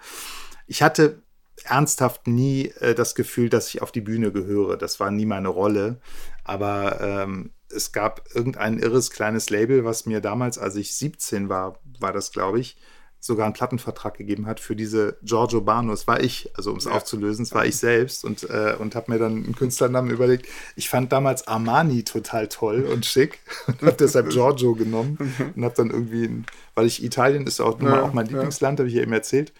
Ich 0.65 0.81
hatte 0.81 1.21
ernsthaft 1.63 2.27
nie 2.27 2.67
äh, 2.79 2.95
das 2.95 3.15
Gefühl, 3.15 3.49
dass 3.49 3.67
ich 3.69 3.81
auf 3.81 3.91
die 3.91 4.01
Bühne 4.01 4.31
gehöre. 4.31 4.77
Das 4.77 4.99
war 4.99 5.11
nie 5.11 5.25
meine 5.25 5.49
Rolle. 5.49 5.99
Aber 6.43 7.01
ähm, 7.01 7.51
es 7.69 7.91
gab 7.91 8.23
irgendein 8.33 8.79
irres 8.79 9.11
kleines 9.11 9.49
Label, 9.49 9.83
was 9.83 10.05
mir 10.05 10.21
damals, 10.21 10.57
als 10.57 10.75
ich 10.75 10.95
17 10.95 11.49
war, 11.49 11.79
war 11.99 12.13
das, 12.13 12.31
glaube 12.31 12.59
ich, 12.59 12.77
sogar 13.19 13.45
einen 13.45 13.53
Plattenvertrag 13.53 14.15
gegeben 14.15 14.45
hat 14.45 14.59
für 14.59 14.75
diese 14.75 15.17
Giorgio 15.23 15.61
Bano. 15.61 15.91
Das 15.91 16.07
war 16.07 16.21
ich, 16.21 16.51
also 16.55 16.71
um 16.71 16.77
es 16.77 16.85
ja. 16.85 16.91
aufzulösen, 16.91 17.45
das 17.45 17.53
war 17.53 17.65
ich 17.65 17.75
selbst 17.75 18.23
und, 18.23 18.49
äh, 18.49 18.75
und 18.77 18.95
habe 18.95 19.11
mir 19.11 19.19
dann 19.19 19.43
einen 19.43 19.55
Künstlernamen 19.55 20.11
überlegt. 20.11 20.47
Ich 20.75 20.87
fand 20.87 21.11
damals 21.11 21.47
Armani 21.47 22.03
total 22.03 22.47
toll 22.47 22.83
und 22.83 23.05
schick 23.05 23.39
und 23.67 23.81
habe 23.81 23.97
deshalb 23.97 24.29
Giorgio 24.31 24.75
genommen 24.75 25.17
und 25.55 25.65
habe 25.65 25.75
dann 25.75 25.89
irgendwie, 25.89 26.43
weil 26.75 26.85
ich 26.85 27.03
Italien 27.03 27.47
ist 27.47 27.59
auch, 27.59 27.81
ja, 27.81 28.03
auch 28.03 28.13
mein 28.13 28.27
Lieblingsland, 28.27 28.77
ja. 28.77 28.83
habe 28.83 28.89
ich 28.89 28.95
ja 28.95 29.01
eben 29.01 29.13
erzählt. 29.13 29.51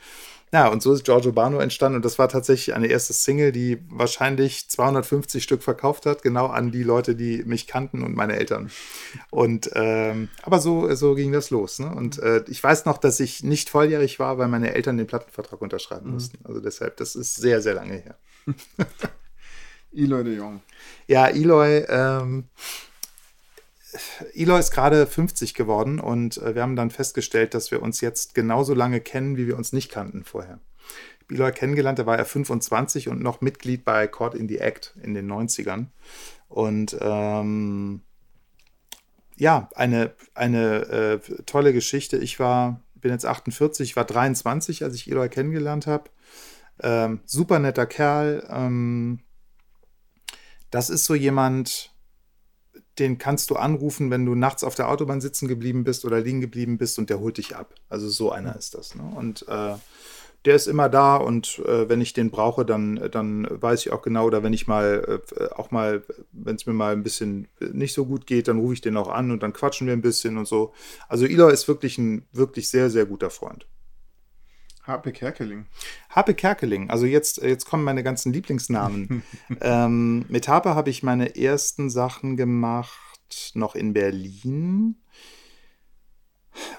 Ja, 0.53 0.69
und 0.69 0.81
so 0.81 0.93
ist 0.93 1.03
Giorgio 1.03 1.33
Bano 1.33 1.59
entstanden 1.59 1.97
und 1.97 2.05
das 2.05 2.17
war 2.17 2.29
tatsächlich 2.29 2.73
eine 2.73 2.87
erste 2.87 3.11
Single, 3.11 3.51
die 3.51 3.79
wahrscheinlich 3.89 4.69
250 4.69 5.43
Stück 5.43 5.61
verkauft 5.61 6.05
hat, 6.05 6.21
genau 6.21 6.47
an 6.47 6.71
die 6.71 6.83
Leute, 6.83 7.15
die 7.15 7.43
mich 7.43 7.67
kannten 7.67 8.01
und 8.01 8.15
meine 8.15 8.37
Eltern. 8.37 8.71
Und 9.29 9.69
ähm, 9.73 10.29
aber 10.43 10.59
so, 10.59 10.93
so 10.95 11.15
ging 11.15 11.33
das 11.33 11.49
los. 11.49 11.79
Ne? 11.79 11.93
Und 11.93 12.19
äh, 12.19 12.45
ich 12.47 12.63
weiß 12.63 12.85
noch, 12.85 12.97
dass 12.97 13.19
ich 13.19 13.43
nicht 13.43 13.69
volljährig 13.69 14.19
war, 14.19 14.37
weil 14.37 14.47
meine 14.47 14.73
Eltern 14.73 14.95
den 14.95 15.07
Plattenvertrag 15.07 15.61
unterschreiben 15.61 16.07
mhm. 16.07 16.13
mussten. 16.13 16.37
Also 16.45 16.61
deshalb, 16.61 16.95
das 16.95 17.15
ist 17.15 17.35
sehr, 17.35 17.61
sehr 17.61 17.73
lange 17.73 17.95
her. 17.95 18.17
Eloy 19.93 20.23
de 20.23 20.37
Jong. 20.37 20.61
Ja, 21.07 21.27
Eloy, 21.27 21.85
ähm, 21.89 22.45
Eloy 24.33 24.59
ist 24.59 24.71
gerade 24.71 25.07
50 25.07 25.53
geworden 25.53 25.99
und 25.99 26.37
äh, 26.37 26.55
wir 26.55 26.61
haben 26.61 26.75
dann 26.75 26.91
festgestellt, 26.91 27.53
dass 27.53 27.71
wir 27.71 27.81
uns 27.81 28.01
jetzt 28.01 28.35
genauso 28.35 28.73
lange 28.73 29.01
kennen, 29.01 29.37
wie 29.37 29.47
wir 29.47 29.57
uns 29.57 29.73
nicht 29.73 29.91
kannten 29.91 30.23
vorher. 30.23 30.59
Eloy 31.29 31.51
kennengelernt, 31.51 31.99
da 31.99 32.05
war 32.05 32.17
er 32.17 32.25
25 32.25 33.09
und 33.09 33.21
noch 33.21 33.41
Mitglied 33.41 33.83
bei 33.83 34.07
Court 34.07 34.35
in 34.35 34.47
the 34.47 34.59
Act 34.59 34.95
in 35.01 35.13
den 35.13 35.29
90ern. 35.31 35.87
Und 36.47 36.97
ähm, 37.01 38.01
ja, 39.35 39.69
eine, 39.75 40.13
eine 40.33 40.81
äh, 40.89 41.19
tolle 41.45 41.73
Geschichte. 41.73 42.17
Ich 42.17 42.39
war, 42.39 42.81
bin 42.95 43.11
jetzt 43.11 43.25
48, 43.25 43.89
ich 43.89 43.95
war 43.95 44.05
23, 44.05 44.83
als 44.83 44.95
ich 44.95 45.09
Eloy 45.09 45.29
kennengelernt 45.29 45.87
habe. 45.87 46.09
Ähm, 46.81 47.21
super 47.25 47.59
netter 47.59 47.85
Kerl. 47.85 48.47
Ähm, 48.49 49.19
das 50.71 50.89
ist 50.89 51.05
so 51.05 51.15
jemand, 51.15 51.91
den 52.99 53.17
kannst 53.17 53.49
du 53.49 53.55
anrufen, 53.55 54.09
wenn 54.11 54.25
du 54.25 54.35
nachts 54.35 54.63
auf 54.63 54.75
der 54.75 54.89
Autobahn 54.89 55.21
sitzen 55.21 55.47
geblieben 55.47 55.83
bist 55.83 56.05
oder 56.05 56.19
liegen 56.19 56.41
geblieben 56.41 56.77
bist 56.77 56.97
und 56.99 57.09
der 57.09 57.19
holt 57.19 57.37
dich 57.37 57.55
ab. 57.55 57.73
Also 57.89 58.09
so 58.09 58.31
einer 58.31 58.55
ist 58.55 58.73
das. 58.73 58.95
Ne? 58.95 59.03
Und 59.15 59.47
äh, 59.47 59.75
der 60.45 60.55
ist 60.55 60.67
immer 60.67 60.87
da 60.87 61.17
und 61.17 61.59
äh, 61.65 61.89
wenn 61.89 61.99
ich 61.99 62.13
den 62.13 62.29
brauche, 62.29 62.65
dann, 62.65 63.09
dann 63.11 63.47
weiß 63.49 63.81
ich 63.81 63.91
auch 63.91 64.01
genau, 64.01 64.25
oder 64.25 64.43
wenn 64.43 64.53
ich 64.53 64.67
mal 64.67 65.21
äh, 65.35 65.45
auch 65.55 65.71
mal, 65.71 66.03
wenn 66.31 66.55
es 66.55 66.65
mir 66.65 66.73
mal 66.73 66.93
ein 66.93 67.03
bisschen 67.03 67.47
nicht 67.59 67.93
so 67.93 68.05
gut 68.05 68.25
geht, 68.27 68.47
dann 68.47 68.59
rufe 68.59 68.73
ich 68.73 68.81
den 68.81 68.97
auch 68.97 69.09
an 69.09 69.31
und 69.31 69.43
dann 69.43 69.53
quatschen 69.53 69.87
wir 69.87 69.93
ein 69.93 70.01
bisschen 70.01 70.37
und 70.37 70.47
so. 70.47 70.73
Also 71.09 71.25
Ila 71.25 71.49
ist 71.49 71.67
wirklich 71.67 71.97
ein 71.97 72.25
wirklich 72.31 72.69
sehr, 72.69 72.89
sehr 72.89 73.05
guter 73.05 73.29
Freund. 73.29 73.67
HP 74.87 75.11
Kerkeling. 75.11 75.65
HP 76.09 76.33
Kerkeling. 76.33 76.89
Also 76.89 77.05
jetzt, 77.05 77.41
jetzt 77.41 77.65
kommen 77.65 77.83
meine 77.83 78.03
ganzen 78.03 78.33
Lieblingsnamen. 78.33 79.23
ähm, 79.61 80.25
mit 80.29 80.47
HP 80.47 80.69
habe 80.69 80.89
ich 80.89 81.03
meine 81.03 81.35
ersten 81.35 81.89
Sachen 81.89 82.37
gemacht 82.37 83.51
noch 83.53 83.75
in 83.75 83.93
Berlin. 83.93 84.95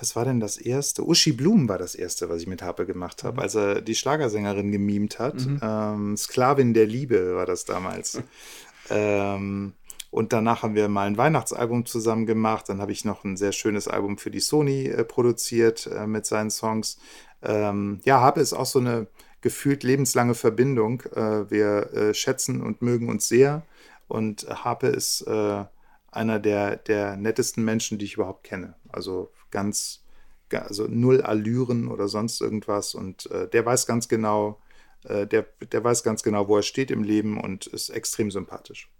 Was 0.01 0.17
war 0.17 0.25
denn 0.25 0.41
das 0.41 0.57
erste? 0.57 1.07
Uschi 1.07 1.33
Blum 1.33 1.69
war 1.69 1.79
das 1.79 1.95
erste, 1.95 2.29
was 2.29 2.41
ich 2.41 2.47
mit 2.47 2.63
Harpe 2.63 2.87
gemacht 2.87 3.25
habe, 3.25 3.37
mhm. 3.37 3.41
als 3.41 3.55
er 3.55 3.81
die 3.81 3.95
Schlagersängerin 3.95 4.73
gemimt 4.73 5.19
hat. 5.19 5.47
Mhm. 5.47 5.61
Ähm, 5.63 6.17
Sklavin 6.17 6.75
der 6.75 6.87
Liebe 6.87 7.37
war 7.37 7.47
das 7.47 7.65
damals. 7.65 8.23
ähm, 8.91 9.75
und 10.11 10.33
danach 10.33 10.63
haben 10.63 10.75
wir 10.75 10.89
mal 10.89 11.07
ein 11.07 11.19
Weihnachtsalbum 11.19 11.85
zusammen 11.85 12.27
gemacht. 12.27 12.69
Dann 12.69 12.81
habe 12.81 12.93
ich 12.93 13.05
noch 13.05 13.25
ein 13.25 13.37
sehr 13.37 13.53
schönes 13.53 13.89
Album 13.89 14.17
für 14.17 14.31
die 14.31 14.41
Sony 14.41 14.87
äh, 14.87 15.05
produziert 15.05 15.87
äh, 15.87 16.07
mit 16.07 16.25
seinen 16.25 16.51
Songs. 16.51 16.99
Ähm, 17.43 18.01
ja, 18.05 18.21
Habe 18.21 18.41
ist 18.41 18.53
auch 18.53 18.67
so 18.67 18.79
eine 18.79 19.07
gefühlt 19.41 19.83
lebenslange 19.83 20.35
Verbindung. 20.35 21.03
Äh, 21.15 21.51
wir 21.51 21.93
äh, 21.93 22.15
schätzen 22.15 22.61
und 22.61 22.83
mögen 22.83 23.09
uns 23.09 23.29
sehr 23.29 23.63
und 24.09 24.47
Harpe 24.49 24.89
ist 24.89 25.23
äh, 25.23 25.65
einer 26.11 26.39
der, 26.39 26.77
der 26.77 27.17
nettesten 27.17 27.65
Menschen, 27.65 27.99
die 27.99 28.07
ich 28.07 28.15
überhaupt 28.15 28.43
kenne. 28.45 28.75
Also 28.89 29.31
ganz, 29.51 30.03
also 30.51 30.87
null 30.89 31.21
Allüren 31.21 31.89
oder 31.89 32.09
sonst 32.09 32.41
irgendwas 32.41 32.95
und 32.95 33.31
äh, 33.31 33.49
der 33.49 33.65
weiß 33.65 33.87
ganz 33.87 34.09
genau, 34.09 34.61
äh, 35.05 35.27
der, 35.27 35.47
der 35.71 35.85
weiß 35.85 36.03
ganz 36.03 36.23
genau, 36.23 36.49
wo 36.49 36.57
er 36.57 36.63
steht 36.63 36.91
im 36.91 37.03
Leben 37.03 37.39
und 37.39 37.67
ist 37.67 37.91
extrem 37.91 38.31
sympathisch. 38.31 38.91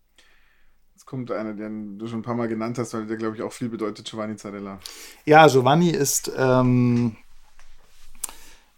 Jetzt 0.95 1.07
kommt 1.07 1.31
einer, 1.31 1.55
den 1.55 1.99
du 1.99 2.07
schon 2.07 2.21
ein 2.21 2.25
paar 2.25 2.35
Mal 2.35 2.49
genannt 2.49 2.77
hast, 2.79 2.93
weil 2.93 3.07
der, 3.07 3.17
glaube 3.17 3.37
ich, 3.37 3.43
auch 3.43 3.53
viel 3.53 3.69
bedeutet, 3.69 4.05
Giovanni 4.11 4.37
Zarella. 4.37 4.79
Ja, 5.25 5.47
Giovanni 5.47 5.91
ist 5.91 6.31
ähm, 6.37 7.17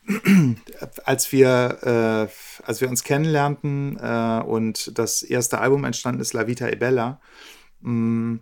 als 1.04 1.30
wir, 1.32 1.78
äh, 1.82 2.62
als 2.64 2.80
wir 2.80 2.88
uns 2.88 3.04
kennenlernten 3.04 3.98
äh, 4.00 4.42
und 4.44 4.98
das 4.98 5.22
erste 5.22 5.60
Album 5.60 5.84
entstanden 5.84 6.20
ist 6.20 6.32
La 6.32 6.46
Vita 6.46 6.68
e 6.68 6.76
Bella, 6.76 7.20
hm, 7.82 8.40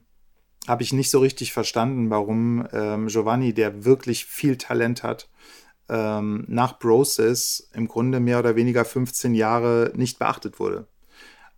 habe 0.66 0.82
ich 0.82 0.92
nicht 0.92 1.10
so 1.10 1.18
richtig 1.20 1.52
verstanden, 1.52 2.10
warum 2.10 2.66
ähm, 2.72 3.08
Giovanni, 3.08 3.54
der 3.54 3.84
wirklich 3.84 4.26
viel 4.26 4.56
Talent 4.56 5.02
hat, 5.02 5.28
ähm, 5.88 6.44
nach 6.48 6.78
Broses 6.78 7.70
im 7.72 7.88
Grunde 7.88 8.20
mehr 8.20 8.38
oder 8.38 8.54
weniger 8.54 8.84
15 8.84 9.34
Jahre 9.34 9.92
nicht 9.94 10.18
beachtet 10.18 10.60
wurde. 10.60 10.86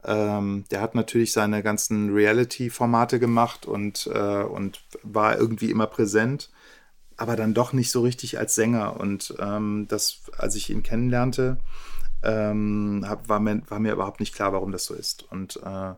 Ähm, 0.04 0.64
der 0.70 0.80
hat 0.80 0.94
natürlich 0.94 1.32
seine 1.32 1.62
ganzen 1.62 2.14
Reality-Formate 2.14 3.18
gemacht 3.18 3.66
und, 3.66 4.08
äh, 4.12 4.42
und 4.42 4.82
war 5.02 5.36
irgendwie 5.36 5.70
immer 5.70 5.86
präsent 5.86 6.50
aber 7.20 7.36
dann 7.36 7.52
doch 7.52 7.74
nicht 7.74 7.90
so 7.90 8.00
richtig 8.00 8.38
als 8.38 8.54
Sänger. 8.54 8.98
Und 8.98 9.34
ähm, 9.38 9.84
das, 9.88 10.22
als 10.38 10.54
ich 10.54 10.70
ihn 10.70 10.82
kennenlernte, 10.82 11.58
ähm, 12.22 13.04
hab, 13.06 13.28
war, 13.28 13.40
mir, 13.40 13.60
war, 13.68 13.78
mir, 13.78 13.92
überhaupt 13.92 14.20
nicht 14.20 14.34
klar, 14.34 14.54
warum 14.54 14.72
das 14.72 14.86
so 14.86 14.94
ist. 14.94 15.30
Und 15.30 15.60
äh, 15.62 15.92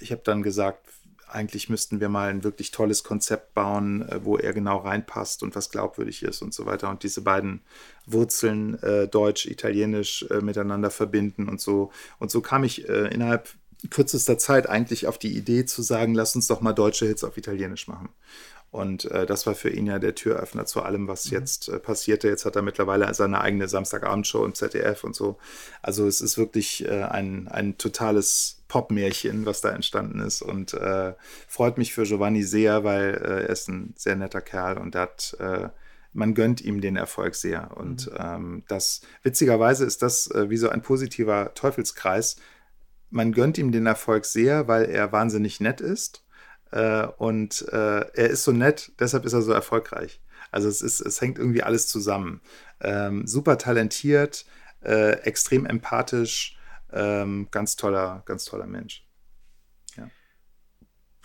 ich 0.00 0.10
habe 0.10 0.22
dann 0.24 0.42
gesagt, 0.42 0.88
eigentlich 1.28 1.68
müssten 1.68 2.00
wir 2.00 2.08
mal 2.08 2.30
ein 2.30 2.42
wirklich 2.42 2.72
tolles 2.72 3.04
Konzept 3.04 3.54
bauen, 3.54 4.02
äh, 4.08 4.24
wo 4.24 4.38
er 4.38 4.52
genau 4.52 4.78
reinpasst 4.78 5.44
und 5.44 5.54
was 5.54 5.70
glaubwürdig 5.70 6.24
ist 6.24 6.42
und 6.42 6.52
so 6.52 6.66
weiter. 6.66 6.90
Und 6.90 7.04
diese 7.04 7.20
beiden 7.20 7.60
Wurzeln, 8.06 8.74
äh, 8.82 9.06
Deutsch, 9.06 9.46
Italienisch, 9.46 10.26
äh, 10.30 10.40
miteinander 10.40 10.90
verbinden 10.90 11.48
und 11.48 11.60
so. 11.60 11.92
Und 12.18 12.32
so 12.32 12.40
kam 12.40 12.64
ich 12.64 12.88
äh, 12.88 13.06
innerhalb 13.14 13.50
kürzester 13.88 14.36
Zeit 14.36 14.68
eigentlich 14.68 15.06
auf 15.06 15.16
die 15.16 15.36
Idee 15.36 15.64
zu 15.64 15.82
sagen, 15.82 16.12
lass 16.12 16.34
uns 16.34 16.48
doch 16.48 16.60
mal 16.60 16.72
deutsche 16.72 17.06
Hits 17.06 17.22
auf 17.22 17.36
Italienisch 17.36 17.86
machen. 17.86 18.08
Und 18.70 19.10
äh, 19.10 19.26
das 19.26 19.46
war 19.46 19.54
für 19.54 19.70
ihn 19.70 19.86
ja 19.86 19.98
der 19.98 20.14
Türöffner 20.14 20.64
zu 20.64 20.82
allem, 20.82 21.08
was 21.08 21.26
mhm. 21.26 21.38
jetzt 21.38 21.68
äh, 21.68 21.80
passierte. 21.80 22.28
Jetzt 22.28 22.44
hat 22.44 22.54
er 22.54 22.62
mittlerweile 22.62 23.12
seine 23.14 23.40
eigene 23.40 23.66
Samstagabendshow 23.66 24.44
im 24.44 24.54
ZDF 24.54 25.02
und 25.02 25.16
so. 25.16 25.38
Also 25.82 26.06
es 26.06 26.20
ist 26.20 26.38
wirklich 26.38 26.86
äh, 26.86 27.02
ein, 27.02 27.48
ein 27.48 27.78
totales 27.78 28.62
Popmärchen, 28.68 29.44
was 29.44 29.60
da 29.60 29.70
entstanden 29.70 30.20
ist. 30.20 30.42
Und 30.42 30.74
äh, 30.74 31.14
freut 31.48 31.78
mich 31.78 31.92
für 31.92 32.04
Giovanni 32.04 32.44
sehr, 32.44 32.84
weil 32.84 33.14
äh, 33.14 33.42
er 33.42 33.50
ist 33.50 33.68
ein 33.68 33.92
sehr 33.96 34.14
netter 34.14 34.40
Kerl 34.40 34.78
und 34.78 34.94
hat, 34.94 35.36
äh, 35.40 35.68
man 36.12 36.34
gönnt 36.34 36.60
ihm 36.60 36.80
den 36.80 36.94
Erfolg 36.94 37.34
sehr. 37.34 37.76
Und 37.76 38.06
mhm. 38.06 38.16
ähm, 38.20 38.62
das, 38.68 39.00
witzigerweise 39.24 39.84
ist 39.84 40.02
das 40.02 40.30
wie 40.32 40.56
so 40.56 40.68
ein 40.68 40.82
positiver 40.82 41.54
Teufelskreis. 41.54 42.36
Man 43.10 43.32
gönnt 43.32 43.58
ihm 43.58 43.72
den 43.72 43.86
Erfolg 43.86 44.24
sehr, 44.26 44.68
weil 44.68 44.84
er 44.84 45.10
wahnsinnig 45.10 45.58
nett 45.58 45.80
ist 45.80 46.22
äh, 46.70 47.06
und 47.06 47.66
äh, 47.72 48.00
er 48.00 48.30
ist 48.30 48.44
so 48.44 48.52
nett, 48.52 48.92
deshalb 48.98 49.24
ist 49.24 49.32
er 49.32 49.42
so 49.42 49.52
erfolgreich. 49.52 50.20
Also 50.50 50.68
es, 50.68 50.82
ist, 50.82 51.00
es 51.00 51.20
hängt 51.20 51.38
irgendwie 51.38 51.62
alles 51.62 51.88
zusammen. 51.88 52.40
Ähm, 52.80 53.26
super 53.26 53.58
talentiert, 53.58 54.46
äh, 54.82 55.12
extrem 55.22 55.66
empathisch, 55.66 56.58
ähm, 56.92 57.48
ganz 57.50 57.76
toller, 57.76 58.22
ganz 58.24 58.44
toller 58.44 58.66
Mensch. 58.66 59.04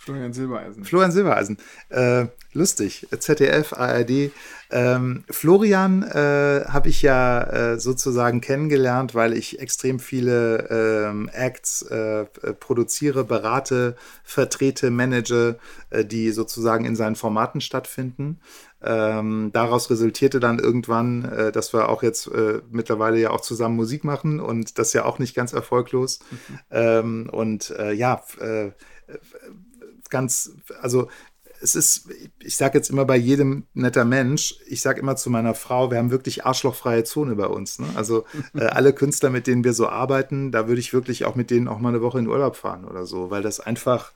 Florian 0.06 0.32
Silbereisen. 0.32 0.84
Florian 0.84 1.10
Silbereisen. 1.10 1.58
Äh, 1.88 2.26
lustig. 2.52 3.08
ZDF, 3.18 3.72
ARD. 3.72 4.30
Ähm, 4.70 5.24
Florian 5.28 6.04
äh, 6.04 6.64
habe 6.68 6.88
ich 6.88 7.02
ja 7.02 7.42
äh, 7.42 7.80
sozusagen 7.80 8.40
kennengelernt, 8.40 9.16
weil 9.16 9.32
ich 9.32 9.58
extrem 9.58 9.98
viele 9.98 10.68
ähm, 10.70 11.28
Acts 11.32 11.82
äh, 11.82 12.26
produziere, 12.60 13.24
berate, 13.24 13.96
vertrete, 14.22 14.92
manage, 14.92 15.58
äh, 15.90 16.04
die 16.04 16.30
sozusagen 16.30 16.84
in 16.84 16.94
seinen 16.94 17.16
Formaten 17.16 17.60
stattfinden. 17.60 18.38
Ähm, 18.80 19.50
daraus 19.52 19.90
resultierte 19.90 20.38
dann 20.38 20.60
irgendwann, 20.60 21.24
äh, 21.24 21.50
dass 21.50 21.72
wir 21.72 21.88
auch 21.88 22.04
jetzt 22.04 22.28
äh, 22.28 22.60
mittlerweile 22.70 23.18
ja 23.18 23.30
auch 23.30 23.40
zusammen 23.40 23.74
Musik 23.74 24.04
machen 24.04 24.38
und 24.38 24.78
das 24.78 24.92
ja 24.92 25.04
auch 25.04 25.18
nicht 25.18 25.34
ganz 25.34 25.52
erfolglos. 25.52 26.20
Mhm. 26.30 26.58
Ähm, 26.70 27.30
und 27.32 27.74
ja, 27.94 28.22
ganz, 30.10 30.52
also 30.80 31.08
es 31.60 31.74
ist, 31.74 32.08
ich 32.38 32.56
sage 32.56 32.78
jetzt 32.78 32.90
immer 32.90 33.04
bei 33.04 33.16
jedem 33.16 33.64
netter 33.74 34.04
Mensch, 34.04 34.56
ich 34.66 34.80
sage 34.80 35.00
immer 35.00 35.16
zu 35.16 35.30
meiner 35.30 35.54
Frau, 35.54 35.90
wir 35.90 35.98
haben 35.98 36.10
wirklich 36.10 36.44
arschlochfreie 36.44 37.04
Zone 37.04 37.36
bei 37.36 37.46
uns. 37.46 37.78
Ne? 37.78 37.86
Also 37.94 38.24
äh, 38.54 38.60
alle 38.64 38.92
Künstler, 38.92 39.30
mit 39.30 39.46
denen 39.46 39.64
wir 39.64 39.72
so 39.72 39.88
arbeiten, 39.88 40.52
da 40.52 40.68
würde 40.68 40.80
ich 40.80 40.92
wirklich 40.92 41.24
auch 41.24 41.34
mit 41.34 41.50
denen 41.50 41.68
auch 41.68 41.78
mal 41.78 41.90
eine 41.90 42.02
Woche 42.02 42.18
in 42.18 42.28
Urlaub 42.28 42.56
fahren 42.56 42.84
oder 42.84 43.06
so, 43.06 43.30
weil 43.30 43.42
das 43.42 43.60
einfach, 43.60 44.12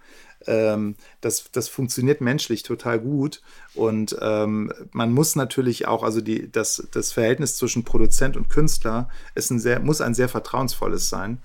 ähm, 0.46 0.96
das, 1.20 1.50
das 1.52 1.68
funktioniert 1.68 2.20
menschlich 2.20 2.62
total 2.62 3.00
gut. 3.00 3.42
Und 3.74 4.16
ähm, 4.20 4.72
man 4.92 5.12
muss 5.12 5.36
natürlich 5.36 5.86
auch, 5.86 6.02
also 6.02 6.20
die, 6.20 6.50
das, 6.50 6.88
das 6.92 7.12
Verhältnis 7.12 7.56
zwischen 7.56 7.84
Produzent 7.84 8.36
und 8.36 8.48
Künstler 8.48 9.08
ist 9.34 9.50
ein 9.50 9.58
sehr, 9.58 9.80
muss 9.80 10.00
ein 10.00 10.14
sehr 10.14 10.28
vertrauensvolles 10.28 11.08
sein. 11.08 11.38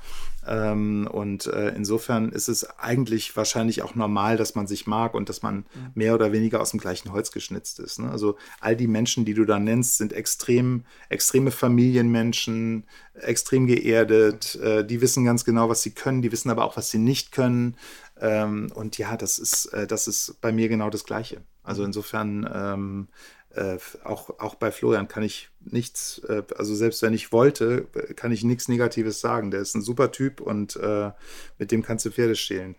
Ähm, 0.47 1.07
und 1.11 1.47
äh, 1.47 1.69
insofern 1.69 2.29
ist 2.29 2.47
es 2.47 2.63
eigentlich 2.77 3.35
wahrscheinlich 3.35 3.81
auch 3.81 3.95
normal, 3.95 4.37
dass 4.37 4.55
man 4.55 4.67
sich 4.67 4.85
mag 4.85 5.13
und 5.13 5.29
dass 5.29 5.41
man 5.41 5.57
mhm. 5.57 5.65
mehr 5.95 6.13
oder 6.13 6.31
weniger 6.31 6.61
aus 6.61 6.71
dem 6.71 6.79
gleichen 6.79 7.11
Holz 7.11 7.31
geschnitzt 7.31 7.79
ist. 7.79 7.99
Ne? 7.99 8.09
Also 8.11 8.37
all 8.59 8.75
die 8.75 8.87
Menschen, 8.87 9.25
die 9.25 9.33
du 9.33 9.45
da 9.45 9.59
nennst, 9.59 9.97
sind 9.97 10.13
extrem, 10.13 10.85
extreme 11.09 11.51
Familienmenschen, 11.51 12.83
extrem 13.13 13.65
geerdet, 13.65 14.55
äh, 14.55 14.85
die 14.85 15.01
wissen 15.01 15.25
ganz 15.25 15.45
genau, 15.45 15.69
was 15.69 15.81
sie 15.81 15.91
können, 15.91 16.21
die 16.21 16.31
wissen 16.31 16.49
aber 16.49 16.65
auch, 16.65 16.77
was 16.77 16.91
sie 16.91 16.99
nicht 16.99 17.31
können. 17.31 17.75
Ähm, 18.21 18.71
und 18.75 18.97
ja, 18.97 19.17
das 19.17 19.39
ist, 19.39 19.65
äh, 19.67 19.87
das 19.87 20.07
ist 20.07 20.39
bei 20.41 20.51
mir 20.51 20.69
genau 20.69 20.89
das 20.89 21.05
Gleiche. 21.05 21.41
Also 21.63 21.81
mhm. 21.81 21.87
insofern 21.87 22.49
ähm, 22.53 23.07
äh, 23.55 23.77
auch, 24.03 24.39
auch 24.39 24.55
bei 24.55 24.71
Florian 24.71 25.07
kann 25.07 25.23
ich 25.23 25.49
nichts, 25.61 26.19
äh, 26.27 26.43
also 26.57 26.75
selbst 26.75 27.01
wenn 27.01 27.13
ich 27.13 27.31
wollte, 27.31 27.85
kann 28.15 28.31
ich 28.31 28.43
nichts 28.43 28.67
Negatives 28.67 29.21
sagen. 29.21 29.51
Der 29.51 29.61
ist 29.61 29.75
ein 29.75 29.81
super 29.81 30.11
Typ 30.11 30.41
und 30.41 30.75
äh, 30.75 31.11
mit 31.57 31.71
dem 31.71 31.81
kannst 31.81 32.05
du 32.05 32.11
Pferde 32.11 32.35
stehlen. 32.35 32.75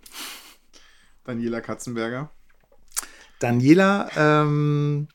Daniela 1.24 1.60
Katzenberger. 1.60 2.30
Daniela 3.38 4.10
ähm, 4.16 5.08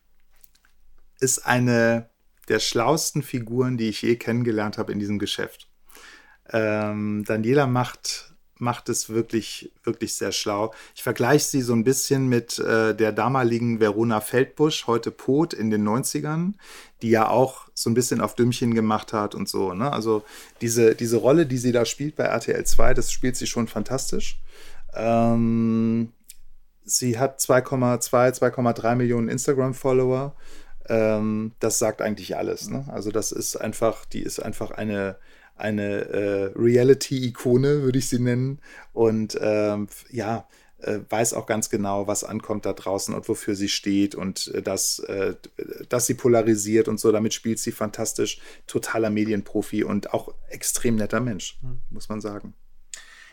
ist 1.19 1.45
eine 1.45 2.09
der 2.47 2.59
schlauesten 2.59 3.21
Figuren, 3.21 3.77
die 3.77 3.89
ich 3.89 4.01
je 4.01 4.15
kennengelernt 4.17 4.77
habe 4.77 4.91
in 4.91 4.99
diesem 4.99 5.19
Geschäft. 5.19 5.69
Ähm, 6.49 7.23
Daniela 7.25 7.65
macht 7.67 8.30
macht 8.61 8.89
es 8.89 9.09
wirklich, 9.09 9.71
wirklich 9.83 10.15
sehr 10.15 10.31
schlau. 10.31 10.73
Ich 10.95 11.03
vergleiche 11.03 11.43
sie 11.43 11.61
so 11.61 11.73
ein 11.73 11.83
bisschen 11.83 12.27
mit 12.29 12.59
äh, 12.59 12.95
der 12.95 13.11
damaligen 13.11 13.79
Verona 13.79 14.21
Feldbusch, 14.21 14.87
heute 14.87 15.09
Pot 15.11 15.53
in 15.53 15.71
den 15.71 15.87
90ern, 15.87 16.53
die 17.01 17.09
ja 17.09 17.27
auch 17.27 17.67
so 17.73 17.89
ein 17.89 17.95
bisschen 17.95 18.21
auf 18.21 18.35
Dümmchen 18.35 18.75
gemacht 18.75 19.13
hat 19.13 19.33
und 19.33 19.49
so. 19.49 19.73
Ne? 19.73 19.91
Also 19.91 20.23
diese, 20.61 20.95
diese 20.95 21.17
Rolle, 21.17 21.47
die 21.47 21.57
sie 21.57 21.71
da 21.71 21.85
spielt 21.85 22.15
bei 22.15 22.25
RTL 22.25 22.63
2, 22.63 22.93
das 22.93 23.11
spielt 23.11 23.35
sie 23.35 23.47
schon 23.47 23.67
fantastisch. 23.67 24.39
Ähm, 24.93 26.13
sie 26.83 27.17
hat 27.17 27.39
2,2, 27.39 28.39
2,3 28.39 28.95
Millionen 28.95 29.27
Instagram-Follower. 29.27 30.35
Ähm, 30.87 31.53
das 31.59 31.79
sagt 31.79 32.01
eigentlich 32.01 32.37
alles. 32.37 32.69
Ne? 32.69 32.85
Also 32.89 33.11
das 33.11 33.31
ist 33.31 33.55
einfach, 33.55 34.05
die 34.05 34.21
ist 34.21 34.39
einfach 34.39 34.71
eine 34.71 35.17
eine 35.55 36.05
äh, 36.05 36.51
Reality-Ikone, 36.55 37.83
würde 37.83 37.99
ich 37.99 38.09
sie 38.09 38.19
nennen. 38.19 38.59
Und 38.93 39.37
ähm, 39.41 39.87
ja, 40.09 40.47
äh, 40.79 40.99
weiß 41.09 41.33
auch 41.33 41.45
ganz 41.45 41.69
genau, 41.69 42.07
was 42.07 42.23
ankommt 42.23 42.65
da 42.65 42.73
draußen 42.73 43.13
und 43.13 43.29
wofür 43.29 43.55
sie 43.55 43.69
steht 43.69 44.15
und 44.15 44.47
äh, 44.53 44.61
dass, 44.61 44.99
äh, 44.99 45.35
dass 45.89 46.07
sie 46.07 46.15
polarisiert 46.15 46.87
und 46.87 46.99
so. 46.99 47.11
Damit 47.11 47.33
spielt 47.33 47.59
sie 47.59 47.71
fantastisch. 47.71 48.39
Totaler 48.67 49.09
Medienprofi 49.09 49.83
und 49.83 50.13
auch 50.13 50.33
extrem 50.49 50.95
netter 50.95 51.19
Mensch, 51.19 51.59
hm. 51.61 51.79
muss 51.89 52.09
man 52.09 52.21
sagen. 52.21 52.53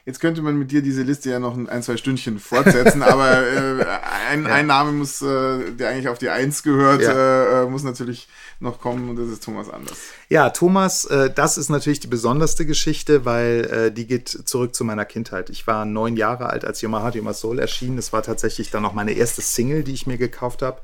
Jetzt 0.08 0.20
könnte 0.20 0.40
man 0.40 0.58
mit 0.58 0.70
dir 0.70 0.80
diese 0.80 1.02
Liste 1.02 1.28
ja 1.28 1.38
noch 1.38 1.54
ein, 1.54 1.82
zwei 1.82 1.98
Stündchen 1.98 2.38
fortsetzen, 2.38 3.02
aber 3.02 3.46
äh, 3.46 3.84
ein, 4.30 4.44
ja. 4.44 4.54
ein, 4.54 4.66
Name 4.66 4.92
muss, 4.92 5.20
äh, 5.20 5.72
der 5.72 5.90
eigentlich 5.90 6.08
auf 6.08 6.16
die 6.16 6.30
Eins 6.30 6.62
gehört, 6.62 7.02
ja. 7.02 7.64
äh, 7.64 7.66
muss 7.66 7.82
natürlich 7.82 8.26
noch 8.58 8.80
kommen 8.80 9.10
und 9.10 9.16
das 9.16 9.28
ist 9.28 9.44
Thomas 9.44 9.68
Anders. 9.68 9.98
Ja, 10.30 10.48
Thomas, 10.48 11.04
äh, 11.04 11.28
das 11.28 11.58
ist 11.58 11.68
natürlich 11.68 12.00
die 12.00 12.06
besonderste 12.06 12.64
Geschichte, 12.64 13.26
weil 13.26 13.66
äh, 13.70 13.92
die 13.92 14.06
geht 14.06 14.30
zurück 14.30 14.74
zu 14.74 14.82
meiner 14.82 15.04
Kindheit. 15.04 15.50
Ich 15.50 15.66
war 15.66 15.84
neun 15.84 16.16
Jahre 16.16 16.48
alt, 16.48 16.64
als 16.64 16.80
Yoma 16.80 17.02
Heart, 17.02 17.16
Yoma 17.16 17.34
Soul 17.34 17.58
erschien. 17.58 17.96
Das 17.96 18.10
war 18.14 18.22
tatsächlich 18.22 18.70
dann 18.70 18.84
noch 18.84 18.94
meine 18.94 19.12
erste 19.12 19.42
Single, 19.42 19.84
die 19.84 19.92
ich 19.92 20.06
mir 20.06 20.16
gekauft 20.16 20.62
habe. 20.62 20.80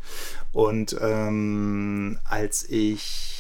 Und 0.53 0.99
ähm, 1.01 2.19
als 2.29 2.69
ich 2.69 3.34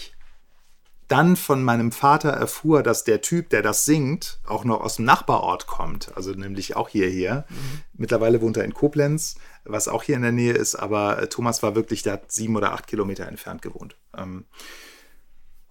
dann 1.15 1.37
von 1.37 1.62
meinem 1.62 1.93
Vater 1.93 2.31
erfuhr, 2.31 2.83
dass 2.83 3.05
der 3.05 3.21
Typ, 3.21 3.49
der 3.51 3.62
das 3.62 3.85
singt, 3.85 4.41
auch 4.45 4.65
noch 4.65 4.81
aus 4.81 4.97
dem 4.97 5.05
Nachbarort 5.05 5.69
kommt, 5.69 6.11
also 6.17 6.33
nämlich 6.33 6.75
auch 6.75 6.89
hierher. 6.89 7.47
Mhm. 7.49 7.81
Mittlerweile 7.93 8.43
wohnt 8.43 8.57
er 8.57 8.65
in 8.65 8.75
Koblenz, 8.75 9.37
was 9.65 9.87
auch 9.87 10.03
hier 10.03 10.17
in 10.17 10.23
der 10.23 10.33
Nähe 10.33 10.55
ist, 10.55 10.75
aber 10.75 11.23
äh, 11.23 11.29
Thomas 11.29 11.62
war 11.62 11.77
wirklich, 11.77 12.03
der 12.03 12.15
hat 12.15 12.33
sieben 12.33 12.57
oder 12.57 12.73
acht 12.73 12.89
Kilometer 12.89 13.29
entfernt 13.29 13.62
gewohnt. 13.62 13.97
Ähm, 14.17 14.47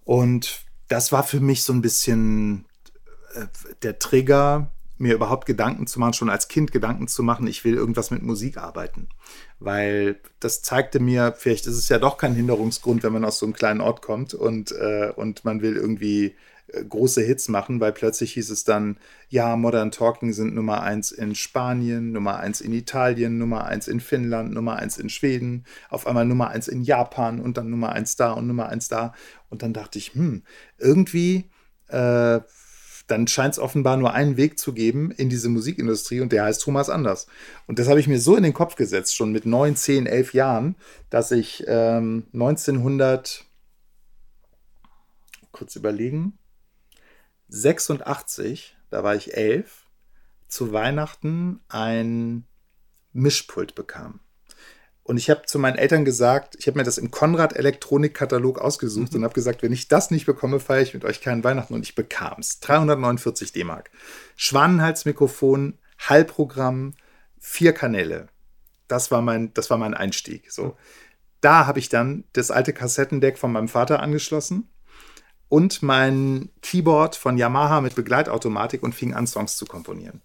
und 0.04 0.64
das 0.88 1.12
war 1.12 1.24
für 1.24 1.40
mich 1.40 1.62
so 1.62 1.74
ein 1.74 1.82
bisschen 1.82 2.64
äh, 3.34 3.44
der 3.82 3.98
Trigger, 3.98 4.70
mir 4.96 5.12
überhaupt 5.12 5.44
Gedanken 5.44 5.86
zu 5.86 6.00
machen, 6.00 6.14
schon 6.14 6.30
als 6.30 6.48
Kind 6.48 6.72
Gedanken 6.72 7.06
zu 7.06 7.22
machen, 7.22 7.46
ich 7.46 7.64
will 7.64 7.74
irgendwas 7.74 8.10
mit 8.10 8.22
Musik 8.22 8.56
arbeiten. 8.56 9.10
Weil 9.60 10.16
das 10.40 10.62
zeigte 10.62 11.00
mir, 11.00 11.34
vielleicht 11.36 11.66
ist 11.66 11.76
es 11.76 11.88
ja 11.88 11.98
doch 11.98 12.18
kein 12.18 12.34
Hinderungsgrund, 12.34 13.02
wenn 13.02 13.12
man 13.12 13.24
aus 13.24 13.38
so 13.38 13.46
einem 13.46 13.54
kleinen 13.54 13.80
Ort 13.80 14.02
kommt 14.02 14.34
und, 14.34 14.72
äh, 14.72 15.12
und 15.14 15.44
man 15.44 15.62
will 15.62 15.76
irgendwie 15.76 16.34
äh, 16.68 16.84
große 16.84 17.22
Hits 17.22 17.48
machen, 17.48 17.80
weil 17.80 17.92
plötzlich 17.92 18.32
hieß 18.32 18.50
es 18.50 18.64
dann, 18.64 18.98
ja, 19.28 19.56
Modern 19.56 19.90
Talking 19.90 20.32
sind 20.32 20.54
Nummer 20.54 20.82
eins 20.82 21.12
in 21.12 21.34
Spanien, 21.34 22.12
Nummer 22.12 22.38
eins 22.38 22.60
in 22.60 22.72
Italien, 22.72 23.38
Nummer 23.38 23.64
eins 23.64 23.88
in 23.88 24.00
Finnland, 24.00 24.52
Nummer 24.52 24.76
eins 24.76 24.98
in 24.98 25.08
Schweden, 25.08 25.64
auf 25.88 26.06
einmal 26.06 26.24
Nummer 26.24 26.48
eins 26.48 26.68
in 26.68 26.82
Japan 26.82 27.40
und 27.40 27.56
dann 27.56 27.70
Nummer 27.70 27.92
eins 27.92 28.16
da 28.16 28.32
und 28.32 28.46
Nummer 28.46 28.68
eins 28.68 28.88
da. 28.88 29.14
Und 29.50 29.62
dann 29.62 29.72
dachte 29.72 29.98
ich, 29.98 30.14
hm, 30.14 30.42
irgendwie 30.78 31.50
äh, 31.88 32.40
dann 33.06 33.26
scheint 33.26 33.54
es 33.54 33.58
offenbar 33.58 33.96
nur 33.96 34.14
einen 34.14 34.36
Weg 34.36 34.58
zu 34.58 34.72
geben 34.72 35.10
in 35.10 35.28
diese 35.28 35.48
Musikindustrie 35.48 36.20
und 36.20 36.32
der 36.32 36.44
heißt 36.44 36.62
Thomas 36.62 36.88
Anders. 36.88 37.26
Und 37.66 37.78
das 37.78 37.88
habe 37.88 38.00
ich 38.00 38.08
mir 38.08 38.18
so 38.18 38.36
in 38.36 38.42
den 38.42 38.54
Kopf 38.54 38.76
gesetzt, 38.76 39.14
schon 39.14 39.32
mit 39.32 39.44
9, 39.44 39.76
10, 39.76 40.06
11 40.06 40.34
Jahren, 40.34 40.76
dass 41.10 41.30
ich 41.30 41.64
ähm, 41.66 42.26
1900, 42.32 43.44
kurz 45.52 45.76
überlegen, 45.76 46.38
86, 47.48 48.76
da 48.90 49.04
war 49.04 49.14
ich 49.14 49.36
11, 49.36 49.86
zu 50.48 50.72
Weihnachten 50.72 51.60
ein 51.68 52.46
Mischpult 53.12 53.74
bekam. 53.74 54.20
Und 55.04 55.18
ich 55.18 55.28
habe 55.28 55.42
zu 55.44 55.58
meinen 55.58 55.76
Eltern 55.76 56.06
gesagt, 56.06 56.56
ich 56.58 56.66
habe 56.66 56.78
mir 56.78 56.84
das 56.84 56.96
im 56.96 57.10
Konrad 57.10 57.54
Elektronik-Katalog 57.54 58.58
ausgesucht 58.58 59.12
mhm. 59.12 59.18
und 59.18 59.24
habe 59.24 59.34
gesagt, 59.34 59.62
wenn 59.62 59.72
ich 59.72 59.86
das 59.86 60.10
nicht 60.10 60.24
bekomme, 60.24 60.60
feiere 60.60 60.82
ich 60.82 60.94
mit 60.94 61.04
euch 61.04 61.20
keinen 61.20 61.44
Weihnachten. 61.44 61.74
Und 61.74 61.82
ich 61.82 61.94
bekam 61.94 62.36
es. 62.40 62.58
349 62.60 63.52
D-Mark. 63.52 63.90
Schwanenhalsmikrofon, 64.36 65.78
Hallprogramm, 65.98 66.94
vier 67.38 67.74
Kanäle. 67.74 68.28
Das 68.88 69.10
war 69.10 69.20
mein, 69.20 69.52
das 69.52 69.68
war 69.68 69.76
mein 69.76 69.92
Einstieg. 69.92 70.50
So. 70.50 70.76
Da 71.42 71.66
habe 71.66 71.78
ich 71.78 71.90
dann 71.90 72.24
das 72.32 72.50
alte 72.50 72.72
Kassettendeck 72.72 73.36
von 73.36 73.52
meinem 73.52 73.68
Vater 73.68 74.00
angeschlossen 74.00 74.70
und 75.50 75.82
mein 75.82 76.48
Keyboard 76.62 77.14
von 77.14 77.36
Yamaha 77.36 77.82
mit 77.82 77.94
Begleitautomatik 77.94 78.82
und 78.82 78.94
fing 78.94 79.12
an, 79.12 79.26
Songs 79.26 79.58
zu 79.58 79.66
komponieren. 79.66 80.22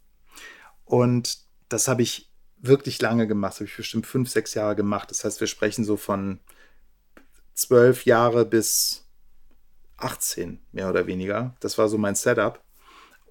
Und 0.85 1.39
das 1.67 1.89
habe 1.89 2.01
ich 2.01 2.28
wirklich 2.61 3.01
lange 3.01 3.27
gemacht, 3.27 3.55
habe 3.55 3.65
ich 3.65 3.75
bestimmt 3.75 4.05
fünf, 4.05 4.29
sechs 4.29 4.53
Jahre 4.53 4.75
gemacht. 4.75 5.09
Das 5.11 5.23
heißt, 5.23 5.39
wir 5.39 5.47
sprechen 5.47 5.83
so 5.83 5.97
von 5.97 6.39
zwölf 7.53 8.05
Jahre 8.05 8.45
bis 8.45 9.05
18, 9.97 10.59
mehr 10.71 10.89
oder 10.89 11.07
weniger. 11.07 11.55
Das 11.59 11.77
war 11.77 11.89
so 11.89 11.97
mein 11.97 12.15
Setup. 12.15 12.61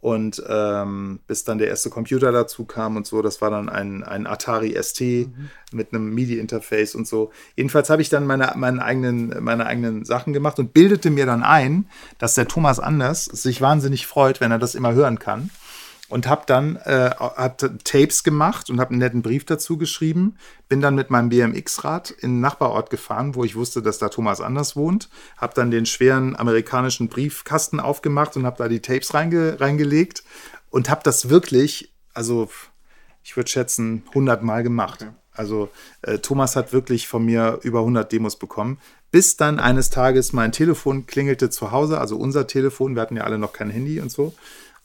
Und 0.00 0.40
ähm, 0.48 1.18
bis 1.26 1.42
dann 1.42 1.58
der 1.58 1.66
erste 1.66 1.90
Computer 1.90 2.30
dazu 2.30 2.64
kam 2.64 2.96
und 2.96 3.04
so, 3.04 3.20
das 3.20 3.40
war 3.40 3.50
dann 3.50 3.68
ein, 3.68 4.04
ein 4.04 4.28
Atari 4.28 4.80
ST 4.80 5.00
mhm. 5.00 5.50
mit 5.72 5.92
einem 5.92 6.14
MIDI-Interface 6.14 6.94
und 6.94 7.08
so. 7.08 7.32
Jedenfalls 7.56 7.90
habe 7.90 8.00
ich 8.00 8.08
dann 8.08 8.24
meine, 8.24 8.52
meine, 8.54 8.84
eigenen, 8.84 9.42
meine 9.42 9.66
eigenen 9.66 10.04
Sachen 10.04 10.32
gemacht 10.32 10.60
und 10.60 10.72
bildete 10.72 11.10
mir 11.10 11.26
dann 11.26 11.42
ein, 11.42 11.88
dass 12.18 12.36
der 12.36 12.46
Thomas 12.46 12.78
Anders 12.78 13.24
sich 13.24 13.60
wahnsinnig 13.60 14.06
freut, 14.06 14.40
wenn 14.40 14.52
er 14.52 14.60
das 14.60 14.76
immer 14.76 14.92
hören 14.92 15.18
kann 15.18 15.50
und 16.08 16.26
habe 16.26 16.42
dann 16.46 16.76
äh, 16.76 17.10
hab 17.18 17.58
Tapes 17.84 18.24
gemacht 18.24 18.70
und 18.70 18.80
habe 18.80 18.90
einen 18.90 19.00
netten 19.00 19.22
Brief 19.22 19.44
dazu 19.44 19.76
geschrieben. 19.76 20.36
Bin 20.68 20.80
dann 20.80 20.94
mit 20.94 21.10
meinem 21.10 21.28
BMX-Rad 21.28 22.10
in 22.10 22.36
den 22.36 22.40
Nachbarort 22.40 22.90
gefahren, 22.90 23.34
wo 23.34 23.44
ich 23.44 23.56
wusste, 23.56 23.82
dass 23.82 23.98
da 23.98 24.08
Thomas 24.08 24.40
Anders 24.40 24.74
wohnt. 24.74 25.10
Habe 25.36 25.54
dann 25.54 25.70
den 25.70 25.86
schweren 25.86 26.34
amerikanischen 26.34 27.08
Briefkasten 27.08 27.78
aufgemacht 27.78 28.36
und 28.36 28.46
habe 28.46 28.56
da 28.56 28.68
die 28.68 28.80
Tapes 28.80 29.12
reinge 29.14 29.60
reingelegt 29.60 30.24
und 30.70 30.88
habe 30.88 31.02
das 31.04 31.28
wirklich, 31.28 31.92
also 32.14 32.48
ich 33.22 33.36
würde 33.36 33.50
schätzen, 33.50 34.04
100 34.08 34.42
Mal 34.42 34.62
gemacht. 34.62 35.02
Okay. 35.02 35.12
Also 35.34 35.68
äh, 36.02 36.18
Thomas 36.18 36.56
hat 36.56 36.72
wirklich 36.72 37.06
von 37.06 37.24
mir 37.24 37.60
über 37.62 37.80
100 37.80 38.10
Demos 38.10 38.36
bekommen. 38.36 38.78
Bis 39.10 39.36
dann 39.36 39.60
eines 39.60 39.88
Tages 39.88 40.32
mein 40.32 40.52
Telefon 40.52 41.06
klingelte 41.06 41.48
zu 41.48 41.70
Hause, 41.70 42.00
also 42.00 42.16
unser 42.16 42.46
Telefon. 42.46 42.94
Wir 42.94 43.02
hatten 43.02 43.16
ja 43.16 43.22
alle 43.24 43.38
noch 43.38 43.52
kein 43.52 43.70
Handy 43.70 44.00
und 44.00 44.10
so 44.10 44.34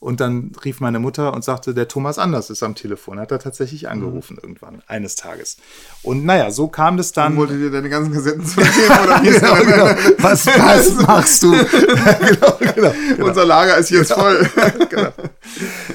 Und 0.04 0.20
dann 0.20 0.52
rief 0.62 0.80
meine 0.80 0.98
Mutter 0.98 1.32
und 1.32 1.44
sagte, 1.44 1.72
der 1.72 1.88
Thomas 1.88 2.18
Anders 2.18 2.50
ist 2.50 2.62
am 2.62 2.74
Telefon. 2.74 3.18
Hat 3.18 3.32
er 3.32 3.38
tatsächlich 3.38 3.88
angerufen 3.88 4.34
mhm. 4.34 4.40
irgendwann, 4.42 4.82
eines 4.86 5.16
Tages. 5.16 5.56
Und 6.02 6.26
naja, 6.26 6.50
so 6.50 6.68
kam 6.68 6.98
das 6.98 7.12
dann. 7.12 7.32
Und 7.32 7.38
wollte 7.38 7.56
dir 7.56 7.70
deine 7.70 7.88
ganzen 7.88 8.12
Kassetten 8.12 8.44
zurückgeben? 8.44 8.92
oder 9.02 9.22
wie 9.22 9.30
genau, 9.30 9.54
genau. 9.64 10.14
Was, 10.18 10.46
was 10.46 10.94
machst 11.06 11.42
du? 11.42 11.52
genau, 11.52 12.58
genau, 12.58 12.92
genau, 13.16 13.26
Unser 13.26 13.46
Lager 13.46 13.78
ist 13.78 13.88
jetzt 13.88 14.12
genau. 14.14 14.24
voll. 14.24 14.50
genau. 14.90 15.08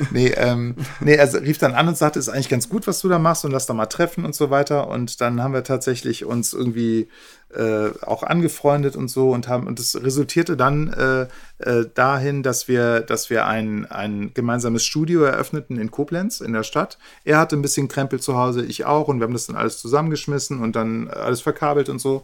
Nee, 0.09 0.33
ähm, 0.37 0.75
nee, 1.01 1.13
er 1.13 1.31
rief 1.43 1.59
dann 1.59 1.75
an 1.75 1.87
und 1.87 1.95
sagte, 1.95 2.17
ist 2.17 2.29
eigentlich 2.29 2.49
ganz 2.49 2.67
gut, 2.67 2.87
was 2.87 3.01
du 3.01 3.09
da 3.09 3.19
machst 3.19 3.45
und 3.45 3.51
lass 3.51 3.67
da 3.67 3.75
mal 3.75 3.85
treffen 3.85 4.25
und 4.25 4.33
so 4.33 4.49
weiter. 4.49 4.87
Und 4.87 5.21
dann 5.21 5.43
haben 5.43 5.53
wir 5.53 5.63
tatsächlich 5.63 6.25
uns 6.25 6.53
irgendwie 6.53 7.09
äh, 7.55 7.89
auch 8.01 8.23
angefreundet 8.23 8.95
und 8.95 9.07
so 9.07 9.31
und 9.31 9.47
haben 9.47 9.65
und 9.67 9.79
es 9.79 10.01
resultierte 10.01 10.55
dann 10.55 10.93
äh, 10.93 11.27
äh, 11.59 11.85
dahin, 11.93 12.43
dass 12.43 12.67
wir, 12.67 13.01
dass 13.01 13.29
wir 13.29 13.47
ein, 13.47 13.85
ein 13.87 14.31
gemeinsames 14.33 14.85
Studio 14.85 15.23
eröffneten 15.23 15.79
in 15.79 15.89
Koblenz 15.89 16.41
in 16.41 16.53
der 16.53 16.63
Stadt. 16.63 16.97
Er 17.23 17.39
hatte 17.39 17.55
ein 17.55 17.61
bisschen 17.61 17.87
Krempel 17.87 18.19
zu 18.19 18.37
Hause, 18.37 18.63
ich 18.63 18.85
auch 18.85 19.07
und 19.07 19.19
wir 19.19 19.25
haben 19.25 19.33
das 19.33 19.47
dann 19.47 19.55
alles 19.55 19.79
zusammengeschmissen 19.79 20.59
und 20.59 20.75
dann 20.75 21.07
alles 21.07 21.41
verkabelt 21.41 21.89
und 21.89 21.99
so. 21.99 22.23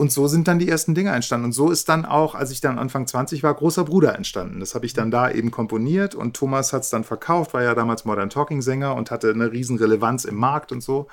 Und 0.00 0.12
so 0.12 0.28
sind 0.28 0.46
dann 0.46 0.60
die 0.60 0.68
ersten 0.68 0.94
Dinge 0.94 1.10
entstanden. 1.10 1.46
Und 1.46 1.52
so 1.52 1.72
ist 1.72 1.88
dann 1.88 2.04
auch, 2.04 2.36
als 2.36 2.52
ich 2.52 2.60
dann 2.60 2.78
Anfang 2.78 3.08
20 3.08 3.42
war, 3.42 3.52
Großer 3.52 3.82
Bruder 3.82 4.14
entstanden. 4.14 4.60
Das 4.60 4.76
habe 4.76 4.86
ich 4.86 4.92
dann 4.92 5.10
da 5.10 5.28
eben 5.28 5.50
komponiert 5.50 6.14
und 6.14 6.36
Thomas 6.36 6.72
hat 6.72 6.82
es 6.82 6.90
dann 6.90 7.02
verkauft, 7.02 7.52
war 7.52 7.64
ja 7.64 7.74
damals 7.74 8.04
Modern 8.04 8.30
Talking 8.30 8.62
Sänger 8.62 8.94
und 8.94 9.10
hatte 9.10 9.30
eine 9.30 9.50
riesen 9.50 9.76
Relevanz 9.76 10.24
im 10.24 10.36
Markt 10.36 10.70
und 10.70 10.84
so. 10.84 11.08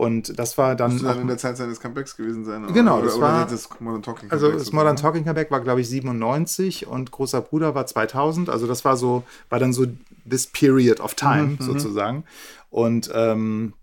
Und 0.00 0.38
das 0.38 0.56
war 0.56 0.76
dann. 0.76 0.92
Das 0.92 1.02
dann 1.02 1.20
in 1.20 1.26
der 1.26 1.36
Zeit 1.36 1.58
seines 1.58 1.78
Comebacks 1.78 2.16
gewesen 2.16 2.46
sein. 2.46 2.64
Oder? 2.64 2.72
Genau, 2.72 3.02
das 3.02 3.16
oder 3.16 3.22
war. 3.26 3.46
Das 3.46 3.68
Modern 3.80 4.02
Talking 4.02 4.30
also 4.30 4.50
das 4.50 4.72
Modern 4.72 4.96
Talking 4.96 5.24
Comeback 5.24 5.50
war, 5.50 5.60
glaube 5.60 5.82
ich, 5.82 5.90
97 5.90 6.86
und 6.86 7.10
Großer 7.10 7.42
Bruder 7.42 7.74
war 7.74 7.84
2000. 7.84 8.48
Also 8.48 8.66
das 8.66 8.82
war 8.86 8.96
so, 8.96 9.24
war 9.50 9.58
dann 9.58 9.74
so 9.74 9.84
this 10.28 10.46
period 10.46 11.00
of 11.00 11.16
time 11.16 11.42
mhm, 11.42 11.56
mhm. 11.60 11.62
sozusagen. 11.62 12.24
Und 12.70 13.10
ähm, 13.12 13.74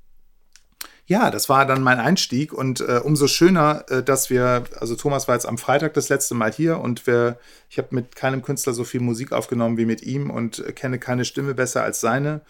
ja, 1.06 1.30
das 1.30 1.50
war 1.50 1.68
dann 1.68 1.84
mein 1.84 2.00
Einstieg 2.00 2.52
und 2.52 2.82
äh, 2.82 3.00
umso 3.04 3.28
schöner, 3.28 3.86
äh, 3.90 4.02
dass 4.02 4.32
wir, 4.32 4.64
also 4.80 4.96
Thomas 4.96 5.28
war 5.28 5.36
jetzt 5.36 5.46
am 5.46 5.60
Freitag 5.60 5.94
das 5.94 6.10
letzte 6.10 6.34
Mal 6.34 6.52
hier 6.52 6.80
und 6.80 7.06
wir, 7.06 7.38
ich 7.70 7.78
habe 7.78 7.90
mit 7.92 8.16
keinem 8.16 8.42
Künstler 8.42 8.74
so 8.74 8.84
viel 8.84 9.02
Musik 9.02 9.34
aufgenommen 9.34 9.78
wie 9.78 9.86
mit 9.86 10.02
ihm 10.02 10.32
und 10.32 10.64
kenne 10.76 10.98
keine 10.98 11.26
Stimme 11.26 11.54
besser 11.54 11.84
als 11.84 12.02
seine. 12.02 12.42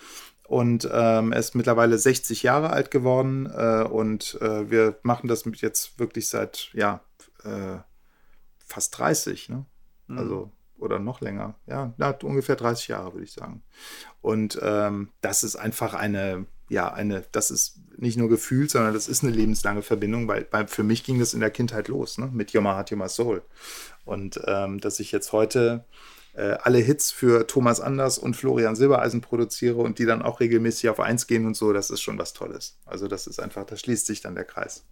Und 0.47 0.89
ähm, 0.91 1.33
er 1.33 1.39
ist 1.39 1.55
mittlerweile 1.55 1.97
60 1.97 2.41
Jahre 2.43 2.69
alt 2.69 2.89
geworden 2.89 3.51
äh, 3.53 3.83
und 3.83 4.37
äh, 4.41 4.71
wir 4.71 4.97
machen 5.03 5.27
das 5.27 5.45
mit 5.45 5.59
jetzt 5.59 5.99
wirklich 5.99 6.29
seit, 6.29 6.69
ja, 6.73 7.01
äh, 7.43 7.79
fast 8.65 8.97
30, 8.97 9.49
ne? 9.49 9.65
Mhm. 10.07 10.17
Also, 10.17 10.51
oder 10.77 10.99
noch 10.99 11.19
länger. 11.19 11.55
Ja, 11.65 11.93
na, 11.97 12.11
ungefähr 12.23 12.55
30 12.55 12.87
Jahre, 12.87 13.13
würde 13.13 13.25
ich 13.25 13.33
sagen. 13.33 13.61
Und 14.21 14.57
ähm, 14.61 15.09
das 15.19 15.43
ist 15.43 15.57
einfach 15.57 15.93
eine, 15.93 16.45
ja, 16.69 16.93
eine, 16.93 17.25
das 17.31 17.51
ist 17.51 17.79
nicht 17.97 18.17
nur 18.17 18.29
gefühlt, 18.29 18.71
sondern 18.71 18.93
das 18.93 19.09
ist 19.09 19.23
eine 19.23 19.33
lebenslange 19.33 19.81
Verbindung, 19.81 20.29
weil, 20.29 20.47
weil 20.51 20.67
für 20.67 20.83
mich 20.83 21.03
ging 21.03 21.19
das 21.19 21.33
in 21.33 21.39
der 21.41 21.49
Kindheit 21.49 21.89
los, 21.89 22.17
ne? 22.17 22.29
mit 22.31 22.51
Yoma 22.51 22.75
Heart, 22.75 22.91
Yoma 22.91 23.09
Soul. 23.09 23.41
Und 24.05 24.39
ähm, 24.45 24.79
dass 24.79 24.99
ich 24.99 25.11
jetzt 25.11 25.33
heute 25.33 25.83
alle 26.41 26.77
Hits 26.77 27.11
für 27.11 27.47
Thomas 27.47 27.81
Anders 27.81 28.17
und 28.17 28.35
Florian 28.35 28.75
Silbereisen 28.75 29.21
produziere 29.21 29.77
und 29.77 29.99
die 29.99 30.05
dann 30.05 30.21
auch 30.21 30.39
regelmäßig 30.39 30.89
auf 30.89 30.99
eins 30.99 31.27
gehen 31.27 31.45
und 31.45 31.55
so, 31.55 31.73
das 31.73 31.89
ist 31.89 32.01
schon 32.01 32.19
was 32.19 32.33
Tolles. 32.33 32.77
Also 32.85 33.07
das 33.07 33.27
ist 33.27 33.39
einfach, 33.39 33.65
da 33.65 33.75
schließt 33.75 34.05
sich 34.05 34.21
dann 34.21 34.35
der 34.35 34.45
Kreis. 34.45 34.83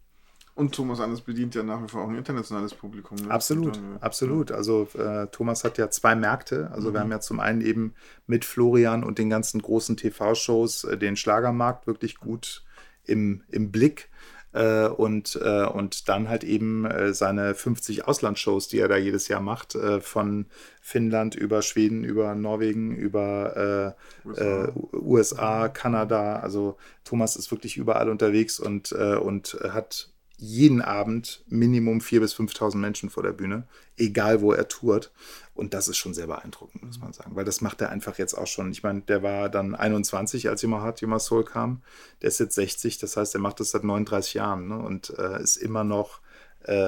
Und 0.56 0.74
Thomas 0.74 1.02
Anders 1.02 1.20
bedient 1.20 1.54
ja 1.54 1.64
nach 1.64 1.84
wie 1.84 1.90
vor 1.90 2.04
auch 2.04 2.08
ein 2.08 2.16
internationales 2.16 2.74
Publikum. 2.74 3.18
Ne? 3.18 3.30
Absolut, 3.30 3.78
absolut. 4.00 4.54
Also 4.54 4.88
äh, 4.98 5.28
Thomas 5.28 5.66
hat 5.66 5.78
ja 5.78 5.90
zwei 5.90 6.16
Märkte. 6.16 6.72
Also 6.72 6.90
mhm. 6.90 6.94
wir 6.94 7.00
haben 7.02 7.12
ja 7.12 7.20
zum 7.20 7.42
einen 7.42 7.60
eben 7.60 7.94
mit 8.26 8.46
Florian 8.46 9.04
und 9.04 9.20
den 9.20 9.30
ganzen 9.30 9.62
großen 9.62 9.98
TV-Shows 9.98 10.86
äh, 10.86 10.98
den 10.98 11.18
Schlagermarkt 11.18 11.88
wirklich 11.88 12.18
gut 12.18 12.64
im, 13.04 13.44
im 13.50 13.72
Blick. 13.72 14.10
Äh, 14.56 14.88
und, 14.88 15.38
äh, 15.44 15.65
und 15.65 16.07
dann 16.07 16.30
halt 16.30 16.45
eben 16.45 16.86
äh, 16.86 17.14
seine 17.14 17.56
50 17.56 18.07
Auslandsshows, 18.07 18.69
die 18.69 18.80
er 18.80 18.88
da 18.88 18.95
jedes 18.95 19.27
Jahr 19.27 19.41
macht, 19.41 19.76
äh, 19.76 19.99
von 19.99 20.45
Finnland 20.82 21.36
über 21.36 21.61
Schweden, 21.61 22.06
über 22.06 22.36
Norwegen, 22.36 22.95
über 22.95 23.95
USA. 24.23 24.65
Äh, 24.65 24.72
USA. 24.94 25.68
Kanada. 25.68 26.40
Also 26.40 26.77
Thomas 27.03 27.36
ist 27.36 27.52
wirklich 27.52 27.76
überall 27.76 28.07
unterwegs 28.10 28.60
und, 28.60 28.91
und 28.91 29.57
hat 29.64 30.10
jeden 30.38 30.82
Abend 30.82 31.44
Minimum 31.48 31.99
4.000 31.99 32.20
bis 32.20 32.36
5.000 32.36 32.78
Menschen 32.78 33.10
vor 33.10 33.24
der 33.24 33.32
Bühne, 33.32 33.68
egal 33.98 34.41
wo 34.41 34.52
er 34.52 34.68
tourt. 34.68 35.12
Und 35.53 35.74
das 35.74 35.88
ist 35.88 35.98
schon 35.98 36.14
sehr 36.14 36.28
beeindruckend, 36.28 36.84
muss 36.84 36.99
man 36.99 37.14
sagen, 37.14 37.36
weil 37.36 37.45
das 37.45 37.62
macht 37.62 37.82
er 37.82 37.90
einfach 37.90 38.18
jetzt 38.18 38.34
auch 38.34 38.48
schon. 38.48 38.72
Ich 38.72 38.84
meine, 38.84 39.02
der 39.02 39.24
war 39.24 39.49
dann 39.49 39.74
21, 39.74 40.49
als 40.49 40.62
Yuma 40.62 40.82
Hart, 40.82 40.99
Soul 41.20 41.45
kam. 41.45 41.82
Der 42.22 42.28
ist 42.28 42.40
jetzt 42.40 42.56
60, 42.56 42.98
das 42.98 43.16
heißt, 43.16 43.34
er 43.36 43.41
macht 43.41 43.60
das 43.60 43.72
seit 43.72 43.86
39 43.86 44.34
Jahren 44.34 44.68
ne? 44.68 44.78
und 44.78 45.12
äh, 45.18 45.41
ist 45.41 45.56
immer 45.56 45.84
noch 45.84 46.20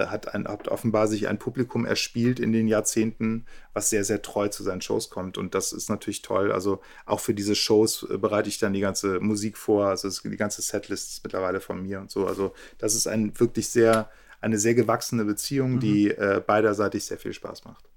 hat, 0.06 0.34
ein, 0.34 0.48
hat 0.48 0.68
offenbar 0.68 1.08
sich 1.08 1.28
ein 1.28 1.40
Publikum 1.40 1.86
erspielt 1.86 2.40
in 2.40 2.52
den 2.52 2.68
Jahrzehnten, 2.68 3.46
was 3.74 3.90
sehr, 3.90 4.04
sehr 4.04 4.22
treu 4.22 4.48
zu 4.48 4.64
seinen 4.64 4.82
Shows 4.82 5.10
kommt. 5.10 5.38
Und 5.38 5.56
das 5.56 5.74
ist 5.74 5.90
natürlich 5.90 6.22
toll. 6.22 6.52
Also 6.52 6.82
auch 7.06 7.20
für 7.20 7.34
diese 7.34 7.56
Shows 7.56 8.08
äh, 8.10 8.18
bereite 8.18 8.50
ich 8.50 8.60
dann 8.60 8.74
die 8.74 8.80
ganze 8.80 9.20
Musik 9.20 9.58
vor. 9.58 9.88
Also 9.88 10.10
die 10.10 10.38
ganze 10.38 10.62
Setlist 10.62 11.12
ist 11.12 11.24
mittlerweile 11.24 11.60
von 11.60 11.82
mir 11.82 12.00
und 12.00 12.12
so. 12.12 12.28
Also 12.28 12.54
das 12.78 12.96
ist 12.96 13.08
ein 13.08 13.40
wirklich 13.40 13.70
sehr, 13.70 14.10
eine 14.42 14.58
sehr 14.58 14.76
gewachsene 14.76 15.26
Beziehung, 15.26 15.74
mhm. 15.74 15.80
die 15.80 16.10
äh, 16.10 16.42
beiderseitig 16.46 17.06
sehr 17.06 17.18
viel 17.18 17.34
Spaß 17.34 17.66
macht 17.66 17.88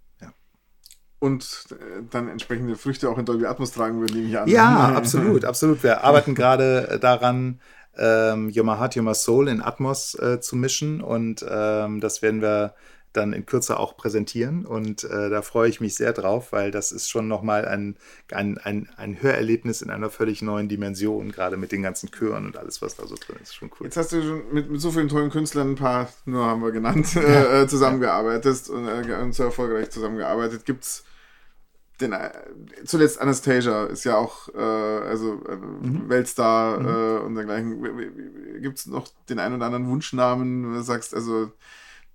und 1.20 1.66
äh, 1.70 2.02
dann 2.11 2.28
entsprechende 2.28 2.77
Früchte 2.77 3.09
auch 3.09 3.19
in 3.19 3.27
Dolby 3.27 3.47
Atmos 3.47 3.73
tragen 3.73 4.01
würden, 4.01 4.16
nehme 4.16 4.28
ich 4.28 4.39
an. 4.39 4.48
Ja, 4.48 4.89
absolut, 4.97 5.44
absolut. 5.44 5.82
Wir 5.82 6.02
arbeiten 6.02 6.35
gerade 6.35 6.98
daran, 7.01 7.61
ähm, 7.97 8.53
Your 8.55 8.65
My 8.65 8.77
Heart, 8.77 8.97
Your 8.97 9.03
My 9.03 9.15
Soul 9.15 9.49
in 9.49 9.62
Atmos 9.62 10.15
äh, 10.15 10.41
zu 10.41 10.57
mischen 10.57 11.01
und 11.01 11.45
ähm, 11.49 12.01
das 12.01 12.23
werden 12.23 12.43
wir 12.43 12.75
dann 13.12 13.33
in 13.33 13.45
Kürze 13.45 13.79
auch 13.79 13.97
präsentieren 13.97 14.65
und 14.65 15.03
äh, 15.05 15.31
da 15.31 15.43
freue 15.43 15.69
ich 15.69 15.81
mich 15.81 15.97
sehr 15.97 16.12
drauf, 16.12 16.53
weil 16.53 16.71
das 16.71 16.93
ist 16.93 17.11
schon 17.11 17.27
nochmal 17.27 17.67
ein, 17.67 17.97
ein, 18.31 18.59
ein, 18.59 18.89
ein 18.97 19.21
Hörerlebnis 19.21 19.83
in 19.83 19.91
einer 19.91 20.11
völlig 20.11 20.43
neuen 20.43 20.69
Dimension, 20.69 21.33
gerade 21.33 21.57
mit 21.57 21.73
den 21.73 21.83
ganzen 21.83 22.11
Chören 22.12 22.47
und 22.47 22.57
alles, 22.57 22.83
was 22.83 22.95
da 22.97 23.07
so 23.07 23.17
drin 23.17 23.37
ist. 23.43 23.55
Schon 23.55 23.71
cool. 23.81 23.87
Jetzt 23.87 23.97
hast 23.97 24.12
du 24.12 24.23
schon 24.23 24.43
mit, 24.53 24.71
mit 24.71 24.81
so 24.81 24.93
vielen 24.93 25.09
tollen 25.09 25.31
Künstlern, 25.31 25.73
ein 25.73 25.77
paar 25.77 26.09
nur 26.25 26.45
haben 26.45 26.62
wir 26.62 26.71
genannt, 26.71 27.15
ja. 27.15 27.23
äh, 27.62 27.67
zusammengearbeitet 27.67 28.69
und, 28.69 28.87
äh, 28.87 29.15
und 29.21 29.35
so 29.35 29.43
erfolgreich 29.43 29.91
zusammengearbeitet. 29.91 30.65
Gibt 30.65 30.85
es 30.85 31.05
den, 32.01 32.12
äh, 32.12 32.31
zuletzt 32.85 33.20
Anastasia 33.20 33.85
ist 33.85 34.05
ja 34.05 34.16
auch 34.16 34.48
äh, 34.55 34.59
also 34.59 35.43
äh, 35.48 35.56
mhm. 35.56 36.09
Weltstar 36.09 36.81
mhm. 36.81 36.86
Äh, 36.86 37.27
und 37.27 37.35
dergleichen. 37.35 38.62
Gibt 38.62 38.78
es 38.78 38.86
noch 38.86 39.09
den 39.28 39.39
einen 39.39 39.56
oder 39.56 39.66
anderen 39.66 39.89
Wunschnamen, 39.89 40.68
wo 40.68 40.74
du 40.74 40.82
sagst, 40.82 41.14
also 41.14 41.52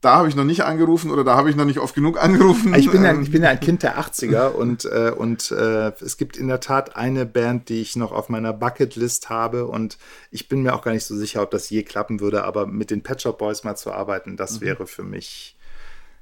da 0.02 0.18
habe 0.18 0.28
ich 0.28 0.36
noch 0.36 0.44
nicht 0.44 0.64
angerufen 0.64 1.10
oder 1.10 1.24
da 1.24 1.36
habe 1.36 1.50
ich 1.50 1.56
noch 1.56 1.66
nicht 1.66 1.80
oft 1.80 1.96
genug 1.96 2.22
angerufen. 2.22 2.76
Ich 2.76 2.92
bin, 2.92 3.04
ein, 3.06 3.24
ich 3.24 3.32
bin 3.32 3.42
ja 3.42 3.50
ein 3.50 3.60
Kind 3.60 3.82
der 3.82 3.98
80er 4.00 4.48
und, 4.52 4.86
äh, 4.86 5.12
und 5.16 5.50
äh, 5.52 5.94
es 6.00 6.18
gibt 6.18 6.38
in 6.38 6.48
der 6.48 6.60
Tat 6.60 6.96
eine 6.96 7.26
Band, 7.26 7.70
die 7.70 7.82
ich 7.82 7.96
noch 7.96 8.12
auf 8.12 8.30
meiner 8.30 8.54
Bucketlist 8.54 9.30
habe 9.30 9.66
und 9.66 9.98
ich 10.30 10.48
bin 10.48 10.62
mir 10.62 10.76
auch 10.76 10.84
gar 10.84 10.92
nicht 10.92 11.06
so 11.06 11.16
sicher, 11.16 11.42
ob 11.42 11.50
das 11.50 11.72
je 11.72 11.82
klappen 11.82 12.20
würde, 12.20 12.44
aber 12.44 12.68
mit 12.68 12.92
den 12.92 13.02
Pet 13.02 13.24
Shop 13.24 13.40
Boys 13.40 13.64
mal 13.64 13.76
zu 13.76 13.92
arbeiten, 13.92 14.38
das 14.38 14.60
mhm. 14.60 14.66
wäre 14.66 14.86
für 14.86 15.04
mich 15.04 15.55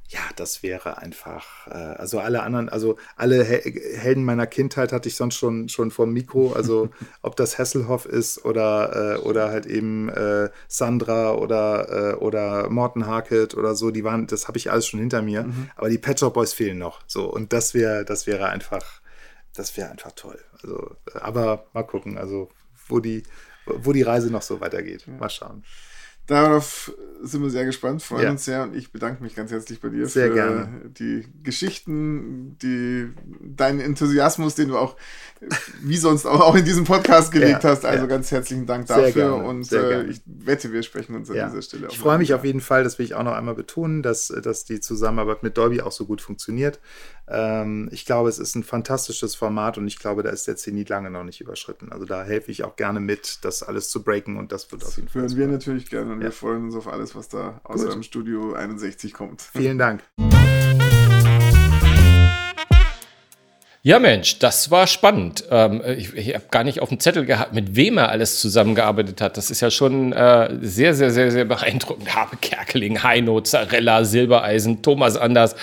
ja, 0.09 0.19
das 0.35 0.61
wäre 0.61 0.97
einfach, 0.97 1.67
äh, 1.67 1.73
also 1.73 2.19
alle 2.19 2.43
anderen, 2.43 2.69
also 2.69 2.97
alle 3.15 3.43
Helden 3.43 4.23
meiner 4.23 4.45
Kindheit 4.45 4.91
hatte 4.91 5.09
ich 5.09 5.15
sonst 5.15 5.35
schon, 5.35 5.69
schon 5.69 5.91
vom 5.91 6.13
Mikro, 6.13 6.53
also 6.53 6.89
ob 7.21 7.35
das 7.35 7.57
Hasselhoff 7.57 8.05
ist 8.05 8.45
oder, 8.45 9.15
äh, 9.15 9.17
oder 9.19 9.49
halt 9.49 9.65
eben 9.65 10.09
äh, 10.09 10.49
Sandra 10.67 11.33
oder, 11.33 12.13
äh, 12.13 12.15
oder 12.15 12.69
Morten 12.69 13.07
Harkett 13.07 13.55
oder 13.55 13.75
so, 13.75 13.91
die 13.91 14.03
waren, 14.03 14.27
das 14.27 14.47
habe 14.47 14.57
ich 14.57 14.71
alles 14.71 14.87
schon 14.87 14.99
hinter 14.99 15.21
mir, 15.21 15.43
mhm. 15.43 15.69
aber 15.75 15.89
die 15.89 15.97
Pet 15.97 16.19
Shop 16.19 16.33
Boys 16.33 16.53
fehlen 16.53 16.77
noch, 16.77 17.01
so, 17.07 17.25
und 17.25 17.53
das 17.53 17.73
wäre, 17.73 18.05
das 18.05 18.27
wäre 18.27 18.49
einfach, 18.49 19.01
das 19.55 19.75
wäre 19.77 19.89
einfach 19.89 20.11
toll, 20.11 20.39
also, 20.61 20.95
aber 21.13 21.65
mal 21.73 21.83
gucken, 21.83 22.17
also, 22.17 22.49
wo 22.87 22.99
die, 22.99 23.23
wo 23.65 23.93
die 23.93 24.01
Reise 24.01 24.29
noch 24.29 24.41
so 24.41 24.59
weitergeht, 24.59 25.07
mal 25.07 25.29
schauen. 25.29 25.63
Darauf 26.27 26.93
sind 27.21 27.41
wir 27.41 27.49
sehr 27.49 27.65
gespannt, 27.65 28.03
freuen 28.03 28.23
ja. 28.23 28.31
uns 28.31 28.45
sehr 28.45 28.63
und 28.63 28.75
ich 28.75 28.91
bedanke 28.91 29.23
mich 29.23 29.35
ganz 29.35 29.51
herzlich 29.51 29.79
bei 29.79 29.89
dir 29.89 30.07
sehr 30.07 30.27
für 30.27 30.33
gerne. 30.33 30.81
die 30.85 31.25
Geschichten, 31.41 32.57
die 32.61 33.09
deinen 33.41 33.79
Enthusiasmus, 33.79 34.55
den 34.55 34.69
du 34.69 34.77
auch 34.77 34.97
wie 35.81 35.97
sonst 35.97 36.25
auch 36.25 36.55
in 36.55 36.65
diesem 36.65 36.83
Podcast 36.83 37.31
gelegt 37.31 37.63
ja, 37.63 37.69
hast. 37.69 37.85
Also 37.85 38.03
ja. 38.03 38.07
ganz 38.07 38.31
herzlichen 38.31 38.65
Dank 38.65 38.87
dafür 38.87 39.11
gerne, 39.11 39.35
und 39.35 39.71
äh, 39.71 40.03
ich 40.03 40.21
wette, 40.25 40.71
wir 40.71 40.83
sprechen 40.83 41.15
uns 41.15 41.29
an 41.29 41.35
dieser 41.35 41.61
Stelle. 41.61 41.87
Ich 41.89 41.99
freue 41.99 42.17
mich 42.17 42.33
auf 42.33 42.43
jeden 42.43 42.61
Fall, 42.61 42.83
das 42.83 42.99
will 42.99 43.05
ich 43.05 43.15
auch 43.15 43.23
noch 43.23 43.33
einmal 43.33 43.55
betonen, 43.55 44.03
dass, 44.03 44.27
dass 44.27 44.65
die 44.65 44.79
Zusammenarbeit 44.79 45.43
mit 45.43 45.57
Dolby 45.57 45.81
auch 45.81 45.91
so 45.91 46.05
gut 46.05 46.21
funktioniert. 46.21 46.79
Ähm, 47.27 47.89
ich 47.91 48.05
glaube, 48.05 48.29
es 48.29 48.39
ist 48.39 48.55
ein 48.55 48.63
fantastisches 48.63 49.35
Format 49.35 49.77
und 49.77 49.87
ich 49.87 49.97
glaube, 49.97 50.23
da 50.23 50.29
ist 50.29 50.47
der 50.47 50.55
Zenit 50.55 50.89
lange 50.89 51.09
noch 51.09 51.23
nicht 51.23 51.39
überschritten. 51.41 51.91
Also 51.91 52.05
da 52.05 52.23
helfe 52.23 52.51
ich 52.51 52.63
auch 52.63 52.75
gerne 52.75 52.99
mit, 52.99 53.39
das 53.43 53.63
alles 53.63 53.89
zu 53.89 54.03
breaken 54.03 54.37
und 54.37 54.51
das 54.51 54.71
wird 54.71 54.83
auf 54.83 54.95
jeden 54.97 55.07
Fall. 55.07 55.21
Würden 55.23 55.37
wir 55.37 55.47
natürlich 55.47 55.89
gerne 55.89 56.11
und 56.11 56.19
ja. 56.19 56.25
wir 56.25 56.31
freuen 56.31 56.65
uns 56.65 56.75
auf 56.75 56.87
alles, 56.87 57.15
was 57.15 57.29
da 57.29 57.61
außer 57.63 57.85
Gut. 57.85 57.95
im 57.95 58.03
Studio 58.03 58.53
61 58.53 59.13
kommt. 59.13 59.41
Vielen 59.41 59.77
Dank. 59.77 60.03
Ja, 63.85 63.99
Mensch, 63.99 64.39
das 64.39 64.71
war 64.71 64.87
spannend. 64.87 65.43
Ähm, 65.51 65.81
ich 65.97 66.13
ich 66.13 66.33
habe 66.33 66.45
gar 66.51 66.63
nicht 66.63 66.79
auf 66.79 66.87
dem 66.87 67.01
Zettel 67.01 67.25
gehabt, 67.25 67.53
mit 67.53 67.75
wem 67.75 67.97
er 67.97 68.09
alles 68.09 68.39
zusammengearbeitet 68.39 69.19
hat. 69.19 69.35
Das 69.35 69.51
ist 69.51 69.59
ja 69.59 69.69
schon 69.69 70.13
äh, 70.13 70.57
sehr, 70.61 70.93
sehr, 70.93 71.11
sehr, 71.11 71.31
sehr 71.31 71.43
beeindruckend. 71.43 72.15
Habe 72.15 72.37
Kerkeling, 72.37 73.03
Heino, 73.03 73.41
Zarella, 73.41 74.05
Silbereisen, 74.05 74.81
Thomas 74.81 75.17
Anders, 75.17 75.57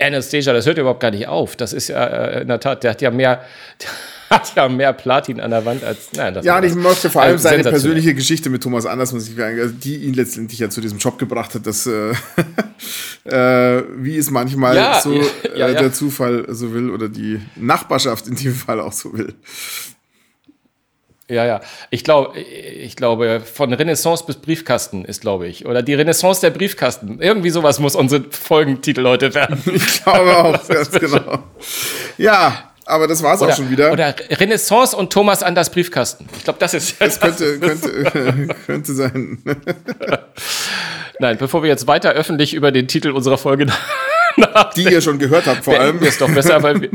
Anastasia, 0.00 0.52
das 0.52 0.66
hört 0.66 0.76
ja 0.76 0.82
überhaupt 0.82 1.00
gar 1.00 1.10
nicht 1.10 1.28
auf. 1.28 1.56
Das 1.56 1.72
ist 1.72 1.88
ja 1.88 2.04
äh, 2.04 2.42
in 2.42 2.48
der 2.48 2.60
Tat, 2.60 2.82
der 2.82 2.92
hat 2.92 3.02
ja 3.02 3.10
mehr, 3.10 3.44
hat 4.30 4.52
ja 4.56 4.68
mehr 4.68 4.92
Platin 4.92 5.40
an 5.40 5.50
der 5.50 5.64
Wand 5.64 5.84
als. 5.84 6.12
Nein, 6.14 6.34
das 6.34 6.44
Ja, 6.44 6.58
und 6.58 6.64
ich 6.64 6.74
mochte 6.74 7.10
vor 7.10 7.22
allem 7.22 7.32
Also 7.32 7.48
seine 7.48 7.62
persönliche 7.62 8.14
Geschichte 8.14 8.50
mit 8.50 8.62
Thomas 8.62 8.86
Anders, 8.86 9.12
muss 9.12 9.28
ich 9.28 9.36
sagen, 9.36 9.60
also 9.60 9.74
die 9.74 9.96
ihn 9.96 10.14
letztendlich 10.14 10.58
ja 10.58 10.70
zu 10.70 10.80
diesem 10.80 10.98
Job 10.98 11.18
gebracht 11.18 11.54
hat, 11.54 11.66
dass 11.66 11.86
äh, 11.86 12.12
äh, 13.24 13.82
wie 13.96 14.16
es 14.16 14.30
manchmal 14.30 14.76
Ja, 14.76 15.00
so 15.00 15.12
äh, 15.14 15.24
ja, 15.54 15.68
ja. 15.68 15.80
der 15.80 15.92
Zufall 15.92 16.46
so 16.48 16.72
will 16.72 16.90
oder 16.90 17.08
die 17.08 17.40
Nachbarschaft 17.56 18.26
in 18.26 18.34
diesem 18.36 18.54
Fall 18.54 18.80
auch 18.80 18.92
so 18.92 19.12
will. 19.12 19.34
Ja, 21.30 21.46
ja. 21.46 21.60
Ich 21.90 22.02
glaube, 22.02 22.38
ich 22.38 22.96
glaube, 22.96 23.40
von 23.40 23.72
Renaissance 23.72 24.24
bis 24.26 24.36
Briefkasten 24.36 25.04
ist, 25.04 25.20
glaube 25.20 25.46
ich. 25.46 25.64
Oder 25.64 25.82
die 25.82 25.94
Renaissance 25.94 26.40
der 26.40 26.50
Briefkasten. 26.50 27.20
Irgendwie 27.20 27.50
sowas 27.50 27.78
muss 27.78 27.94
unsere 27.94 28.24
Folgentitel 28.30 29.04
heute 29.06 29.34
werden. 29.34 29.62
Ich 29.72 30.02
glaube 30.02 30.36
auch, 30.36 30.68
ganz 30.68 30.90
genau. 30.90 31.44
Ja, 32.18 32.70
aber 32.84 33.06
das 33.06 33.22
war's 33.22 33.40
auch 33.40 33.54
schon 33.54 33.70
wieder. 33.70 33.92
Oder 33.92 34.14
Renaissance 34.30 34.96
und 34.96 35.12
Thomas 35.12 35.42
Anders 35.42 35.70
Briefkasten. 35.70 36.28
Ich 36.36 36.44
glaube, 36.44 36.58
das 36.58 36.74
ist. 36.74 37.00
das 37.00 37.20
könnte, 37.20 37.58
könnte, 37.60 38.48
könnte 38.66 38.92
sein. 38.92 39.42
Nein, 41.20 41.38
bevor 41.38 41.62
wir 41.62 41.68
jetzt 41.68 41.86
weiter 41.86 42.10
öffentlich 42.10 42.52
über 42.52 42.72
den 42.72 42.88
Titel 42.88 43.10
unserer 43.10 43.38
Folge 43.38 43.66
nach 44.36 44.74
Die 44.74 44.84
ihr 44.84 45.00
schon 45.00 45.18
gehört 45.18 45.46
habt, 45.46 45.64
vor 45.64 45.78
allem. 45.78 46.02
es 46.02 46.18
doch 46.18 46.30
besser, 46.30 46.62
weil 46.62 46.80
wir. 46.80 46.90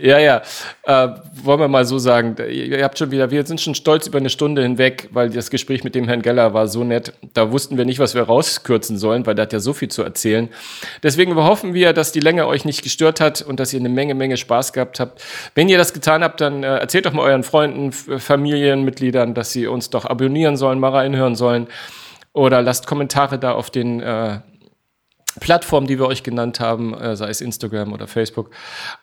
Ja, 0.00 0.18
ja. 0.18 0.42
Äh, 0.82 1.08
wollen 1.42 1.60
wir 1.60 1.68
mal 1.68 1.84
so 1.84 1.98
sagen, 1.98 2.36
ihr 2.50 2.82
habt 2.84 2.98
schon 2.98 3.10
wieder, 3.10 3.30
wir 3.30 3.46
sind 3.46 3.60
schon 3.60 3.74
stolz 3.74 4.06
über 4.06 4.18
eine 4.18 4.30
Stunde 4.30 4.62
hinweg, 4.62 5.08
weil 5.12 5.30
das 5.30 5.50
Gespräch 5.50 5.84
mit 5.84 5.94
dem 5.94 6.08
Herrn 6.08 6.22
Geller 6.22 6.54
war 6.54 6.68
so 6.68 6.84
nett. 6.84 7.12
Da 7.32 7.52
wussten 7.52 7.76
wir 7.76 7.84
nicht, 7.84 7.98
was 7.98 8.14
wir 8.14 8.22
rauskürzen 8.22 8.98
sollen, 8.98 9.26
weil 9.26 9.34
der 9.34 9.44
hat 9.44 9.52
ja 9.52 9.60
so 9.60 9.72
viel 9.72 9.88
zu 9.88 10.02
erzählen. 10.02 10.48
Deswegen 11.02 11.34
hoffen 11.36 11.74
wir, 11.74 11.92
dass 11.92 12.12
die 12.12 12.20
Länge 12.20 12.46
euch 12.46 12.64
nicht 12.64 12.82
gestört 12.82 13.20
hat 13.20 13.42
und 13.42 13.60
dass 13.60 13.72
ihr 13.72 13.80
eine 13.80 13.88
Menge, 13.88 14.14
Menge 14.14 14.36
Spaß 14.36 14.72
gehabt 14.72 15.00
habt. 15.00 15.22
Wenn 15.54 15.68
ihr 15.68 15.78
das 15.78 15.92
getan 15.92 16.22
habt, 16.22 16.40
dann 16.40 16.62
äh, 16.62 16.76
erzählt 16.78 17.06
doch 17.06 17.12
mal 17.12 17.22
euren 17.22 17.42
Freunden, 17.44 17.88
F- 17.88 18.22
Familienmitgliedern, 18.22 19.34
dass 19.34 19.52
sie 19.52 19.66
uns 19.66 19.90
doch 19.90 20.04
abonnieren 20.04 20.56
sollen, 20.56 20.80
mal 20.80 20.90
reinhören 20.90 21.36
sollen. 21.36 21.66
Oder 22.32 22.62
lasst 22.62 22.86
Kommentare 22.88 23.38
da 23.38 23.52
auf 23.52 23.70
den 23.70 24.00
äh, 24.00 24.38
Plattformen, 25.40 25.86
die 25.86 25.98
wir 25.98 26.06
euch 26.06 26.22
genannt 26.22 26.60
haben, 26.60 26.94
äh, 26.94 27.16
sei 27.16 27.28
es 27.28 27.40
Instagram 27.40 27.92
oder 27.92 28.06
Facebook. 28.06 28.50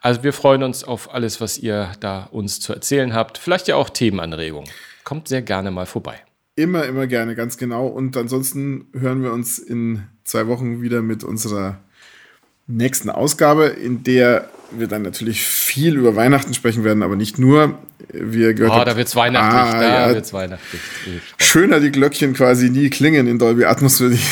Also 0.02 0.24
wir 0.24 0.34
freuen 0.34 0.64
uns 0.64 0.84
auf 0.84 1.14
alles, 1.14 1.42
was 1.42 1.58
ihr 1.58 1.92
da 2.00 2.30
uns 2.32 2.60
zu 2.60 2.74
erzählen 2.74 3.14
habt. 3.14 3.38
Vielleicht 3.38 3.68
ja 3.68 3.76
auch 3.76 3.90
Themenanregungen. 3.90 4.70
Kommt 5.04 5.28
sehr 5.28 5.42
gerne 5.42 5.72
mal 5.72 5.86
vorbei. 5.86 6.16
Immer, 6.56 6.86
immer 6.86 7.08
gerne, 7.08 7.36
ganz 7.36 7.58
genau. 7.58 7.88
Und 7.88 8.18
ansonsten 8.18 8.88
hören 8.94 9.24
wir 9.24 9.32
uns 9.32 9.58
in 9.58 10.04
zwei 10.24 10.48
Wochen 10.48 10.82
wieder 10.82 11.02
mit 11.02 11.24
unserer 11.24 11.80
nächsten 12.68 13.10
Ausgabe, 13.10 13.66
in 13.66 14.04
der 14.04 14.50
wir 14.72 14.88
dann 14.88 15.02
natürlich 15.02 15.42
viel 15.42 15.98
über 15.98 16.16
Weihnachten 16.16 16.54
sprechen 16.54 16.84
werden, 16.84 17.04
aber 17.04 17.16
nicht 17.16 17.40
nur. 17.40 17.78
Wir 18.14 18.54
gehört 18.54 18.82
Oh, 18.82 18.86
da 18.86 18.98
wird's 18.98 19.16
weihnachtlich. 19.16 19.76
Ah, 19.76 19.80
da 19.80 20.08
ja. 20.10 20.14
wird's 20.14 20.34
weihnachtlich. 20.34 20.82
Schöner 21.38 21.80
die 21.80 21.92
Glöckchen 21.92 22.34
quasi 22.34 22.70
nie 22.70 22.90
klingen 22.90 23.28
in 23.28 23.38
Dolby 23.40 23.66
Atmos, 23.66 24.00
würde 24.00 24.16
ich 24.16 24.26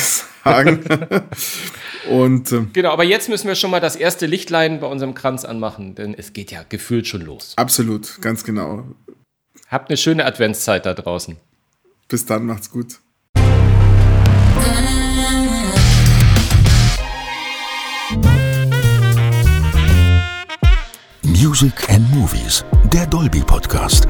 sagen. 0.44 0.80
Und 2.08 2.50
ähm, 2.52 2.70
Genau, 2.72 2.90
aber 2.90 3.04
jetzt 3.04 3.28
müssen 3.28 3.48
wir 3.48 3.54
schon 3.54 3.70
mal 3.70 3.80
das 3.80 3.96
erste 3.96 4.26
Lichtlein 4.26 4.80
bei 4.80 4.86
unserem 4.86 5.14
Kranz 5.14 5.44
anmachen, 5.44 5.94
denn 5.94 6.14
es 6.14 6.32
geht 6.32 6.50
ja 6.50 6.64
gefühlt 6.68 7.06
schon 7.06 7.22
los. 7.22 7.54
absolut, 7.56 8.20
ganz 8.20 8.44
genau. 8.44 8.84
Habt 9.68 9.90
eine 9.90 9.96
schöne 9.96 10.24
Adventszeit 10.24 10.86
da 10.86 10.94
draußen. 10.94 11.36
Bis 12.08 12.26
dann, 12.26 12.46
macht's 12.46 12.70
gut. 12.70 12.98
Music 21.22 21.88
and 21.88 22.08
Movies, 22.14 22.64
der 22.92 23.06
Dolby 23.06 23.40
Podcast. 23.40 24.06